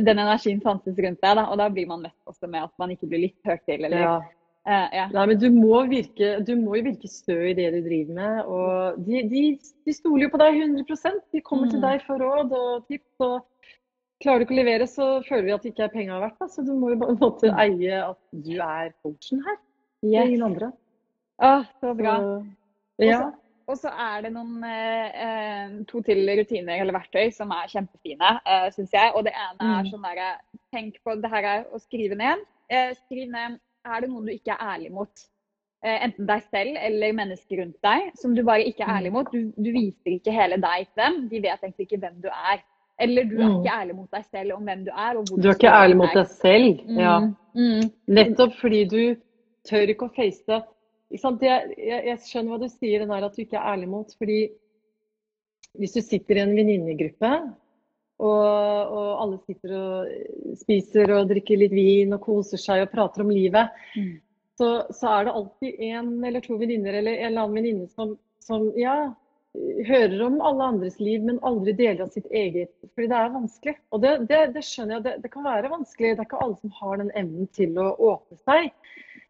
den 0.00 0.18
energien 0.18 0.60
fantes 0.60 0.96
rundt 0.98 1.20
deg. 1.22 1.36
Da, 1.36 1.46
og 1.50 1.58
da 1.58 1.68
blir 1.68 1.86
man 1.86 2.02
møtt 2.02 2.26
også 2.28 2.48
med 2.48 2.62
at 2.64 2.70
man 2.78 2.90
ikke 2.90 3.08
blir 3.08 3.20
litt 3.28 3.38
hørt 3.44 3.64
til. 3.66 3.84
Eller, 3.84 3.98
Ja. 3.98 4.20
Uh, 4.64 4.86
ja. 4.94 5.08
Nei, 5.10 5.26
men 5.26 5.38
du 5.40 5.48
må, 5.50 5.80
virke, 5.90 6.44
du 6.46 6.54
må 6.54 6.76
jo 6.76 6.84
virke 6.84 7.08
stø 7.10 7.34
i 7.50 7.54
det 7.54 7.72
du 7.74 7.80
driver 7.82 8.14
med. 8.14 8.44
Og 8.46 9.04
de, 9.04 9.22
de, 9.26 9.58
de 9.86 9.92
stoler 9.92 10.28
jo 10.28 10.30
på 10.30 10.38
deg 10.38 10.54
100% 10.54 11.18
De 11.32 11.40
kommer 11.40 11.68
til 11.68 11.80
Mm. 11.80 11.88
deg 11.88 12.02
for 12.06 12.18
råd 12.22 12.52
og 12.52 12.86
tips. 12.86 13.10
og 13.20 13.42
Klarer 14.22 14.38
du 14.38 14.44
ikke 14.46 14.54
å 14.54 14.60
levere, 14.60 14.86
så 14.86 15.06
føler 15.26 15.44
vi 15.48 15.52
at 15.56 15.62
det 15.66 15.72
ikke 15.74 15.84
er 15.88 15.92
penga 15.96 16.18
verdt. 16.22 16.38
Da. 16.38 16.46
Så 16.52 16.62
du 16.66 16.72
må 16.78 16.92
jo 16.92 16.98
på 17.00 17.08
en 17.10 17.18
måte 17.18 17.50
eie 17.58 18.00
at 18.06 18.18
du 18.46 18.52
er 18.62 18.92
coachen 19.02 19.42
her. 19.46 19.56
Det 20.02 20.10
er 20.14 20.20
Yes. 20.22 20.28
ingen 20.30 20.42
andre. 20.50 20.72
Ah, 21.42 21.64
så 21.80 21.94
bra. 21.98 22.16
Så, 22.20 23.06
ja. 23.06 23.20
Og 23.70 23.76
så 23.78 23.90
er 23.94 24.22
det 24.26 24.32
noen 24.34 24.62
eh, 24.66 25.10
eh, 25.24 25.74
to 25.88 26.02
til 26.02 26.22
rutiner 26.38 26.80
eller 26.82 26.92
verktøy 26.96 27.32
som 27.32 27.50
er 27.54 27.66
kjempefine, 27.70 28.30
eh, 28.46 28.68
syns 28.74 28.90
jeg. 28.94 29.12
Og 29.14 29.24
det 29.24 29.32
ene 29.32 29.58
er 29.78 29.82
Mm. 29.84 29.90
sånn 29.90 30.02
derre 30.02 30.30
Tenk 30.72 30.96
på 31.04 31.14
det 31.20 31.30
her 31.30 31.44
er 31.44 31.64
å 31.72 31.78
skrive 31.80 32.16
ned. 32.16 32.38
Eh, 32.70 32.94
skriv 32.94 33.28
ned 33.30 33.58
er 33.84 34.00
det 34.00 34.08
noen 34.10 34.26
du 34.26 34.32
ikke 34.32 34.52
er 34.54 34.62
ærlig 34.78 34.90
mot. 34.92 35.10
Eh, 35.84 35.98
enten 36.06 36.26
deg 36.26 36.42
selv 36.50 36.76
eller 36.78 37.12
mennesker 37.12 37.58
rundt 37.60 37.80
deg 37.82 38.12
som 38.16 38.34
du 38.34 38.42
bare 38.42 38.64
ikke 38.64 38.82
er 38.86 39.00
ærlig 39.00 39.12
mot. 39.12 39.30
Du, 39.32 39.50
du 39.56 39.70
viser 39.72 40.14
ikke 40.18 40.32
hele 40.32 40.56
deg 40.62 40.86
til 40.94 41.02
dem. 41.02 41.28
De 41.28 41.40
vet 41.40 41.60
egentlig 41.60 41.86
ikke 41.90 42.00
hvem 42.00 42.20
du 42.22 42.28
er. 42.28 42.62
Eller 43.02 43.24
du 43.30 43.36
er 43.40 43.48
Mm. 43.48 43.56
ikke 43.60 43.74
ærlig 43.80 43.94
mot 43.96 44.10
deg 44.16 44.24
selv 44.30 44.52
om 44.56 44.64
hvem 44.68 44.84
du 44.86 44.90
er. 44.90 45.16
Og 45.18 45.24
hvor 45.28 45.42
Du 45.42 45.48
er 45.48 45.54
ikke 45.58 45.72
ærlig 45.82 45.96
mot 45.96 46.14
deg 46.14 46.26
selv. 46.26 46.82
Mm, 46.88 46.98
Ja. 46.98 47.18
Mm. 47.54 47.90
Nettopp 48.08 48.54
fordi 48.60 48.84
du 48.88 49.02
tør 49.68 49.88
ikke 49.92 50.06
å 50.08 50.14
face 50.16 50.42
det. 50.48 50.62
Det, 51.12 51.48
jeg, 51.76 52.04
jeg 52.08 52.18
skjønner 52.24 52.50
hva 52.54 52.60
du 52.62 52.68
sier, 52.72 52.98
den 53.02 53.08
der 53.12 53.24
at 53.26 53.34
du 53.36 53.42
ikke 53.42 53.58
er 53.60 53.72
ærlig 53.74 53.88
mot. 53.88 54.14
Fordi 54.18 54.38
hvis 55.78 55.92
du 55.96 56.00
sitter 56.00 56.36
i 56.38 56.40
en 56.46 56.54
venninnegruppe, 56.56 57.32
og, 58.22 58.92
og 58.96 59.22
alle 59.22 59.38
sitter 59.46 59.72
og 59.76 60.56
spiser 60.60 61.10
og 61.16 61.28
drikker 61.32 61.58
litt 61.58 61.72
vin 61.74 62.12
og 62.14 62.20
koser 62.24 62.60
seg 62.60 62.84
og 62.86 62.92
prater 62.94 63.24
om 63.24 63.30
livet, 63.34 63.68
Mm. 63.96 64.12
så, 64.58 64.68
så 64.94 65.08
er 65.18 65.24
det 65.24 65.32
alltid 65.34 65.80
en 65.90 66.24
eller 66.24 66.40
to 66.44 66.56
venninner 66.60 66.94
eller 67.00 67.12
en 67.18 67.26
eller 67.26 67.42
annen 67.42 67.56
venninne 67.56 67.88
som, 67.90 68.16
som 68.40 68.68
ja, 68.78 69.12
hører 69.86 70.22
om 70.24 70.40
alle 70.40 70.64
andres 70.72 70.98
liv, 71.00 71.22
men 71.24 71.40
aldri 71.44 71.74
deler 71.76 72.06
av 72.06 72.12
sitt 72.14 72.26
eget. 72.32 72.72
Fordi 72.94 73.08
det 73.10 73.18
er 73.18 73.34
vanskelig. 73.34 73.74
Og 73.92 74.02
det, 74.04 74.12
det, 74.30 74.40
det 74.54 74.64
skjønner 74.64 74.96
jeg, 74.96 75.04
det, 75.06 75.14
det 75.24 75.30
kan 75.34 75.44
være 75.46 75.72
vanskelig. 75.72 76.14
Det 76.16 76.24
er 76.24 76.28
ikke 76.28 76.42
alle 76.44 76.58
som 76.62 76.76
har 76.80 77.00
den 77.02 77.12
evnen 77.20 77.50
til 77.56 77.76
å 77.80 77.90
åpne 78.12 78.38
seg. 78.46 78.70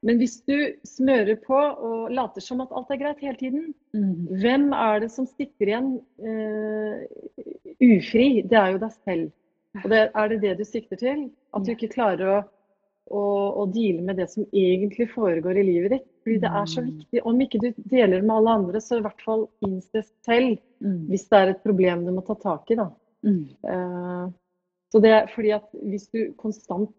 Men 0.02 0.18
hvis 0.18 0.40
du 0.50 0.56
smører 0.86 1.38
på 1.44 1.58
og 1.58 2.10
later 2.14 2.42
som 2.42 2.62
at 2.64 2.72
alt 2.74 2.90
er 2.90 3.00
greit 3.04 3.22
hele 3.22 3.38
tiden, 3.38 3.70
Mm. 3.92 4.24
hvem 4.40 4.70
er 4.72 5.02
det 5.02 5.10
som 5.12 5.26
sitter 5.28 5.68
igjen 5.68 5.88
uh, 6.24 7.02
ufri? 7.84 8.40
Det 8.40 8.56
er 8.56 8.70
jo 8.72 8.78
deg 8.80 8.94
selv. 9.04 9.26
Og 9.82 9.90
det, 9.92 9.98
er 10.16 10.30
det 10.32 10.38
det 10.40 10.54
du 10.58 10.64
sikter 10.64 10.96
til? 10.96 11.26
At 11.52 11.66
du 11.66 11.74
ikke 11.74 11.90
klarer 11.92 12.30
å, 12.32 12.38
å, 13.10 13.22
å 13.62 13.66
deale 13.72 14.02
med 14.02 14.16
det 14.16 14.28
som 14.30 14.44
egentlig 14.52 15.08
foregår 15.12 15.58
i 15.58 15.64
livet 15.66 15.90
ditt? 15.96 16.06
Fordi 16.22 16.38
det 16.44 16.50
er 16.52 16.66
så 16.70 16.80
Mm. 16.82 16.90
viktig. 16.92 17.22
Om 17.26 17.40
ikke 17.40 17.60
du 17.60 17.72
deler 17.90 18.22
med 18.22 18.36
alle 18.36 18.50
andre, 18.50 18.80
så 18.80 18.98
i 18.98 19.02
hvert 19.02 19.22
fall 19.24 19.48
innse 19.66 20.04
selv 20.24 20.58
Mm. 20.82 21.06
hvis 21.08 21.28
det 21.28 21.38
er 21.38 21.50
et 21.50 21.62
problem 21.62 22.04
du 22.04 22.10
må 22.12 22.24
ta 22.26 22.34
tak 22.34 22.70
i. 22.70 22.74
da. 22.74 22.90
Mm. 23.24 23.48
Uh, 23.62 24.30
så 24.92 25.00
det 25.00 25.10
er 25.10 25.26
fordi 25.34 25.52
at 25.54 25.68
hvis 25.72 26.08
du 26.10 26.32
konstant 26.34 26.90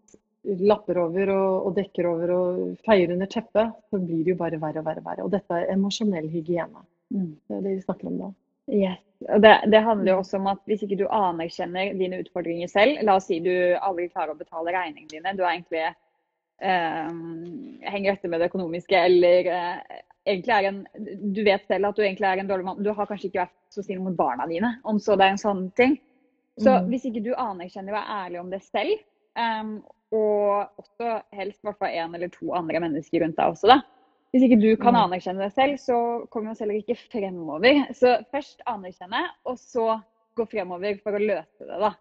lapper 0.44 0.96
over 0.98 1.28
og, 1.30 1.66
og 1.66 1.74
dekker 1.76 2.06
over 2.06 2.30
og 2.30 2.78
feier 2.84 3.12
under 3.12 3.26
teppet, 3.26 3.72
så 3.90 3.98
blir 4.00 4.24
det 4.24 4.32
jo 4.34 4.36
bare 4.36 4.58
verre 4.60 4.78
og 4.80 4.84
verre. 4.84 4.98
og 5.00 5.04
verre. 5.04 5.24
Og 5.24 5.30
dette 5.30 5.50
er 5.50 5.72
emosjonell 5.72 6.28
hygiene. 6.28 6.80
Mm. 7.12 7.36
Det 7.48 7.56
er 7.56 7.60
det 7.62 7.76
vi 7.76 7.82
snakker 7.84 8.06
om 8.08 8.18
da. 8.18 8.30
Yes. 8.70 9.00
Og 9.32 9.40
det, 9.40 9.52
det 9.72 9.80
handler 9.80 10.12
jo 10.12 10.18
også 10.20 10.36
om 10.36 10.48
at 10.52 10.60
hvis 10.68 10.82
ikke 10.84 10.98
du 11.00 11.06
anerkjenner 11.08 11.94
dine 11.96 12.18
utfordringer 12.20 12.68
selv, 12.68 12.98
la 13.06 13.14
oss 13.16 13.28
si 13.30 13.38
du 13.40 13.52
aldri 13.78 14.08
klarer 14.10 14.34
å 14.34 14.38
betale 14.38 14.72
regningene 14.74 15.14
dine, 15.14 15.32
du 15.36 15.44
er 15.44 15.52
egentlig 15.54 15.84
eh, 16.60 17.14
henger 17.94 18.12
etter 18.12 18.32
med 18.32 18.42
det 18.42 18.50
økonomiske, 18.50 18.98
eller 19.08 19.48
eh, 19.54 20.02
egentlig 20.26 20.56
er 20.56 20.68
en 20.70 20.82
Du 21.34 21.40
vet 21.46 21.64
selv 21.68 21.88
at 21.88 21.96
du 21.96 22.02
egentlig 22.04 22.28
er 22.28 22.42
en 22.42 22.50
dårlig 22.50 22.68
mann. 22.68 22.82
Du 22.84 22.92
har 22.92 23.08
kanskje 23.08 23.30
ikke 23.30 23.44
vært 23.46 23.56
så 23.72 23.84
snill 23.84 24.02
mot 24.04 24.16
barna 24.16 24.46
dine, 24.50 24.74
om 24.84 25.00
så 25.00 25.16
det 25.16 25.26
er 25.28 25.36
en 25.36 25.44
sånn 25.46 25.64
ting. 25.78 25.98
Så 26.60 26.70
Mm. 26.70 26.92
hvis 26.92 27.04
ikke 27.08 27.24
du 27.24 27.32
anerkjenner 27.34 27.96
og 27.96 27.98
er 27.98 28.12
ærlig 28.26 28.40
om 28.40 28.50
det 28.52 28.62
selv, 28.62 29.00
em, 29.36 29.82
og 30.14 30.68
også 30.78 31.16
helst 31.34 31.58
hvert 31.66 31.80
én 31.88 32.14
eller 32.14 32.28
to 32.30 32.52
andre 32.54 32.78
mennesker 32.80 33.24
rundt 33.24 33.36
deg 33.40 33.50
også, 33.56 33.66
da. 33.72 33.80
Hvis 34.34 34.42
ikke 34.48 34.58
du 34.60 34.76
kan 34.76 34.94
Mm. 34.96 35.02
anerkjenne 35.04 35.38
deg 35.44 35.52
selv, 35.54 35.74
så 35.78 35.96
kommer 36.28 36.48
vi 36.48 36.50
oss 36.56 36.58
heller 36.64 36.74
ikke 36.80 36.96
fremover. 36.98 37.86
Så 37.94 38.16
først 38.34 38.64
anerkjenne, 38.66 39.20
og 39.46 39.56
så 39.56 40.02
gå 40.36 40.46
fremover 40.50 40.98
for 41.04 41.12
å 41.14 41.20
løse 41.22 41.60
det, 41.60 41.78
da. 41.78 41.92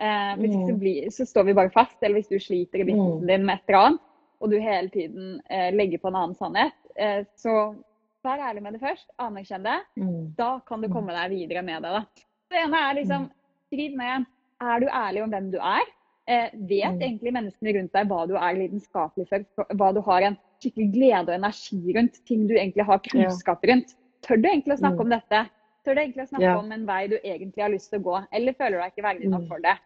Eh, 0.00 0.36
hvis 0.40 0.54
ikke 0.56 0.70
så, 0.70 0.72
Mm. 0.72 0.80
blir, 0.80 1.06
så 1.12 1.26
står 1.28 1.44
vi 1.44 1.52
bare 1.52 1.70
fast. 1.70 1.96
Eller 2.02 2.16
hvis 2.16 2.28
du 2.30 2.38
sliter 2.38 2.80
i 2.80 2.84
businessen 2.84 3.20
Mm. 3.20 3.26
din 3.26 3.44
med 3.46 3.54
et 3.58 3.68
eller 3.68 3.78
annet, 3.86 4.00
og 4.40 4.50
du 4.50 4.58
hele 4.58 4.88
tiden 4.88 5.40
eh, 5.50 5.70
legger 5.70 5.98
på 5.98 6.08
en 6.08 6.16
annen 6.16 6.34
sannhet, 6.34 6.72
eh, 6.96 7.24
så 7.36 7.76
vær 8.24 8.38
ærlig 8.40 8.62
med 8.62 8.72
det 8.72 8.80
først. 8.80 9.06
Anerkjenn 9.18 9.62
det. 9.62 10.36
Da 10.36 10.60
kan 10.66 10.80
du 10.80 10.88
komme 10.88 11.08
deg 11.12 11.30
videre 11.30 11.62
med 11.62 11.82
det. 11.82 11.92
da. 11.92 12.04
Det 12.50 12.64
ene 12.64 12.74
er 12.90 12.94
liksom 13.04 13.30
Skriv 13.70 13.96
ned. 13.96 14.26
Er 14.60 14.80
du 14.80 14.86
ærlig 14.86 15.22
om 15.22 15.30
hvem 15.30 15.50
du 15.50 15.58
er? 15.58 15.80
Eh, 16.28 16.50
vet 16.54 17.00
egentlig 17.00 17.32
menneskene 17.32 17.74
rundt 17.74 17.92
deg 17.92 18.06
hva 18.08 18.26
du 18.28 18.34
er 18.36 18.54
lidenskapelig 18.54 19.28
for- 19.28 19.64
Hva 19.74 19.92
du 19.94 20.00
har 20.02 20.22
en 20.22 20.38
skikkelig 20.62 20.88
glede 20.94 21.28
og 21.32 21.38
energi 21.38 21.80
rundt? 21.96 22.20
Ting 22.28 22.46
du 22.48 22.54
egentlig 22.54 22.86
har 22.86 22.98
kunnskap 23.04 23.64
rundt? 23.68 23.94
Tør 24.22 24.40
du 24.42 24.48
egentlig 24.48 24.76
å 24.76 24.80
snakke 24.82 25.00
Mm. 25.00 25.06
om 25.06 25.10
dette? 25.10 25.40
Tør 25.84 25.94
du 25.96 26.00
egentlig 26.00 26.22
å 26.24 26.28
snakke 26.30 26.42
Ja. 26.50 26.58
om 26.58 26.72
en 26.72 26.86
vei 26.86 27.06
du 27.08 27.16
egentlig 27.24 27.62
har 27.62 27.70
lyst 27.70 27.90
til 27.90 27.98
å 28.00 28.02
gå? 28.04 28.26
Eller 28.32 28.52
føler 28.54 28.70
du 28.78 28.82
deg 28.82 28.92
ikke 28.94 29.08
verdig 29.08 29.28
nok 29.30 29.42
Mm. 29.42 29.48
for 29.48 29.58
det? 29.58 29.76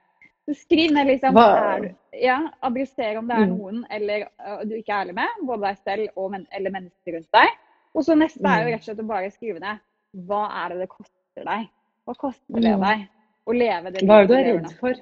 Så 0.46 0.54
skriv 0.54 0.92
ned 0.92 1.06
liksom 1.08 1.34
Hva- 1.34 1.76
er 1.76 1.80
du, 1.80 1.94
ja, 2.22 2.50
Adresser 2.62 3.16
om 3.18 3.26
det 3.26 3.36
er 3.36 3.46
Mm. 3.46 3.56
noen 3.58 3.84
eller 3.90 4.28
uh, 4.38 4.62
du 4.64 4.76
ikke 4.76 4.90
er 4.92 5.04
ærlig 5.06 5.14
med, 5.14 5.28
både 5.42 5.60
deg 5.60 5.78
selv 5.84 6.08
og 6.16 6.30
men, 6.30 6.46
eller 6.52 6.70
mennesker 6.70 7.14
rundt 7.16 7.32
deg. 7.32 7.48
Og 7.96 8.04
så 8.04 8.14
neste 8.14 8.44
er 8.44 8.60
jo 8.62 8.68
Mm. 8.68 8.72
rett 8.72 8.80
og 8.80 8.84
slett 8.96 9.00
å 9.04 9.06
bare 9.08 9.30
skrive 9.30 9.58
ned 9.60 9.78
hva 10.14 10.50
er 10.64 10.68
det 10.68 10.78
det 10.80 10.88
koster 10.88 11.44
deg? 11.44 11.68
Hva 12.06 12.14
koster 12.16 12.54
det 12.54 12.62
deg 12.62 13.08
å 13.48 13.52
leve 13.52 13.84
det 13.84 13.92
det 13.92 14.06
du 14.06 14.06
livet 14.06 14.30
er 14.30 14.54
redd 14.60 14.72
for? 14.78 14.94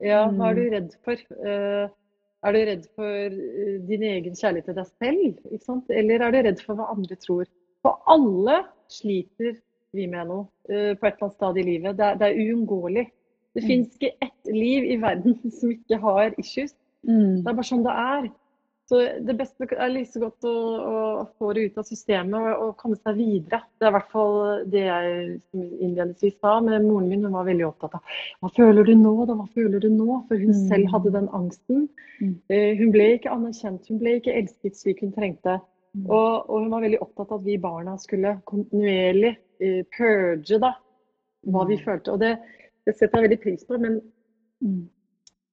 Ja, 0.00 0.26
hva 0.28 0.50
er 0.50 0.54
du 0.54 0.70
redd 0.70 0.94
for? 1.04 1.12
Eh, 1.46 1.88
er 2.46 2.52
du 2.54 2.58
redd 2.68 2.84
for 2.94 3.04
eh, 3.28 3.78
din 3.88 4.02
egen 4.06 4.36
kjærlighet 4.38 4.68
til 4.70 4.76
deg 4.78 4.86
selv? 4.86 5.86
Eller 5.90 6.22
er 6.26 6.30
du 6.34 6.38
redd 6.46 6.60
for 6.64 6.78
hva 6.78 6.90
andre 6.94 7.16
tror? 7.18 7.46
For 7.82 7.98
alle 8.10 8.60
sliter 8.90 9.56
vi 9.96 10.06
med 10.06 10.28
noe 10.28 10.46
eh, 10.70 10.92
på 10.98 11.06
et 11.06 11.14
eller 11.16 11.28
annet 11.28 11.38
stad 11.38 11.56
i 11.58 11.64
livet. 11.66 11.96
Det 11.98 12.04
er, 12.06 12.18
det 12.20 12.28
er 12.28 12.42
uunngåelig. 12.44 13.06
Det 13.56 13.62
Mm. 13.64 13.68
finnes 13.68 13.94
ikke 13.96 14.12
ett 14.22 14.50
liv 14.54 14.84
i 14.84 14.96
verden 15.02 15.38
som 15.58 15.70
ikke 15.72 15.96
har 15.98 16.34
issues. 16.38 16.74
Mm. 17.02 17.42
Det 17.42 17.48
er 17.48 17.56
bare 17.56 17.66
sånn 17.70 17.82
det 17.86 17.94
er. 17.94 18.28
Så 18.88 18.98
det 19.20 19.34
beste 19.36 19.66
er 19.76 19.90
like 19.92 20.08
så 20.08 20.20
godt 20.22 20.46
å, 20.48 20.52
å 20.88 21.24
få 21.36 21.50
det 21.52 21.66
ut 21.68 21.78
av 21.78 21.84
systemet 21.84 22.38
og, 22.40 22.62
og 22.62 22.76
komme 22.80 22.96
seg 22.96 23.18
videre. 23.18 23.58
Det 23.76 23.84
er 23.84 23.90
i 23.90 23.96
hvert 23.98 24.12
fall 24.14 24.36
det 24.72 24.84
jeg 24.86 25.34
som 25.50 25.66
innledningsvis 25.84 26.38
sa. 26.40 26.54
Men 26.64 26.86
moren 26.88 27.10
min 27.12 27.26
var 27.34 27.44
veldig 27.44 27.66
opptatt 27.68 27.98
av 27.98 28.14
hva 28.40 28.48
føler 28.56 28.88
du 28.88 28.94
nå, 28.96 29.12
da? 29.28 29.36
Hva 29.36 29.44
føler 29.52 29.84
du 29.84 29.90
nå? 29.92 30.22
For 30.30 30.40
hun 30.40 30.54
Mm. 30.54 30.62
selv 30.72 30.88
hadde 30.94 31.12
den 31.18 31.28
angsten. 31.36 31.84
Mm. 32.22 32.32
Eh, 32.48 32.72
Hun 32.80 32.90
ble 32.96 33.10
ikke 33.18 33.30
anerkjent, 33.36 33.86
hun 33.92 33.98
ble 34.00 34.16
ikke 34.22 34.32
elsket 34.40 34.76
slik 34.80 35.00
hun 35.04 35.12
trengte. 35.12 35.58
Mm. 35.94 36.06
Og, 36.08 36.48
og 36.48 36.62
hun 36.64 36.70
var 36.72 36.80
veldig 36.88 37.02
opptatt 37.04 37.30
av 37.32 37.40
at 37.42 37.44
vi 37.46 37.58
barna 37.60 37.98
skulle 38.00 38.38
kontinuerlig 38.48 39.34
eh, 39.60 39.82
purge 39.98 40.58
da, 40.64 40.72
hva 41.44 41.66
vi 41.68 41.76
Mm. 41.76 41.84
følte. 41.84 42.12
Og 42.16 42.20
det, 42.24 42.38
det 42.88 42.96
setter 42.96 43.20
jeg 43.20 43.28
veldig 43.28 43.42
pris 43.44 43.64
på. 43.68 43.78
men 43.78 44.00
Mm. 44.64 44.88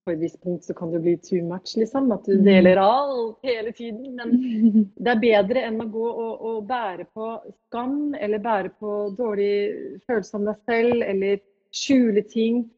På 0.05 0.11
et 0.13 0.19
visst 0.21 0.37
punkt 0.43 0.63
så 0.63 0.73
kan 0.77 0.91
det 0.93 0.99
bli 1.01 1.15
too 1.17 1.41
much, 1.43 1.73
liksom. 1.77 2.11
At 2.13 2.25
du 2.25 2.35
Mm. 2.37 2.43
deler 2.45 2.77
alt 2.77 3.37
hele 3.43 3.71
tiden. 3.71 4.15
Men 4.15 4.29
det 4.95 5.11
er 5.11 5.19
bedre 5.19 5.63
enn 5.65 5.81
å 5.81 5.87
gå 5.91 6.05
og, 6.05 6.41
og 6.45 6.67
bære 6.69 7.07
på 7.13 7.29
skam, 7.67 8.13
eller 8.19 8.39
bære 8.39 8.69
på 8.79 8.91
dårlig 9.17 9.99
følelse 10.07 10.35
om 10.37 10.45
deg 10.45 10.55
selv, 10.69 11.01
eller 11.01 11.39
skjule 11.73 12.21
ting. 12.29 12.69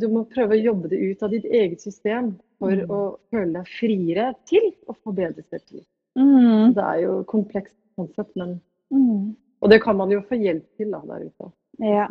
Du 0.00 0.08
må 0.08 0.24
prøve 0.28 0.56
å 0.56 0.62
jobbe 0.64 0.88
det 0.88 0.98
ut 1.00 1.22
av 1.22 1.30
ditt 1.30 1.44
eget 1.44 1.80
system 1.80 2.34
for 2.58 2.70
Mm. 2.76 2.90
å 2.90 3.00
føle 3.30 3.52
deg 3.52 3.66
friere 3.78 4.34
til 4.46 4.72
å 4.88 4.94
få 5.04 5.14
bedre 5.14 5.42
selvtillit. 5.48 5.86
Mm. 6.18 6.74
Det 6.74 6.84
er 6.84 7.00
jo 7.06 7.22
komplekst 7.24 7.76
konsept, 7.96 8.36
men 8.36 8.60
Mm. 8.92 9.36
Og 9.62 9.70
det 9.70 9.82
kan 9.82 9.96
man 9.96 10.10
jo 10.10 10.20
få 10.20 10.34
hjelp 10.40 10.64
til 10.76 10.90
da, 10.90 10.98
der 11.06 11.26
ute. 11.28 11.52
Ja. 11.78 12.08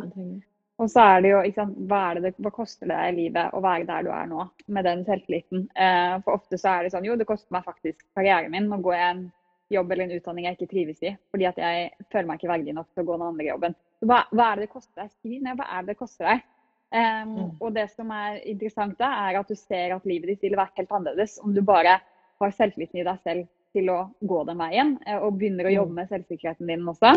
Og 0.80 0.88
så 0.88 1.02
er 1.04 1.20
det 1.20 1.30
jo, 1.34 1.40
sant, 1.52 1.76
hva, 1.90 2.14
det, 2.16 2.32
hva 2.40 2.50
koster 2.54 2.88
det 2.88 2.96
deg 2.96 3.10
i 3.12 3.16
livet 3.18 3.52
å 3.52 3.60
være 3.60 3.84
der 3.88 4.06
du 4.06 4.10
er 4.16 4.30
nå, 4.30 4.46
med 4.72 4.86
den 4.88 5.02
selvtilliten? 5.04 5.66
Eh, 5.76 6.14
for 6.24 6.38
ofte 6.38 6.56
så 6.60 6.70
er 6.72 6.86
det 6.86 6.94
sånn, 6.94 7.04
jo 7.04 7.18
det 7.20 7.26
koster 7.28 7.52
meg 7.52 7.66
faktisk 7.66 8.00
karrieren 8.16 8.54
min. 8.54 8.70
Nå 8.70 8.78
går 8.84 8.96
jeg 8.96 9.10
en 9.16 9.26
jobb 9.70 9.92
eller 9.92 10.06
en 10.08 10.14
utdanning 10.16 10.46
jeg 10.48 10.56
ikke 10.56 10.70
trives 10.72 11.02
i, 11.04 11.12
fordi 11.30 11.46
at 11.50 11.60
jeg 11.60 11.90
føler 12.10 12.30
meg 12.30 12.40
ikke 12.40 12.50
verdig 12.50 12.74
nok 12.74 12.88
til 12.94 13.04
å 13.04 13.06
gå 13.10 13.18
den 13.18 13.26
andre 13.28 13.50
jobben. 13.50 13.76
Så 14.00 14.08
hva, 14.08 14.22
hva 14.32 14.46
er 14.48 14.56
det 14.56 14.64
det 14.66 14.72
koster 14.72 15.02
deg? 15.02 15.12
Skriv 15.12 15.44
ned 15.44 15.60
hva 15.60 15.68
er 15.68 15.84
det 15.84 15.92
det 15.92 16.00
koster 16.00 16.30
deg. 16.30 16.46
Um, 16.90 17.34
Mm. 17.36 17.50
Og 17.60 17.74
det 17.76 17.84
som 17.92 18.08
er 18.10 18.40
interessant 18.50 18.96
da, 18.98 19.12
er 19.28 19.36
at 19.38 19.46
du 19.46 19.54
ser 19.54 19.92
at 19.94 20.06
livet 20.08 20.32
ditt 20.32 20.42
ville 20.42 20.58
vært 20.58 20.80
helt 20.80 20.90
annerledes 20.90 21.36
om 21.44 21.52
du 21.54 21.60
bare 21.62 22.00
har 22.40 22.54
selvtilliten 22.56 22.98
i 22.98 23.04
deg 23.06 23.20
selv 23.22 23.46
til 23.76 23.92
å 23.92 24.00
gå 24.26 24.40
den 24.48 24.58
veien, 24.58 24.96
eh, 25.06 25.20
og 25.20 25.36
begynner 25.38 25.68
å 25.68 25.74
jobbe 25.76 25.92
Mm. 25.92 26.00
med 26.00 26.08
selvsikkerheten 26.08 26.66
din 26.66 26.88
også. 26.88 27.12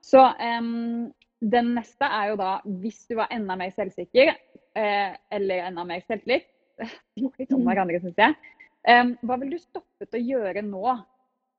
Så 0.00 0.22
em, 0.40 1.12
den 1.40 1.74
neste 1.76 2.04
er 2.04 2.30
jo 2.32 2.38
da, 2.40 2.54
hvis 2.82 3.04
du 3.08 3.16
var 3.18 3.30
enda 3.32 3.56
mer 3.58 3.72
selvsikker, 3.74 4.34
eh, 4.76 5.12
eller 5.32 5.68
enda 5.70 5.84
mer 5.88 6.02
selvtillit 6.04 6.48
litt 7.40 7.54
om 7.56 7.64
hverandre, 7.66 8.00
syns 8.02 8.20
jeg. 8.20 8.36
Um, 8.88 9.12
hva 9.28 9.36
ville 9.40 9.58
du 9.58 9.60
stoppet 9.60 10.16
å 10.16 10.20
gjøre 10.20 10.62
nå? 10.64 10.84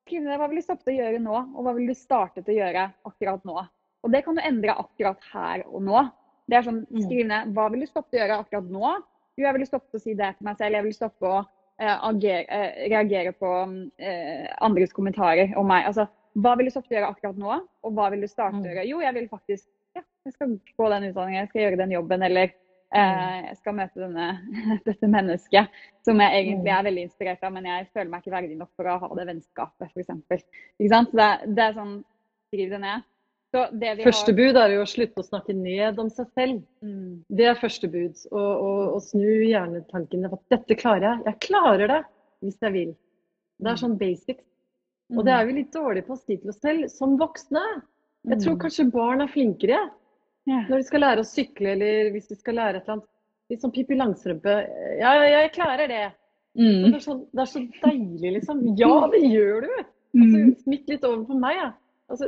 Skriv 0.02 0.24
ned 0.26 0.40
hva 0.42 0.48
vil 0.50 0.62
du 0.62 0.66
stoppet 0.66 0.90
å 0.94 0.98
gjøre 0.98 1.20
nå, 1.22 1.36
og 1.38 1.66
hva 1.66 1.76
vil 1.78 1.92
du 1.92 1.98
startet 1.98 2.50
å 2.50 2.56
gjøre 2.56 2.88
akkurat 3.06 3.46
nå? 3.46 3.58
Og 4.02 4.14
det 4.14 4.24
kan 4.26 4.38
du 4.38 4.42
endre 4.42 4.74
akkurat 4.82 5.30
her 5.30 5.66
og 5.70 5.84
nå. 5.86 6.06
Det 6.50 6.58
er 6.58 6.66
sånn, 6.66 6.86
Mm. 6.90 7.02
Skriv 7.06 7.28
ned 7.30 7.54
hva 7.56 7.70
vil 7.72 7.86
du 7.86 7.90
stoppe 7.90 8.18
å 8.18 8.22
gjøre 8.22 8.40
akkurat 8.42 8.70
nå? 8.74 8.94
Jo, 9.38 9.46
jeg 9.46 9.54
ville 9.54 9.70
stoppet 9.70 10.00
å 10.00 10.02
si 10.02 10.16
det 10.18 10.32
til 10.38 10.46
meg 10.46 10.58
selv. 10.58 10.76
Jeg 10.76 10.84
ville 10.84 10.98
stoppe 10.98 11.30
å 11.30 11.38
eh, 11.80 11.98
agere, 12.10 12.46
eh, 12.50 12.90
reagere 12.90 13.32
på 13.38 13.52
eh, 13.98 14.50
andres 14.60 14.92
kommentarer 14.94 15.54
om 15.58 15.70
meg. 15.70 15.86
Altså, 15.86 16.08
hva 16.36 16.56
vil 16.58 16.66
du 16.68 16.72
stoppe 16.72 16.94
å 16.94 16.98
gjøre 16.98 17.10
akkurat 17.12 17.38
nå, 17.38 17.60
og 17.84 17.94
hva 17.98 18.10
vil 18.12 18.22
du 18.22 18.28
starte 18.28 18.56
å 18.56 18.62
Mm. 18.62 18.66
gjøre? 18.70 18.88
Jo, 18.88 19.02
jeg 19.02 19.14
vil 19.14 19.28
faktisk 19.30 19.68
ja, 19.96 20.02
jeg 20.26 20.34
skal 20.34 20.60
gå 20.78 20.90
den 20.90 21.10
utdanningen, 21.12 21.42
jeg 21.42 21.50
skal 21.50 21.62
gjøre 21.62 21.78
den 21.78 21.92
jobben, 21.92 22.22
eller 22.24 22.52
eh, 22.94 23.48
jeg 23.50 23.58
skal 23.58 23.74
møte 23.76 24.00
denne, 24.00 24.28
dette 24.86 25.08
mennesket 25.08 25.68
som 26.06 26.20
jeg 26.20 26.32
egentlig 26.46 26.72
Mm. 26.72 26.80
er 26.80 26.84
veldig 26.84 27.04
inspirert 27.10 27.44
av, 27.44 27.52
men 27.54 27.66
jeg 27.66 27.88
føler 27.94 28.10
meg 28.10 28.22
ikke 28.24 28.36
verdig 28.38 28.58
nok 28.58 28.70
for 28.76 28.86
å 28.86 29.00
ha 29.00 29.10
det 29.16 29.28
vennskapet, 29.28 29.92
f.eks. 29.92 30.44
Ikke 30.80 30.90
sant? 30.90 31.12
Det, 31.12 31.56
det 31.56 31.64
er 31.70 31.74
sånn 31.74 32.04
Skriv 32.52 32.70
det 32.70 32.80
ned. 32.84 33.04
Så 33.56 33.62
det 33.80 33.98
vi 33.98 34.04
Første 34.04 34.32
har 34.32 34.36
bud 34.36 34.58
er 34.60 34.74
jo 34.76 34.82
å 34.84 34.88
slutte 34.92 35.22
å 35.22 35.24
snakke 35.24 35.54
ned 35.56 36.00
om 36.00 36.10
seg 36.12 36.28
selv. 36.36 36.64
mm, 36.84 37.24
Det 37.32 37.46
er 37.48 37.56
første 37.56 37.88
bud. 37.88 38.16
Og 38.32 38.98
snu 39.04 39.24
hjernetankene 39.48 40.28
på 40.32 40.36
at 40.36 40.50
dette 40.58 40.76
klarer 40.76 41.06
jeg. 41.06 41.24
Jeg 41.30 41.40
klarer 41.48 41.88
det 41.88 42.02
hvis 42.44 42.58
jeg 42.62 42.74
vil. 42.76 42.92
Det 43.60 43.72
er 43.72 43.80
sånn 43.80 43.96
basics. 43.98 44.44
Og 45.18 45.26
det 45.26 45.34
er 45.34 45.46
vi 45.46 45.54
litt 45.54 45.72
dårlige 45.74 46.06
på 46.08 46.14
å 46.16 46.20
si 46.22 46.38
til 46.38 46.50
oss 46.50 46.60
selv 46.62 46.90
som 46.90 47.18
voksne. 47.20 47.62
Jeg 48.28 48.38
tror 48.44 48.56
Mm. 48.56 48.60
kanskje 48.62 48.92
barn 48.92 49.22
er 49.22 49.28
flinkere 49.28 49.80
Ja. 50.48 50.62
når 50.70 50.78
de 50.78 50.84
skal 50.84 51.02
lære 51.02 51.20
å 51.20 51.26
sykle, 51.28 51.72
eller 51.74 52.12
hvis 52.12 52.28
de 52.30 52.36
skal 52.36 52.56
lære 52.56 52.76
et 52.78 52.84
eller 52.84 52.94
annet. 52.94 53.08
Litt 53.50 53.62
sånn 53.62 53.74
Pippi 53.74 53.96
Langstrømpe. 53.98 54.54
Ja, 55.00 55.14
jeg 55.28 55.52
klarer 55.54 55.88
det. 55.88 56.12
Mm. 56.58 56.92
Det, 56.92 56.96
er 56.96 57.00
så, 57.00 57.16
det 57.34 57.42
er 57.42 57.46
så 57.52 57.60
deilig, 57.84 58.34
liksom. 58.40 58.78
Ja, 58.78 59.08
det 59.12 59.22
gjør 59.22 59.62
du! 59.62 59.72
Altså, 60.14 60.38
Mm. 60.42 60.56
Smitt 60.64 60.88
litt 60.90 61.04
over 61.06 61.24
på 61.26 61.40
meg, 61.40 61.56
jeg. 61.56 61.72
Altså, 62.10 62.26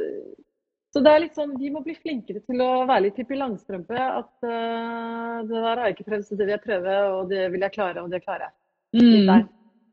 så 0.93 1.01
det 1.03 1.11
er 1.11 1.19
litt 1.19 1.35
sånn, 1.35 1.57
Vi 1.59 1.69
må 1.69 1.83
bli 1.83 1.95
flinkere 1.95 2.39
til 2.45 2.61
å 2.61 2.85
være 2.87 3.01
litt 3.03 3.15
Pippi 3.15 3.35
Langstrømpe. 3.35 3.91
At 3.97 4.31
uh, 4.43 5.41
det 5.43 5.49
der 5.49 5.75
har 5.75 5.87
jeg 5.89 5.95
ikke 5.97 6.09
prøvd, 6.11 6.23
så 6.27 6.37
det 6.37 6.45
vil 6.47 6.55
jeg 6.57 6.61
prøve, 6.63 6.93
og 7.19 7.29
det 7.29 7.51
vil 7.51 7.59
jeg 7.61 7.71
klare, 7.73 8.03
og 8.03 8.09
det 8.09 8.23
klarer 8.25 8.47
jeg. 8.47 8.53
Litt 8.93 9.19
Mm. 9.19 9.27
der. 9.27 9.49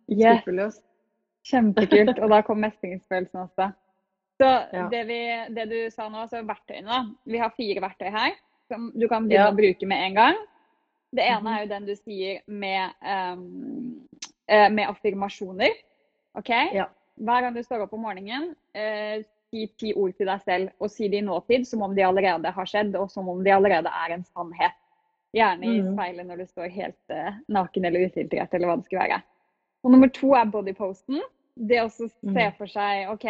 Yes. 0.09 0.43
Skruppelløst. 0.43 0.82
Kjempekult. 1.49 2.18
Og 2.20 2.28
da 2.30 2.43
kom 2.43 2.61
mestringsfølelsen 2.66 3.41
også. 3.47 3.70
Så 4.41 4.49
Ja. 4.72 4.88
det, 4.88 5.07
vi, 5.07 5.20
det 5.55 5.66
du 5.68 5.91
sa 5.91 6.09
nå, 6.09 6.22
altså 6.24 6.41
verktøyene. 6.47 7.14
Vi 7.28 7.38
har 7.38 7.51
fire 7.57 7.80
verktøy 7.84 8.11
her 8.11 8.32
som 8.68 8.91
du 8.95 9.07
kan 9.09 9.26
begynne 9.28 9.49
Ja. 9.49 9.51
å 9.53 9.57
bruke 9.57 9.86
med 9.86 9.99
en 10.07 10.14
gang. 10.14 10.34
Det 11.12 11.24
ene 11.26 11.41
Mhm. 11.43 11.49
er 11.57 11.61
jo 11.62 11.68
den 11.68 11.86
du 11.86 11.95
sier 11.97 12.41
med, 12.47 12.91
eh, 13.03 14.68
med 14.70 14.88
affirmasjoner. 14.88 15.70
OK? 16.38 16.51
Ja. 16.72 16.86
Hver 17.18 17.41
gang 17.43 17.55
du 17.55 17.62
står 17.62 17.82
opp 17.82 17.93
om 17.93 18.01
morgenen, 18.01 18.55
uh, 18.76 19.22
si 19.51 19.66
ti 19.76 19.93
ord 19.93 20.14
til 20.16 20.26
deg 20.26 20.41
selv, 20.45 20.70
og 20.80 20.88
si 20.91 21.09
det 21.09 21.18
i 21.18 21.26
nåtid 21.26 21.66
som 21.66 21.82
om 21.82 21.95
de 21.95 22.03
allerede 22.03 22.51
har 22.55 22.64
skjedd, 22.64 22.95
og 22.97 23.11
som 23.11 23.28
om 23.28 23.43
de 23.45 23.51
allerede 23.51 23.91
er 23.91 24.14
en 24.14 24.24
sannhet. 24.24 24.72
Gjerne 25.34 25.62
i 25.64 25.80
Mhm. 25.82 25.93
speilet 25.97 26.26
når 26.26 26.36
du 26.38 26.47
står 26.47 26.70
helt 26.70 27.11
uh, 27.11 27.32
naken 27.49 27.84
eller 27.84 28.07
ufiltrert, 28.07 28.55
eller 28.55 28.66
hva 28.68 28.76
det 28.76 28.84
skulle 28.86 29.03
være. 29.09 29.22
Og 29.85 29.91
nummer 29.95 30.09
to 30.12 30.35
er 30.37 30.45
bodyposten. 30.53 31.20
Det 31.57 31.81
å 31.83 31.89
se 31.91 32.09
Mhm. 32.22 32.57
for 32.57 32.66
seg 32.66 33.09
OK, 33.11 33.26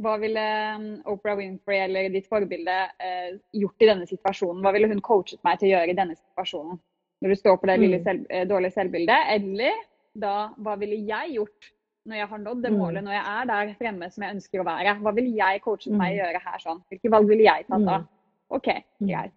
hva 0.00 0.18
ville 0.20 0.44
um, 0.76 1.02
Oprah 1.06 1.36
Winfrey 1.36 1.78
eller 1.84 2.08
ditt 2.10 2.26
forbilde 2.28 2.90
eh, 3.00 3.36
gjort 3.54 3.80
i 3.80 3.86
denne 3.86 4.06
situasjonen? 4.08 4.62
Hva 4.62 4.72
ville 4.72 4.88
hun 4.88 5.00
coachet 5.00 5.42
meg 5.44 5.58
til 5.58 5.68
å 5.70 5.72
gjøre 5.78 5.90
i 5.90 5.94
denne 5.96 6.16
situasjonen? 6.16 6.78
Når 7.22 7.28
du 7.28 7.34
står 7.36 7.56
på 7.60 7.66
det 7.66 7.78
lille 7.80 7.98
Mm. 7.98 8.04
selv, 8.04 8.26
eh, 8.30 8.44
dårlige 8.46 8.72
selvbildet. 8.72 9.26
Eller 9.28 9.72
da, 10.18 10.48
hva 10.58 10.76
ville 10.78 10.96
jeg 11.06 11.34
gjort 11.36 11.70
når 12.06 12.16
jeg 12.16 12.28
har 12.28 12.38
nådd 12.38 12.62
det 12.62 12.72
Mm. 12.72 12.78
målet, 12.78 13.04
når 13.04 13.12
jeg 13.12 13.24
er 13.26 13.44
der 13.46 13.74
fremme 13.74 14.10
som 14.12 14.22
jeg 14.24 14.34
ønsker 14.36 14.60
å 14.60 14.64
være? 14.64 15.00
Hva 15.02 15.14
ville 15.14 15.36
jeg 15.36 15.60
coachet 15.62 15.92
meg 15.92 16.12
Mm. 16.12 16.18
å 16.18 16.24
gjøre 16.24 16.40
her 16.42 16.58
sånn? 16.58 16.82
Hvilke 16.90 17.10
valg 17.10 17.28
ville 17.28 17.44
jeg 17.44 17.66
tatt 17.66 17.84
da? 17.84 17.98
Mm. 17.98 18.08
OK, 18.50 18.66
Mm. 19.00 19.08
greit. 19.08 19.32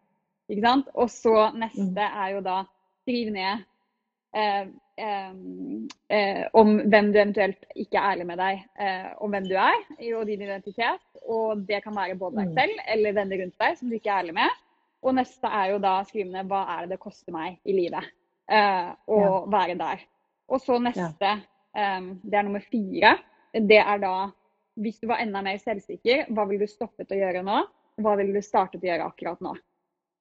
Ikke 0.49 0.61
sant? 0.61 0.87
Og 0.95 1.07
så 1.09 1.53
neste 1.53 1.93
Mm. 1.95 1.97
er 1.97 2.31
jo 2.33 2.41
da 2.41 2.65
skriv 3.05 3.31
ned 3.31 3.65
eh, 4.35 4.65
eh, 4.97 5.31
eh, 6.09 6.43
om 6.53 6.75
hvem 6.89 7.11
du 7.13 7.19
eventuelt 7.19 7.63
ikke 7.75 7.97
er 7.97 8.11
ærlig 8.13 8.25
med 8.27 8.37
deg 8.37 8.63
eh, 8.79 9.07
om 9.21 9.31
hvem 9.33 9.47
du 9.49 9.55
er, 9.55 9.79
og 10.17 10.25
din 10.27 10.41
identitet. 10.41 11.01
Og 11.27 11.63
det 11.67 11.83
kan 11.83 11.95
være 11.95 12.15
både 12.19 12.35
deg 12.41 12.49
Mm. 12.49 12.53
selv 12.59 12.79
eller 12.87 13.13
venner 13.13 13.37
rundt 13.43 13.57
deg 13.59 13.77
som 13.77 13.89
du 13.89 13.95
ikke 13.95 14.09
er 14.11 14.19
ærlig 14.23 14.33
med. 14.33 14.49
Og 15.03 15.15
neste 15.15 15.47
er 15.47 15.71
jo 15.73 15.79
da 15.83 16.03
skrivende 16.07 16.39
ned 16.41 16.47
hva 16.51 16.61
er 16.77 16.81
det 16.85 16.89
det 16.95 16.99
koster 16.99 17.31
meg 17.35 17.57
i 17.65 17.73
livet 17.73 18.03
eh, 18.49 18.93
å 19.07 19.19
Ja. 19.21 19.45
være 19.47 19.75
der. 19.77 19.99
Og 20.49 20.59
så 20.61 20.79
neste, 20.81 21.33
eh, 21.75 22.01
det 22.23 22.33
er 22.39 22.43
nummer 22.43 22.61
fire. 22.71 23.17
Det 23.53 23.77
er 23.79 23.97
da 23.99 24.31
hvis 24.75 24.99
du 24.99 25.07
var 25.07 25.19
enda 25.21 25.41
mer 25.41 25.57
selvsikker, 25.57 26.25
hva 26.33 26.47
ville 26.49 26.65
du 26.65 26.67
stoppet 26.71 27.11
å 27.11 27.15
gjøre 27.19 27.43
nå? 27.45 27.59
Hva 28.01 28.15
ville 28.17 28.33
du 28.33 28.41
startet 28.41 28.81
å 28.81 28.87
gjøre 28.87 29.05
akkurat 29.05 29.39
nå? 29.41 29.53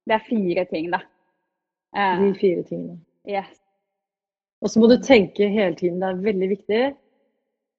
Det 0.05 0.13
er 0.13 0.19
fire 0.27 0.65
ting, 0.65 0.91
da. 0.91 0.99
Eh, 1.95 2.19
De 2.19 2.33
fire 2.37 2.63
tingene. 2.63 2.99
yes. 3.25 3.62
Og 4.63 4.71
så 4.71 4.79
må 4.79 4.87
du 4.87 4.95
tenke 5.03 5.49
hele 5.51 5.75
tiden, 5.75 5.99
det 5.99 6.09
er 6.09 6.21
veldig 6.23 6.49
viktig. 6.53 6.83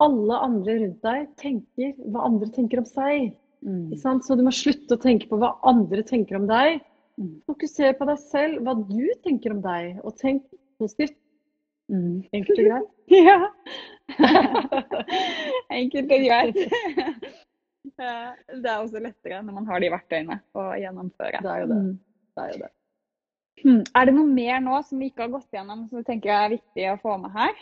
Alle 0.05 0.41
andre 0.45 0.76
rundt 0.82 1.07
deg 1.07 1.28
tenker 1.41 1.95
hva 2.12 2.26
andre 2.28 2.51
tenker 2.53 2.82
om 2.82 2.89
seg. 2.89 3.30
Mm. 3.64 3.95
Så 3.97 4.37
du 4.37 4.43
må 4.45 4.53
slutte 4.53 4.99
å 4.99 5.01
tenke 5.01 5.30
på 5.30 5.39
hva 5.41 5.55
andre 5.64 6.05
tenker 6.05 6.37
om 6.37 6.49
deg. 6.51 6.82
Mm. 7.16 7.39
Fokuser 7.49 7.95
på 7.97 8.09
deg 8.11 8.20
selv, 8.20 8.61
hva 8.66 8.74
du 8.76 9.07
tenker 9.24 9.55
om 9.55 9.62
deg. 9.64 9.97
Og 10.05 10.18
tenk 10.20 10.45
positivt. 10.82 11.16
Mm. 11.93 12.24
Enkelt 12.37 12.61
og 12.61 12.68
greit. 12.68 12.91
Ja. 13.14 13.39
Enkelt 15.80 16.12
og 16.12 16.22
greit. 16.24 16.57
Det 17.95 18.70
er 18.70 18.78
også 18.78 19.01
lettere 19.01 19.43
når 19.45 19.59
man 19.61 19.66
har 19.68 19.82
de 19.85 19.91
verktøyene 19.93 20.39
å 20.57 20.70
gjennomføre. 20.80 21.41
Det 21.45 21.51
er 21.53 21.61
jo 21.62 21.68
det. 21.68 21.76
Mm. 21.80 21.93
Det 22.35 22.45
er 22.45 22.55
jo 22.55 22.62
det. 22.64 22.70
Hmm. 23.63 23.85
Er 23.95 24.09
det 24.09 24.16
noe 24.16 24.27
mer 24.28 24.59
nå 24.65 24.81
som 24.89 25.01
vi 25.01 25.11
ikke 25.11 25.27
har 25.27 25.33
gått 25.37 25.55
gjennom 25.55 25.87
som 25.89 26.01
du 26.01 26.07
tenker 26.07 26.35
er 26.35 26.57
viktig 26.57 26.89
å 26.91 26.99
få 27.03 27.16
med 27.23 27.33
her? 27.37 27.55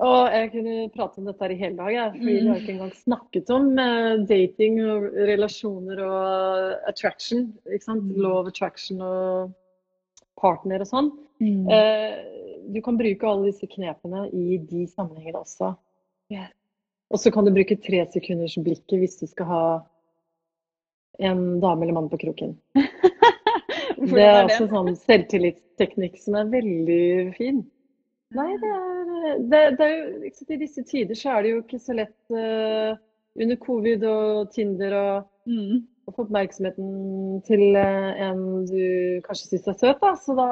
Og 0.00 0.32
jeg 0.32 0.50
kunne 0.52 0.74
prate 0.94 1.20
om 1.20 1.26
dette 1.28 1.44
her 1.44 1.52
i 1.52 1.58
hele 1.60 1.76
dag, 1.76 1.90
jeg, 1.92 2.12
fordi 2.14 2.34
vi 2.36 2.44
har 2.48 2.60
ikke 2.60 2.72
engang 2.72 2.92
snakket 2.96 3.50
om 3.52 3.66
eh, 3.82 4.12
dating 4.30 4.78
og 4.86 5.08
relasjoner 5.28 6.00
og 6.06 6.86
attraction. 6.88 7.50
Mm. 7.66 8.06
Law 8.16 8.38
of 8.38 8.48
attraction 8.48 9.02
og 9.04 9.50
partner 10.40 10.86
og 10.86 10.88
sånn. 10.88 11.10
Mm. 11.42 11.68
Du 12.72 12.80
kan 12.84 12.96
bruke 13.00 13.28
alle 13.28 13.50
disse 13.50 13.68
knepene 13.68 14.26
i 14.36 14.60
de 14.62 14.86
sammenhengene 14.88 15.42
også. 15.42 15.74
Yes. 16.32 16.52
Og 17.10 17.18
så 17.18 17.32
kan 17.34 17.44
du 17.44 17.52
bruke 17.52 17.76
tre 17.82 18.04
sekunders 18.12 18.54
blikket 18.62 19.00
hvis 19.02 19.18
du 19.20 19.26
skal 19.26 19.48
ha 19.50 19.62
en 21.20 21.60
dame 21.60 21.84
eller 21.84 21.96
mann 21.96 22.10
på 22.12 22.20
kroken. 22.22 22.54
Det 24.00 24.24
er 24.24 24.44
også 24.46 24.64
en 24.64 24.72
sånn 24.72 24.94
selvtillitsteknikk 25.02 26.16
som 26.22 26.38
er 26.40 26.52
veldig 26.52 27.04
fin. 27.36 27.60
Nei, 28.36 28.50
det 28.62 28.70
er, 28.70 29.38
det, 29.50 29.60
det 29.76 29.86
er 29.86 29.94
jo 29.96 30.04
liksom, 30.22 30.52
I 30.54 30.60
disse 30.60 30.84
tider 30.86 31.18
så 31.18 31.34
er 31.34 31.44
det 31.44 31.52
jo 31.52 31.62
ikke 31.64 31.80
så 31.82 31.96
lett 31.98 32.32
uh, 32.32 32.94
under 33.40 33.58
covid 33.60 34.06
og 34.06 34.52
Tinder 34.54 34.96
og 34.96 35.28
Mm. 35.50 35.86
å 36.06 36.12
få 36.14 36.26
oppmerksomheten 36.26 37.40
til 37.46 37.76
uh, 37.78 38.10
en 38.28 38.66
du 38.68 39.20
kanskje 39.24 39.54
syns 39.54 39.70
er 39.72 39.78
søt. 39.80 40.02
Da. 40.02 40.12
Så 40.20 40.36
da, 40.38 40.50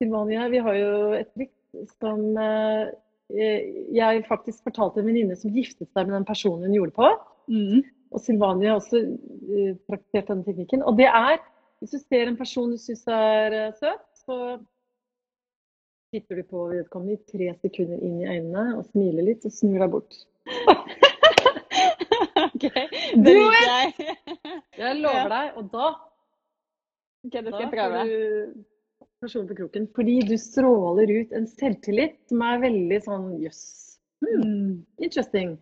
Silvania, 0.00 0.48
vi 0.52 0.60
har 0.62 0.78
jo 0.78 0.92
et 1.16 1.30
triks 1.36 1.96
som 1.96 2.36
uh, 2.36 2.90
jeg 3.32 4.26
faktisk 4.28 4.66
fortalte 4.68 5.00
en 5.00 5.08
venninne 5.08 5.38
som 5.40 5.54
giftet 5.54 5.88
seg 5.88 6.08
med 6.08 6.18
den 6.18 6.28
personen 6.28 6.68
hun 6.68 6.76
gjorde 6.76 6.96
på. 6.98 7.10
Mm. 7.52 7.82
Og 8.12 8.20
Silvania 8.20 8.74
har 8.74 8.82
også 8.82 9.02
uh, 9.02 9.72
praktisert 9.88 10.30
denne 10.30 10.46
teknikken. 10.46 10.84
Og 10.84 11.00
det 11.00 11.08
er 11.08 11.40
hvis 11.82 11.96
du 11.96 11.98
ser 12.02 12.30
en 12.30 12.36
person 12.38 12.70
du 12.70 12.78
syns 12.78 13.02
er 13.10 13.56
eh, 13.58 13.72
søt, 13.80 14.04
så 14.22 14.36
titter 16.12 16.38
du 16.38 16.44
på 16.46 16.66
vedkommende 16.70 17.16
i 17.16 17.22
tre 17.32 17.48
sekunder 17.62 17.98
inn 18.04 18.20
i 18.22 18.28
øynene 18.28 18.76
og 18.78 18.84
smiler 18.92 19.24
litt 19.26 19.46
og 19.48 19.54
snur 19.56 19.80
deg 19.82 19.90
bort. 19.94 20.18
OK, 22.42 22.66
det 23.24 23.34
liker 23.36 23.66
jeg. 23.66 24.16
Jeg 24.78 24.98
lover 25.00 25.32
deg, 25.32 25.56
og 25.58 25.70
da, 25.72 25.88
Ok, 27.22 27.34
det 27.36 27.42
skal 27.52 27.60
jeg 27.62 27.68
får 27.70 27.74
prøve. 27.76 28.04
du 28.04 28.14
personen 29.22 29.48
på 29.50 29.56
kroken. 29.60 29.84
Fordi 29.94 30.14
du 30.26 30.34
stråler 30.42 31.12
ut 31.20 31.34
en 31.38 31.44
selvtillit 31.46 32.16
som 32.30 32.42
er 32.46 32.62
veldig 32.64 32.98
sånn 33.08 33.28
jøss. 33.42 33.62
Hmm, 34.22 34.42
Mm. 34.42 34.72
interesting. 35.02 35.56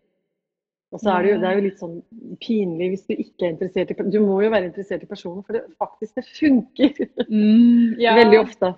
Og 0.91 0.99
så 0.99 1.13
er 1.15 1.23
det, 1.23 1.31
jo, 1.31 1.39
det 1.39 1.47
er 1.49 1.55
jo 1.55 1.63
litt 1.69 1.79
sånn 1.79 1.99
pinlig 2.43 2.87
hvis 2.91 3.05
du 3.07 3.13
ikke 3.15 3.45
er 3.47 3.53
interessert 3.53 3.93
i 3.95 4.11
Du 4.11 4.17
må 4.25 4.41
jo 4.43 4.49
være 4.51 4.67
interessert 4.73 5.05
i 5.05 5.11
personen, 5.11 5.45
for 5.47 5.55
det 5.55 5.61
faktisk 5.79 6.17
det 6.19 6.25
funker 6.27 6.97
Mm, 7.31 7.95
ja. 8.07 8.15
veldig 8.19 8.41
ofte. 8.41 8.73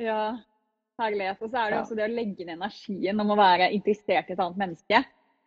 Ja, 0.00 0.38
herlighet. 1.02 1.42
Og 1.42 1.50
så 1.52 1.58
er 1.60 1.68
det 1.70 1.76
jo 1.76 1.82
også 1.82 1.98
det 1.98 2.06
å 2.06 2.14
legge 2.14 2.40
inn 2.46 2.54
energien 2.54 3.20
om 3.20 3.34
å 3.34 3.36
være 3.36 3.68
interessert 3.76 4.30
i 4.30 4.32
et 4.32 4.40
annet 4.40 4.56
menneske. 4.64 5.02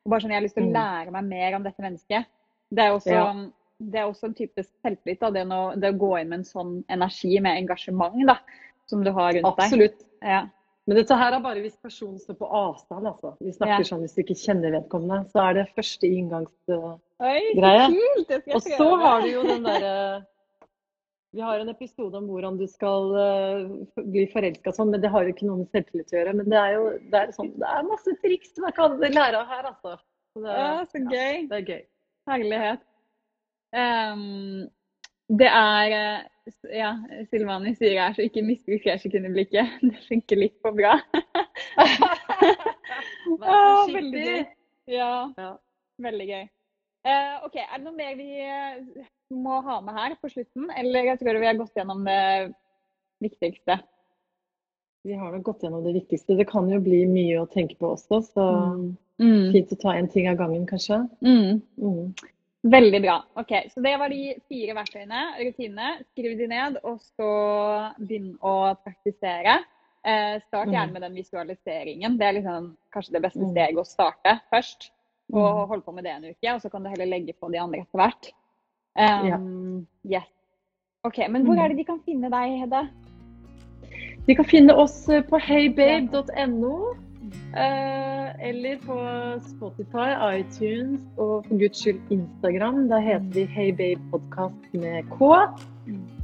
Og 0.06 0.14
bare 0.14 0.22
sånn, 0.22 0.32
Jeg 0.36 0.40
har 0.42 0.46
lyst 0.46 0.56
til 0.60 0.64
å 0.68 0.70
Mm. 0.70 0.78
lære 0.78 1.12
meg 1.18 1.26
mer 1.34 1.56
om 1.58 1.64
dette 1.66 1.82
mennesket. 1.82 2.26
Det 2.72 2.86
er 2.86 2.94
også, 2.94 3.12
Ja. 3.18 3.34
det 3.82 4.00
er 4.00 4.06
også 4.12 4.26
en 4.30 4.34
type 4.38 4.64
selvtillit. 4.84 5.20
Det, 5.20 5.82
det 5.82 5.90
å 5.94 5.98
gå 5.98 6.22
inn 6.22 6.30
med 6.30 6.40
en 6.40 6.46
sånn 6.46 6.84
energi, 6.88 7.40
med 7.42 7.58
engasjement, 7.58 8.26
da, 8.28 8.38
som 8.86 9.04
du 9.04 9.12
har 9.12 9.34
rundt 9.34 9.58
deg. 9.58 9.66
Absolutt. 9.66 10.06
Ja. 10.22 10.46
Men 10.90 10.98
dette 10.98 11.16
her 11.16 11.36
er 11.38 11.44
bare 11.44 11.62
hvis 11.62 11.78
personen 11.78 12.18
står 12.20 12.36
på 12.40 12.48
avstand, 12.58 13.06
altså. 13.08 13.36
Vi 13.40 13.52
snakker 13.54 13.84
Ja. 13.84 13.88
sånn 13.92 14.02
hvis 14.02 14.16
du 14.16 14.22
ikke 14.24 14.38
kjenner 14.42 14.74
vedkommende. 14.74 15.30
Så 15.30 15.38
er 15.44 15.54
det 15.60 15.68
første 15.76 16.08
inngangsgreie. 16.10 16.98
uh, 17.22 18.56
Og 18.56 18.62
så 18.66 18.88
har 19.04 19.22
du 19.22 19.30
jo 19.30 19.44
den 19.46 19.64
derre 19.64 20.26
Vi 21.34 21.40
har 21.40 21.60
en 21.62 21.70
episode 21.70 22.18
om 22.18 22.26
hvordan 22.28 22.58
du 22.60 22.66
skal 22.68 23.14
uh, 23.16 23.70
bli 24.04 24.26
forelska 24.34 24.74
sånn, 24.76 24.90
men 24.92 25.00
det 25.00 25.12
har 25.14 25.24
jo 25.24 25.32
ikke 25.32 25.46
noe 25.48 25.62
med 25.62 25.70
selvtillit 25.72 26.12
å 26.12 26.18
gjøre. 26.18 26.34
Men 26.36 26.50
det 26.52 26.58
er 26.60 26.74
jo 26.76 26.84
det 27.14 27.22
er 27.22 27.32
sånn, 27.38 27.54
det 27.62 27.70
er 27.72 27.88
masse 27.88 28.16
triks 28.20 28.58
man 28.60 28.74
kan 28.76 28.98
lære 29.00 29.40
av 29.40 29.48
her, 29.48 29.64
altså. 29.70 29.94
Så 30.34 30.44
det, 30.44 30.58
Ja, 30.58 30.84
så 30.92 30.98
gøy. 31.06 31.48
det 31.48 31.56
er 31.62 31.66
gøy. 31.70 31.86
Herlighet. 32.28 32.84
Um, 33.72 34.68
det 35.32 35.48
er 35.48 35.96
eh, 35.96 36.22
Ja, 36.74 36.96
Silvani 37.30 37.76
sier 37.78 38.00
her, 38.02 38.14
så 38.18 38.24
ikke 38.26 38.42
misbruk 38.46 38.82
tresekundeblikket. 38.86 39.76
Det 39.92 40.00
funker 40.08 40.40
litt 40.42 40.56
for 40.64 40.74
bra. 40.74 40.96
Vær 43.42 43.52
Ah, 43.52 43.86
forsiktig. 43.86 43.96
veldig. 43.96 44.48
Ja, 44.92 45.12
Ja. 45.38 45.52
veldig 46.02 46.28
gøy. 46.32 46.44
Eh, 47.06 47.46
OK, 47.46 47.56
er 47.62 47.78
det 47.78 47.84
noe 47.86 47.96
mer 47.98 48.16
vi 48.18 48.28
eh, 48.42 49.06
må 49.34 49.62
ha 49.66 49.80
med 49.82 49.94
her 49.98 50.16
på 50.22 50.30
slutten? 50.34 50.68
Eller 50.78 51.12
jeg 51.12 51.20
tror 51.22 51.40
vi 51.42 51.48
har 51.50 51.58
gått 51.60 51.78
gjennom 51.78 52.04
det 52.06 52.54
viktigste. 53.22 53.80
Vi 55.06 55.14
har 55.18 55.32
nok 55.34 55.44
gått 55.48 55.64
gjennom 55.66 55.84
det 55.86 55.94
viktigste. 55.98 56.36
Det 56.38 56.46
kan 56.50 56.68
jo 56.70 56.78
bli 56.82 57.04
mye 57.10 57.40
å 57.42 57.48
tenke 57.50 57.78
på 57.80 57.94
også, 57.96 58.22
så 58.34 58.46
Mm. 59.22 59.52
fint 59.54 59.72
å 59.74 59.78
ta 59.82 59.92
en 59.94 60.08
ting 60.10 60.28
av 60.30 60.38
gangen, 60.38 60.66
kanskje. 60.66 60.98
Mm. 61.22 61.62
Mm. 61.78 62.14
Veldig 62.64 63.02
bra. 63.02 63.16
Ok, 63.42 63.52
Så 63.74 63.82
det 63.82 63.98
var 63.98 64.10
de 64.10 64.36
fire 64.50 64.76
verktøyene, 64.78 65.22
rutinene. 65.40 66.04
Skriv 66.12 66.38
de 66.38 66.48
ned, 66.48 66.78
og 66.84 67.00
så 67.02 67.30
begynn 67.98 68.36
å 68.46 68.76
praktisere. 68.84 69.64
Eh, 70.06 70.40
start 70.48 70.68
Mm. 70.68 70.74
gjerne 70.74 70.92
med 70.94 71.02
den 71.02 71.16
visualiseringen. 71.16 72.18
Det 72.18 72.28
er 72.28 72.34
liksom 72.34 72.78
kanskje 72.94 73.12
det 73.14 73.22
beste 73.22 73.40
Mm. 73.42 73.52
steget 73.52 73.78
å 73.78 73.86
starte 73.86 74.40
først. 74.54 74.92
Og 75.34 75.56
Mm. 75.56 75.68
holde 75.68 75.84
på 75.84 75.94
med 75.94 76.04
det 76.04 76.12
en 76.12 76.26
uke, 76.26 76.54
og 76.54 76.62
så 76.62 76.70
kan 76.72 76.84
du 76.84 76.90
heller 76.90 77.06
legge 77.06 77.34
på 77.34 77.52
de 77.52 77.58
andre 77.58 77.80
etter 77.82 77.98
hvert. 77.98 78.32
Um, 78.96 79.88
Yes. 80.06 80.24
Ok, 81.04 81.18
Men 81.30 81.46
hvor 81.46 81.58
er 81.58 81.68
det 81.70 81.78
de 81.78 81.84
kan 81.84 82.00
finne 82.06 82.30
deg, 82.30 82.60
Hedde? 82.60 82.90
De 84.28 84.36
kan 84.36 84.46
finne 84.46 84.74
oss 84.76 85.08
på 85.08 85.40
heybabe.no. 85.40 86.96
Eh, 87.52 88.48
eller 88.50 88.78
på 88.86 88.96
Spotify, 89.44 90.10
iTunes 90.40 91.02
og 91.18 91.46
for 91.48 91.60
guds 91.60 91.82
skyld 91.84 92.00
Instagram. 92.16 92.86
Da 92.92 93.00
heter 93.04 93.28
vi 93.36 93.46
heybabepodkast 93.56 94.74
med 94.74 95.10
K, 95.12 95.32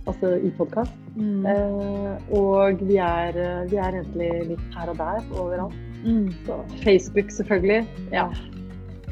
altså 0.08 0.36
i 0.40 0.52
podkast. 0.58 0.96
Eh, 1.18 2.32
og 2.38 2.80
vi 2.88 3.00
er, 3.04 3.42
vi 3.68 3.76
er 3.82 4.00
egentlig 4.00 4.32
litt 4.54 4.78
her 4.78 4.94
og 4.94 5.02
der 5.02 5.34
overalt. 5.42 5.76
Mm. 6.06 6.30
Så 6.46 6.62
Facebook 6.84 7.32
selvfølgelig. 7.34 7.84
Ja. 8.14 8.30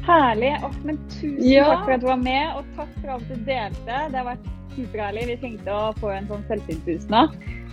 Herlig. 0.06 0.54
Åh, 0.64 0.74
men 0.84 0.98
tusen 1.10 1.42
Ja. 1.42 1.64
takk 1.64 1.84
for 1.84 1.92
at 1.92 2.00
du 2.00 2.06
var 2.06 2.22
med, 2.22 2.44
og 2.56 2.64
takk 2.76 2.92
for 3.00 3.08
alt 3.16 3.28
du 3.28 3.34
delte. 3.44 3.96
Det 4.10 4.20
har 4.20 4.28
vært 4.32 4.46
superherlig. 4.76 5.26
Vi 5.32 5.36
tenkte 5.42 5.72
å 5.74 5.92
få 6.00 6.12
en 6.14 6.28
sånn 6.30 6.44
selvtillitsboost 6.48 7.10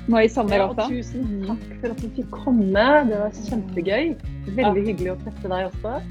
nå. 0.07 0.19
I 0.23 0.27
sommer 0.27 0.57
Ja, 0.57 0.65
og 0.67 0.77
også. 0.77 0.89
tusen 0.89 1.21
Mm. 1.23 1.45
takk 1.47 1.79
for 1.81 1.91
at 1.91 2.01
du 2.01 2.09
fikk 2.09 2.31
komme. 2.31 2.87
Det 3.09 3.19
var 3.19 3.31
kjempegøy. 3.31 4.15
Veldig 4.57 4.83
hyggelig 4.89 5.11
å 5.13 5.17
treffe 5.23 5.47
deg 5.53 5.69
også. 5.71 6.01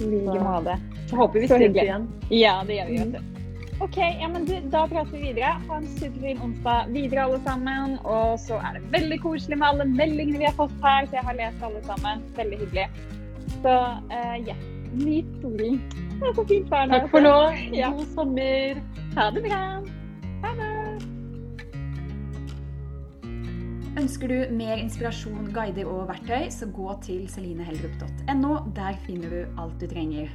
I 0.00 0.04
like 0.04 0.40
måte. 0.40 0.78
Så 1.08 1.16
håper 1.16 1.40
vi 1.40 1.46
ses 1.46 1.76
igjen. 1.76 2.08
Ja, 2.30 2.62
det 2.64 2.78
gjør 2.80 2.88
vi. 2.88 2.98
vet 2.98 3.12
du. 3.12 3.32
OK, 3.82 3.96
ja, 3.98 4.28
men 4.28 4.44
du, 4.44 4.54
da 4.70 4.86
prater 4.86 5.10
vi 5.12 5.32
videre. 5.32 5.56
Ha 5.68 5.76
en 5.76 5.86
superfin 5.98 6.38
onsdag 6.44 6.92
videre, 6.94 7.24
alle 7.24 7.40
sammen. 7.44 7.98
Og 8.04 8.38
så 8.38 8.60
er 8.62 8.78
det 8.78 8.82
veldig 8.92 9.18
koselig 9.20 9.58
med 9.58 9.68
alle 9.68 9.84
meldingene 9.84 10.38
vi 10.38 10.44
har 10.44 10.54
fått 10.54 10.76
her, 10.82 11.06
så 11.06 11.18
jeg 11.18 11.24
har 11.24 11.34
lest 11.34 11.62
alle 11.62 11.82
sammen. 11.84 12.22
Veldig 12.36 12.58
hyggelig. 12.58 12.86
Så 13.62 13.74
uh, 14.12 14.36
yeah. 14.46 14.56
nyt 14.92 15.26
solen. 15.42 15.82
Det 16.20 16.28
er 16.28 16.34
så 16.38 16.44
fint 16.46 16.70
vær 16.70 16.86
nå. 16.86 16.94
Takk 16.94 17.10
for 17.10 17.26
nå. 17.26 17.36
Ja. 17.74 17.90
God 17.90 18.06
sommer. 18.14 18.80
Ha 19.16 19.30
det 19.34 19.42
bra. 19.48 19.62
Ønsker 24.00 24.30
du 24.30 24.54
mer 24.56 24.78
inspirasjon, 24.80 25.50
guider 25.52 25.84
og 25.84 26.06
verktøy, 26.08 26.46
så 26.48 26.64
gå 26.72 26.94
til 27.04 27.26
selineheldrup.no. 27.28 28.54
Der 28.72 28.96
finner 29.04 29.28
du 29.28 29.60
alt 29.60 29.76
du 29.82 29.84
trenger. 29.90 30.32